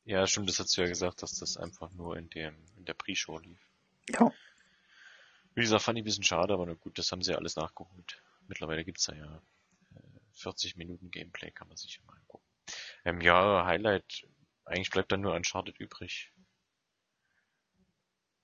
Ja, 0.05 0.27
stimmt, 0.27 0.49
das 0.49 0.59
hast 0.59 0.77
du 0.77 0.81
ja 0.81 0.89
gesagt, 0.89 1.23
dass 1.23 1.39
das 1.39 1.57
einfach 1.57 1.93
nur 1.93 2.17
in 2.17 2.29
dem, 2.31 2.57
in 2.77 2.85
der 2.85 2.95
Pre-Show 2.95 3.39
lief. 3.39 3.65
Ja. 4.09 4.33
Wie 5.55 5.61
gesagt, 5.61 5.83
fand 5.83 5.99
ich 5.99 6.03
ein 6.03 6.07
bisschen 6.07 6.25
schade, 6.25 6.55
aber 6.55 6.67
na 6.67 6.75
gut, 6.75 6.99
das 6.99 7.13
haben 7.13 7.23
sie 7.23 7.33
ja 7.33 7.39
alles 7.39 7.57
nachgeholt. 7.57 8.23
Mittlerweile 8.49 8.85
gibt's 8.85 9.05
da 9.05 9.15
ja 9.15 9.43
40 10.33 10.77
Minuten 10.77 11.11
Gameplay, 11.11 11.51
kann 11.51 11.69
man 11.69 11.77
sich 11.77 11.97
ja 11.97 12.03
mal 12.05 12.17
angucken. 12.17 12.47
Ähm, 13.05 13.21
ja, 13.21 13.65
Highlight, 13.67 14.27
eigentlich 14.65 14.91
bleibt 14.91 15.13
dann 15.13 15.21
nur 15.21 15.35
Uncharted 15.35 15.79
übrig. 15.79 16.33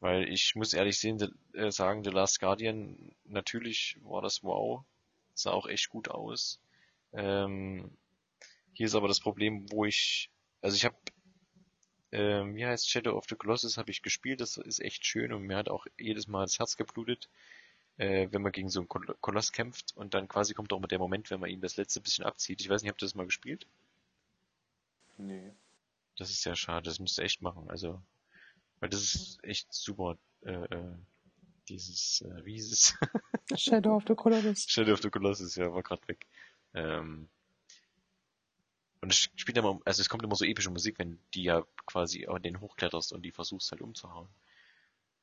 Weil 0.00 0.28
ich 0.28 0.54
muss 0.54 0.74
ehrlich 0.74 0.98
sehen, 0.98 1.18
äh, 1.54 1.72
sagen, 1.72 2.04
The 2.04 2.10
Last 2.10 2.38
Guardian, 2.38 3.16
natürlich 3.24 3.98
war 4.02 4.22
das 4.22 4.44
wow. 4.44 4.84
Sah 5.34 5.50
auch 5.50 5.66
echt 5.66 5.88
gut 5.88 6.08
aus. 6.08 6.60
Ähm, 7.12 7.90
hier 8.72 8.86
ist 8.86 8.94
aber 8.94 9.08
das 9.08 9.20
Problem, 9.20 9.70
wo 9.70 9.84
ich, 9.84 10.30
also 10.60 10.76
ich 10.76 10.84
habe, 10.84 10.96
ähm, 12.12 12.54
wie 12.54 12.66
heißt 12.66 12.88
Shadow 12.88 13.16
of 13.16 13.26
the 13.28 13.36
Colossus, 13.36 13.76
habe 13.76 13.90
ich 13.90 14.02
gespielt, 14.02 14.40
das 14.40 14.56
ist 14.56 14.80
echt 14.80 15.04
schön 15.04 15.32
und 15.32 15.42
mir 15.42 15.56
hat 15.56 15.68
auch 15.68 15.86
jedes 15.98 16.26
Mal 16.26 16.44
das 16.44 16.58
Herz 16.58 16.76
geblutet, 16.76 17.28
äh, 17.96 18.28
wenn 18.30 18.42
man 18.42 18.52
gegen 18.52 18.68
so 18.68 18.80
einen 18.80 18.88
Kol 18.88 19.16
Koloss 19.20 19.52
kämpft 19.52 19.96
und 19.96 20.14
dann 20.14 20.28
quasi 20.28 20.54
kommt 20.54 20.72
auch 20.72 20.80
mal 20.80 20.86
der 20.86 20.98
Moment, 20.98 21.30
wenn 21.30 21.40
man 21.40 21.50
ihn 21.50 21.60
das 21.60 21.76
letzte 21.76 22.00
bisschen 22.00 22.24
abzieht. 22.24 22.60
Ich 22.60 22.68
weiß 22.68 22.82
nicht, 22.82 22.90
habt 22.90 23.02
ihr 23.02 23.06
das 23.06 23.14
mal 23.14 23.26
gespielt? 23.26 23.66
Nee. 25.16 25.52
Das 26.16 26.30
ist 26.30 26.42
sehr 26.42 26.56
schade, 26.56 26.84
das 26.84 27.00
müsst 27.00 27.18
ihr 27.18 27.24
echt 27.24 27.42
machen, 27.42 27.68
also, 27.68 28.00
weil 28.80 28.88
das 28.88 29.00
ist 29.02 29.44
echt 29.44 29.72
super, 29.72 30.16
äh, 30.42 30.52
äh 30.52 30.94
dieses, 31.68 32.22
äh, 32.22 32.44
wie 32.44 32.54
hieß 32.54 32.72
es? 32.72 32.94
Shadow 33.60 33.96
of 33.96 34.04
the 34.08 34.14
Colossus. 34.14 34.66
Shadow 34.68 34.92
of 34.92 35.02
the 35.02 35.10
Colossus, 35.10 35.56
ja, 35.56 35.72
war 35.72 35.82
gerade 35.82 36.06
weg. 36.08 36.26
Ähm, 36.74 37.28
und 39.00 39.12
es 39.12 39.30
spielt 39.36 39.56
immer, 39.56 39.80
also 39.84 40.00
es 40.00 40.08
kommt 40.08 40.24
immer 40.24 40.34
so 40.34 40.44
epische 40.44 40.70
Musik, 40.70 40.98
wenn 40.98 41.20
die 41.34 41.44
ja 41.44 41.64
quasi 41.86 42.26
an 42.26 42.42
den 42.42 42.60
hochkletterst 42.60 43.12
und 43.12 43.22
die 43.22 43.32
versuchst 43.32 43.70
halt 43.70 43.80
umzuhauen. 43.80 44.28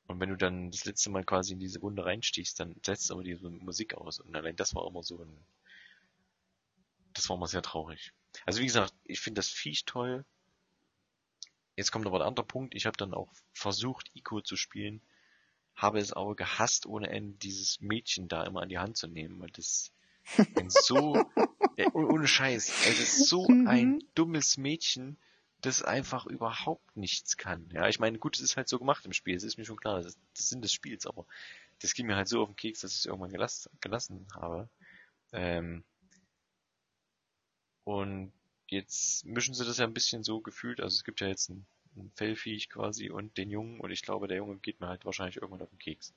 Und 0.06 0.20
wenn 0.20 0.30
du 0.30 0.36
dann 0.36 0.70
das 0.70 0.84
letzte 0.84 1.10
Mal 1.10 1.24
quasi 1.24 1.52
in 1.52 1.58
diese 1.58 1.82
Wunde 1.82 2.04
reinstichst, 2.04 2.58
dann 2.60 2.76
setzt 2.84 3.10
aber 3.10 3.24
diese 3.24 3.50
Musik 3.50 3.94
aus. 3.94 4.20
Und 4.20 4.34
allein 4.34 4.56
das 4.56 4.74
war 4.74 4.86
immer 4.86 5.02
so 5.02 5.22
ein, 5.22 5.44
das 7.12 7.28
war 7.28 7.36
immer 7.36 7.48
sehr 7.48 7.62
traurig. 7.62 8.12
Also 8.44 8.60
wie 8.60 8.66
gesagt, 8.66 8.94
ich 9.04 9.20
finde 9.20 9.40
das 9.40 9.48
Viech 9.48 9.84
toll. 9.84 10.24
Jetzt 11.74 11.90
kommt 11.90 12.06
aber 12.06 12.18
der 12.18 12.28
andere 12.28 12.46
Punkt. 12.46 12.74
Ich 12.74 12.86
habe 12.86 12.96
dann 12.96 13.14
auch 13.14 13.32
versucht, 13.52 14.10
Ico 14.14 14.40
zu 14.40 14.56
spielen, 14.56 15.02
habe 15.74 15.98
es 15.98 16.12
aber 16.12 16.36
gehasst, 16.36 16.86
ohne 16.86 17.10
Ende 17.10 17.36
dieses 17.38 17.80
Mädchen 17.80 18.28
da 18.28 18.44
immer 18.44 18.62
an 18.62 18.68
die 18.68 18.78
Hand 18.78 18.96
zu 18.96 19.08
nehmen, 19.08 19.40
weil 19.40 19.50
das 19.50 19.90
ein 19.90 19.95
so, 20.68 21.24
äh, 21.76 21.86
ohne 21.92 22.26
Scheiß, 22.26 22.68
es 22.68 23.00
ist 23.00 23.28
so 23.28 23.48
Mhm. 23.48 23.66
ein 23.68 24.04
dummes 24.14 24.56
Mädchen, 24.56 25.16
das 25.60 25.82
einfach 25.82 26.26
überhaupt 26.26 26.96
nichts 26.96 27.36
kann. 27.36 27.68
Ja, 27.72 27.88
ich 27.88 27.98
meine, 27.98 28.18
gut, 28.18 28.36
es 28.36 28.42
ist 28.42 28.56
halt 28.56 28.68
so 28.68 28.78
gemacht 28.78 29.04
im 29.04 29.12
Spiel, 29.12 29.36
es 29.36 29.42
ist 29.42 29.56
mir 29.58 29.64
schon 29.64 29.78
klar, 29.78 29.96
das 29.96 30.06
ist 30.06 30.18
das 30.36 30.48
Sinn 30.48 30.62
des 30.62 30.72
Spiels, 30.72 31.06
aber 31.06 31.26
das 31.80 31.94
ging 31.94 32.06
mir 32.06 32.16
halt 32.16 32.28
so 32.28 32.42
auf 32.42 32.48
den 32.48 32.56
Keks, 32.56 32.80
dass 32.80 32.92
ich 32.92 32.98
es 32.98 33.06
irgendwann 33.06 33.32
gelassen, 33.32 33.70
gelassen 33.80 34.26
habe. 34.34 34.68
Ähm, 35.32 35.84
und 37.84 38.32
jetzt 38.68 39.24
mischen 39.24 39.54
sie 39.54 39.64
das 39.64 39.78
ja 39.78 39.86
ein 39.86 39.94
bisschen 39.94 40.24
so 40.24 40.40
gefühlt, 40.40 40.80
also 40.80 40.94
es 40.94 41.04
gibt 41.04 41.20
ja 41.20 41.28
jetzt 41.28 41.48
ein, 41.50 41.66
ein 41.96 42.10
Fellviech 42.16 42.68
quasi 42.68 43.10
und 43.10 43.36
den 43.38 43.50
Jungen 43.50 43.80
und 43.80 43.90
ich 43.90 44.02
glaube, 44.02 44.28
der 44.28 44.38
Junge 44.38 44.58
geht 44.58 44.80
mir 44.80 44.88
halt 44.88 45.04
wahrscheinlich 45.04 45.36
irgendwann 45.36 45.62
auf 45.62 45.70
den 45.70 45.78
Keks. 45.78 46.12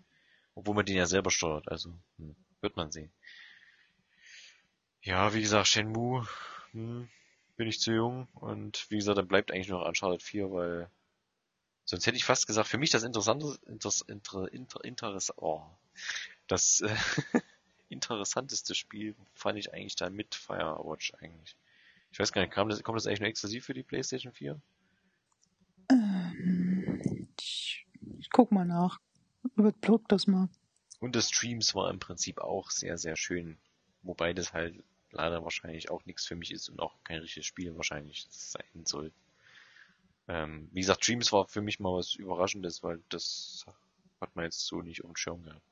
Obwohl 0.55 0.75
man 0.75 0.85
den 0.85 0.97
ja 0.97 1.05
selber 1.05 1.31
steuert, 1.31 1.67
also 1.69 1.93
hm, 2.17 2.35
wird 2.61 2.75
man 2.75 2.91
sehen. 2.91 3.11
Ja, 5.01 5.33
wie 5.33 5.41
gesagt, 5.41 5.67
Shenmue, 5.67 6.27
hm, 6.71 7.07
bin 7.55 7.67
ich 7.67 7.79
zu 7.79 7.91
jung 7.91 8.27
und 8.33 8.85
wie 8.89 8.97
gesagt, 8.97 9.17
dann 9.17 9.27
bleibt 9.27 9.51
eigentlich 9.51 9.69
nur 9.69 9.79
noch 9.79 9.87
Uncharted 9.87 10.21
4, 10.21 10.51
weil 10.51 10.89
sonst 11.85 12.05
hätte 12.05 12.17
ich 12.17 12.25
fast 12.25 12.47
gesagt, 12.47 12.67
für 12.67 12.77
mich 12.77 12.89
das 12.89 13.03
interessante, 13.03 13.57
inter, 13.65 13.89
inter, 14.07 14.53
inter, 14.53 14.83
interess, 14.83 15.33
oh, 15.37 15.63
das 16.47 16.81
äh, 16.81 16.95
interessanteste 17.89 18.75
Spiel 18.75 19.15
fand 19.33 19.57
ich 19.57 19.73
eigentlich 19.73 19.95
da 19.95 20.09
mit 20.09 20.35
Firewatch 20.35 21.13
eigentlich. 21.15 21.55
Ich 22.11 22.19
weiß 22.19 22.31
gar 22.31 22.41
nicht, 22.41 22.51
kam 22.53 22.69
das, 22.69 22.83
kommt 22.83 22.97
das 22.97 23.07
eigentlich 23.07 23.21
nur 23.21 23.29
exklusiv 23.29 23.65
für 23.65 23.73
die 23.73 23.83
PlayStation 23.83 24.33
4? 24.33 24.59
Ähm, 25.91 27.27
ich, 27.39 27.85
ich 28.19 28.29
guck 28.29 28.51
mal 28.51 28.65
nach. 28.65 28.99
Überbrück 29.55 30.07
das 30.09 30.27
mal. 30.27 30.49
Und 30.99 31.15
das 31.15 31.29
Streams 31.29 31.75
war 31.75 31.89
im 31.89 31.99
Prinzip 31.99 32.39
auch 32.39 32.71
sehr, 32.71 32.97
sehr 32.97 33.15
schön. 33.15 33.57
Wobei 34.03 34.33
das 34.33 34.53
halt 34.53 34.83
leider 35.11 35.43
wahrscheinlich 35.43 35.89
auch 35.89 36.05
nichts 36.05 36.25
für 36.25 36.35
mich 36.35 36.51
ist 36.51 36.69
und 36.69 36.79
auch 36.79 36.95
kein 37.03 37.19
richtiges 37.19 37.45
Spiel 37.45 37.75
wahrscheinlich 37.75 38.27
sein 38.29 38.85
soll. 38.85 39.11
Ähm, 40.27 40.69
wie 40.71 40.81
gesagt, 40.81 41.07
Dreams 41.07 41.31
war 41.31 41.47
für 41.47 41.61
mich 41.61 41.79
mal 41.79 41.93
was 41.93 42.13
Überraschendes, 42.13 42.83
weil 42.83 43.01
das 43.09 43.65
hat 44.21 44.35
man 44.35 44.45
jetzt 44.45 44.65
so 44.65 44.81
nicht 44.81 45.03
um 45.03 45.11
den 45.11 45.17
Schirm 45.17 45.43
gehabt. 45.43 45.65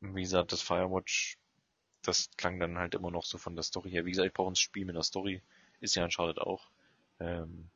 Wie 0.00 0.22
gesagt, 0.22 0.52
das 0.52 0.62
Firewatch, 0.62 1.36
das 2.02 2.30
klang 2.38 2.58
dann 2.58 2.78
halt 2.78 2.94
immer 2.94 3.10
noch 3.10 3.24
so 3.24 3.36
von 3.36 3.54
der 3.54 3.62
Story 3.62 3.90
her. 3.90 4.06
Wie 4.06 4.10
gesagt, 4.10 4.28
ich 4.28 4.32
brauche 4.32 4.50
ein 4.50 4.56
Spiel 4.56 4.86
mit 4.86 4.96
einer 4.96 5.02
Story. 5.02 5.42
Ist 5.80 5.94
ja 5.94 6.04
Uncharted 6.04 6.38
auch. 6.38 6.70
Ähm, 7.18 7.70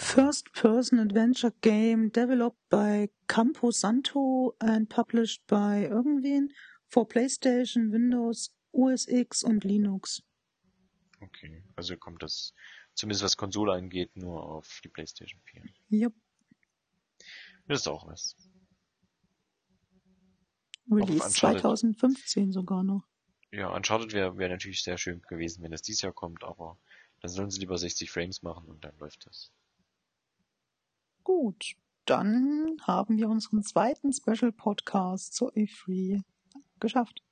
First-person 0.00 1.00
adventure 1.00 1.52
game 1.60 2.10
developed 2.10 2.60
by 2.70 3.08
Campo 3.26 3.72
Santo 3.72 4.54
and 4.60 4.88
published 4.88 5.42
by 5.48 5.88
irgendwen 5.90 6.50
for 6.88 7.04
PlayStation, 7.06 7.90
Windows, 7.90 8.50
OS 8.72 9.08
X 9.08 9.42
und 9.42 9.64
Linux. 9.64 10.22
okay, 11.20 11.64
also 11.76 11.96
kommt 11.96 12.22
das, 12.22 12.54
zumindest 12.94 13.24
was 13.24 13.36
Konsole 13.36 13.72
angeht, 13.72 14.16
nur 14.16 14.42
auf 14.42 14.80
die 14.84 14.88
PlayStation 14.88 15.40
4. 15.44 15.64
Yep. 15.90 16.12
Das 17.66 17.80
ist 17.80 17.88
auch 17.88 18.06
was. 18.06 18.36
Release 20.90 21.26
Uncharted. 21.26 21.60
2015 21.60 22.52
sogar 22.52 22.82
noch. 22.84 23.04
Ja, 23.50 23.74
Uncharted 23.74 24.12
wäre 24.12 24.38
wär 24.38 24.48
natürlich 24.48 24.82
sehr 24.82 24.96
schön 24.96 25.22
gewesen, 25.22 25.62
wenn 25.62 25.72
es 25.72 25.82
dieses 25.82 26.02
Jahr 26.02 26.12
kommt, 26.12 26.44
aber 26.44 26.78
dann 27.20 27.30
sollen 27.30 27.50
sie 27.50 27.60
lieber 27.60 27.76
60 27.76 28.10
Frames 28.10 28.42
machen 28.42 28.68
und 28.68 28.84
dann 28.84 28.96
läuft 28.98 29.26
das. 29.26 29.52
Gut, 31.32 31.74
dann 32.06 32.78
haben 32.84 33.18
wir 33.18 33.28
unseren 33.28 33.62
zweiten 33.62 34.14
Special 34.14 34.50
Podcast 34.50 35.34
zur 35.34 35.52
E3 35.52 36.22
geschafft. 36.80 37.22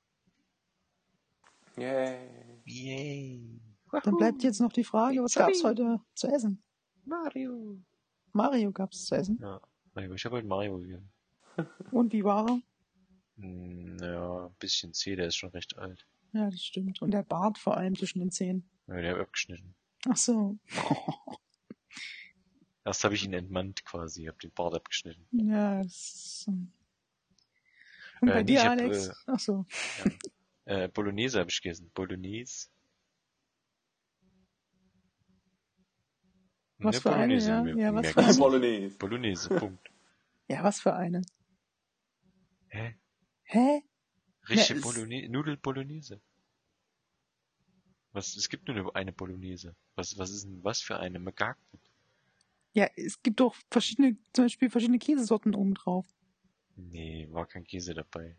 Yay. 1.77 2.61
Yay! 2.65 3.59
Dann 4.03 4.17
bleibt 4.17 4.43
jetzt 4.43 4.61
noch 4.61 4.71
die 4.71 4.83
Frage, 4.83 5.23
was 5.23 5.31
Sorry. 5.33 5.51
gab's 5.51 5.63
heute 5.63 5.99
zu 6.13 6.27
essen? 6.27 6.61
Mario! 7.05 7.79
Mario 8.33 8.71
gab's 8.71 9.03
zu 9.07 9.15
essen. 9.15 9.39
Ja, 9.41 9.59
Mario, 9.95 10.13
ich 10.13 10.23
habe 10.25 10.35
halt 10.35 10.45
Mario 10.45 10.77
gegessen. 10.77 11.09
Und 11.91 12.13
wie 12.13 12.23
war 12.23 12.47
er? 12.47 12.61
Hm, 13.37 13.97
Ja, 13.99 14.45
ein 14.45 14.55
bisschen 14.59 14.93
zäh, 14.93 15.15
der 15.15 15.25
ist 15.25 15.37
schon 15.37 15.49
recht 15.49 15.75
alt. 15.75 16.05
Ja, 16.33 16.51
das 16.51 16.61
stimmt. 16.63 17.01
Und 17.01 17.09
der 17.15 17.23
Bart 17.23 17.57
vor 17.57 17.75
allem 17.77 17.95
zwischen 17.95 18.19
den 18.19 18.29
Zähnen. 18.29 18.69
Ja, 18.85 19.01
der 19.01 19.13
hat 19.15 19.21
abgeschnitten. 19.21 19.73
Ach 20.07 20.17
so. 20.17 20.59
Erst 22.87 23.03
habe 23.03 23.15
ich 23.15 23.25
ihn 23.25 23.33
entmannt 23.33 23.83
quasi, 23.83 24.23
habe 24.27 24.37
den 24.37 24.51
Bart 24.51 24.73
abgeschnitten. 24.73 25.27
Ja, 25.31 25.83
das 25.83 25.91
ist, 25.93 26.47
Und 26.47 26.69
Äh, 28.21 28.31
bei 28.31 28.43
nee, 28.43 28.53
dir, 28.53 28.63
hab, 28.63 28.71
Alex? 28.79 29.07
äh, 29.09 29.13
Ach 29.25 29.39
so. 29.39 29.65
Äh, 30.63 30.87
Bolognese 30.87 31.39
habe 31.41 31.49
ich 31.49 31.61
gegessen. 31.61 31.91
Bolognese. 31.93 32.69
Was 36.77 36.95
Ne, 36.95 37.01
für 37.01 37.09
eine, 37.13 37.17
Bolognese, 37.35 37.49
ja? 37.49 37.61
mir- 37.63 37.77
Ja, 37.77 37.93
was 37.93 38.07
für 38.13 38.23
eine? 38.23 38.33
Bolognese. 38.37 38.97
Bolognese, 38.97 39.49
Punkt. 39.49 39.91
Ja, 40.47 40.63
was 40.63 40.79
für 40.79 40.93
eine? 40.95 41.23
Hä? 42.69 42.95
Hä? 43.43 43.81
Richtige 44.47 44.79
es- 44.79 44.85
Bolognese, 44.85 45.27
Nudel 45.29 45.57
Bolognese. 45.57 46.21
Was, 48.13 48.33
es 48.37 48.47
gibt 48.47 48.65
nur 48.69 48.95
eine 48.95 49.11
Bolognese. 49.11 49.75
Was, 49.95 50.17
was 50.17 50.29
ist 50.31 50.45
denn 50.45 50.63
was 50.63 50.81
für 50.81 50.97
eine? 50.99 51.19
Magaken? 51.19 51.81
Ja, 52.77 52.87
es 52.95 53.23
gibt 53.23 53.39
doch 53.39 53.55
verschiedene, 53.71 54.17
zum 54.33 54.45
Beispiel 54.45 54.69
verschiedene 54.69 54.99
Käsesorten 54.99 55.55
oben 55.55 55.73
drauf. 55.73 56.05
Nee, 56.75 57.27
war 57.31 57.47
kein 57.47 57.63
Käse 57.63 57.95
dabei. 57.95 58.35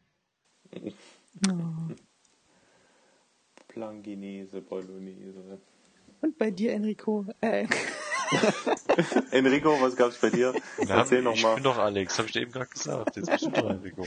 Oh. 1.48 1.93
Planginese, 3.66 4.60
Bolognese. 4.60 5.60
Und 6.20 6.39
bei 6.39 6.52
dir, 6.52 6.73
Enrico? 6.73 7.27
Äh, 7.40 7.66
Enrico, 9.32 9.70
was 9.81 9.97
gab's 9.97 10.20
bei 10.20 10.31
dir? 10.31 10.55
Na, 10.86 10.98
Erzähl 10.98 11.19
ich 11.19 11.24
nochmal. 11.24 11.56
bin 11.56 11.65
doch 11.65 11.78
Alex, 11.78 12.16
hab 12.20 12.27
ich 12.27 12.32
dir 12.32 12.43
eben 12.43 12.52
gerade 12.52 12.70
gesagt. 12.70 13.16
Jetzt 13.16 13.28
bist 13.28 13.44
du 13.47 13.51
doch 13.51 13.70
Enrico. 13.70 14.06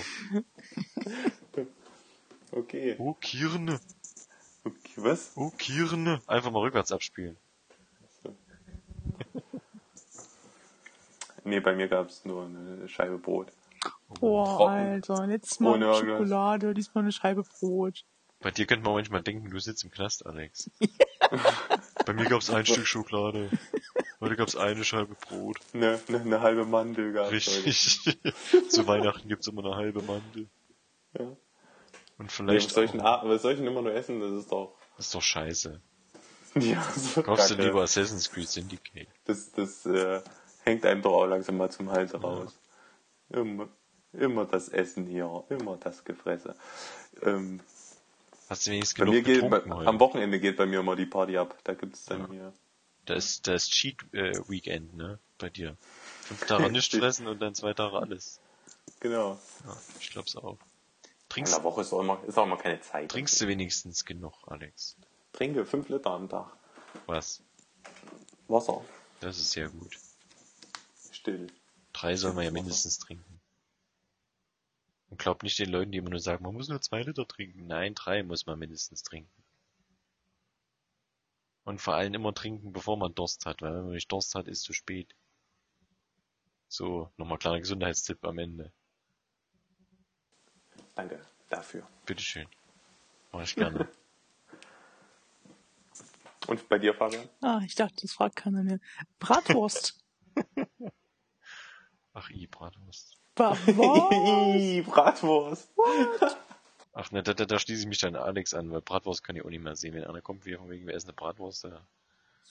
Okay. 2.53 2.95
Oh, 2.99 3.15
Kirne. 3.15 3.81
okay. 4.63 4.93
Was? 4.95 5.33
Oh, 5.35 5.49
Kirne. 5.57 6.21
Einfach 6.25 6.51
mal 6.51 6.59
rückwärts 6.59 6.93
abspielen. 6.93 7.35
Nee, 11.43 11.59
bei 11.59 11.75
mir 11.75 11.87
gab's 11.87 12.23
nur 12.25 12.45
eine 12.45 12.87
Scheibe 12.87 13.17
Brot. 13.17 13.47
boah, 14.19 14.45
Trocken. 14.45 14.69
Alter. 14.73 15.27
Letztes 15.27 15.59
Mal 15.59 15.73
Ohne 15.73 15.85
irgendwas. 15.85 16.09
Schokolade, 16.17 16.73
diesmal 16.73 17.03
eine 17.03 17.11
Scheibe 17.11 17.43
Brot. 17.43 18.03
Bei 18.39 18.51
dir 18.51 18.65
könnte 18.65 18.83
man 18.85 18.93
manchmal 18.95 19.21
denken, 19.21 19.49
du 19.49 19.59
sitzt 19.59 19.83
im 19.83 19.91
Knast, 19.91 20.25
Alex. 20.25 20.69
Bei 22.05 22.13
mir 22.13 22.25
gab's 22.25 22.49
ein 22.49 22.65
Stück 22.65 22.87
Schokolade. 22.87 23.49
Heute 24.19 24.35
gab's 24.35 24.55
eine 24.55 24.83
Scheibe 24.83 25.15
Brot. 25.15 25.57
Eine, 25.73 25.99
eine, 26.07 26.21
eine 26.21 26.41
halbe 26.41 26.65
Mandel 26.65 27.13
gab's 27.13 27.31
Richtig. 27.31 28.09
Zu 28.69 28.87
Weihnachten 28.87 29.27
gibt's 29.27 29.47
immer 29.47 29.63
eine 29.65 29.75
halbe 29.75 30.01
Mandel. 30.01 30.47
Ja. 31.17 31.25
Und 31.25 31.37
Nee, 32.19 32.25
was, 32.27 32.33
vielleicht 32.35 32.69
soll 32.71 32.85
ich 32.85 32.91
denn, 32.91 33.01
auch, 33.01 33.23
a- 33.23 33.27
was 33.29 33.41
soll 33.41 33.53
ich 33.53 33.57
denn 33.59 33.67
immer 33.67 33.81
nur 33.81 33.93
essen? 33.93 34.19
Das 34.19 34.31
ist 34.31 34.51
doch. 34.51 34.75
das 34.97 35.07
ist 35.07 35.15
doch 35.15 35.21
scheiße. 35.21 35.81
Ja, 36.55 36.83
so 36.83 37.23
Kaufst 37.23 37.49
du 37.49 37.55
kacke. 37.55 37.67
lieber 37.69 37.81
Assassin's 37.81 38.29
Creed 38.29 38.49
Syndicate. 38.49 39.07
Das, 39.23 39.53
das 39.53 39.85
äh, 39.85 40.19
hängt 40.63 40.85
einem 40.85 41.01
doch 41.01 41.13
auch 41.13 41.25
langsam 41.25 41.57
mal 41.57 41.69
zum 41.71 41.91
Hals 41.91 42.13
raus. 42.13 42.57
Immer, 43.29 43.69
immer 44.13 44.45
das 44.45 44.69
Essen 44.69 45.05
hier, 45.07 45.43
immer 45.49 45.77
das 45.77 46.03
Gefresse. 46.03 46.55
Ähm, 47.21 47.61
Hast 48.49 48.67
du 48.67 48.71
wenigstens 48.71 48.97
bei 48.99 49.05
genug 49.05 49.15
mir 49.15 49.23
geht, 49.23 49.49
bei, 49.49 49.85
am 49.87 49.99
Wochenende 49.99 50.39
geht 50.39 50.57
bei 50.57 50.65
mir 50.65 50.79
immer 50.81 50.95
die 50.95 51.05
Party 51.05 51.37
ab. 51.37 51.57
Da 51.63 51.73
gibt's 51.73 52.05
dann 52.05 52.21
Ja. 52.21 52.27
hier. 52.29 52.53
Da 53.05 53.13
ist, 53.15 53.47
da 53.47 53.55
ist 53.55 53.71
Cheat 53.71 53.97
äh, 54.13 54.37
Weekend, 54.47 54.95
ne? 54.95 55.19
Bei 55.37 55.49
dir. 55.49 55.75
Fünf 56.23 56.45
Tage 56.45 56.69
nichts 56.71 56.95
fressen 56.95 57.27
und 57.27 57.39
dann 57.41 57.55
zwei 57.55 57.73
Tage 57.73 57.97
alles. 57.97 58.39
Genau. 58.99 59.39
Ja, 59.65 59.77
ich 59.99 60.11
glaub's 60.11 60.35
auch. 60.35 60.53
In 60.53 61.09
Trinkst, 61.29 61.55
der 61.55 61.63
Woche 61.63 61.81
ist 61.81 61.93
auch 61.93 62.01
immer, 62.01 62.21
ist 62.27 62.37
auch 62.37 62.43
immer 62.45 62.57
keine 62.57 62.81
Zeit. 62.81 63.09
trinkst 63.09 63.39
du 63.39 63.47
wenigstens 63.47 64.03
genug, 64.05 64.33
Alex? 64.47 64.97
Trinke 65.31 65.65
fünf 65.65 65.87
Liter 65.87 66.11
am 66.11 66.27
Tag. 66.27 66.51
Was? 67.07 67.41
Wasser. 68.49 68.83
Das 69.21 69.37
ist 69.37 69.51
sehr 69.51 69.69
gut. 69.69 69.97
Still. 71.21 71.47
Drei 71.93 72.15
soll 72.15 72.33
man 72.33 72.45
ja 72.45 72.51
mindestens 72.51 72.97
trinken. 72.97 73.39
Und 75.11 75.19
glaub 75.19 75.43
nicht 75.43 75.59
den 75.59 75.69
Leuten, 75.69 75.91
die 75.91 75.99
immer 75.99 76.09
nur 76.09 76.19
sagen, 76.19 76.43
man 76.43 76.55
muss 76.55 76.67
nur 76.67 76.81
zwei 76.81 77.03
Liter 77.03 77.27
trinken. 77.27 77.67
Nein, 77.67 77.93
drei 77.93 78.23
muss 78.23 78.47
man 78.47 78.57
mindestens 78.57 79.03
trinken. 79.03 79.29
Und 81.63 81.79
vor 81.79 81.93
allem 81.93 82.15
immer 82.15 82.33
trinken, 82.33 82.73
bevor 82.73 82.97
man 82.97 83.13
Durst 83.13 83.45
hat, 83.45 83.61
weil 83.61 83.75
wenn 83.75 83.83
man 83.83 83.93
nicht 83.93 84.11
Durst 84.11 84.33
hat, 84.33 84.47
ist 84.47 84.63
zu 84.63 84.73
spät. 84.73 85.13
So, 86.67 87.11
nochmal 87.17 87.37
kleiner 87.37 87.59
Gesundheitstipp 87.59 88.25
am 88.25 88.39
Ende. 88.39 88.71
Danke 90.95 91.23
dafür. 91.49 91.87
Bitteschön. 92.07 92.47
Mach 93.31 93.43
ich 93.43 93.55
gerne. 93.55 93.87
Und 96.47 96.67
bei 96.67 96.79
dir, 96.79 96.95
Fabian? 96.95 97.29
Ah, 97.41 97.61
ich 97.63 97.75
dachte, 97.75 98.01
das 98.01 98.13
fragt 98.13 98.37
keiner 98.37 98.63
mehr. 98.63 98.79
Bratwurst. 99.19 100.03
Ach, 102.13 102.29
i, 102.29 102.47
Bratwurst. 102.47 103.17
Ih, 103.39 104.81
Bratwurst. 104.81 105.71
Ach, 106.93 107.09
ne, 107.11 107.23
da, 107.23 107.33
da, 107.33 107.45
da 107.45 107.57
schließe 107.57 107.81
ich 107.83 107.87
mich 107.87 107.99
dann 107.99 108.15
Alex 108.17 108.53
an, 108.53 108.69
weil 108.71 108.81
Bratwurst 108.81 109.23
kann 109.23 109.35
ich 109.37 109.45
auch 109.45 109.49
nicht 109.49 109.63
mehr 109.63 109.75
sehen. 109.77 109.93
Wenn 109.93 110.03
einer 110.03 110.21
kommt, 110.21 110.45
wie 110.45 110.55
von 110.55 110.69
wegen, 110.69 110.85
wir 110.87 110.93
essen 110.93 111.07
eine 111.09 111.15
Bratwurst, 111.15 111.63
da. 111.63 111.87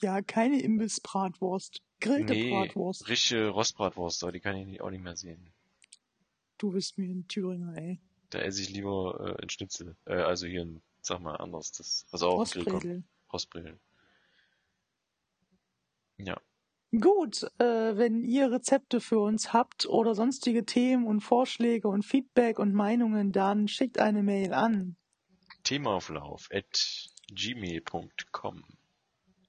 Ja, 0.01 0.21
keine 0.23 0.59
Imbiss-Bratwurst. 0.61 1.81
Grillte 1.99 2.33
Nee, 2.33 2.49
Bratwurst. 2.49 3.07
richtige 3.07 3.49
Rostbratwurst, 3.49 4.23
aber 4.23 4.31
die 4.31 4.39
kann 4.39 4.55
ich 4.55 4.65
nicht, 4.65 4.81
auch 4.81 4.89
nicht 4.89 5.03
mehr 5.03 5.15
sehen. 5.15 5.53
Du 6.57 6.71
bist 6.71 6.97
mir 6.97 7.09
ein 7.09 7.27
Thüringer, 7.27 7.77
ey. 7.77 7.99
Da 8.31 8.39
esse 8.39 8.61
ich 8.63 8.69
lieber 8.69 9.37
äh, 9.37 9.43
ein 9.43 9.49
Schnitzel. 9.49 9.95
Äh, 10.05 10.15
also 10.15 10.47
hier 10.47 10.61
ein, 10.61 10.81
sag 11.01 11.19
mal, 11.19 11.35
anders, 11.35 11.71
das, 11.73 12.07
was 12.09 12.23
auch 12.23 12.43
den 12.45 12.63
Grill 12.63 12.63
kommt. 12.63 12.85
Rostbredel. 12.85 13.03
Rostbrillen. 13.31 13.79
Ja. 16.17 16.39
Gut, 16.99 17.43
äh, 17.57 17.95
wenn 17.97 18.23
ihr 18.23 18.51
Rezepte 18.51 18.99
für 18.99 19.19
uns 19.19 19.53
habt 19.53 19.85
oder 19.85 20.13
sonstige 20.13 20.65
Themen 20.65 21.07
und 21.07 21.21
Vorschläge 21.21 21.87
und 21.87 22.03
Feedback 22.03 22.59
und 22.59 22.73
Meinungen, 22.73 23.31
dann 23.31 23.69
schickt 23.69 23.97
eine 23.99 24.23
Mail 24.23 24.53
an 24.53 24.97
Themaauflauf 25.63 26.49
at 26.51 27.09
gmail.com 27.33 28.63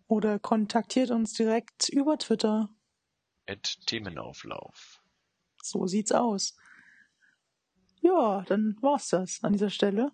oder 0.07 0.39
kontaktiert 0.39 1.11
uns 1.11 1.33
direkt 1.33 1.89
über 1.89 2.17
Twitter. 2.19 2.69
at 3.49 3.79
Themenauflauf. 3.87 5.03
So 5.63 5.87
sieht's 5.87 6.13
aus. 6.13 6.57
Ja, 8.03 8.43
dann 8.47 8.77
war's 8.83 9.09
das 9.09 9.43
an 9.43 9.53
dieser 9.53 9.71
Stelle. 9.71 10.13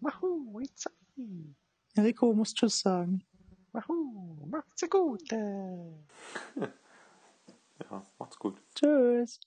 Wahoo. 0.00 0.60
Enrico 1.94 2.32
muss 2.32 2.54
Tschüss 2.54 2.80
sagen. 2.80 3.24
Wahoo, 3.72 4.46
macht's 4.46 4.88
gut. 4.88 5.30
Ja, 7.90 8.02
macht's 8.18 8.38
gut. 8.38 8.60
Tschüss. 8.74 9.40